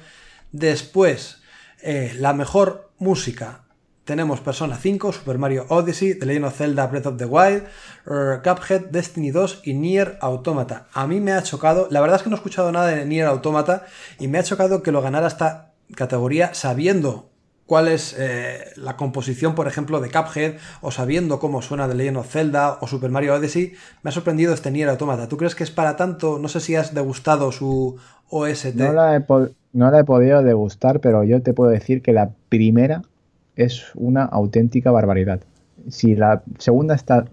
Después, 0.53 1.39
eh, 1.83 2.15
la 2.19 2.33
mejor 2.33 2.91
música. 2.99 3.65
Tenemos 4.05 4.41
Persona 4.41 4.77
5, 4.77 5.13
Super 5.13 5.37
Mario 5.37 5.67
Odyssey, 5.69 6.15
The 6.15 6.27
Legend 6.27 6.47
of 6.47 6.57
Zelda 6.57 6.87
Breath 6.87 7.07
of 7.07 7.17
the 7.17 7.27
Wild, 7.27 7.65
er, 8.07 8.41
Cuphead, 8.43 8.87
Destiny 8.91 9.33
2 9.33 9.63
y 9.65 9.75
Nier 9.75 10.17
Automata. 10.21 10.87
A 10.93 11.07
mí 11.09 11.21
me 11.21 11.33
ha 11.33 11.43
chocado, 11.43 11.89
la 11.91 12.01
verdad 12.01 12.19
es 12.19 12.23
que 12.23 12.31
no 12.31 12.37
he 12.37 12.39
escuchado 12.39 12.71
nada 12.71 12.87
de 12.87 13.05
Nier 13.05 13.27
Automata 13.27 13.85
y 14.21 14.29
me 14.29 14.39
ha 14.39 14.45
chocado 14.45 14.83
que 14.83 14.93
lo 14.93 15.03
ganara 15.03 15.27
esta 15.27 15.73
categoría 15.95 16.55
sabiendo 16.55 17.31
cuál 17.67 17.89
es 17.89 18.17
eh, 18.19 18.73
la 18.77 18.97
composición, 18.97 19.55
por 19.55 19.67
ejemplo, 19.67 20.01
de 20.01 20.11
Cuphead, 20.11 20.55
o 20.81 20.91
sabiendo 20.91 21.39
cómo 21.39 21.63
suena 21.63 21.89
The 21.89 21.95
Legend 21.95 22.17
of 22.19 22.31
Zelda 22.31 22.79
o 22.81 22.87
Super 22.87 23.11
Mario 23.11 23.35
Odyssey, 23.35 23.75
me 24.03 24.11
ha 24.11 24.13
sorprendido 24.13 24.55
este 24.55 24.71
Nier 24.71 24.89
Automata. 24.89 25.29
¿Tú 25.29 25.37
crees 25.37 25.55
que 25.55 25.65
es 25.65 25.71
para 25.71 25.97
tanto? 25.97 26.39
No 26.39 26.49
sé 26.49 26.61
si 26.61 26.77
has 26.77 26.95
degustado 26.95 27.51
su 27.53 27.97
OST. 28.31 28.77
No 28.77 28.93
la 28.93 29.17
he, 29.17 30.05
podido 30.05 30.43
degustar, 30.43 31.01
pero 31.01 31.25
yo 31.25 31.43
te 31.43 31.53
puedo 31.53 31.71
decir 31.71 32.03
que 32.03 32.13
la 32.13 32.31
primera 32.49 33.03
es 33.57 33.87
una 33.95 34.25
auténtica 34.25 34.91
barbaridad. 34.91 35.41
Si 35.89 36.15
la 36.15 36.43
segunda 36.59 36.95
está 36.95 37.27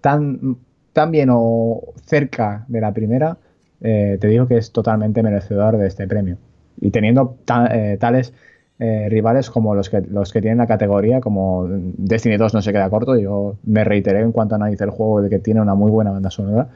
tan, 0.00 0.58
tan 0.92 1.10
bien 1.10 1.28
o 1.32 1.82
cerca 2.04 2.64
de 2.68 2.80
la 2.80 2.92
primera, 2.92 3.38
eh, 3.80 4.16
te 4.20 4.28
digo 4.28 4.46
que 4.46 4.56
es 4.56 4.72
totalmente 4.72 5.22
merecedor 5.22 5.76
de 5.76 5.88
este 5.88 6.06
premio. 6.06 6.38
Y 6.80 6.90
teniendo 6.90 7.36
eh, 7.70 7.96
tales 7.98 8.32
eh, 8.78 9.08
rivales 9.08 9.50
como 9.50 9.74
los 9.74 9.88
que, 9.88 10.02
los 10.02 10.32
que 10.32 10.40
tienen 10.40 10.58
la 10.58 10.66
categoría, 10.66 11.20
como 11.20 11.66
Destiny 11.68 12.36
2 12.36 12.54
no 12.54 12.62
se 12.62 12.72
queda 12.72 12.90
corto, 12.90 13.16
yo 13.16 13.56
me 13.64 13.84
reiteré 13.84 14.20
en 14.20 14.32
cuanto 14.32 14.54
analice 14.54 14.84
el 14.84 14.90
juego 14.90 15.22
de 15.22 15.30
que 15.30 15.38
tiene 15.38 15.60
una 15.60 15.74
muy 15.74 15.90
buena 15.90 16.10
banda 16.10 16.30
sonora 16.30 16.68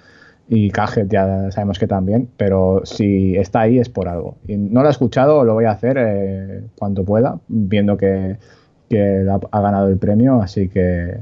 y 0.52 0.70
Cage 0.70 1.06
ya 1.08 1.50
sabemos 1.52 1.78
que 1.78 1.86
también, 1.86 2.28
pero 2.36 2.80
si 2.84 3.36
está 3.36 3.60
ahí 3.60 3.78
es 3.78 3.88
por 3.88 4.08
algo. 4.08 4.36
Y 4.48 4.56
no 4.56 4.82
lo 4.82 4.88
he 4.88 4.90
escuchado, 4.90 5.44
lo 5.44 5.54
voy 5.54 5.66
a 5.66 5.70
hacer 5.70 5.96
eh, 5.96 6.62
cuando 6.76 7.04
pueda, 7.04 7.38
viendo 7.46 7.96
que, 7.96 8.36
ha, 8.90 9.60
ganado 9.60 9.88
el 9.88 9.98
premio, 9.98 10.42
así 10.42 10.68
que 10.68 11.18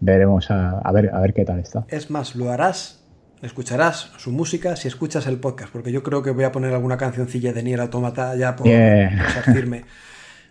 veremos 0.00 0.50
a, 0.50 0.90
ver, 0.90 1.10
a 1.12 1.20
ver 1.20 1.34
qué 1.34 1.44
tal 1.44 1.58
está. 1.58 1.84
Es 1.88 2.10
más, 2.10 2.34
lo 2.34 2.50
harás, 2.50 3.01
escucharás 3.42 4.12
su 4.16 4.30
música 4.30 4.76
si 4.76 4.88
escuchas 4.88 5.26
el 5.26 5.38
podcast, 5.38 5.72
porque 5.72 5.92
yo 5.92 6.02
creo 6.02 6.22
que 6.22 6.30
voy 6.30 6.44
a 6.44 6.52
poner 6.52 6.72
alguna 6.72 6.96
cancioncilla 6.96 7.52
de 7.52 7.62
Nier 7.62 7.80
Automata 7.80 8.34
ya 8.36 8.56
por, 8.56 8.66
yeah. 8.66 9.34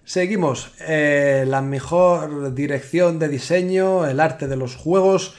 Seguimos. 0.04 0.74
Eh, 0.88 1.46
la 1.48 1.62
mejor 1.62 2.54
dirección 2.54 3.20
de 3.20 3.30
diseño, 3.30 4.06
el 4.06 4.20
arte 4.20 4.48
de 4.48 4.58
los 4.58 4.76
juegos. 4.76 5.36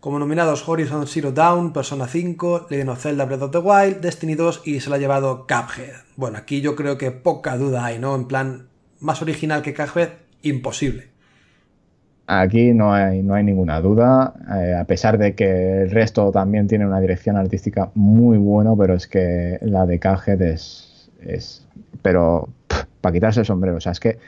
Como 0.00 0.18
nominados 0.18 0.68
Horizon 0.68 1.06
Zero 1.06 1.30
Dawn, 1.30 1.72
Persona 1.72 2.08
5, 2.08 2.66
Legend 2.70 2.90
of 2.90 3.00
Zelda 3.00 3.24
Breath 3.24 3.42
of 3.42 3.50
the 3.52 3.58
Wild, 3.58 4.00
Destiny 4.00 4.34
2 4.34 4.62
y 4.64 4.80
se 4.80 4.90
lo 4.90 4.96
ha 4.96 4.98
llevado 4.98 5.46
Cuphead. 5.46 5.94
Bueno, 6.16 6.38
aquí 6.38 6.60
yo 6.60 6.74
creo 6.74 6.98
que 6.98 7.12
poca 7.12 7.56
duda 7.56 7.84
hay, 7.84 8.00
¿no? 8.00 8.16
En 8.16 8.26
plan, 8.26 8.68
más 8.98 9.22
original 9.22 9.62
que 9.62 9.74
Cuphead, 9.74 10.10
imposible. 10.42 11.11
Aquí 12.26 12.72
no 12.72 12.94
hay, 12.94 13.22
no 13.22 13.34
hay 13.34 13.44
ninguna 13.44 13.80
duda, 13.80 14.34
eh, 14.56 14.74
a 14.74 14.84
pesar 14.84 15.18
de 15.18 15.34
que 15.34 15.82
el 15.82 15.90
resto 15.90 16.30
también 16.30 16.68
tiene 16.68 16.86
una 16.86 17.00
dirección 17.00 17.36
artística 17.36 17.90
muy 17.94 18.38
buena, 18.38 18.74
pero 18.76 18.94
es 18.94 19.06
que 19.08 19.58
la 19.60 19.86
de 19.86 19.98
Cuphead 19.98 20.40
es, 20.40 21.10
es 21.20 21.66
pero 22.00 22.48
para 23.00 23.12
quitarse 23.12 23.40
el 23.40 23.46
sombrero. 23.46 23.76
O 23.76 23.80
sea, 23.80 23.92
es 23.92 24.00
que 24.00 24.18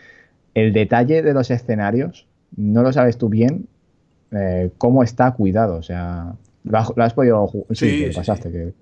el 0.55 0.73
detalle 0.73 1.23
de 1.23 1.33
los 1.33 1.51
escenarios 1.51 2.27
no 2.57 2.83
lo 2.83 2.93
sabes 2.93 3.17
tú 3.17 3.29
bien 3.29 3.69
eh, 4.33 4.71
cómo 4.79 5.03
está 5.03 5.33
cuidado. 5.33 5.77
O 5.77 5.83
sea, 5.83 6.35
lo 6.65 6.79
has, 6.79 7.15
podido. 7.15 7.51
Sí, 7.71 8.07
sí, 8.07 8.11
pasaste. 8.15 8.51
Que, 8.51 8.73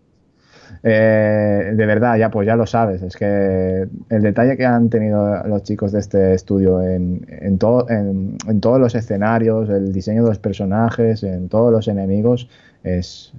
eh, 0.83 1.73
de 1.75 1.87
verdad, 1.87 2.17
ya 2.17 2.31
pues 2.31 2.47
ya 2.47 2.57
lo 2.57 2.67
sabes. 2.67 3.03
Es 3.03 3.17
que 3.17 3.87
el 4.09 4.23
detalle 4.23 4.57
que 4.57 4.67
han 4.67 4.89
tenido 4.91 5.43
los 5.47 5.63
chicos 5.63 5.93
de 5.93 6.01
este 6.01 6.35
estudio 6.35 6.83
en, 6.83 7.27
en, 7.29 7.59
todo, 7.59 7.89
en, 7.89 8.37
todos 8.61 8.81
los 8.81 8.95
escenarios, 8.95 9.69
el 9.69 9.93
diseño 9.93 10.23
de 10.23 10.31
los 10.31 10.39
personajes, 10.39 11.23
en 11.23 11.49
todos 11.49 11.73
los 11.73 11.89
enemigos, 11.89 12.49
es, 12.83 13.33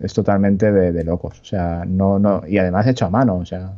es 0.00 0.14
totalmente 0.14 0.70
de, 0.72 1.04
locos. 1.04 1.40
O 1.40 1.44
sea, 1.44 1.84
no, 1.86 2.18
no. 2.18 2.42
Y 2.46 2.58
además 2.58 2.86
hecho 2.86 3.06
a 3.06 3.10
mano. 3.10 3.36
O 3.36 3.46
sea. 3.46 3.72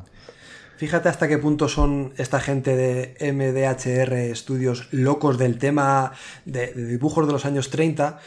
Fíjate 0.76 1.08
hasta 1.08 1.26
qué 1.26 1.38
punto 1.38 1.68
son 1.68 2.12
esta 2.18 2.38
gente 2.38 2.76
de 2.76 3.32
MDHR 3.32 4.12
estudios 4.12 4.88
locos 4.92 5.38
del 5.38 5.58
tema 5.58 6.12
de, 6.44 6.72
dibujos 6.74 7.26
de 7.26 7.32
los 7.32 7.46
años 7.46 7.70
30, 7.70 8.18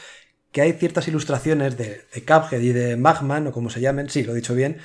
que 0.51 0.61
hay 0.61 0.73
ciertas 0.73 1.07
ilustraciones 1.07 1.77
de, 1.77 2.05
de 2.13 2.25
Cuphead 2.25 2.61
y 2.61 2.71
de 2.71 2.97
Magman, 2.97 3.47
o 3.47 3.51
como 3.51 3.69
se 3.69 3.81
llamen, 3.81 4.09
sí, 4.09 4.23
lo 4.23 4.33
he 4.33 4.35
dicho 4.35 4.55
bien, 4.55 4.77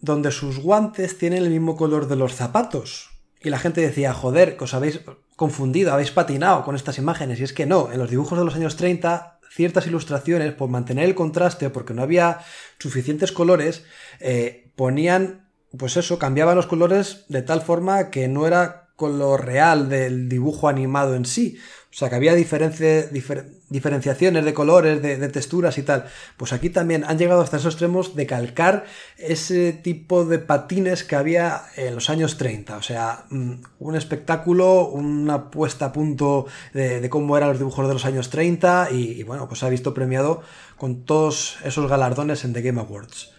donde 0.00 0.30
sus 0.30 0.60
guantes 0.60 1.18
tienen 1.18 1.42
el 1.42 1.50
mismo 1.50 1.76
color 1.76 2.08
de 2.08 2.16
los 2.16 2.34
zapatos. 2.34 3.10
Y 3.40 3.50
la 3.50 3.58
gente 3.58 3.80
decía, 3.80 4.12
joder, 4.12 4.56
que 4.56 4.64
os 4.64 4.74
habéis 4.74 5.00
confundido, 5.36 5.92
habéis 5.92 6.10
patinado 6.10 6.64
con 6.64 6.74
estas 6.74 6.98
imágenes. 6.98 7.40
Y 7.40 7.44
es 7.44 7.52
que 7.52 7.66
no, 7.66 7.92
en 7.92 7.98
los 7.98 8.10
dibujos 8.10 8.38
de 8.38 8.44
los 8.44 8.54
años 8.54 8.76
30, 8.76 9.38
ciertas 9.50 9.86
ilustraciones, 9.86 10.52
por 10.52 10.68
mantener 10.68 11.04
el 11.04 11.14
contraste, 11.14 11.70
porque 11.70 11.94
no 11.94 12.02
había 12.02 12.40
suficientes 12.78 13.32
colores, 13.32 13.84
eh, 14.20 14.72
ponían, 14.76 15.48
pues 15.76 15.96
eso, 15.96 16.18
cambiaban 16.18 16.56
los 16.56 16.66
colores 16.66 17.24
de 17.28 17.42
tal 17.42 17.62
forma 17.62 18.10
que 18.10 18.28
no 18.28 18.46
era 18.46 18.88
con 18.96 19.18
lo 19.18 19.36
real 19.36 19.88
del 19.88 20.28
dibujo 20.28 20.68
animado 20.68 21.14
en 21.14 21.24
sí. 21.24 21.58
O 21.90 21.94
sea, 21.98 22.10
que 22.10 22.16
había 22.16 22.34
diferenciaciones 22.34 24.44
de 24.44 24.54
colores, 24.54 25.00
de, 25.00 25.28
texturas 25.30 25.78
y 25.78 25.82
tal. 25.82 26.04
Pues 26.36 26.52
aquí 26.52 26.68
también 26.68 27.02
han 27.02 27.16
llegado 27.16 27.40
hasta 27.40 27.56
esos 27.56 27.72
extremos 27.74 28.14
de 28.14 28.26
calcar 28.26 28.84
ese 29.16 29.72
tipo 29.72 30.26
de 30.26 30.38
patines 30.38 31.02
que 31.02 31.16
había 31.16 31.62
en 31.76 31.94
los 31.94 32.10
años 32.10 32.36
30. 32.36 32.76
O 32.76 32.82
sea, 32.82 33.24
mm, 33.30 33.52
un 33.78 33.96
espectáculo, 33.96 34.88
una 34.88 35.50
puesta 35.50 35.86
a 35.86 35.92
punto 35.92 36.44
de, 36.74 37.08
cómo 37.08 37.38
eran 37.38 37.48
los 37.48 37.58
dibujos 37.58 37.88
de 37.88 37.94
los 37.94 38.04
años 38.04 38.28
30 38.28 38.90
y, 38.92 39.12
y 39.12 39.22
bueno, 39.22 39.48
pues 39.48 39.62
ha 39.62 39.70
visto 39.70 39.94
premiado 39.94 40.42
con 40.76 41.04
todos 41.04 41.56
esos 41.64 41.88
galardones 41.88 42.44
en 42.44 42.52
The 42.52 42.60
Game 42.60 42.80
Awards. 42.80 43.32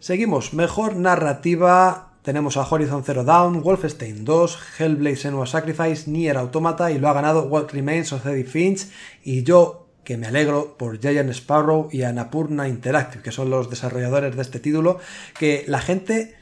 Seguimos, 0.00 0.52
mejor 0.52 0.96
narrativa 0.96 2.07
tenemos 2.28 2.58
a 2.58 2.68
Horizon 2.70 3.04
Zero 3.04 3.24
Dawn, 3.24 3.62
Wolfenstein 3.62 4.22
2, 4.22 4.58
Hellblade 4.78 5.16
Senua 5.16 5.46
Sacrifice, 5.46 6.10
Nier 6.10 6.36
Automata 6.36 6.90
y 6.90 6.98
lo 6.98 7.08
ha 7.08 7.14
ganado 7.14 7.44
What 7.44 7.70
Remains 7.72 8.12
of 8.12 8.26
Eddie 8.26 8.44
Finch 8.44 8.86
y 9.24 9.44
yo 9.44 9.86
que 10.04 10.18
me 10.18 10.26
alegro 10.26 10.76
por 10.76 11.00
Giant 11.00 11.30
Sparrow 11.30 11.88
y 11.90 12.02
Anapurna 12.02 12.68
Interactive, 12.68 13.22
que 13.22 13.32
son 13.32 13.48
los 13.48 13.70
desarrolladores 13.70 14.36
de 14.36 14.42
este 14.42 14.60
título, 14.60 14.98
que 15.38 15.64
la 15.68 15.78
gente 15.78 16.34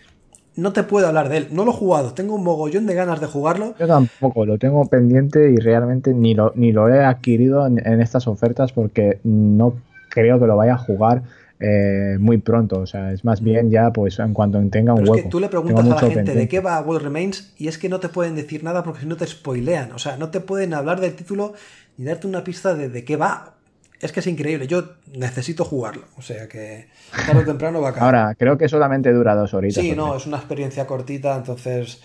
no 0.56 0.72
te 0.72 0.82
puede 0.82 1.06
hablar 1.06 1.28
de 1.28 1.36
él. 1.36 1.48
No 1.52 1.64
lo 1.64 1.70
he 1.70 1.74
jugado, 1.74 2.14
tengo 2.14 2.34
un 2.34 2.42
mogollón 2.42 2.86
de 2.86 2.94
ganas 2.94 3.20
de 3.20 3.28
jugarlo. 3.28 3.76
Yo 3.78 3.86
tampoco, 3.86 4.44
lo 4.44 4.58
tengo 4.58 4.86
pendiente 4.86 5.52
y 5.52 5.56
realmente 5.58 6.12
ni 6.14 6.34
lo, 6.34 6.52
ni 6.56 6.72
lo 6.72 6.88
he 6.88 7.04
adquirido 7.04 7.64
en, 7.64 7.78
en 7.86 8.00
estas 8.00 8.26
ofertas 8.26 8.72
porque 8.72 9.20
no 9.22 9.74
creo 10.08 10.40
que 10.40 10.48
lo 10.48 10.56
vaya 10.56 10.74
a 10.74 10.78
jugar 10.78 11.22
eh, 11.60 12.16
muy 12.18 12.38
pronto. 12.38 12.80
O 12.80 12.86
sea, 12.86 13.12
es 13.12 13.24
más 13.24 13.40
bien 13.40 13.70
ya 13.70 13.92
pues 13.92 14.18
en 14.18 14.34
cuanto 14.34 14.60
tenga 14.70 14.94
un 14.94 15.08
hueco. 15.08 15.28
tú 15.28 15.40
le 15.40 15.48
preguntas 15.48 15.84
a 15.84 15.88
la 15.88 16.10
gente 16.10 16.34
de 16.34 16.48
qué 16.48 16.60
va 16.60 16.80
World 16.80 17.04
Remains 17.04 17.52
y 17.56 17.68
es 17.68 17.78
que 17.78 17.88
no 17.88 18.00
te 18.00 18.08
pueden 18.08 18.34
decir 18.34 18.62
nada 18.62 18.82
porque 18.82 19.00
si 19.00 19.06
no 19.06 19.16
te 19.16 19.26
spoilean. 19.26 19.92
O 19.92 19.98
sea, 19.98 20.16
no 20.16 20.30
te 20.30 20.40
pueden 20.40 20.74
hablar 20.74 21.00
del 21.00 21.14
título 21.14 21.54
ni 21.96 22.04
darte 22.04 22.26
una 22.26 22.44
pista 22.44 22.74
de, 22.74 22.88
de 22.88 23.04
qué 23.04 23.16
va. 23.16 23.54
Es 24.00 24.12
que 24.12 24.20
es 24.20 24.26
increíble, 24.26 24.66
yo 24.66 24.90
necesito 25.14 25.64
jugarlo, 25.64 26.04
o 26.18 26.22
sea 26.22 26.48
que 26.48 26.88
tarde 27.26 27.40
o 27.40 27.44
temprano 27.46 27.80
va 27.80 27.88
a 27.88 27.90
acabar. 27.92 28.14
Ahora, 28.14 28.34
creo 28.34 28.58
que 28.58 28.68
solamente 28.68 29.10
dura 29.10 29.34
dos 29.34 29.54
horitas. 29.54 29.82
Sí, 29.82 29.92
no, 29.96 30.14
es 30.14 30.26
una 30.26 30.36
experiencia 30.36 30.86
cortita, 30.86 31.34
entonces 31.34 32.02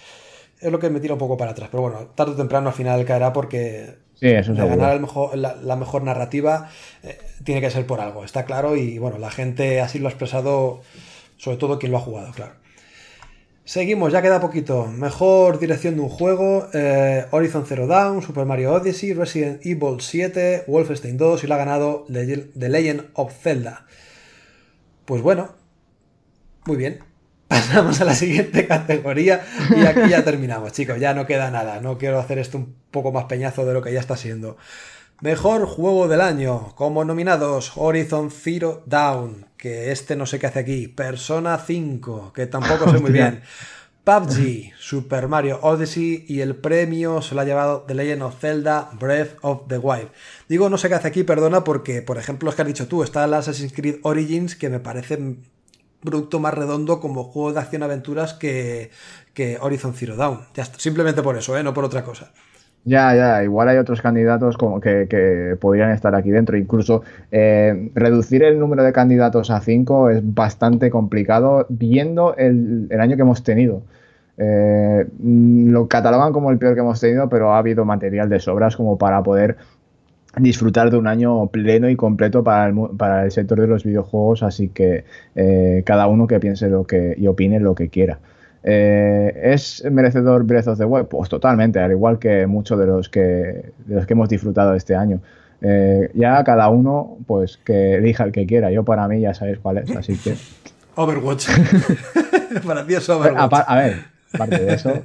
es 0.61 0.72
lo 0.72 0.80
que 0.80 0.90
me 0.90 1.02
tira 1.02 1.15
un 1.15 1.19
poco 1.19 1.36
para 1.36 1.52
atrás. 1.52 1.68
Pero 1.69 1.82
bueno, 1.82 1.98
tarde 2.15 2.32
o 2.32 2.36
temprano 2.36 2.69
al 2.69 2.76
final 2.76 3.03
caerá 3.03 3.34
porque 3.34 3.98
Sí, 4.22 4.28
eso 4.28 4.53
ganar 4.53 4.99
mejor, 4.99 5.36
la, 5.36 5.76
mejor 5.76 6.03
narrativa 6.03 6.69
eh, 7.02 7.18
tiene 7.43 7.61
que 7.61 7.72
ser 7.72 7.85
por 7.85 7.99
algo, 8.01 8.23
está 8.23 8.45
claro, 8.45 8.76
y 8.76 8.97
bueno, 8.97 9.18
la 9.18 9.31
gente 9.31 9.81
así 9.81 9.99
lo 9.99 10.07
ha 10.07 10.11
expresado, 10.11 10.81
sobre 11.38 11.57
todo 11.57 11.80
quien 11.80 11.91
lo 11.91 11.97
ha 11.97 12.01
jugado, 12.01 12.31
claro. 12.31 12.61
Seguimos, 13.63 14.11
ya 14.11 14.22
queda 14.22 14.41
poquito. 14.41 14.88
Mejor 14.88 15.59
dirección 15.59 15.95
de 15.95 16.01
un 16.01 16.09
juego: 16.09 16.68
eh, 16.73 17.26
Horizon 17.31 17.65
Zero 17.65 17.88
Dawn, 17.88 18.22
Super 18.22 18.45
Mario 18.45 18.73
Odyssey, 18.73 19.13
Resident 19.13 19.65
Evil 19.65 20.01
7, 20.01 20.65
Wolfenstein 20.68 21.18
2 21.18 21.43
y 21.43 21.47
lo 21.47 21.53
ha 21.53 21.57
ganado 21.57 22.05
The 22.09 22.69
Legend 22.69 23.11
of 23.13 23.34
Zelda. 23.34 23.85
Pues 25.05 25.22
bueno, 25.22 25.55
muy 26.65 26.76
bien. 26.76 26.99
Pasamos 27.47 28.01
a 28.01 28.05
la 28.05 28.15
siguiente 28.15 28.65
categoría 28.65 29.45
y 29.69 29.85
aquí 29.85 30.09
ya 30.09 30.23
terminamos, 30.26 30.72
chicos. 30.73 30.99
Ya 30.99 31.13
no 31.13 31.26
queda 31.26 31.51
nada. 31.51 31.81
No 31.81 31.97
quiero 31.97 32.19
hacer 32.19 32.39
esto 32.39 32.57
un 32.57 32.76
poco 32.91 33.11
más 33.11 33.26
peñazo 33.26 33.65
de 33.65 33.73
lo 33.73 33.81
que 33.81 33.93
ya 33.93 33.99
está 33.99 34.18
siendo. 34.18 34.57
Mejor 35.22 35.68
juego 35.68 36.07
del 36.07 36.19
año. 36.19 36.73
Como 36.73 37.06
nominados, 37.06 37.73
Horizon 37.76 38.31
Zero 38.31 38.81
Dawn, 38.88 39.45
que 39.56 39.91
este 39.91 40.15
no 40.15 40.26
sé 40.26 40.39
qué 40.39 40.48
hace 40.48 40.57
aquí. 40.57 40.88
Persona 40.88 41.60
5, 41.60 42.34
que 42.34 42.48
tampoco 42.48 42.89
sé 42.89 42.98
muy 43.02 43.11
bien. 43.11 43.43
PUBG, 44.03 44.73
Super 44.80 45.27
Mario 45.27 45.60
Odyssey 45.61 46.26
y 46.27 46.41
el 46.41 46.56
premio 46.56 47.22
se 47.22 47.35
lo 47.35 47.41
ha 47.41 47.45
llevado 47.45 47.81
The 47.81 47.93
Legend 47.93 48.23
of 48.23 48.39
Zelda 48.39 48.89
Breath 48.99 49.38
of 49.41 49.68
the 49.68 49.77
Wild. 49.77 50.10
Digo 50.49 50.72
no 50.72 50.80
sé 50.80 50.89
qué 50.89 50.95
hace 50.95 51.10
aquí, 51.10 51.23
perdona, 51.23 51.64
porque 51.64 52.02
por 52.02 52.18
ejemplo 52.18 52.49
es 52.49 52.56
que 52.56 52.64
has 52.64 52.68
dicho 52.68 52.88
tú, 52.88 53.03
está 53.03 53.23
el 53.23 53.34
Assassin's 53.35 53.73
Creed 53.73 53.99
Origins 54.02 54.56
que 54.56 54.69
me 54.69 54.80
parece 54.80 55.35
producto 55.99 56.39
más 56.39 56.56
redondo 56.56 56.99
como 56.99 57.26
juego 57.26 57.53
de 57.53 57.60
acción-aventuras 57.60 58.34
que, 58.34 58.89
que 59.35 59.60
Horizon 59.61 59.93
Zero 59.93 60.15
Dawn. 60.15 60.48
Ya 60.56 60.64
está, 60.64 60.80
simplemente 60.80 61.22
por 61.22 61.38
eso, 61.38 61.56
¿eh? 61.56 61.61
no 61.61 61.76
por 61.76 61.85
otra 61.85 62.03
cosa. 62.03 62.31
Ya, 62.84 63.16
ya, 63.16 63.44
igual 63.44 63.70
hay 63.70 63.78
otros 63.78 64.02
candidatos 64.02 64.58
como 64.58 64.82
que, 64.82 65.56
podrían 65.60 65.91
estar 65.91 66.16
aquí 66.16 66.32
dentro. 66.32 66.58
Incluso 66.58 67.03
eh, 67.32 67.91
reducir 67.94 68.44
el 68.44 68.58
número 68.60 68.84
de 68.84 68.91
candidatos 68.91 69.52
a 69.52 69.62
5 69.62 70.10
es 70.10 70.22
bastante 70.34 70.90
complicado 70.90 71.68
viendo 71.70 72.36
el, 72.36 72.90
año 72.99 73.16
que 73.16 73.22
hemos 73.22 73.44
tenido. 73.44 73.84
Eh, 74.38 75.06
lo 75.24 75.88
catalogan 75.88 76.34
como 76.34 76.49
el 76.49 76.58
peor 76.58 76.74
que 76.74 76.80
hemos 76.80 76.99
tenido, 76.99 77.30
pero 77.30 77.53
ha 77.53 77.60
habido 77.60 77.86
material 77.86 78.30
de 78.30 78.40
sobras 78.40 78.76
como 78.76 78.98
para 78.98 79.22
poder 79.22 79.58
disfrutar 80.38 80.90
de 80.90 80.98
un 80.98 81.08
año 81.08 81.48
pleno 81.48 81.90
y 81.90 81.95
completo 81.95 82.44
para 82.44 82.68
el, 82.68 82.76
para 82.98 83.26
el 83.26 83.32
sector 83.32 83.60
de 83.60 83.68
los 83.68 83.84
videojuegos, 83.84 84.44
así 84.44 84.70
que 84.70 85.03
eh, 85.36 85.84
cada 85.86 86.08
uno 86.08 86.26
que 86.28 86.40
piense 86.40 86.70
lo 86.70 86.86
que 86.86 87.16
y 87.18 87.28
opine 87.28 87.60
lo 87.60 87.76
que 87.76 87.90
quiera. 87.90 88.20
Eh, 88.63 89.51
¿Es 89.53 89.83
merecedor 89.89 90.43
Breath 90.43 90.67
of 90.67 90.77
the 90.77 90.85
Wild? 90.85 91.07
Pues 91.07 91.29
totalmente, 91.29 91.79
al 91.79 91.91
igual 91.91 92.19
que 92.19 92.45
muchos 92.47 92.77
de 92.79 92.85
los 92.85 93.09
que, 93.09 93.21
de 93.85 93.95
los 93.95 94.05
que 94.05 94.13
hemos 94.13 94.29
disfrutado 94.29 94.75
este 94.75 94.95
año. 94.95 95.21
Eh, 95.61 96.09
ya 96.13 96.43
cada 96.43 96.69
uno, 96.69 97.17
pues 97.27 97.57
que 97.63 97.95
elija 97.95 98.23
el 98.23 98.31
que 98.31 98.45
quiera. 98.45 98.71
Yo 98.71 98.83
para 98.83 99.07
mí 99.07 99.21
ya 99.21 99.33
sabéis 99.33 99.59
cuál 99.59 99.79
es, 99.79 99.95
así 99.95 100.17
que... 100.17 100.35
Overwatch. 100.95 101.47
para 102.65 102.85
ti 102.85 102.95
es 102.95 103.09
Overwatch. 103.09 103.53
a 103.67 103.75
ver, 103.75 103.95
aparte 104.33 104.59
de 104.59 104.73
eso, 104.73 105.03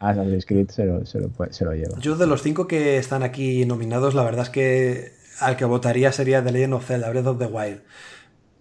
Assassin's 0.00 0.46
Creed 0.46 0.70
se 0.70 0.84
lo, 0.84 1.06
se, 1.06 1.20
lo, 1.20 1.30
se 1.50 1.64
lo, 1.64 1.72
lleva. 1.72 1.98
Yo 2.00 2.16
de 2.16 2.26
los 2.26 2.42
cinco 2.42 2.66
que 2.66 2.98
están 2.98 3.22
aquí 3.22 3.64
nominados, 3.64 4.14
la 4.14 4.24
verdad 4.24 4.42
es 4.42 4.50
que 4.50 5.12
al 5.40 5.56
que 5.56 5.64
votaría 5.64 6.12
sería 6.12 6.42
The 6.42 6.52
Legend 6.52 6.74
of 6.74 6.86
Zelda, 6.86 7.10
Breath 7.10 7.26
of 7.26 7.38
the 7.38 7.46
Wild. 7.46 7.80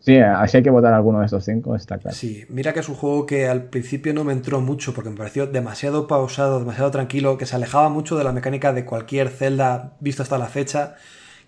Sí, 0.08 0.20
así 0.20 0.56
hay 0.56 0.64
que 0.64 0.70
votar 0.70 0.94
alguno 0.94 1.20
de 1.20 1.26
estos 1.26 1.44
cinco, 1.44 1.76
está 1.76 1.98
claro. 1.98 2.16
Sí, 2.16 2.46
mira 2.48 2.72
que 2.72 2.80
es 2.80 2.88
un 2.88 2.96
juego 2.96 3.26
que 3.26 3.50
al 3.50 3.64
principio 3.64 4.14
no 4.14 4.24
me 4.24 4.32
entró 4.32 4.62
mucho 4.62 4.94
porque 4.94 5.10
me 5.10 5.18
pareció 5.18 5.48
demasiado 5.48 6.08
pausado, 6.08 6.60
demasiado 6.60 6.92
tranquilo, 6.92 7.38
que 7.38 7.46
se 7.46 7.58
alejaba 7.58 7.90
mucho 7.90 8.18
de 8.18 8.24
la 8.24 8.32
mecánica 8.32 8.72
de 8.72 8.86
cualquier 8.86 9.28
Zelda 9.28 9.98
visto 10.00 10.24
hasta 10.24 10.38
la 10.38 10.46
fecha 10.46 10.96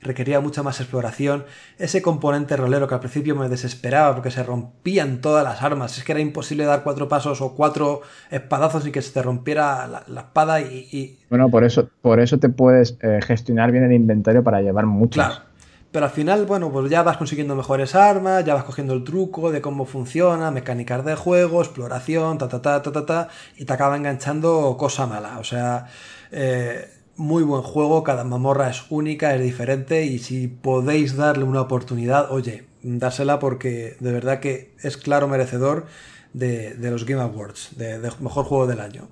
requería 0.01 0.41
mucha 0.41 0.61
más 0.61 0.81
exploración. 0.81 1.45
Ese 1.77 2.01
componente 2.01 2.57
rolero 2.57 2.87
que 2.87 2.95
al 2.95 2.99
principio 2.99 3.33
me 3.33 3.47
desesperaba 3.47 4.13
porque 4.13 4.31
se 4.31 4.43
rompían 4.43 5.21
todas 5.21 5.43
las 5.43 5.61
armas. 5.61 5.97
Es 5.97 6.03
que 6.03 6.11
era 6.11 6.21
imposible 6.21 6.65
dar 6.65 6.83
cuatro 6.83 7.07
pasos 7.07 7.41
o 7.41 7.55
cuatro 7.55 8.01
espadazos 8.29 8.85
y 8.87 8.91
que 8.91 9.01
se 9.01 9.13
te 9.13 9.21
rompiera 9.21 9.87
la, 9.87 10.19
espada 10.19 10.59
y, 10.61 11.17
Bueno, 11.29 11.49
por 11.49 11.63
eso, 11.63 11.89
por 12.01 12.19
eso 12.19 12.39
te 12.39 12.49
puedes 12.49 12.97
eh, 13.01 13.19
gestionar 13.21 13.71
bien 13.71 13.85
el 13.85 13.93
inventario 13.93 14.43
para 14.43 14.61
llevar 14.61 14.85
muchas. 14.85 15.27
Claro. 15.27 15.48
Pero 15.91 16.05
al 16.05 16.11
final, 16.11 16.45
bueno, 16.45 16.71
pues 16.71 16.89
ya 16.91 17.01
vas 17.01 17.17
consiguiendo 17.17 17.55
mejores 17.55 17.95
armas, 17.95 18.45
ya 18.45 18.53
vas 18.53 18.63
cogiendo 18.63 18.93
el 18.93 19.03
truco 19.03 19.51
de 19.51 19.59
cómo 19.59 19.85
funciona, 19.85 20.51
mecánicas 20.51 21.03
de 21.03 21.15
juego, 21.15 21.61
exploración, 21.61 22.37
ta 22.37 22.47
ta 22.47 22.61
ta 22.61 22.81
ta 22.81 22.91
ta, 22.91 23.05
ta 23.05 23.27
y 23.57 23.65
te 23.65 23.73
acaba 23.73 23.97
enganchando 23.97 24.75
cosa 24.77 25.07
mala. 25.07 25.39
O 25.39 25.43
sea, 25.43 25.87
eh, 26.31 26.91
muy 27.15 27.43
buen 27.43 27.63
juego, 27.63 28.03
cada 28.03 28.23
mamorra 28.23 28.69
es 28.69 28.83
única, 28.89 29.33
es 29.35 29.41
diferente 29.41 30.05
y 30.05 30.19
si 30.19 30.47
podéis 30.47 31.15
darle 31.15 31.43
una 31.43 31.61
oportunidad, 31.61 32.31
oye, 32.31 32.65
dársela 32.83 33.39
porque 33.39 33.97
de 33.99 34.11
verdad 34.11 34.39
que 34.39 34.73
es 34.81 34.95
claro 34.95 35.27
merecedor 35.27 35.87
de, 36.33 36.75
los 36.79 37.05
Game 37.05 37.21
Awards, 37.21 37.77
de, 37.77 37.99
mejor 38.19 38.45
juego 38.45 38.67
del 38.67 38.79
año. 38.79 39.07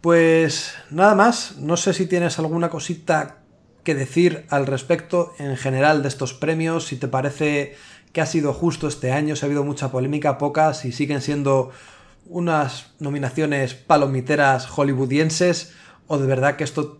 Pues 0.00 0.74
nada 0.90 1.14
más, 1.14 1.56
no 1.58 1.76
sé 1.76 1.92
si 1.92 2.06
tienes 2.06 2.38
alguna 2.38 2.70
cosita 2.70 3.37
que 3.88 3.94
decir 3.94 4.44
al 4.50 4.66
respecto 4.66 5.32
en 5.38 5.56
general 5.56 6.02
de 6.02 6.08
estos 6.08 6.34
premios, 6.34 6.88
si 6.88 6.96
te 6.96 7.08
parece 7.08 7.72
que 8.12 8.20
ha 8.20 8.26
sido 8.26 8.52
justo 8.52 8.86
este 8.86 9.12
año, 9.12 9.34
si 9.34 9.46
ha 9.46 9.46
habido 9.46 9.64
mucha 9.64 9.90
polémica, 9.90 10.36
pocas, 10.36 10.80
si 10.80 10.92
siguen 10.92 11.22
siendo 11.22 11.70
unas 12.26 12.92
nominaciones 13.00 13.72
palomiteras 13.72 14.66
hollywoodienses 14.66 15.74
o 16.06 16.18
de 16.18 16.26
verdad 16.26 16.56
que 16.56 16.64
esto 16.64 16.98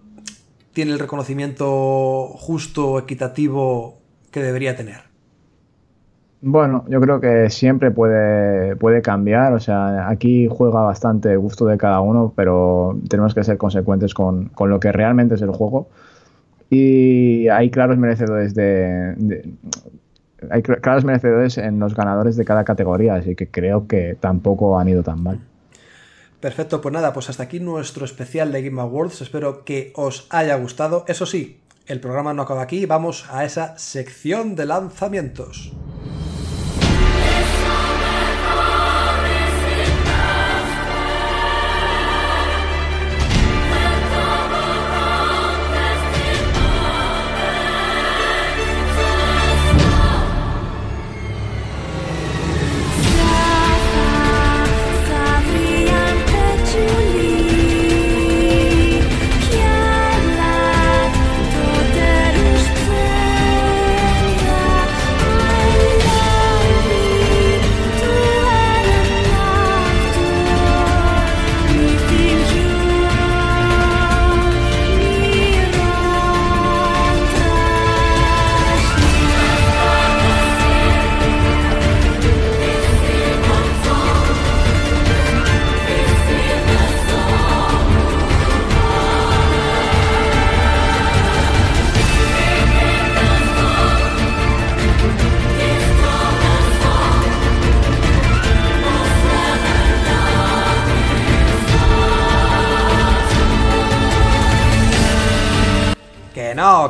tiene 0.73 0.93
el 0.93 0.99
reconocimiento 0.99 2.29
justo, 2.29 2.99
equitativo 2.99 3.99
que 4.31 4.43
debería 4.43 4.75
tener? 4.75 5.03
Bueno, 6.41 6.87
yo 6.89 7.03
creo 7.03 7.21
que 7.21 7.51
siempre 7.51 7.91
puede, 7.91 8.77
puede 8.77 9.03
cambiar, 9.03 9.53
o 9.53 9.61
sea, 9.61 10.09
aquí 10.09 10.49
juega 10.51 10.81
bastante 10.81 11.37
gusto 11.37 11.67
de 11.67 11.77
cada 11.77 12.01
uno, 12.01 12.33
pero 12.35 12.97
tenemos 13.11 13.35
que 13.35 13.45
ser 13.45 13.59
consecuentes 13.59 14.15
con, 14.15 14.49
con 14.49 14.71
lo 14.71 14.81
que 14.81 14.91
realmente 14.91 15.35
es 15.35 15.43
el 15.43 15.51
juego. 15.51 15.89
Y 16.71 17.49
hay 17.49 17.71
claros 17.71 17.97
merecedores 17.97 18.55
de, 18.55 19.15
hay 20.51 20.63
claros 20.63 21.05
merecedores 21.05 21.59
en 21.59 21.79
los 21.79 21.95
ganadores 21.95 22.37
de 22.37 22.45
cada 22.45 22.65
categoría, 22.65 23.15
así 23.15 23.35
que 23.35 23.49
creo 23.49 23.87
que 23.87 24.17
tampoco 24.21 24.79
han 24.79 24.89
ido 24.89 25.03
tan 25.03 25.23
mal. 25.23 25.41
Perfecto, 26.41 26.81
pues 26.81 26.93
nada, 26.93 27.13
pues 27.13 27.29
hasta 27.31 27.43
aquí 27.43 27.59
nuestro 27.59 28.05
especial 28.05 28.53
de 28.53 28.63
Game 28.63 28.81
Awards. 28.81 29.23
Espero 29.23 29.65
que 29.65 29.93
os 29.97 30.27
haya 30.31 30.57
gustado. 30.57 31.05
Eso 31.09 31.27
sí, 31.27 31.59
el 31.87 32.01
programa 32.01 32.33
no 32.33 32.43
acaba 32.43 32.63
aquí, 32.63 32.87
vamos 32.87 33.27
a 33.31 33.45
esa 33.45 33.77
sección 33.77 34.55
de 34.55 34.67
lanzamientos. 34.67 35.73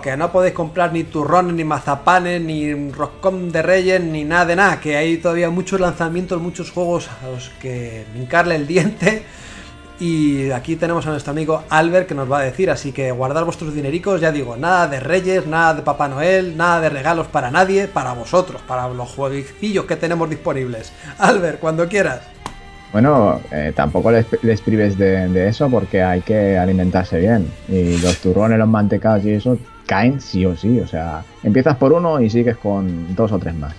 Que 0.09 0.17
no 0.17 0.33
podéis 0.33 0.55
comprar 0.55 0.91
ni 0.91 1.05
turrones, 1.05 1.53
ni 1.53 1.65
mazapanes, 1.65 2.41
ni 2.41 2.91
roscón 2.93 3.53
de 3.53 3.61
reyes, 3.61 4.01
ni 4.01 4.25
nada 4.25 4.47
de 4.47 4.57
nada, 4.57 4.81
que 4.81 4.97
hay 4.97 5.19
todavía 5.19 5.51
muchos 5.51 5.81
lanzamientos, 5.81 6.41
muchos 6.41 6.71
juegos 6.71 7.11
a 7.23 7.29
los 7.29 7.51
que 7.61 8.07
hincarle 8.17 8.57
el 8.57 8.67
diente. 8.67 9.23
Y 10.01 10.51
aquí 10.53 10.77
tenemos 10.77 11.07
a 11.07 11.11
nuestro 11.11 11.33
amigo 11.33 11.63
Albert 11.69 12.09
que 12.09 12.15
nos 12.15 12.31
va 12.31 12.39
a 12.39 12.43
decir, 12.43 12.71
así 12.71 12.91
que 12.91 13.11
guardar 13.11 13.45
vuestros 13.45 13.75
dinericos, 13.75 14.21
ya 14.21 14.33
digo, 14.33 14.57
nada 14.57 14.89
de 14.89 14.99
reyes, 14.99 15.47
nada 15.47 15.75
de 15.75 15.83
Papá 15.83 16.09
Noel, 16.09 16.57
nada 16.57 16.81
de 16.81 16.89
regalos 16.89 17.27
para 17.27 17.51
nadie, 17.51 17.87
para 17.87 18.15
vosotros, 18.15 18.63
para 18.67 18.89
los 18.89 19.11
jueguecillos 19.11 19.85
que 19.85 19.97
tenemos 19.97 20.31
disponibles. 20.31 20.91
Albert, 21.19 21.59
cuando 21.59 21.87
quieras. 21.87 22.21
Bueno, 22.93 23.41
eh, 23.51 23.73
tampoco 23.77 24.11
les, 24.11 24.61
prives 24.63 24.97
de, 24.97 25.29
de, 25.29 25.49
eso 25.49 25.69
porque 25.69 26.03
hay 26.03 26.23
que 26.23 26.57
alimentarse 26.57 27.19
bien. 27.19 27.51
Y 27.69 27.99
los 27.99 28.17
turrones, 28.19 28.59
los 28.59 28.69
mantecados 28.69 29.23
y 29.27 29.33
eso 29.33 29.59
caen 29.89 30.21
sí 30.21 30.45
o 30.45 30.55
sí. 30.55 30.79
O 30.79 30.87
sea, 30.87 31.25
empiezas 31.43 31.77
por 31.77 31.93
uno 31.93 32.21
y 32.21 32.31
sigues 32.31 32.57
con 32.59 33.17
dos 33.17 33.33
o 33.33 33.39
tres 33.39 33.55
más. 33.57 33.75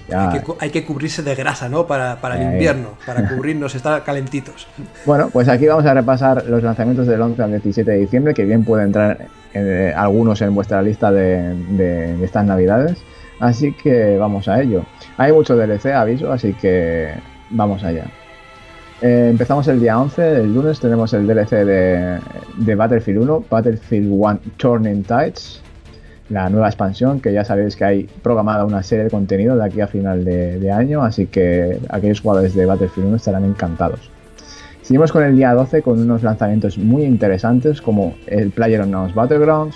Hay, 0.59 0.71
que, 0.71 0.83
cubrirse 0.83 1.23
de 1.23 1.35
grasa, 1.35 1.69
¿no? 1.69 1.85
Para, 1.85 2.17
el 2.35 2.41
eh. 2.41 2.45
invierno, 2.45 2.89
para 3.05 3.29
cubrirnos, 3.35 3.75
estar 3.75 4.03
calentitos. 4.03 4.67
Bueno, 5.05 5.29
pues 5.31 5.47
aquí 5.47 5.67
vamos 5.67 5.85
a 5.85 5.93
repasar 5.93 6.43
los 6.47 6.61
lanzamientos 6.63 7.07
del 7.07 7.21
11 7.21 7.43
al 7.43 7.51
17 7.51 7.91
de 7.91 7.97
diciembre, 7.97 8.33
que 8.33 8.43
bien 8.43 8.65
pueden 8.65 8.87
entrar 8.87 9.27
eh, 9.53 9.93
algunos 9.95 10.41
en 10.41 10.53
vuestra 10.53 10.81
lista 10.81 11.11
de, 11.11 12.17
estas 12.21 12.43
navidades. 12.43 12.97
Así 13.39 13.71
que 13.71 14.17
vamos 14.17 14.49
a 14.49 14.61
ello. 14.61 14.83
Hay 15.17 15.31
mucho 15.31 15.55
DLC, 15.55 15.93
aviso, 15.93 16.33
así 16.33 16.53
que 16.53 17.13
vamos 17.51 17.83
allá. 17.83 18.05
Eh, 19.01 19.27
empezamos 19.29 19.65
el 19.69 19.79
día 19.79 19.97
11, 19.97 20.41
el 20.41 20.53
lunes 20.53 20.79
tenemos 20.79 21.13
el 21.13 21.25
DLC 21.25 21.51
de, 21.51 22.19
de 22.57 22.75
Battlefield 22.75 23.21
1, 23.21 23.45
Battlefield 23.49 24.09
1 24.11 24.39
Turning 24.57 25.03
Tides 25.03 25.61
la 26.29 26.49
nueva 26.49 26.67
expansión, 26.67 27.19
que 27.19 27.33
ya 27.33 27.43
sabéis 27.43 27.75
que 27.75 27.85
hay 27.85 28.03
programada 28.21 28.63
una 28.63 28.83
serie 28.83 29.05
de 29.05 29.09
contenido 29.09 29.55
de 29.55 29.65
aquí 29.65 29.81
a 29.81 29.87
final 29.87 30.23
de, 30.23 30.71
año, 30.71 31.03
así 31.03 31.25
que 31.25 31.79
aquellos 31.89 32.21
jugadores 32.21 32.53
de 32.53 32.65
Battlefield 32.65 33.07
1 33.07 33.17
estarán 33.17 33.45
encantados. 33.45 34.11
Seguimos 34.83 35.11
con 35.11 35.23
el 35.23 35.35
día 35.35 35.53
12 35.53 35.81
con 35.81 35.99
unos 35.99 36.23
lanzamientos 36.23 36.77
muy 36.77 37.03
interesantes 37.03 37.81
como 37.81 38.15
el 38.27 38.51
PlayerUnknown's 38.51 39.13
Battlegrounds, 39.13 39.75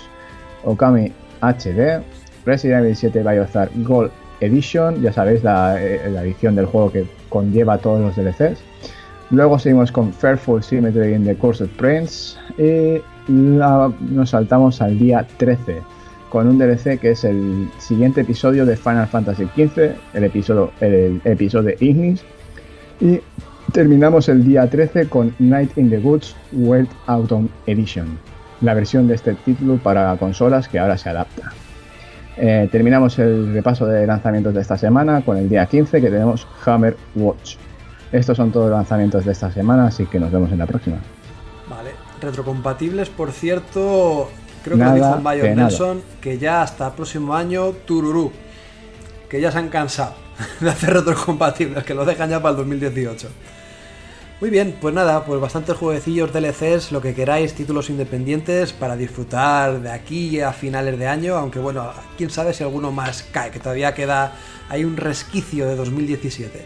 Okami 0.64 1.12
HD, 1.40 2.02
Resident 2.46 2.84
Evil 2.84 2.96
7 2.96 3.22
Biohazard 3.22 3.70
Gold 3.84 4.10
Edition, 4.40 5.00
ya 5.02 5.12
sabéis 5.12 5.44
la, 5.44 5.82
eh, 5.82 6.10
la, 6.10 6.22
edición 6.22 6.56
del 6.56 6.66
juego 6.66 6.90
que 6.90 7.06
conlleva 7.28 7.78
todos 7.78 8.00
los 8.00 8.16
DLCs. 8.16 8.58
Luego 9.30 9.58
seguimos 9.58 9.90
con 9.90 10.12
Fairful 10.12 10.62
Symmetry 10.62 11.14
in 11.14 11.24
the 11.24 11.34
Cursed 11.36 11.68
Prince 11.76 12.36
y 12.58 13.00
nos 13.28 14.30
saltamos 14.30 14.82
al 14.82 14.98
día 14.98 15.26
13 15.38 15.93
con 16.34 16.48
un 16.48 16.58
DLC 16.58 16.98
que 16.98 17.12
es 17.12 17.22
el 17.22 17.70
siguiente 17.78 18.22
episodio 18.22 18.66
de 18.66 18.76
Final 18.76 19.06
Fantasy 19.06 19.44
XV, 19.54 19.92
el 20.14 20.24
episodio, 20.24 20.72
el 20.80 21.20
episodio 21.22 21.76
Ignis. 21.78 22.24
Y 23.00 23.20
terminamos 23.70 24.28
el 24.28 24.44
día 24.44 24.68
13 24.68 25.08
con 25.08 25.32
Night 25.38 25.78
in 25.78 25.90
the 25.90 25.98
Woods 25.98 26.34
World 26.50 26.88
Autumn 27.06 27.48
Edition, 27.68 28.18
la 28.62 28.74
versión 28.74 29.06
de 29.06 29.14
este 29.14 29.34
título 29.44 29.76
para 29.76 30.16
consolas 30.16 30.66
que 30.66 30.80
ahora 30.80 30.98
se 30.98 31.10
adapta. 31.10 31.52
Eh, 32.36 32.68
terminamos 32.72 33.16
el 33.20 33.54
repaso 33.54 33.86
de 33.86 34.04
lanzamientos 34.04 34.54
de 34.54 34.60
esta 34.60 34.76
semana 34.76 35.22
con 35.24 35.36
el 35.36 35.48
día 35.48 35.66
15 35.66 36.00
que 36.00 36.10
tenemos 36.10 36.48
Hammer 36.66 36.96
Watch. 37.14 37.58
Estos 38.10 38.36
son 38.36 38.50
todos 38.50 38.70
los 38.70 38.76
lanzamientos 38.76 39.24
de 39.24 39.30
esta 39.30 39.52
semana, 39.52 39.86
así 39.86 40.04
que 40.06 40.18
nos 40.18 40.32
vemos 40.32 40.50
en 40.50 40.58
la 40.58 40.66
próxima. 40.66 40.96
Vale, 41.70 41.90
retrocompatibles, 42.20 43.08
por 43.08 43.30
cierto, 43.30 44.30
Creo 44.64 44.78
que 44.78 44.84
lo 44.84 44.94
dijo 44.94 45.20
Mayor 45.20 45.56
Nelson, 45.56 46.02
que 46.20 46.38
ya 46.38 46.62
hasta 46.62 46.86
el 46.86 46.92
próximo 46.94 47.34
año, 47.34 47.72
Tururú. 47.84 48.32
Que 49.28 49.40
ya 49.40 49.52
se 49.52 49.58
han 49.58 49.68
cansado 49.68 50.14
de 50.60 50.70
hacer 50.70 50.96
otros 50.96 51.22
compatibles, 51.22 51.84
que 51.84 51.94
lo 51.94 52.04
dejan 52.04 52.30
ya 52.30 52.40
para 52.40 52.52
el 52.52 52.56
2018. 52.56 53.28
Muy 54.40 54.50
bien, 54.50 54.76
pues 54.80 54.94
nada, 54.94 55.24
pues 55.24 55.40
bastantes 55.40 55.76
jueguecillos 55.76 56.32
DLCs, 56.32 56.92
lo 56.92 57.00
que 57.00 57.14
queráis, 57.14 57.54
títulos 57.54 57.88
independientes 57.88 58.72
para 58.72 58.96
disfrutar 58.96 59.80
de 59.80 59.92
aquí 59.92 60.40
a 60.40 60.52
finales 60.52 60.98
de 60.98 61.06
año, 61.06 61.36
aunque 61.36 61.60
bueno, 61.60 61.92
quién 62.16 62.30
sabe 62.30 62.52
si 62.52 62.64
alguno 62.64 62.90
más 62.90 63.22
cae, 63.30 63.50
que 63.50 63.60
todavía 63.60 63.94
queda 63.94 64.32
hay 64.68 64.84
un 64.84 64.96
resquicio 64.96 65.66
de 65.66 65.76
2017. 65.76 66.64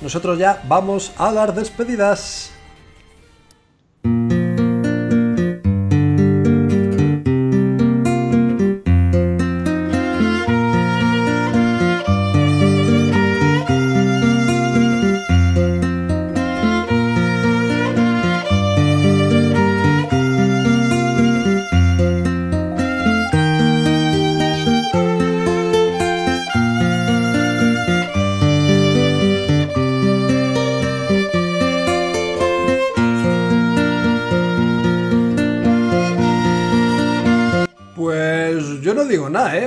Nosotros 0.00 0.38
ya 0.38 0.62
vamos 0.68 1.12
a 1.16 1.32
las 1.32 1.54
despedidas. 1.54 2.52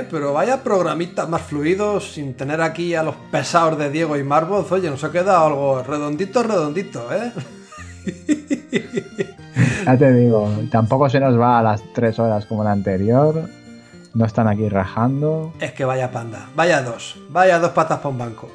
¿Eh? 0.02 0.08
Pero 0.10 0.32
vaya 0.32 0.62
programitas 0.62 1.28
más 1.28 1.42
fluidos, 1.42 2.12
sin 2.12 2.34
tener 2.34 2.60
aquí 2.60 2.94
a 2.94 3.02
los 3.02 3.14
pesados 3.30 3.78
de 3.78 3.90
Diego 3.90 4.16
y 4.16 4.22
Marvoz. 4.22 4.70
Oye, 4.72 4.90
nos 4.90 5.02
ha 5.04 5.10
quedado 5.10 5.46
algo 5.46 5.82
redondito, 5.82 6.42
redondito, 6.42 7.08
¿eh? 7.12 7.32
Ya 9.84 9.98
te 9.98 10.12
digo, 10.12 10.48
tampoco 10.70 11.10
se 11.10 11.18
nos 11.18 11.38
va 11.38 11.58
a 11.58 11.62
las 11.62 11.82
tres 11.92 12.18
horas 12.18 12.46
como 12.46 12.62
la 12.62 12.70
anterior. 12.70 13.48
No 14.14 14.24
están 14.24 14.46
aquí 14.46 14.68
rajando. 14.68 15.52
Es 15.58 15.72
que 15.72 15.84
vaya 15.84 16.10
panda, 16.12 16.48
vaya 16.54 16.82
dos, 16.82 17.18
vaya 17.30 17.58
dos 17.58 17.72
patas 17.72 17.98
para 17.98 18.10
un 18.10 18.18
banco. 18.18 18.50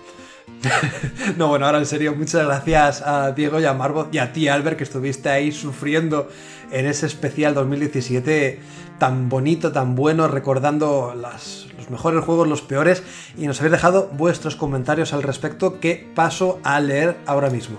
no, 1.37 1.49
bueno, 1.49 1.65
ahora 1.65 1.79
en 1.79 1.85
serio, 1.85 2.15
muchas 2.15 2.45
gracias 2.45 3.01
a 3.01 3.31
Diego 3.31 3.59
y 3.59 3.65
a 3.65 3.73
Marvo 3.73 4.07
y 4.11 4.19
a 4.19 4.31
ti, 4.31 4.47
Albert, 4.47 4.77
que 4.77 4.83
estuviste 4.85 5.29
ahí 5.29 5.51
sufriendo 5.51 6.29
en 6.71 6.85
ese 6.85 7.05
especial 7.05 7.53
2017 7.53 8.59
tan 8.99 9.29
bonito, 9.29 9.71
tan 9.71 9.95
bueno, 9.95 10.27
recordando 10.27 11.13
los 11.15 11.89
mejores 11.89 12.23
juegos, 12.23 12.47
los 12.47 12.61
peores, 12.61 13.03
y 13.37 13.47
nos 13.47 13.59
habéis 13.59 13.73
dejado 13.73 14.09
vuestros 14.13 14.55
comentarios 14.55 15.13
al 15.13 15.23
respecto 15.23 15.79
que 15.79 16.09
paso 16.15 16.59
a 16.63 16.79
leer 16.79 17.17
ahora 17.25 17.49
mismo. 17.49 17.77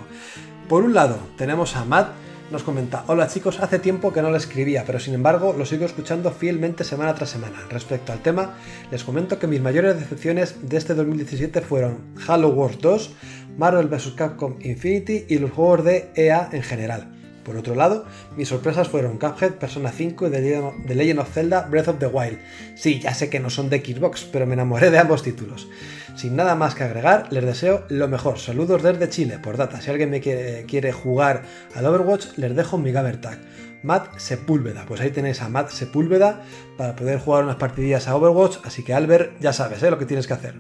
Por 0.68 0.84
un 0.84 0.94
lado, 0.94 1.18
tenemos 1.36 1.76
a 1.76 1.84
Matt, 1.84 2.08
nos 2.50 2.62
comenta, 2.62 3.04
hola 3.08 3.28
chicos, 3.28 3.60
hace 3.60 3.78
tiempo 3.78 4.12
que 4.12 4.22
no 4.22 4.30
le 4.30 4.38
escribía, 4.38 4.84
pero 4.86 4.98
sin 4.98 5.12
embargo 5.12 5.54
lo 5.56 5.66
sigo 5.66 5.84
escuchando 5.84 6.30
fielmente 6.30 6.82
semana 6.82 7.14
tras 7.14 7.30
semana. 7.30 7.58
Respecto 7.68 8.12
al 8.12 8.20
tema, 8.20 8.54
les 8.90 9.04
comento 9.04 9.38
que 9.38 9.46
mis 9.46 9.60
mayores 9.60 9.98
decepciones 9.98 10.56
de 10.66 10.78
este 10.78 10.94
2017 10.94 11.60
fueron 11.60 11.98
Halo 12.26 12.48
Wars 12.48 12.78
2, 12.80 13.10
Marvel 13.58 13.88
vs. 13.88 14.12
Capcom 14.16 14.56
Infinity 14.60 15.26
y 15.28 15.38
los 15.38 15.50
juegos 15.50 15.84
de 15.84 16.10
EA 16.14 16.48
en 16.52 16.62
general. 16.62 17.17
Por 17.48 17.56
otro 17.56 17.74
lado, 17.74 18.04
mis 18.36 18.46
sorpresas 18.46 18.88
fueron 18.88 19.16
Cuphead, 19.16 19.52
Persona 19.52 19.90
5 19.90 20.26
y 20.26 20.30
The 20.30 20.94
Legend 20.94 21.20
of 21.20 21.32
Zelda 21.32 21.62
Breath 21.62 21.88
of 21.88 21.98
the 21.98 22.06
Wild. 22.06 22.38
Sí, 22.74 23.00
ya 23.00 23.14
sé 23.14 23.30
que 23.30 23.40
no 23.40 23.48
son 23.48 23.70
de 23.70 23.78
Xbox, 23.78 24.28
pero 24.30 24.44
me 24.44 24.52
enamoré 24.52 24.90
de 24.90 24.98
ambos 24.98 25.22
títulos. 25.22 25.66
Sin 26.14 26.36
nada 26.36 26.56
más 26.56 26.74
que 26.74 26.84
agregar, 26.84 27.32
les 27.32 27.42
deseo 27.46 27.86
lo 27.88 28.06
mejor. 28.06 28.38
Saludos 28.38 28.82
desde 28.82 29.08
Chile. 29.08 29.38
Por 29.38 29.56
data, 29.56 29.80
si 29.80 29.90
alguien 29.90 30.10
me 30.10 30.20
quiere, 30.20 30.92
jugar 30.92 31.44
al 31.74 31.86
Overwatch, 31.86 32.36
les 32.36 32.54
dejo 32.54 32.76
mi 32.76 32.92
Gamertag. 32.92 33.38
Matt 33.82 34.18
Sepúlveda. 34.18 34.84
Pues 34.86 35.00
ahí 35.00 35.10
tenéis 35.10 35.40
a 35.40 35.48
Matt 35.48 35.70
Sepúlveda 35.70 36.42
para 36.76 36.96
poder 36.96 37.18
jugar 37.18 37.44
unas 37.44 37.56
partidillas 37.56 38.08
a 38.08 38.16
Overwatch. 38.16 38.58
Así 38.62 38.82
que 38.82 38.92
Albert, 38.92 39.40
ya 39.40 39.54
sabes 39.54 39.82
¿eh? 39.82 39.90
lo 39.90 39.98
que 39.98 40.04
tienes 40.04 40.26
que 40.26 40.34
hacer. 40.34 40.52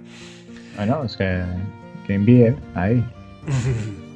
Bueno, 0.74 1.04
es 1.04 1.18
que, 1.18 1.44
que 2.06 2.14
envíe 2.14 2.56
ahí. 2.74 3.04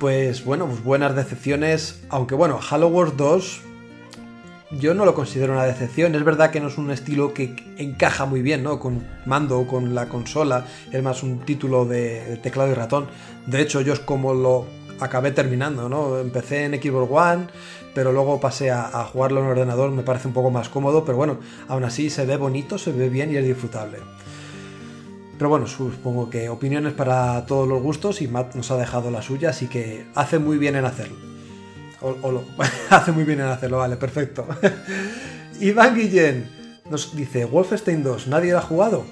pues 0.00 0.44
bueno, 0.46 0.66
pues 0.66 0.82
buenas 0.82 1.14
decepciones. 1.14 2.02
Aunque 2.08 2.34
bueno, 2.34 2.58
Halo 2.68 2.88
Wars 2.88 3.16
2 3.16 3.60
yo 4.72 4.94
no 4.94 5.04
lo 5.04 5.14
considero 5.14 5.52
una 5.52 5.64
decepción. 5.64 6.14
Es 6.14 6.24
verdad 6.24 6.50
que 6.50 6.58
no 6.58 6.68
es 6.68 6.78
un 6.78 6.90
estilo 6.90 7.34
que 7.34 7.54
encaja 7.76 8.24
muy 8.24 8.40
bien, 8.40 8.64
¿no? 8.64 8.80
Con 8.80 9.06
mando 9.26 9.60
o 9.60 9.66
con 9.66 9.94
la 9.94 10.08
consola. 10.08 10.64
Es 10.90 11.02
más 11.02 11.22
un 11.22 11.40
título 11.40 11.84
de, 11.84 12.40
teclado 12.42 12.70
y 12.70 12.74
ratón. 12.74 13.08
De 13.46 13.60
hecho, 13.60 13.82
yo 13.82 13.92
es 13.92 14.00
como 14.00 14.32
lo 14.32 14.66
acabé 15.00 15.32
terminando, 15.32 15.88
¿no? 15.88 16.18
Empecé 16.18 16.64
en 16.64 16.80
Xbox 16.80 17.10
One, 17.12 17.46
pero 17.94 18.10
luego 18.10 18.40
pasé 18.40 18.70
a, 18.70 18.86
a, 18.86 19.04
jugarlo 19.04 19.40
en 19.40 19.48
ordenador. 19.48 19.90
Me 19.90 20.02
parece 20.02 20.28
un 20.28 20.34
poco 20.34 20.50
más 20.50 20.70
cómodo, 20.70 21.04
pero 21.04 21.18
bueno, 21.18 21.40
aún 21.68 21.84
así 21.84 22.08
se 22.08 22.24
ve 22.24 22.38
bonito, 22.38 22.78
se 22.78 22.92
ve 22.92 23.10
bien 23.10 23.32
y 23.32 23.36
es 23.36 23.44
disfrutable. 23.44 23.98
Pero 25.40 25.48
bueno, 25.48 25.66
supongo 25.66 26.28
que 26.28 26.50
opiniones 26.50 26.92
para 26.92 27.46
todos 27.46 27.66
los 27.66 27.80
gustos 27.80 28.20
y 28.20 28.28
Matt 28.28 28.54
nos 28.56 28.70
ha 28.72 28.76
dejado 28.76 29.10
la 29.10 29.22
suya, 29.22 29.48
así 29.48 29.68
que 29.68 30.04
hace 30.14 30.38
muy 30.38 30.58
bien 30.58 30.76
en 30.76 30.84
hacerlo. 30.84 31.16
Hace 32.90 33.12
muy 33.12 33.24
bien 33.24 33.40
en 33.40 33.46
hacerlo, 33.46 33.78
vale, 33.78 33.96
perfecto. 33.96 34.46
Iván 35.60 35.96
Guillén 35.96 36.50
nos 36.90 37.16
dice, 37.16 37.46
Wolfenstein 37.46 38.02
2, 38.02 38.28
¿nadie 38.28 38.52
lo 38.52 38.58
ha 38.58 38.60
jugado? 38.60 39.06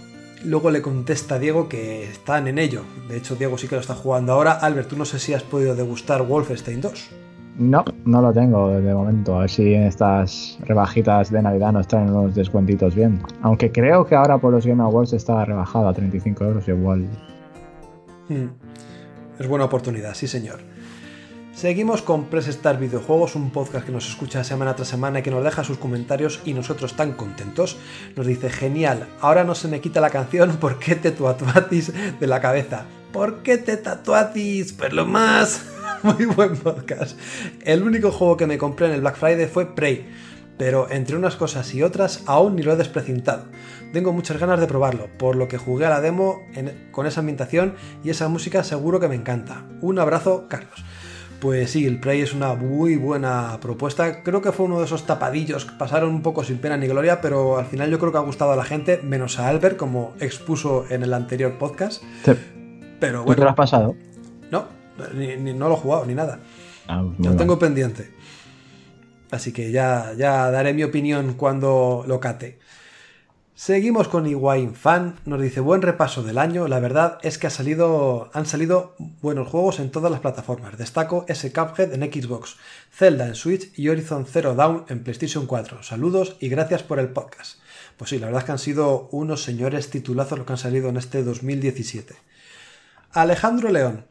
Luego 0.44 0.70
le 0.70 0.82
contesta 0.82 1.38
Diego 1.38 1.66
que 1.66 2.04
están 2.04 2.46
en 2.46 2.58
ello. 2.58 2.84
De 3.08 3.16
hecho, 3.16 3.34
Diego 3.34 3.56
sí 3.56 3.66
que 3.66 3.76
lo 3.76 3.80
está 3.80 3.94
jugando 3.94 4.34
ahora. 4.34 4.52
Albert, 4.52 4.90
tú 4.90 4.98
no 4.98 5.06
sé 5.06 5.18
si 5.18 5.32
has 5.32 5.42
podido 5.42 5.74
degustar 5.74 6.20
Wolfenstein 6.26 6.82
2. 6.82 7.08
No, 7.58 7.84
no 8.04 8.22
lo 8.22 8.32
tengo 8.32 8.68
de 8.70 8.94
momento. 8.94 9.36
A 9.36 9.40
ver 9.40 9.50
si 9.50 9.74
en 9.74 9.82
estas 9.82 10.56
rebajitas 10.60 11.32
de 11.32 11.42
Navidad 11.42 11.72
nos 11.72 11.88
traen 11.88 12.10
unos 12.10 12.34
descuentitos 12.34 12.94
bien. 12.94 13.20
Aunque 13.42 13.72
creo 13.72 14.06
que 14.06 14.14
ahora 14.14 14.38
por 14.38 14.52
los 14.52 14.64
Game 14.64 14.82
Awards 14.82 15.12
está 15.12 15.44
rebajado 15.44 15.88
a 15.88 15.92
35 15.92 16.44
euros 16.44 16.68
igual. 16.68 17.08
Hmm. 18.28 18.46
Es 19.40 19.48
buena 19.48 19.64
oportunidad, 19.64 20.14
sí 20.14 20.28
señor. 20.28 20.60
Seguimos 21.52 22.02
con 22.02 22.26
Press 22.26 22.46
Start 22.46 22.78
Videojuegos, 22.78 23.34
un 23.34 23.50
podcast 23.50 23.84
que 23.84 23.90
nos 23.90 24.08
escucha 24.08 24.44
semana 24.44 24.76
tras 24.76 24.86
semana 24.86 25.18
y 25.18 25.22
que 25.22 25.32
nos 25.32 25.42
deja 25.42 25.64
sus 25.64 25.78
comentarios 25.78 26.40
y 26.44 26.54
nosotros 26.54 26.94
tan 26.94 27.14
contentos. 27.14 27.76
Nos 28.14 28.26
dice, 28.26 28.50
genial, 28.50 29.08
ahora 29.20 29.42
no 29.42 29.56
se 29.56 29.66
me 29.66 29.80
quita 29.80 30.00
la 30.00 30.10
canción 30.10 30.58
¿Por 30.60 30.78
qué 30.78 30.94
te 30.94 31.10
tatuatis 31.10 31.92
de 32.20 32.26
la 32.28 32.40
cabeza? 32.40 32.84
¿Por 33.12 33.42
qué 33.42 33.58
te 33.58 33.76
tatuatis? 33.76 34.72
Pues 34.72 34.92
lo 34.92 35.04
más... 35.06 35.66
Muy 36.02 36.26
buen 36.26 36.56
podcast. 36.56 37.18
El 37.64 37.82
único 37.82 38.12
juego 38.12 38.36
que 38.36 38.46
me 38.46 38.58
compré 38.58 38.86
en 38.86 38.92
el 38.92 39.00
Black 39.00 39.16
Friday 39.16 39.46
fue 39.46 39.74
Prey, 39.74 40.06
pero 40.56 40.90
entre 40.90 41.16
unas 41.16 41.36
cosas 41.36 41.74
y 41.74 41.82
otras 41.82 42.22
aún 42.26 42.56
ni 42.56 42.62
lo 42.62 42.72
he 42.72 42.76
desprecintado. 42.76 43.46
Tengo 43.92 44.12
muchas 44.12 44.38
ganas 44.38 44.60
de 44.60 44.66
probarlo, 44.66 45.08
por 45.18 45.34
lo 45.34 45.48
que 45.48 45.58
jugué 45.58 45.86
a 45.86 45.90
la 45.90 46.00
demo 46.00 46.42
con 46.92 47.06
esa 47.06 47.20
ambientación 47.20 47.74
y 48.04 48.10
esa 48.10 48.28
música 48.28 48.62
seguro 48.62 49.00
que 49.00 49.08
me 49.08 49.14
encanta. 49.14 49.64
Un 49.80 49.98
abrazo, 49.98 50.46
Carlos. 50.48 50.84
Pues 51.40 51.70
sí, 51.70 51.86
el 51.86 52.00
Prey 52.00 52.20
es 52.20 52.34
una 52.34 52.54
muy 52.54 52.96
buena 52.96 53.58
propuesta. 53.60 54.22
Creo 54.22 54.42
que 54.42 54.52
fue 54.52 54.66
uno 54.66 54.80
de 54.80 54.84
esos 54.84 55.06
tapadillos 55.06 55.64
que 55.64 55.76
pasaron 55.78 56.10
un 56.10 56.22
poco 56.22 56.44
sin 56.44 56.58
pena 56.58 56.76
ni 56.76 56.88
gloria, 56.88 57.20
pero 57.20 57.58
al 57.58 57.66
final 57.66 57.90
yo 57.90 57.98
creo 57.98 58.12
que 58.12 58.18
ha 58.18 58.22
gustado 58.22 58.52
a 58.52 58.56
la 58.56 58.64
gente, 58.64 59.00
menos 59.02 59.38
a 59.38 59.48
Albert, 59.48 59.76
como 59.76 60.14
expuso 60.20 60.84
en 60.90 61.04
el 61.04 61.14
anterior 61.14 61.56
podcast. 61.56 62.02
Pero 63.00 63.22
bueno. 63.22 63.36
te 63.36 63.44
lo 63.44 63.50
has 63.50 63.56
pasado? 63.56 63.94
No, 64.98 65.08
ni, 65.14 65.52
no 65.54 65.68
lo 65.68 65.74
he 65.74 65.78
jugado 65.78 66.06
ni 66.06 66.14
nada. 66.14 66.40
Ah, 66.86 67.04
pues 67.16 67.30
lo 67.30 67.36
tengo 67.36 67.58
pendiente. 67.58 68.10
Así 69.30 69.52
que 69.52 69.70
ya, 69.70 70.12
ya 70.16 70.50
daré 70.50 70.72
mi 70.74 70.82
opinión 70.82 71.34
cuando 71.34 72.04
lo 72.06 72.18
cate. 72.20 72.58
Seguimos 73.58 74.06
con 74.06 74.24
Iwain 74.24 74.76
Fan, 74.76 75.16
nos 75.24 75.42
dice 75.42 75.58
buen 75.58 75.82
repaso 75.82 76.22
del 76.22 76.38
año, 76.38 76.68
la 76.68 76.78
verdad 76.78 77.18
es 77.22 77.38
que 77.38 77.48
ha 77.48 77.50
salido, 77.50 78.30
han 78.32 78.46
salido 78.46 78.94
buenos 79.20 79.48
juegos 79.48 79.80
en 79.80 79.90
todas 79.90 80.12
las 80.12 80.20
plataformas, 80.20 80.78
destaco 80.78 81.24
ese 81.26 81.52
Cuphead 81.52 81.92
en 81.92 82.02
Xbox, 82.02 82.56
Zelda 82.92 83.26
en 83.26 83.34
Switch 83.34 83.72
y 83.76 83.88
Horizon 83.88 84.26
Zero 84.26 84.54
Dawn 84.54 84.84
en 84.88 85.02
PlayStation 85.02 85.46
4. 85.46 85.82
Saludos 85.82 86.36
y 86.38 86.48
gracias 86.48 86.84
por 86.84 87.00
el 87.00 87.08
podcast. 87.08 87.58
Pues 87.96 88.10
sí, 88.10 88.20
la 88.20 88.26
verdad 88.26 88.42
es 88.42 88.46
que 88.46 88.52
han 88.52 88.58
sido 88.60 89.08
unos 89.10 89.42
señores 89.42 89.90
titulazos 89.90 90.38
los 90.38 90.46
que 90.46 90.52
han 90.52 90.58
salido 90.58 90.88
en 90.88 90.96
este 90.96 91.24
2017. 91.24 92.14
Alejandro 93.10 93.72
León, 93.72 94.06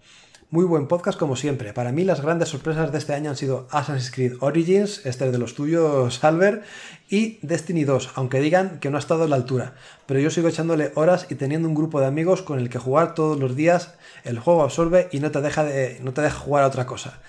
muy 0.49 0.63
buen 0.63 0.87
podcast 0.87 1.19
como 1.19 1.35
siempre. 1.35 1.73
Para 1.73 1.91
mí 1.91 2.05
las 2.05 2.21
grandes 2.21 2.49
sorpresas 2.49 2.93
de 2.93 2.97
este 2.97 3.13
año 3.13 3.29
han 3.29 3.35
sido 3.35 3.67
Assassin's 3.69 4.11
Creed 4.11 4.37
Origins, 4.39 5.05
este 5.05 5.25
es 5.25 5.31
de 5.33 5.37
los 5.37 5.55
tuyos, 5.55 6.23
Albert, 6.23 6.63
y 7.09 7.37
Destiny 7.41 7.83
2, 7.83 8.11
aunque 8.15 8.39
digan 8.39 8.79
que 8.79 8.89
no 8.89 8.95
ha 8.95 8.99
estado 8.99 9.23
a 9.23 9.27
la 9.27 9.35
altura. 9.35 9.73
Pero 10.05 10.21
yo 10.21 10.29
sigo 10.29 10.47
echándole 10.47 10.93
horas 10.95 11.27
y 11.29 11.35
teniendo 11.35 11.67
un 11.67 11.75
grupo 11.75 11.99
de 11.99 12.05
amigos 12.05 12.41
con 12.43 12.59
el 12.59 12.69
que 12.69 12.79
jugar 12.79 13.13
todos 13.13 13.37
los 13.37 13.57
días, 13.57 13.95
el 14.23 14.39
juego 14.39 14.63
absorbe 14.63 15.09
y 15.11 15.19
no 15.19 15.31
te 15.31 15.41
deja, 15.41 15.65
de, 15.65 15.99
no 16.01 16.13
te 16.13 16.21
deja 16.21 16.39
jugar 16.39 16.63
a 16.63 16.67
otra 16.67 16.85
cosa. 16.85 17.19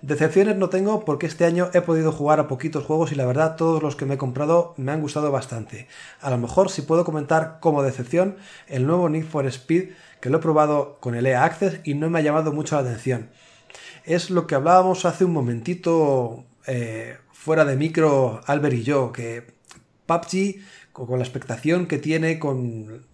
Decepciones 0.00 0.54
no 0.56 0.68
tengo 0.68 1.04
porque 1.04 1.26
este 1.26 1.44
año 1.44 1.70
he 1.74 1.80
podido 1.80 2.12
jugar 2.12 2.38
a 2.38 2.46
poquitos 2.46 2.84
juegos 2.84 3.10
y 3.10 3.16
la 3.16 3.26
verdad 3.26 3.56
todos 3.56 3.82
los 3.82 3.96
que 3.96 4.06
me 4.06 4.14
he 4.14 4.18
comprado 4.18 4.74
me 4.76 4.92
han 4.92 5.00
gustado 5.00 5.32
bastante. 5.32 5.88
A 6.20 6.30
lo 6.30 6.38
mejor 6.38 6.70
si 6.70 6.82
puedo 6.82 7.04
comentar 7.04 7.58
como 7.58 7.82
decepción 7.82 8.36
el 8.68 8.86
nuevo 8.86 9.08
Need 9.08 9.24
for 9.24 9.44
Speed 9.46 9.88
que 10.20 10.30
lo 10.30 10.38
he 10.38 10.40
probado 10.40 10.98
con 11.00 11.14
el 11.14 11.26
EA 11.26 11.44
Access 11.44 11.80
y 11.84 11.94
no 11.94 12.10
me 12.10 12.18
ha 12.18 12.22
llamado 12.22 12.52
mucho 12.52 12.76
la 12.76 12.82
atención. 12.82 13.30
Es 14.04 14.30
lo 14.30 14.46
que 14.46 14.54
hablábamos 14.54 15.04
hace 15.04 15.24
un 15.24 15.32
momentito 15.32 16.44
eh, 16.66 17.18
fuera 17.32 17.64
de 17.64 17.76
micro 17.76 18.40
Albert 18.46 18.74
y 18.74 18.82
yo, 18.82 19.12
que 19.12 19.46
PUBG, 20.06 20.56
con 20.92 21.18
la 21.18 21.24
expectación 21.24 21.86
que 21.86 21.98
tiene, 21.98 22.38
con, 22.38 23.06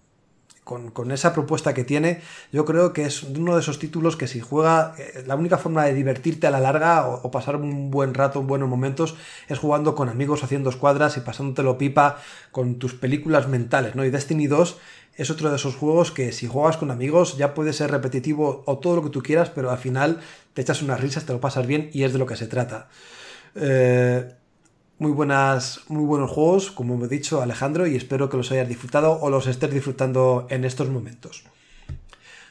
con, 0.65 1.11
esa 1.13 1.35
propuesta 1.35 1.75
que 1.75 1.85
tiene, 1.85 2.23
yo 2.51 2.65
creo 2.65 2.93
que 2.93 3.05
es 3.05 3.23
uno 3.23 3.55
de 3.55 3.61
esos 3.61 3.79
títulos 3.79 4.17
que 4.17 4.27
si 4.27 4.41
juega, 4.41 4.95
eh, 4.99 5.23
la 5.27 5.37
única 5.37 5.59
forma 5.59 5.85
de 5.85 5.93
divertirte 5.93 6.47
a 6.47 6.51
la 6.51 6.59
larga 6.59 7.07
o, 7.07 7.31
pasar 7.31 7.57
un 7.57 7.91
buen 7.91 8.15
rato, 8.15 8.43
buenos 8.43 8.69
momentos, 8.69 9.15
es 9.49 9.59
jugando 9.59 9.95
con 9.95 10.09
amigos, 10.09 10.43
haciendo 10.43 10.71
escuadras 10.71 11.17
y 11.17 11.21
pasándotelo 11.21 11.77
pipa 11.77 12.19
con 12.51 12.79
tus 12.79 12.95
películas 12.95 13.47
mentales, 13.47 13.95
¿no? 13.95 14.05
Y 14.05 14.11
Destiny 14.11 14.47
2 14.47 14.79
es 15.17 15.31
otro 15.31 15.51
de 15.51 15.57
esos 15.57 15.77
juegos 15.77 16.11
que 16.11 16.33
si 16.33 16.47
juegas 16.47 16.77
con 16.77 16.91
amigos 16.91 17.37
ya 17.37 17.55
puede 17.55 17.73
ser 17.73 17.91
repetitivo 17.91 18.63
o 18.67 18.79
todo 18.79 18.97
lo 18.97 19.03
que 19.03 19.11
tú 19.11 19.23
quieras, 19.23 19.51
pero 19.51 19.71
al 19.71 19.79
final 19.79 20.21
te 20.55 20.63
echas 20.63 20.83
unas 20.83 21.01
risas, 21.01 21.25
te 21.25 21.33
lo 21.33 21.41
pasas 21.41 21.67
bien 21.67 21.91
y 21.93 22.05
es 22.05 22.13
de 22.13 22.19
lo 22.19 22.27
que 22.27 22.37
se 22.37 22.47
trata. 22.47 22.89
Eh, 23.55 24.35
muy, 24.99 25.13
buenas, 25.13 25.81
muy 25.89 26.05
buenos 26.05 26.31
juegos, 26.31 26.71
como 26.71 27.03
he 27.05 27.09
dicho 27.09 27.43
Alejandro, 27.43 27.87
y 27.87 27.97
espero 27.97 28.29
que 28.29 28.37
los 28.37 28.51
hayas 28.53 28.69
disfrutado 28.69 29.19
o 29.21 29.31
los 29.31 29.47
estés 29.47 29.73
disfrutando 29.73 30.47
en 30.51 30.65
estos 30.65 30.89
momentos. 30.89 31.45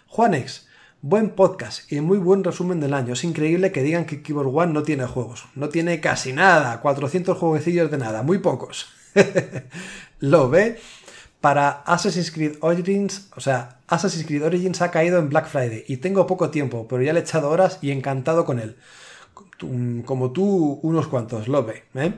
Juanex, 0.08 0.68
buen 1.02 1.32
podcast 1.32 1.92
y 1.92 2.02
muy 2.02 2.18
buen 2.18 2.44
resumen 2.44 2.80
del 2.80 2.94
año. 2.94 3.14
Es 3.14 3.24
increíble 3.24 3.72
que 3.72 3.84
digan 3.84 4.06
que 4.06 4.22
Keyboard 4.22 4.48
One 4.54 4.74
no 4.74 4.84
tiene 4.84 5.06
juegos. 5.06 5.46
No 5.56 5.70
tiene 5.70 6.00
casi 6.00 6.34
nada, 6.34 6.82
400 6.82 7.38
jueguecillos 7.38 7.90
de 7.90 7.98
nada, 7.98 8.24
muy 8.24 8.40
pocos. 8.40 8.88
lo 10.20 10.50
ve 10.50 10.80
para 11.42 11.84
Assassin's 11.86 12.32
Creed 12.32 12.56
Origins, 12.62 13.28
o 13.36 13.42
sea, 13.42 13.80
Assassin's 13.88 14.26
Creed 14.26 14.46
Origins 14.46 14.82
ha 14.82 14.92
caído 14.92 15.20
en 15.20 15.28
Black 15.28 15.48
Friday 15.48 15.84
y 15.88 15.98
tengo 15.98 16.26
poco 16.26 16.50
tiempo, 16.50 16.88
pero 16.88 17.02
ya 17.04 17.12
le 17.12 17.20
he 17.20 17.24
echado 17.24 17.50
horas 17.50 17.80
y 17.82 17.92
encantado 17.92 18.46
con 18.46 18.60
él. 18.60 18.78
Como 20.06 20.32
tú, 20.32 20.80
unos 20.82 21.08
cuantos, 21.08 21.48
lo 21.48 21.64
ve. 21.64 21.84
¿eh? 21.96 22.14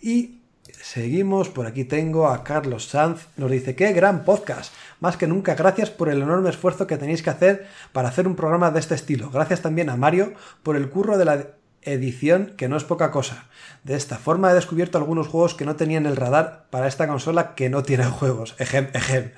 Y 0.00 0.40
Seguimos, 0.84 1.48
por 1.48 1.66
aquí 1.66 1.84
tengo 1.84 2.28
a 2.28 2.44
Carlos 2.44 2.86
Sanz, 2.88 3.28
nos 3.38 3.50
dice, 3.50 3.74
qué 3.74 3.92
gran 3.92 4.24
podcast. 4.24 4.74
Más 5.00 5.16
que 5.16 5.26
nunca, 5.26 5.54
gracias 5.54 5.88
por 5.88 6.10
el 6.10 6.20
enorme 6.20 6.50
esfuerzo 6.50 6.86
que 6.86 6.98
tenéis 6.98 7.22
que 7.22 7.30
hacer 7.30 7.66
para 7.92 8.08
hacer 8.08 8.26
un 8.26 8.36
programa 8.36 8.70
de 8.70 8.80
este 8.80 8.94
estilo. 8.94 9.30
Gracias 9.30 9.62
también 9.62 9.88
a 9.88 9.96
Mario 9.96 10.34
por 10.62 10.76
el 10.76 10.90
curro 10.90 11.16
de 11.16 11.24
la 11.24 11.46
edición, 11.82 12.52
que 12.56 12.68
no 12.68 12.76
es 12.76 12.84
poca 12.84 13.10
cosa. 13.10 13.46
De 13.82 13.94
esta 13.94 14.18
forma 14.18 14.50
he 14.50 14.54
descubierto 14.54 14.98
algunos 14.98 15.26
juegos 15.26 15.54
que 15.54 15.64
no 15.64 15.76
tenía 15.76 15.98
en 15.98 16.06
el 16.06 16.16
radar 16.16 16.66
para 16.70 16.86
esta 16.86 17.06
consola 17.06 17.54
que 17.54 17.70
no 17.70 17.82
tiene 17.82 18.04
juegos. 18.04 18.54
Ejem, 18.58 18.88
ejem. 18.92 19.32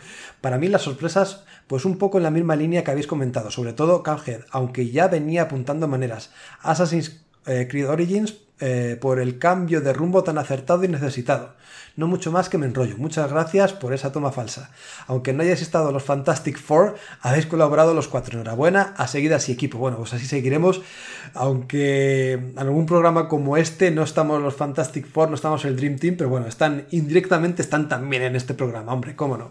Para 0.47 0.59
mí 0.59 0.69
las 0.69 0.83
sorpresas, 0.83 1.43
pues 1.67 1.85
un 1.85 1.99
poco 1.99 2.19
en 2.19 2.23
la 2.23 2.31
misma 2.31 2.55
línea 2.55 2.85
que 2.85 2.93
habéis 2.93 3.09
comentado, 3.09 3.51
sobre 3.51 3.73
todo 3.73 4.05
Cuphead, 4.05 4.43
aunque 4.53 4.91
ya 4.91 5.09
venía 5.09 5.43
apuntando 5.43 5.89
maneras. 5.89 6.31
Assassin's 6.63 7.21
eh, 7.47 7.67
Creed 7.69 7.91
Origins 7.91 8.37
eh, 8.61 8.97
por 9.01 9.19
el 9.19 9.41
cambio 9.41 9.81
de 9.81 9.93
rumbo 9.93 10.23
tan 10.23 10.39
acertado 10.39 10.85
y 10.85 10.89
necesitado. 10.89 11.57
No 11.97 12.07
mucho 12.07 12.31
más 12.31 12.49
que 12.49 12.59
me 12.59 12.67
enrollo. 12.67 12.97
Muchas 12.97 13.29
gracias 13.29 13.73
por 13.73 13.93
esa 13.93 14.13
toma 14.13 14.31
falsa. 14.31 14.71
Aunque 15.09 15.33
no 15.33 15.43
hayáis 15.43 15.63
estado 15.63 15.91
los 15.91 16.05
Fantastic 16.05 16.61
Four, 16.61 16.95
habéis 17.23 17.47
colaborado 17.47 17.93
los 17.93 18.07
cuatro. 18.07 18.39
Enhorabuena, 18.39 18.95
a 18.97 19.09
seguidas 19.09 19.49
y 19.49 19.53
equipo. 19.53 19.79
Bueno, 19.79 19.97
pues 19.97 20.15
así 20.15 20.27
seguiremos. 20.27 20.81
Aunque 21.35 22.35
en 22.35 22.57
algún 22.57 22.87
programa 22.87 23.27
como 23.27 23.57
este 23.57 23.91
no 23.91 24.05
estamos 24.05 24.41
los 24.41 24.55
Fantastic 24.55 25.09
Four, 25.09 25.29
no 25.29 25.35
estamos 25.35 25.65
el 25.65 25.75
Dream 25.75 25.97
Team, 25.99 26.15
pero 26.17 26.31
bueno, 26.31 26.47
están 26.47 26.87
indirectamente, 26.93 27.63
están 27.63 27.89
también 27.89 28.23
en 28.23 28.37
este 28.37 28.55
programa, 28.55 28.93
hombre, 28.93 29.17
cómo 29.17 29.37
no. 29.37 29.51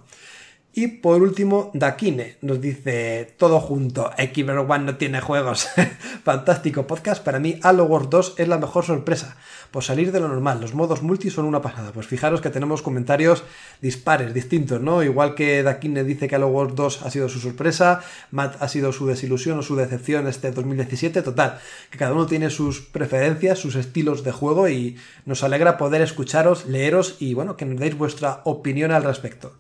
Y 0.78 0.88
por 0.88 1.22
último, 1.22 1.72
Dakine 1.74 2.36
nos 2.42 2.60
dice 2.60 3.34
todo 3.38 3.62
junto, 3.62 4.12
Xbox 4.18 4.70
One 4.70 4.84
no 4.84 4.98
tiene 4.98 5.22
juegos. 5.22 5.70
Fantástico 6.26 6.86
podcast, 6.86 7.24
para 7.24 7.40
mí 7.40 7.62
Halo 7.64 7.86
Wars 7.86 8.10
2 8.10 8.34
es 8.40 8.48
la 8.50 8.58
mejor 8.58 8.84
sorpresa, 8.84 9.38
por 9.72 9.86
salir 9.86 10.12
de 10.12 10.20
lo 10.20 10.28
normal, 10.28 10.60
los 10.60 10.74
modos 10.74 11.02
multi 11.02 11.30
son 11.30 11.46
una 11.46 11.62
pasada. 11.62 11.94
Pues 11.94 12.08
fijaros 12.08 12.42
que 12.42 12.50
tenemos 12.50 12.82
comentarios 12.82 13.44
dispares, 13.82 14.34
distintos, 14.34 14.82
¿no? 14.82 15.02
Igual 15.02 15.34
que 15.34 15.64
Dakine 15.64 16.04
dice 16.04 16.28
que 16.28 16.36
Halo 16.36 16.50
Wars 16.50 16.76
2 16.76 17.04
ha 17.04 17.10
sido 17.10 17.30
su 17.30 17.40
sorpresa, 17.40 18.02
Matt 18.32 18.62
ha 18.62 18.68
sido 18.68 18.92
su 18.92 19.08
desilusión 19.08 19.58
o 19.60 19.62
su 19.62 19.78
decepción 19.78 20.28
este 20.28 20.52
2017, 20.52 21.22
total, 21.22 21.58
que 21.90 21.98
cada 21.98 22.12
uno 22.12 22.26
tiene 22.26 22.50
sus 22.50 22.82
preferencias, 22.82 23.60
sus 23.60 23.76
estilos 23.76 24.26
de 24.26 24.34
juego 24.34 24.68
y 24.68 24.98
nos 25.26 25.42
alegra 25.42 25.78
poder 25.78 26.02
escucharos, 26.02 26.66
leeros 26.66 27.16
y 27.20 27.34
bueno, 27.34 27.56
que 27.56 27.64
nos 27.64 27.80
deis 27.80 27.98
vuestra 27.98 28.42
opinión 28.44 28.92
al 28.92 29.06
respecto. 29.06 29.54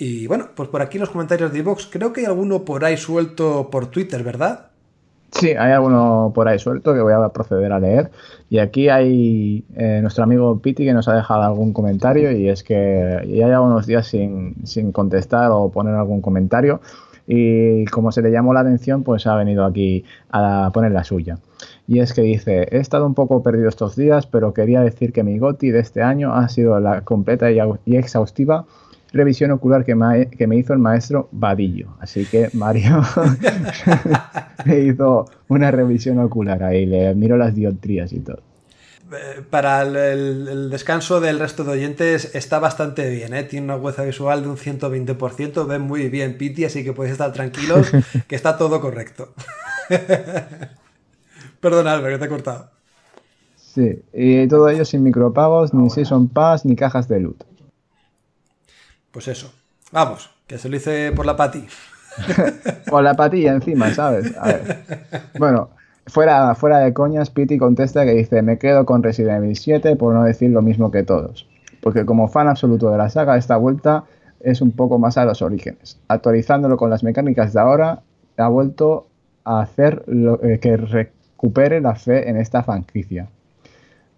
Y 0.00 0.28
bueno, 0.28 0.46
pues 0.54 0.68
por 0.68 0.80
aquí 0.80 0.96
los 0.96 1.10
comentarios 1.10 1.52
de 1.52 1.58
Evox, 1.58 1.88
creo 1.90 2.12
que 2.12 2.20
hay 2.20 2.26
alguno 2.26 2.64
por 2.64 2.84
ahí 2.84 2.96
suelto 2.96 3.68
por 3.68 3.86
Twitter, 3.88 4.22
¿verdad? 4.22 4.66
Sí, 5.32 5.48
hay 5.48 5.72
alguno 5.72 6.30
por 6.34 6.48
ahí 6.48 6.58
suelto 6.58 6.94
que 6.94 7.00
voy 7.00 7.12
a 7.12 7.28
proceder 7.30 7.72
a 7.72 7.80
leer. 7.80 8.10
Y 8.48 8.58
aquí 8.58 8.88
hay 8.88 9.64
eh, 9.74 9.98
nuestro 10.00 10.22
amigo 10.22 10.60
Piti 10.60 10.84
que 10.84 10.94
nos 10.94 11.08
ha 11.08 11.14
dejado 11.14 11.42
algún 11.42 11.72
comentario 11.72 12.30
y 12.30 12.48
es 12.48 12.62
que 12.62 13.20
ya 13.26 13.46
lleva 13.46 13.60
unos 13.60 13.86
días 13.86 14.06
sin, 14.06 14.54
sin 14.64 14.92
contestar 14.92 15.50
o 15.50 15.70
poner 15.70 15.94
algún 15.94 16.22
comentario 16.22 16.80
y 17.26 17.84
como 17.86 18.10
se 18.10 18.22
le 18.22 18.30
llamó 18.30 18.54
la 18.54 18.60
atención, 18.60 19.02
pues 19.02 19.26
ha 19.26 19.36
venido 19.36 19.66
aquí 19.66 20.04
a 20.30 20.70
poner 20.72 20.92
la 20.92 21.04
suya. 21.04 21.38
Y 21.86 21.98
es 21.98 22.14
que 22.14 22.22
dice, 22.22 22.66
he 22.70 22.78
estado 22.78 23.04
un 23.04 23.14
poco 23.14 23.42
perdido 23.42 23.68
estos 23.68 23.96
días, 23.96 24.26
pero 24.26 24.54
quería 24.54 24.80
decir 24.80 25.12
que 25.12 25.24
mi 25.24 25.38
GOTI 25.38 25.70
de 25.70 25.80
este 25.80 26.02
año 26.02 26.32
ha 26.32 26.48
sido 26.48 26.80
la 26.80 27.02
completa 27.02 27.50
y 27.50 27.96
exhaustiva 27.96 28.64
revisión 29.12 29.50
ocular 29.50 29.84
que 29.84 29.94
me, 29.94 30.28
que 30.30 30.46
me 30.46 30.56
hizo 30.56 30.72
el 30.72 30.78
maestro 30.78 31.28
Vadillo. 31.32 31.96
Así 32.00 32.24
que 32.24 32.50
Mario 32.52 33.02
me 34.64 34.80
hizo 34.80 35.26
una 35.48 35.70
revisión 35.70 36.18
ocular 36.18 36.62
ahí, 36.62 36.86
le 36.86 37.14
miro 37.14 37.36
las 37.36 37.54
dioptrías 37.54 38.12
y 38.12 38.20
todo. 38.20 38.40
Eh, 39.10 39.42
para 39.48 39.82
el, 39.82 40.68
descanso 40.68 41.20
del 41.20 41.38
resto 41.38 41.64
de 41.64 41.70
oyentes 41.70 42.34
está 42.34 42.58
bastante 42.58 43.08
bien, 43.08 43.32
¿eh? 43.32 43.42
tiene 43.44 43.64
una 43.64 43.76
hueza 43.76 44.04
visual 44.04 44.42
de 44.42 44.48
un 44.50 44.56
120%, 44.58 45.66
ven 45.66 45.80
muy 45.80 46.10
bien 46.10 46.36
Piti, 46.36 46.66
así 46.66 46.84
que 46.84 46.92
podéis 46.92 47.12
estar 47.12 47.32
tranquilos 47.32 47.90
que 48.28 48.36
está 48.36 48.58
todo 48.58 48.82
correcto. 48.82 49.32
Perdón, 51.60 51.86
Albert, 51.86 52.14
que 52.14 52.18
te 52.18 52.24
he 52.26 52.28
cortado. 52.28 52.70
Sí, 53.56 54.02
y 54.12 54.46
todo 54.46 54.68
ello 54.68 54.84
sin 54.84 55.02
micropagos, 55.02 55.72
ni 55.72 55.88
Season 55.88 56.28
Pass, 56.28 56.66
ni 56.66 56.76
cajas 56.76 57.08
de 57.08 57.20
loot. 57.20 57.47
Pues 59.10 59.28
eso. 59.28 59.52
Vamos, 59.92 60.30
que 60.46 60.58
se 60.58 60.68
lo 60.68 60.76
hice 60.76 61.12
por 61.12 61.26
la 61.26 61.36
pati. 61.36 61.66
por 62.90 63.02
la 63.02 63.14
patilla 63.14 63.52
encima, 63.52 63.92
¿sabes? 63.94 64.36
A 64.36 64.46
ver. 64.46 64.84
Bueno, 65.38 65.70
fuera, 66.06 66.54
fuera 66.54 66.78
de 66.78 66.92
coñas, 66.92 67.30
Pity 67.30 67.58
contesta 67.58 68.04
que 68.04 68.12
dice, 68.12 68.42
me 68.42 68.58
quedo 68.58 68.84
con 68.84 69.02
Resident 69.02 69.44
Evil 69.44 69.56
7 69.56 69.96
por 69.96 70.14
no 70.14 70.24
decir 70.24 70.50
lo 70.50 70.62
mismo 70.62 70.90
que 70.90 71.02
todos. 71.02 71.46
Porque 71.80 72.04
como 72.04 72.28
fan 72.28 72.48
absoluto 72.48 72.90
de 72.90 72.98
la 72.98 73.08
saga, 73.08 73.36
esta 73.36 73.56
vuelta 73.56 74.04
es 74.40 74.60
un 74.60 74.72
poco 74.72 74.98
más 74.98 75.16
a 75.16 75.24
los 75.24 75.42
orígenes. 75.42 75.98
Actualizándolo 76.08 76.76
con 76.76 76.90
las 76.90 77.02
mecánicas 77.02 77.52
de 77.52 77.60
ahora, 77.60 78.02
ha 78.36 78.48
vuelto 78.48 79.06
a 79.44 79.60
hacer 79.60 80.04
lo, 80.06 80.42
eh, 80.42 80.58
que 80.60 80.76
recupere 80.76 81.80
la 81.80 81.94
fe 81.94 82.28
en 82.28 82.36
esta 82.36 82.62
franquicia. 82.62 83.28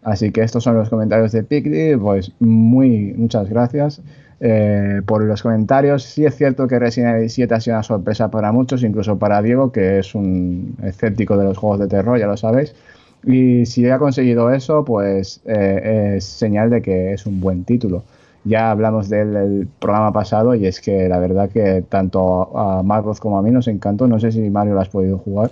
Así 0.03 0.33
que 0.33 0.43
estos 0.43 0.65
son 0.65 0.77
los 0.77 0.89
comentarios 0.89 1.33
de 1.33 1.43
Picdy, 1.43 1.97
pues 1.97 2.33
muy 2.41 3.13
muchas 3.17 3.49
gracias. 3.51 4.01
Eh, 4.43 5.03
por 5.05 5.23
los 5.23 5.43
comentarios. 5.43 6.03
Sí 6.03 6.25
es 6.25 6.35
cierto 6.35 6.67
que 6.67 6.79
Resident 6.79 7.17
Evil 7.17 7.29
7 7.29 7.55
ha 7.55 7.61
sido 7.61 7.77
una 7.77 7.83
sorpresa 7.83 8.31
para 8.31 8.53
muchos, 8.53 8.83
incluso 8.83 9.19
para 9.19 9.43
Diego, 9.43 9.71
que 9.71 9.99
es 9.99 10.15
un 10.15 10.77
escéptico 10.83 11.37
de 11.37 11.45
los 11.45 11.59
juegos 11.59 11.81
de 11.81 11.89
terror, 11.89 12.19
ya 12.19 12.27
lo 12.27 12.39
sabéis. 12.39 12.75
Y 13.23 13.67
si 13.67 13.89
ha 13.91 13.99
conseguido 13.99 14.51
eso, 14.51 14.83
pues 14.83 15.43
eh, 15.45 16.15
es 16.17 16.25
señal 16.25 16.71
de 16.71 16.81
que 16.81 17.13
es 17.13 17.27
un 17.27 17.39
buen 17.39 17.65
título. 17.65 18.03
Ya 18.45 18.71
hablamos 18.71 19.11
del 19.11 19.69
programa 19.79 20.11
pasado 20.15 20.55
y 20.55 20.65
es 20.65 20.81
que 20.81 21.07
la 21.07 21.19
verdad 21.19 21.51
que 21.51 21.85
tanto 21.87 22.57
a 22.57 22.83
Marcos 22.83 23.21
como 23.21 23.39
a 23.39 23.43
mí 23.43 23.51
nos 23.51 23.69
encantó. 23.69 24.07
No 24.07 24.19
sé 24.19 24.33
si 24.33 24.49
Mario 24.49 24.73
lo 24.73 24.81
has 24.81 24.89
podido 24.89 25.19
jugar. 25.19 25.51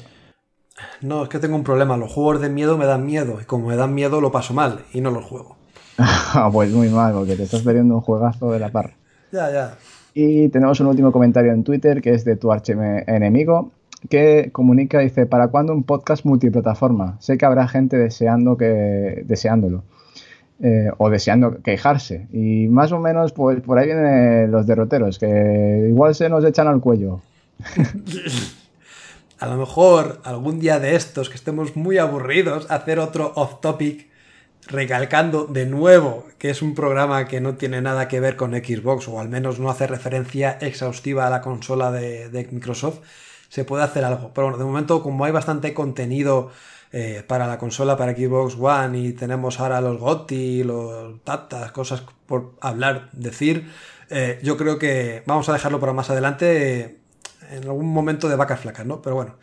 No, 1.02 1.24
es 1.24 1.28
que 1.28 1.38
tengo 1.38 1.56
un 1.56 1.64
problema. 1.64 1.98
Los 1.98 2.10
juegos 2.10 2.40
de 2.40 2.48
miedo 2.48 2.78
me 2.78 2.86
dan 2.86 3.04
miedo 3.04 3.38
y 3.42 3.44
como 3.44 3.68
me 3.68 3.76
dan 3.76 3.94
miedo 3.94 4.22
lo 4.22 4.32
paso 4.32 4.54
mal 4.54 4.86
y 4.94 5.02
no 5.02 5.10
los 5.10 5.26
juego. 5.26 5.57
pues 6.52 6.70
muy 6.70 6.88
mal, 6.88 7.12
porque 7.12 7.36
te 7.36 7.42
estás 7.42 7.62
perdiendo 7.62 7.96
un 7.96 8.00
juegazo 8.00 8.52
de 8.52 8.58
la 8.58 8.70
par. 8.70 8.94
Ya, 9.32 9.50
ya. 9.50 9.74
Y 10.14 10.48
tenemos 10.48 10.80
un 10.80 10.86
último 10.86 11.12
comentario 11.12 11.52
en 11.52 11.64
Twitter 11.64 12.00
que 12.00 12.14
es 12.14 12.24
de 12.24 12.36
tu 12.36 12.50
enemigo 12.52 13.72
que 14.08 14.50
comunica, 14.52 15.00
dice, 15.00 15.26
¿para 15.26 15.48
cuándo 15.48 15.72
un 15.72 15.82
podcast 15.82 16.24
multiplataforma? 16.24 17.16
Sé 17.20 17.36
que 17.36 17.46
habrá 17.46 17.66
gente 17.66 17.96
deseando 17.96 18.56
que, 18.56 19.24
deseándolo. 19.26 19.82
Eh, 20.60 20.90
o 20.98 21.08
deseando 21.08 21.62
quejarse. 21.62 22.26
Y 22.32 22.66
más 22.68 22.90
o 22.90 22.98
menos, 22.98 23.32
pues 23.32 23.60
por 23.60 23.78
ahí 23.78 23.86
vienen 23.86 24.50
los 24.50 24.66
derroteros, 24.66 25.18
que 25.18 25.86
igual 25.88 26.16
se 26.16 26.28
nos 26.28 26.44
echan 26.44 26.66
al 26.66 26.80
cuello. 26.80 27.20
A 29.38 29.46
lo 29.46 29.56
mejor 29.56 30.20
algún 30.24 30.58
día 30.58 30.80
de 30.80 30.96
estos 30.96 31.30
que 31.30 31.36
estemos 31.36 31.76
muy 31.76 31.98
aburridos, 31.98 32.68
hacer 32.70 32.98
otro 32.98 33.32
off 33.36 33.60
topic 33.60 34.07
recalcando 34.68 35.46
de 35.46 35.66
nuevo 35.66 36.26
que 36.38 36.50
es 36.50 36.62
un 36.62 36.74
programa 36.74 37.26
que 37.26 37.40
no 37.40 37.54
tiene 37.56 37.80
nada 37.80 38.06
que 38.06 38.20
ver 38.20 38.36
con 38.36 38.52
Xbox 38.52 39.08
o 39.08 39.18
al 39.18 39.28
menos 39.28 39.58
no 39.58 39.70
hace 39.70 39.86
referencia 39.86 40.58
exhaustiva 40.60 41.26
a 41.26 41.30
la 41.30 41.40
consola 41.40 41.90
de, 41.90 42.48
Microsoft, 42.52 43.00
se 43.48 43.64
puede 43.64 43.82
hacer 43.82 44.04
algo. 44.04 44.30
Pero 44.34 44.48
bueno, 44.48 44.58
de 44.58 44.64
momento 44.64 45.02
como 45.02 45.24
hay 45.24 45.32
bastante 45.32 45.74
contenido 45.74 46.50
eh, 46.92 47.24
para 47.26 47.46
la 47.46 47.58
consola, 47.58 47.96
para 47.96 48.14
Xbox 48.14 48.56
One 48.58 48.98
y 48.98 49.12
tenemos 49.12 49.58
ahora 49.58 49.80
los 49.80 49.98
GOTI, 49.98 50.64
los 50.64 51.22
Tatas, 51.24 51.72
cosas 51.72 52.02
por 52.26 52.54
hablar, 52.60 53.08
decir, 53.12 53.70
eh, 54.10 54.38
yo 54.42 54.56
creo 54.56 54.78
que 54.78 55.22
vamos 55.26 55.48
a 55.48 55.52
dejarlo 55.52 55.80
para 55.80 55.92
más 55.92 56.10
adelante 56.10 56.80
eh, 56.80 56.98
en 57.50 57.64
algún 57.64 57.86
momento 57.86 58.28
de 58.28 58.36
vacas 58.36 58.60
flacas, 58.60 58.86
¿no? 58.86 59.02
Pero 59.02 59.16
bueno, 59.16 59.36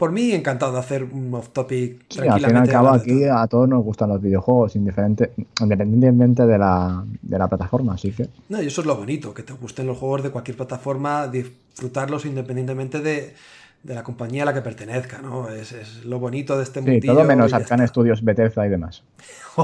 por 0.00 0.12
mí 0.12 0.32
encantado 0.32 0.72
de 0.72 0.78
hacer 0.78 1.04
un 1.04 1.34
off 1.34 1.50
topic 1.50 2.06
sí, 2.08 2.20
Al 2.20 2.40
fin 2.40 2.54
y 2.54 2.56
al 2.56 2.68
cabo 2.68 2.88
aquí 2.88 3.24
a 3.24 3.46
todos 3.46 3.68
nos 3.68 3.84
gustan 3.84 4.08
los 4.08 4.22
videojuegos 4.22 4.74
independientemente 4.74 6.46
de 6.46 6.58
la, 6.58 7.04
plataforma, 7.28 7.94
así 7.94 8.10
que... 8.10 8.30
No, 8.48 8.62
y 8.62 8.68
eso 8.68 8.80
es 8.80 8.86
lo 8.86 8.96
bonito, 8.96 9.34
que 9.34 9.42
te 9.42 9.52
gusten 9.52 9.86
los 9.86 9.98
juegos 9.98 10.22
de 10.22 10.30
cualquier 10.30 10.56
plataforma, 10.56 11.28
disfrutarlos 11.28 12.24
independientemente 12.24 13.00
de, 13.00 13.34
la 13.84 14.02
compañía 14.02 14.44
a 14.44 14.46
la 14.46 14.54
que 14.54 14.62
pertenezca, 14.62 15.18
¿no? 15.18 15.50
Es, 15.50 16.02
lo 16.06 16.18
bonito 16.18 16.56
de 16.56 16.64
este. 16.64 16.82
Sí, 16.82 17.06
todo 17.06 17.24
menos 17.24 17.52
Arcane 17.52 17.86
Studios, 17.86 18.24
Bethesda 18.24 18.66
y 18.66 18.70
demás. 18.70 19.04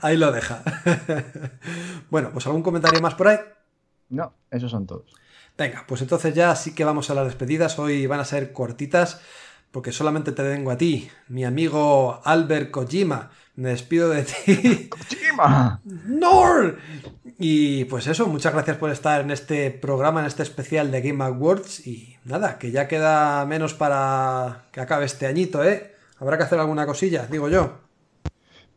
ahí 0.00 0.16
lo 0.16 0.32
deja. 0.32 0.62
bueno, 2.10 2.30
pues 2.32 2.46
algún 2.46 2.62
comentario 2.62 3.00
más 3.00 3.14
por 3.14 3.28
ahí. 3.28 3.38
No, 4.08 4.32
esos 4.50 4.70
son 4.70 4.86
todos. 4.86 5.14
Venga, 5.60 5.84
pues 5.86 6.00
entonces 6.00 6.34
ya 6.34 6.56
sí 6.56 6.74
que 6.74 6.86
vamos 6.86 7.10
a 7.10 7.14
las 7.14 7.26
despedidas. 7.26 7.78
Hoy 7.78 8.06
van 8.06 8.18
a 8.18 8.24
ser 8.24 8.54
cortitas 8.54 9.20
porque 9.70 9.92
solamente 9.92 10.32
te 10.32 10.42
tengo 10.42 10.70
a 10.70 10.78
ti, 10.78 11.10
mi 11.28 11.44
amigo 11.44 12.22
Albert 12.24 12.70
Kojima. 12.70 13.30
Me 13.56 13.68
despido 13.68 14.08
de 14.08 14.22
ti. 14.22 14.88
¡Kojima! 14.88 15.82
¡Nor! 16.06 16.78
Y 17.38 17.84
pues 17.84 18.06
eso, 18.06 18.26
muchas 18.26 18.54
gracias 18.54 18.78
por 18.78 18.88
estar 18.88 19.20
en 19.20 19.30
este 19.30 19.70
programa, 19.70 20.20
en 20.20 20.26
este 20.28 20.44
especial 20.44 20.90
de 20.90 21.02
Game 21.02 21.22
Awards. 21.22 21.86
Y 21.86 22.16
nada, 22.24 22.58
que 22.58 22.70
ya 22.70 22.88
queda 22.88 23.44
menos 23.44 23.74
para 23.74 24.64
que 24.72 24.80
acabe 24.80 25.04
este 25.04 25.26
añito, 25.26 25.62
¿eh? 25.62 25.94
Habrá 26.18 26.38
que 26.38 26.44
hacer 26.44 26.58
alguna 26.58 26.86
cosilla, 26.86 27.26
digo 27.30 27.50
yo. 27.50 27.89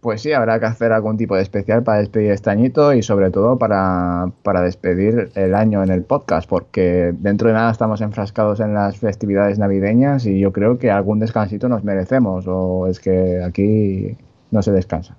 Pues 0.04 0.22
sí, 0.22 0.34
habrá 0.34 0.60
que 0.60 0.66
hacer 0.66 0.92
algún 0.92 1.16
tipo 1.16 1.38
de 1.38 1.44
especial 1.44 1.82
para 1.82 2.00
despedir 2.00 2.32
este 2.32 2.50
añito 2.50 2.94
y 2.94 3.02
sobre 3.02 3.32
todo 3.32 3.58
para, 3.58 4.30
para, 4.44 4.62
despedir 4.62 5.32
el 5.34 5.56
año 5.56 5.82
en 5.82 5.90
el 5.92 6.04
podcast, 6.04 6.48
porque 6.50 7.14
dentro 7.18 7.48
de 7.48 7.54
nada 7.54 7.72
estamos 7.72 8.02
enfrascados 8.02 8.60
en 8.60 8.74
las 8.74 8.98
festividades 8.98 9.60
navideñas 9.60 10.26
y 10.26 10.42
yo 10.42 10.52
creo 10.52 10.78
que 10.78 10.92
algún 10.92 11.20
descansito 11.20 11.70
nos 11.70 11.86
merecemos, 11.86 12.44
o 12.50 12.88
es 12.88 13.00
que 13.00 13.42
aquí 13.42 14.18
no 14.52 14.62
se 14.62 14.74
descansa. 14.74 15.16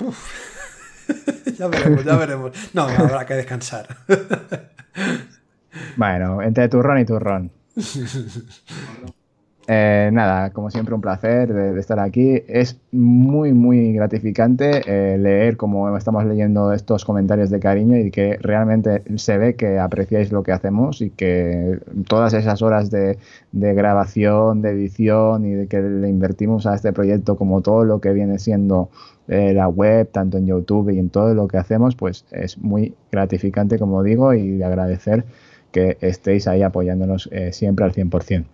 ya 1.56 1.68
veremos, 1.68 2.04
ya 2.04 2.16
veremos. 2.16 2.50
No, 2.74 2.82
habrá 2.82 3.26
que 3.26 3.34
descansar. 3.34 3.86
bueno, 5.96 6.42
entre 6.42 6.68
turrón 6.68 6.98
y 6.98 7.04
turrón. 7.04 7.52
Eh, 9.70 10.08
nada, 10.14 10.50
como 10.54 10.70
siempre 10.70 10.94
un 10.94 11.02
placer 11.02 11.52
de, 11.52 11.78
estar 11.78 12.00
aquí. 12.00 12.42
Es 12.48 12.80
muy, 12.90 13.52
muy 13.52 13.92
gratificante 13.92 14.80
eh, 14.86 15.18
leer 15.18 15.58
como 15.58 15.94
estamos 15.94 16.24
leyendo 16.24 16.72
estos 16.72 17.04
comentarios 17.04 17.50
de 17.50 17.60
cariño 17.60 17.98
y 17.98 18.10
que 18.10 18.38
realmente 18.40 19.02
se 19.16 19.36
ve 19.36 19.56
que 19.56 19.78
apreciáis 19.78 20.32
lo 20.32 20.42
que 20.42 20.52
hacemos 20.52 21.02
y 21.02 21.10
que 21.10 21.80
todas 22.08 22.32
esas 22.32 22.62
horas 22.62 22.90
de, 22.90 23.18
grabación, 23.52 24.62
de 24.62 24.70
edición 24.70 25.44
y 25.44 25.52
de 25.52 25.66
que 25.66 25.82
le 25.82 26.08
invertimos 26.08 26.66
a 26.66 26.74
este 26.74 26.94
proyecto 26.94 27.36
como 27.36 27.60
todo 27.60 27.84
lo 27.84 28.00
que 28.00 28.14
viene 28.14 28.38
siendo 28.38 28.88
eh, 29.28 29.52
la 29.52 29.68
web, 29.68 30.08
tanto 30.10 30.38
en 30.38 30.46
YouTube 30.46 30.88
y 30.90 30.98
en 30.98 31.10
todo 31.10 31.34
lo 31.34 31.46
que 31.46 31.58
hacemos, 31.58 31.94
pues 31.94 32.24
es 32.30 32.56
muy 32.56 32.94
gratificante, 33.12 33.78
como 33.78 34.02
digo, 34.02 34.32
y 34.32 34.56
de 34.56 34.64
agradecer 34.64 35.26
que 35.72 35.98
estéis 36.00 36.48
ahí 36.48 36.62
apoyándonos 36.62 37.28
siempre 37.52 37.84
al 37.84 37.92
100%. 37.92 38.46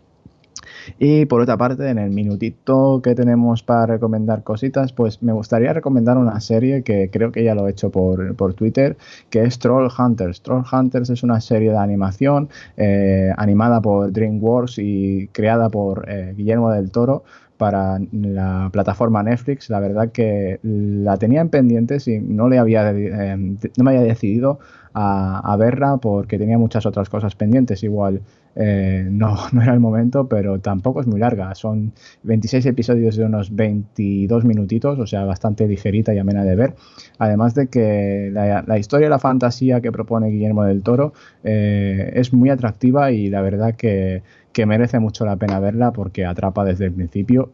Y 0.99 1.27
por 1.27 1.41
otra 1.41 1.57
parte, 1.57 1.89
en 1.89 1.99
el 1.99 2.11
minutito 2.11 3.01
que 3.03 3.15
tenemos 3.15 3.63
para 3.63 3.87
recomendar 3.87 4.43
cositas, 4.43 4.93
pues 4.93 5.23
me 5.23 5.33
gustaría 5.33 5.73
recomendar 5.73 6.17
una 6.19 6.41
serie 6.41 6.83
que 6.83 7.11
creo 7.11 7.33
que 7.33 7.45
ya 7.45 7.55
lo 7.55 7.67
he 7.67 7.71
hecho 7.71 7.91
por, 7.91 8.55
Twitter, 8.55 8.97
que 9.31 9.43
es 9.43 9.59
Troll 9.59 9.89
Hunters. 9.97 10.43
Troll 10.43 10.65
Hunters 10.71 11.11
es 11.11 11.23
una 11.23 11.41
serie 11.41 11.71
de 11.71 11.79
animación 11.79 12.49
eh, 12.77 13.33
animada 13.37 13.81
por 13.81 14.13
DreamWorks 14.13 14.79
y 14.79 15.29
creada 15.33 15.69
por 15.69 16.05
eh, 16.09 16.35
Guillermo 16.37 16.71
del 16.71 16.91
Toro 16.91 17.25
para 17.57 17.99
la 18.13 18.69
plataforma 18.73 19.23
Netflix. 19.23 19.71
La 19.71 19.81
verdad 19.81 20.11
que 20.13 20.59
la 20.63 21.17
tenía 21.17 21.41
en 21.41 21.49
pendientes 21.49 22.09
y 22.09 22.19
no, 22.19 22.49
le 22.49 22.59
había, 22.59 22.91
eh, 22.91 23.37
no 23.37 23.85
me 23.85 23.91
había 23.91 24.03
decidido 24.03 24.59
a, 24.93 25.57
verla 25.59 25.97
porque 25.99 26.39
tenía 26.39 26.59
muchas 26.59 26.87
otras 26.87 27.09
cosas 27.09 27.35
pendientes. 27.35 27.83
Igual 27.83 28.21
eh, 28.57 29.07
no, 29.11 29.37
no 29.53 29.63
era 29.63 29.73
el 29.73 29.81
momento, 29.81 30.29
pero 30.29 30.61
tampoco 30.61 31.01
es 31.01 31.07
muy 31.07 31.21
larga. 31.21 31.55
Son 31.55 31.93
26 32.23 32.67
episodios 32.67 33.17
de 33.17 33.25
unos 33.25 33.55
22 33.55 34.45
minutitos, 34.45 34.99
o 34.99 35.07
sea, 35.07 35.25
bastante 35.25 35.67
ligerita 35.67 36.15
y 36.15 36.19
amena 36.19 36.45
de 36.45 36.57
ver. 36.57 36.75
Además 37.19 37.55
de 37.55 37.69
que 37.69 38.31
la, 38.33 38.79
historia 38.79 39.07
y 39.07 39.11
la 39.11 39.19
fantasía 39.19 39.81
que 39.81 39.93
propone 39.93 40.29
Guillermo 40.29 40.65
del 40.65 40.83
Toro 40.83 41.13
eh, 41.43 42.13
es 42.15 42.33
muy 42.33 42.51
atractiva 42.51 43.11
y 43.13 43.29
la 43.29 43.41
verdad 43.43 43.75
que, 43.75 44.23
que 44.53 44.67
merece 44.67 44.99
mucho 44.99 45.25
la 45.25 45.37
pena 45.37 45.61
verla 45.61 45.93
porque 45.93 46.25
atrapa 46.25 46.65
desde 46.65 46.87
el 46.87 46.93
principio 46.93 47.51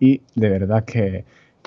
y 0.00 0.22
de 0.34 0.48
verdad 0.48 0.84
que, 0.84 1.24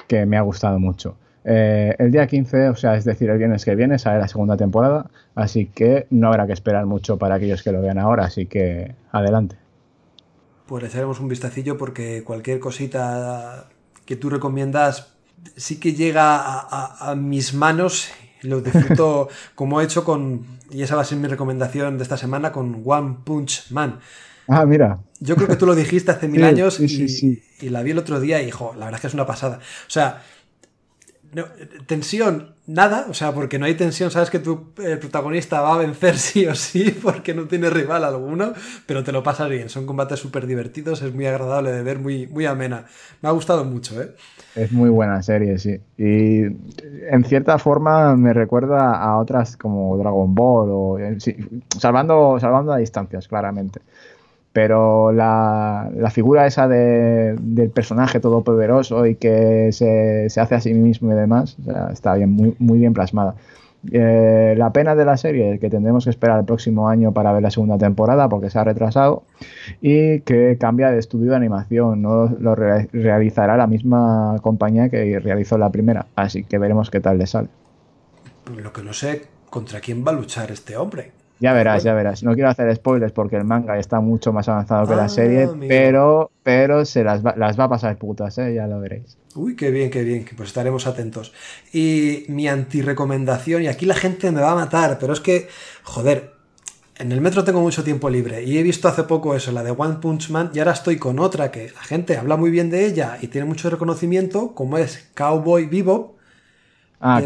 que 0.08 0.26
me 0.26 0.38
ha 0.38 0.42
gustado 0.42 0.80
mucho. 0.80 1.16
Eh, 1.44 1.96
el 1.98 2.12
día 2.12 2.28
15, 2.28 2.70
o 2.70 2.76
sea, 2.76 2.96
es 2.96 3.06
decir, 3.06 3.30
el 3.30 3.38
viernes 3.38 3.66
que 3.66 3.76
viene, 3.76 3.98
sale 3.98 4.20
la 4.20 4.28
segunda 4.28 4.58
temporada, 4.58 5.10
así 5.36 5.66
que 5.66 6.06
no 6.12 6.28
habrá 6.28 6.46
que 6.46 6.54
esperar 6.54 6.86
mucho 6.86 7.18
para 7.18 7.36
aquellos 7.36 7.64
que 7.64 7.72
lo 7.72 7.82
vean 7.82 7.98
ahora, 7.98 8.26
así 8.26 8.46
que 8.46 8.94
adelante. 9.12 9.56
Pues 10.68 10.84
le 10.84 10.90
echaremos 10.90 11.20
un 11.20 11.28
vistacillo 11.28 11.78
porque 11.78 12.24
cualquier 12.24 12.60
cosita 12.60 13.66
que 14.06 14.16
tú 14.16 14.30
recomiendas 14.30 15.14
sí 15.56 15.80
que 15.80 15.94
llega 15.94 16.38
a, 16.40 17.16
mis 17.16 17.54
manos, 17.54 18.10
lo 18.44 18.62
disfruto 18.62 19.28
como 19.56 19.82
he 19.82 19.84
hecho 19.84 20.04
con, 20.04 20.46
y 20.70 20.84
esa 20.84 20.96
va 20.96 21.02
a 21.02 21.06
ser 21.06 21.18
mi 21.18 21.28
recomendación 21.28 21.98
de 21.98 22.04
esta 22.04 22.18
semana, 22.18 22.52
con 22.52 22.84
One 22.86 23.18
Punch 23.24 23.72
Man. 23.72 24.00
Ah, 24.48 24.66
mira. 24.66 25.00
Yo 25.20 25.36
creo 25.36 25.48
que 25.48 25.56
tú 25.56 25.66
lo 25.66 25.76
dijiste 25.76 26.12
hace 26.12 26.28
mil 26.30 26.44
años 26.44 26.80
y, 26.80 27.40
y, 27.60 27.70
la 27.70 27.84
vi 27.84 27.92
el 27.92 27.98
otro 27.98 28.20
día 28.20 28.42
y, 28.42 28.48
hijo, 28.48 28.74
la 28.78 28.86
verdad 28.86 28.98
es 28.98 29.02
que 29.02 29.08
es 29.08 29.14
una 29.14 29.26
pasada. 29.26 29.58
O 29.58 29.90
sea, 29.90 30.22
tensión, 31.86 32.56
nada, 32.68 33.06
o 33.10 33.14
sea, 33.14 33.32
porque 33.32 33.58
no 33.58 33.66
hay 33.66 33.76
tensión, 33.76 34.12
sabes 34.12 34.30
que 34.30 34.40
tu 34.40 34.74
protagonista 34.74 35.62
va 35.62 35.76
a 35.76 35.78
vencer 35.78 36.18
sí 36.18 36.46
o 36.46 36.56
sí, 36.56 36.92
porque 37.02 37.34
no 37.34 37.46
tiene 37.46 37.70
rival 37.70 38.04
alguno, 38.04 38.54
pero 38.86 39.04
te 39.04 39.12
lo 39.12 39.24
pasas 39.24 39.50
bien, 39.50 39.70
son 39.70 39.86
combates 39.86 40.20
súper 40.20 40.46
divertidos, 40.46 41.02
es 41.02 41.14
muy 41.14 41.26
agradable 41.26 41.72
de 41.72 41.84
ver, 41.84 42.00
muy, 42.00 42.28
muy 42.28 42.46
amena. 42.46 42.86
Me 43.22 43.30
ha 43.30 43.32
gustado 43.32 43.64
mucho, 43.64 44.02
¿eh? 44.02 44.16
Es 44.56 44.72
muy 44.72 44.90
buena 44.90 45.24
serie, 45.24 45.58
sí. 45.58 45.80
Y 45.98 46.44
en 46.44 47.24
cierta 47.26 47.58
forma 47.58 48.16
me 48.18 48.34
recuerda 48.34 49.02
a 49.02 49.18
otras 49.18 49.56
como 49.56 49.98
Dragon 49.98 50.36
Ball, 50.36 50.70
o, 50.72 50.98
salvando, 51.80 52.38
salvando 52.40 52.74
a 52.74 52.78
distancias, 52.78 53.28
claramente 53.28 53.80
pero 54.54 55.12
la, 55.12 55.90
figura 56.12 56.46
esa 56.46 56.68
del 56.68 57.72
personaje 57.74 58.20
todopoderoso 58.20 59.06
y 59.06 59.16
que 59.16 59.70
se, 59.72 60.28
hace 60.40 60.56
a 60.56 60.62
sí 60.62 60.74
mismo 60.74 61.12
y 61.12 61.16
demás, 61.16 61.58
está 61.92 62.16
bien, 62.16 62.32
muy, 62.32 62.56
muy 62.60 62.80
bien 62.80 62.94
plasmada. 62.94 63.36
Eh, 63.92 64.54
la 64.58 64.72
pena 64.72 64.94
de 64.94 65.06
la 65.06 65.18
serie 65.18 65.54
es 65.54 65.60
que 65.60 65.70
tendremos 65.70 66.04
que 66.04 66.12
esperar 66.12 66.40
el 66.40 66.46
próximo 66.46 66.88
año 66.88 67.14
para 67.14 67.34
ver 67.34 67.42
la 67.42 67.50
segunda 67.50 67.80
temporada 67.80 68.30
porque 68.30 68.52
se 68.52 68.60
ha 68.60 68.64
retrasado 68.64 69.24
y 69.82 70.20
que 70.20 70.58
cambia 70.60 70.92
de 70.92 71.00
estudio 71.00 71.32
de 71.32 71.38
animación, 71.38 72.02
no 72.02 72.28
lo 72.28 72.54
realizará 72.54 73.58
la 73.58 73.66
misma 73.66 74.36
compañía 74.42 74.90
que 74.90 75.20
realizó 75.20 75.58
la 75.58 75.72
primera, 75.72 76.06
así 76.16 76.44
que 76.44 76.60
veremos 76.60 76.92
qué 76.92 77.00
tal 77.00 77.18
le 77.18 77.26
sale. 77.26 77.48
Lo 78.56 78.72
que 78.72 78.84
no 78.84 78.94
sé, 78.94 79.24
¿contra 79.50 79.80
quién 79.80 80.06
va 80.06 80.12
a 80.12 80.16
luchar 80.16 80.52
este 80.52 80.78
hombre? 80.78 81.21
Ya 81.42 81.54
verás, 81.54 81.82
ya 81.82 81.96
verás. 81.96 82.22
No 82.22 82.36
quiero 82.36 82.50
hacer 82.50 82.74
spoilers 82.76 83.12
porque 83.14 83.36
el 83.36 83.46
manga 83.46 83.80
está 83.80 84.00
mucho 84.00 84.32
más 84.32 84.48
avanzado 84.48 84.88
que 84.88 84.96
la 84.96 85.06
ah, 85.06 85.10
serie, 85.10 85.50
pero, 85.68 86.30
pero 86.44 86.86
se 86.86 87.04
las 87.04 87.26
va, 87.26 87.34
las 87.36 87.60
va 87.60 87.64
a 87.64 87.70
pasar 87.70 87.98
putas, 87.98 88.38
¿eh? 88.38 88.54
ya 88.54 88.68
lo 88.68 88.80
veréis. 88.80 89.18
Uy, 89.34 89.56
qué 89.56 89.72
bien, 89.72 89.90
qué 89.90 90.04
bien, 90.04 90.24
pues 90.38 90.50
estaremos 90.50 90.86
atentos. 90.86 91.34
Y 91.74 92.26
mi 92.28 92.48
anti-recomendación, 92.48 93.64
y 93.64 93.68
aquí 93.68 93.88
la 93.88 93.96
gente 93.96 94.32
me 94.32 94.40
va 94.40 94.52
a 94.52 94.56
matar, 94.56 95.00
pero 95.00 95.14
es 95.14 95.20
que, 95.20 95.48
joder, 95.82 96.34
en 97.00 97.12
el 97.12 97.22
metro 97.22 97.44
tengo 97.44 97.60
mucho 97.60 97.84
tiempo 97.84 98.12
libre 98.12 98.44
y 98.44 98.60
he 98.60 98.64
visto 98.64 98.88
hace 98.88 99.02
poco 99.04 99.36
eso, 99.36 99.52
la 99.52 99.64
de 99.64 99.72
One 99.72 99.96
Punch 100.00 100.30
Man, 100.30 100.52
y 100.54 100.60
ahora 100.60 100.74
estoy 100.74 100.98
con 100.98 101.18
otra 101.18 101.50
que 101.50 101.72
la 101.72 101.82
gente 101.82 102.18
habla 102.18 102.38
muy 102.38 102.52
bien 102.52 102.70
de 102.70 102.86
ella 102.86 103.18
y 103.20 103.30
tiene 103.30 103.48
mucho 103.48 103.68
reconocimiento, 103.72 104.54
como 104.54 104.78
es 104.78 105.10
Cowboy 105.16 105.66
Vivo 105.66 106.21
Ah, 107.02 107.22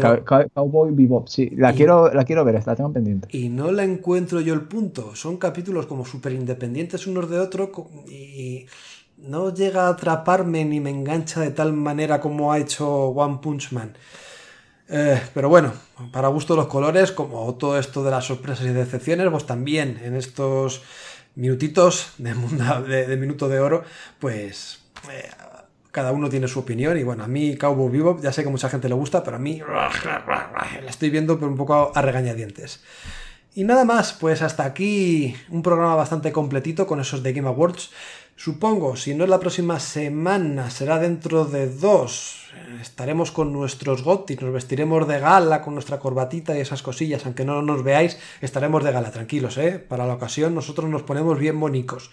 Cowboy 0.54 0.90
Bebop, 0.92 1.28
sí. 1.28 1.50
La, 1.54 1.74
quiero, 1.74 2.12
la 2.12 2.24
quiero 2.24 2.44
ver, 2.44 2.62
la 2.66 2.74
tengo 2.74 2.92
pendiente. 2.92 3.28
Y 3.30 3.50
no 3.50 3.70
la 3.70 3.84
encuentro 3.84 4.40
yo 4.40 4.54
el 4.54 4.62
punto. 4.62 5.14
Son 5.14 5.36
capítulos 5.36 5.84
como 5.86 6.06
súper 6.06 6.32
independientes 6.32 7.06
unos 7.06 7.28
de 7.28 7.38
otros 7.38 7.68
y 8.08 8.66
no 9.18 9.52
llega 9.52 9.86
a 9.86 9.90
atraparme 9.90 10.64
ni 10.64 10.80
me 10.80 10.90
engancha 10.90 11.40
de 11.40 11.50
tal 11.50 11.74
manera 11.74 12.20
como 12.20 12.52
ha 12.52 12.58
hecho 12.58 13.08
One 13.08 13.38
Punch 13.42 13.72
Man. 13.72 13.92
Eh, 14.88 15.20
pero 15.34 15.48
bueno, 15.48 15.72
para 16.12 16.28
gusto 16.28 16.54
de 16.54 16.60
los 16.60 16.68
colores, 16.68 17.12
como 17.12 17.54
todo 17.56 17.78
esto 17.78 18.02
de 18.02 18.10
las 18.10 18.24
sorpresas 18.24 18.66
y 18.66 18.70
decepciones, 18.70 19.28
pues 19.30 19.44
también 19.44 20.00
en 20.02 20.14
estos 20.14 20.82
minutitos 21.34 22.12
de, 22.18 23.06
de 23.06 23.16
minuto 23.16 23.48
de 23.48 23.60
oro, 23.60 23.84
pues 24.18 24.80
eh, 25.10 25.28
cada 25.96 26.12
uno 26.12 26.28
tiene 26.28 26.46
su 26.46 26.58
opinión 26.58 26.98
y 26.98 27.04
bueno, 27.04 27.24
a 27.24 27.26
mí 27.26 27.56
Cowboy 27.56 27.90
Vivo 27.90 28.18
ya 28.20 28.30
sé 28.30 28.42
que 28.42 28.50
mucha 28.50 28.68
gente 28.68 28.86
le 28.86 28.94
gusta, 28.94 29.24
pero 29.24 29.38
a 29.38 29.40
mí 29.40 29.62
la 29.62 30.90
estoy 30.90 31.08
viendo 31.08 31.38
pero 31.38 31.50
un 31.50 31.56
poco 31.56 31.90
a 31.94 32.02
regañadientes. 32.02 32.84
Y 33.54 33.64
nada 33.64 33.86
más, 33.86 34.12
pues 34.12 34.42
hasta 34.42 34.66
aquí 34.66 35.34
un 35.48 35.62
programa 35.62 35.94
bastante 35.94 36.32
completito 36.32 36.86
con 36.86 37.00
esos 37.00 37.22
de 37.22 37.32
Game 37.32 37.48
Awards. 37.48 37.92
Supongo, 38.36 38.96
si 38.96 39.14
no 39.14 39.24
es 39.24 39.30
la 39.30 39.40
próxima 39.40 39.80
semana, 39.80 40.68
será 40.68 40.98
dentro 40.98 41.46
de 41.46 41.66
dos. 41.66 42.42
Estaremos 42.82 43.32
con 43.32 43.54
nuestros 43.54 44.02
gotis, 44.02 44.42
nos 44.42 44.52
vestiremos 44.52 45.08
de 45.08 45.18
gala 45.18 45.62
con 45.62 45.72
nuestra 45.72 45.98
corbatita 45.98 46.54
y 46.54 46.60
esas 46.60 46.82
cosillas, 46.82 47.24
aunque 47.24 47.46
no 47.46 47.62
nos 47.62 47.82
veáis, 47.82 48.18
estaremos 48.42 48.84
de 48.84 48.92
gala, 48.92 49.10
tranquilos, 49.10 49.56
¿eh? 49.56 49.78
Para 49.78 50.06
la 50.06 50.12
ocasión 50.12 50.54
nosotros 50.54 50.90
nos 50.90 51.04
ponemos 51.04 51.38
bien 51.38 51.58
bonicos. 51.58 52.10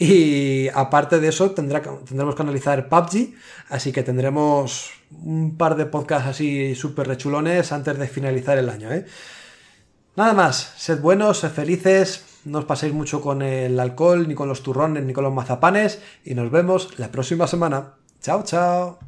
Y 0.00 0.68
aparte 0.74 1.18
de 1.18 1.28
eso, 1.28 1.50
tendremos 1.50 2.34
que 2.36 2.42
analizar 2.42 2.88
PUBG, 2.88 3.34
así 3.68 3.90
que 3.90 4.04
tendremos 4.04 4.92
un 5.10 5.56
par 5.56 5.74
de 5.74 5.86
podcasts 5.86 6.28
así 6.28 6.76
súper 6.76 7.08
rechulones 7.08 7.72
antes 7.72 7.98
de 7.98 8.06
finalizar 8.06 8.56
el 8.58 8.68
año. 8.68 8.92
¿eh? 8.92 9.06
Nada 10.14 10.34
más, 10.34 10.74
sed 10.76 11.00
buenos, 11.00 11.40
sed 11.40 11.50
felices, 11.50 12.24
no 12.44 12.60
os 12.60 12.64
paséis 12.64 12.92
mucho 12.92 13.20
con 13.20 13.42
el 13.42 13.78
alcohol, 13.80 14.28
ni 14.28 14.36
con 14.36 14.48
los 14.48 14.62
turrones, 14.62 15.02
ni 15.02 15.12
con 15.12 15.24
los 15.24 15.34
mazapanes, 15.34 16.00
y 16.24 16.34
nos 16.34 16.48
vemos 16.52 16.96
la 16.98 17.10
próxima 17.10 17.48
semana. 17.48 17.94
Chao, 18.22 18.44
chao. 18.44 19.07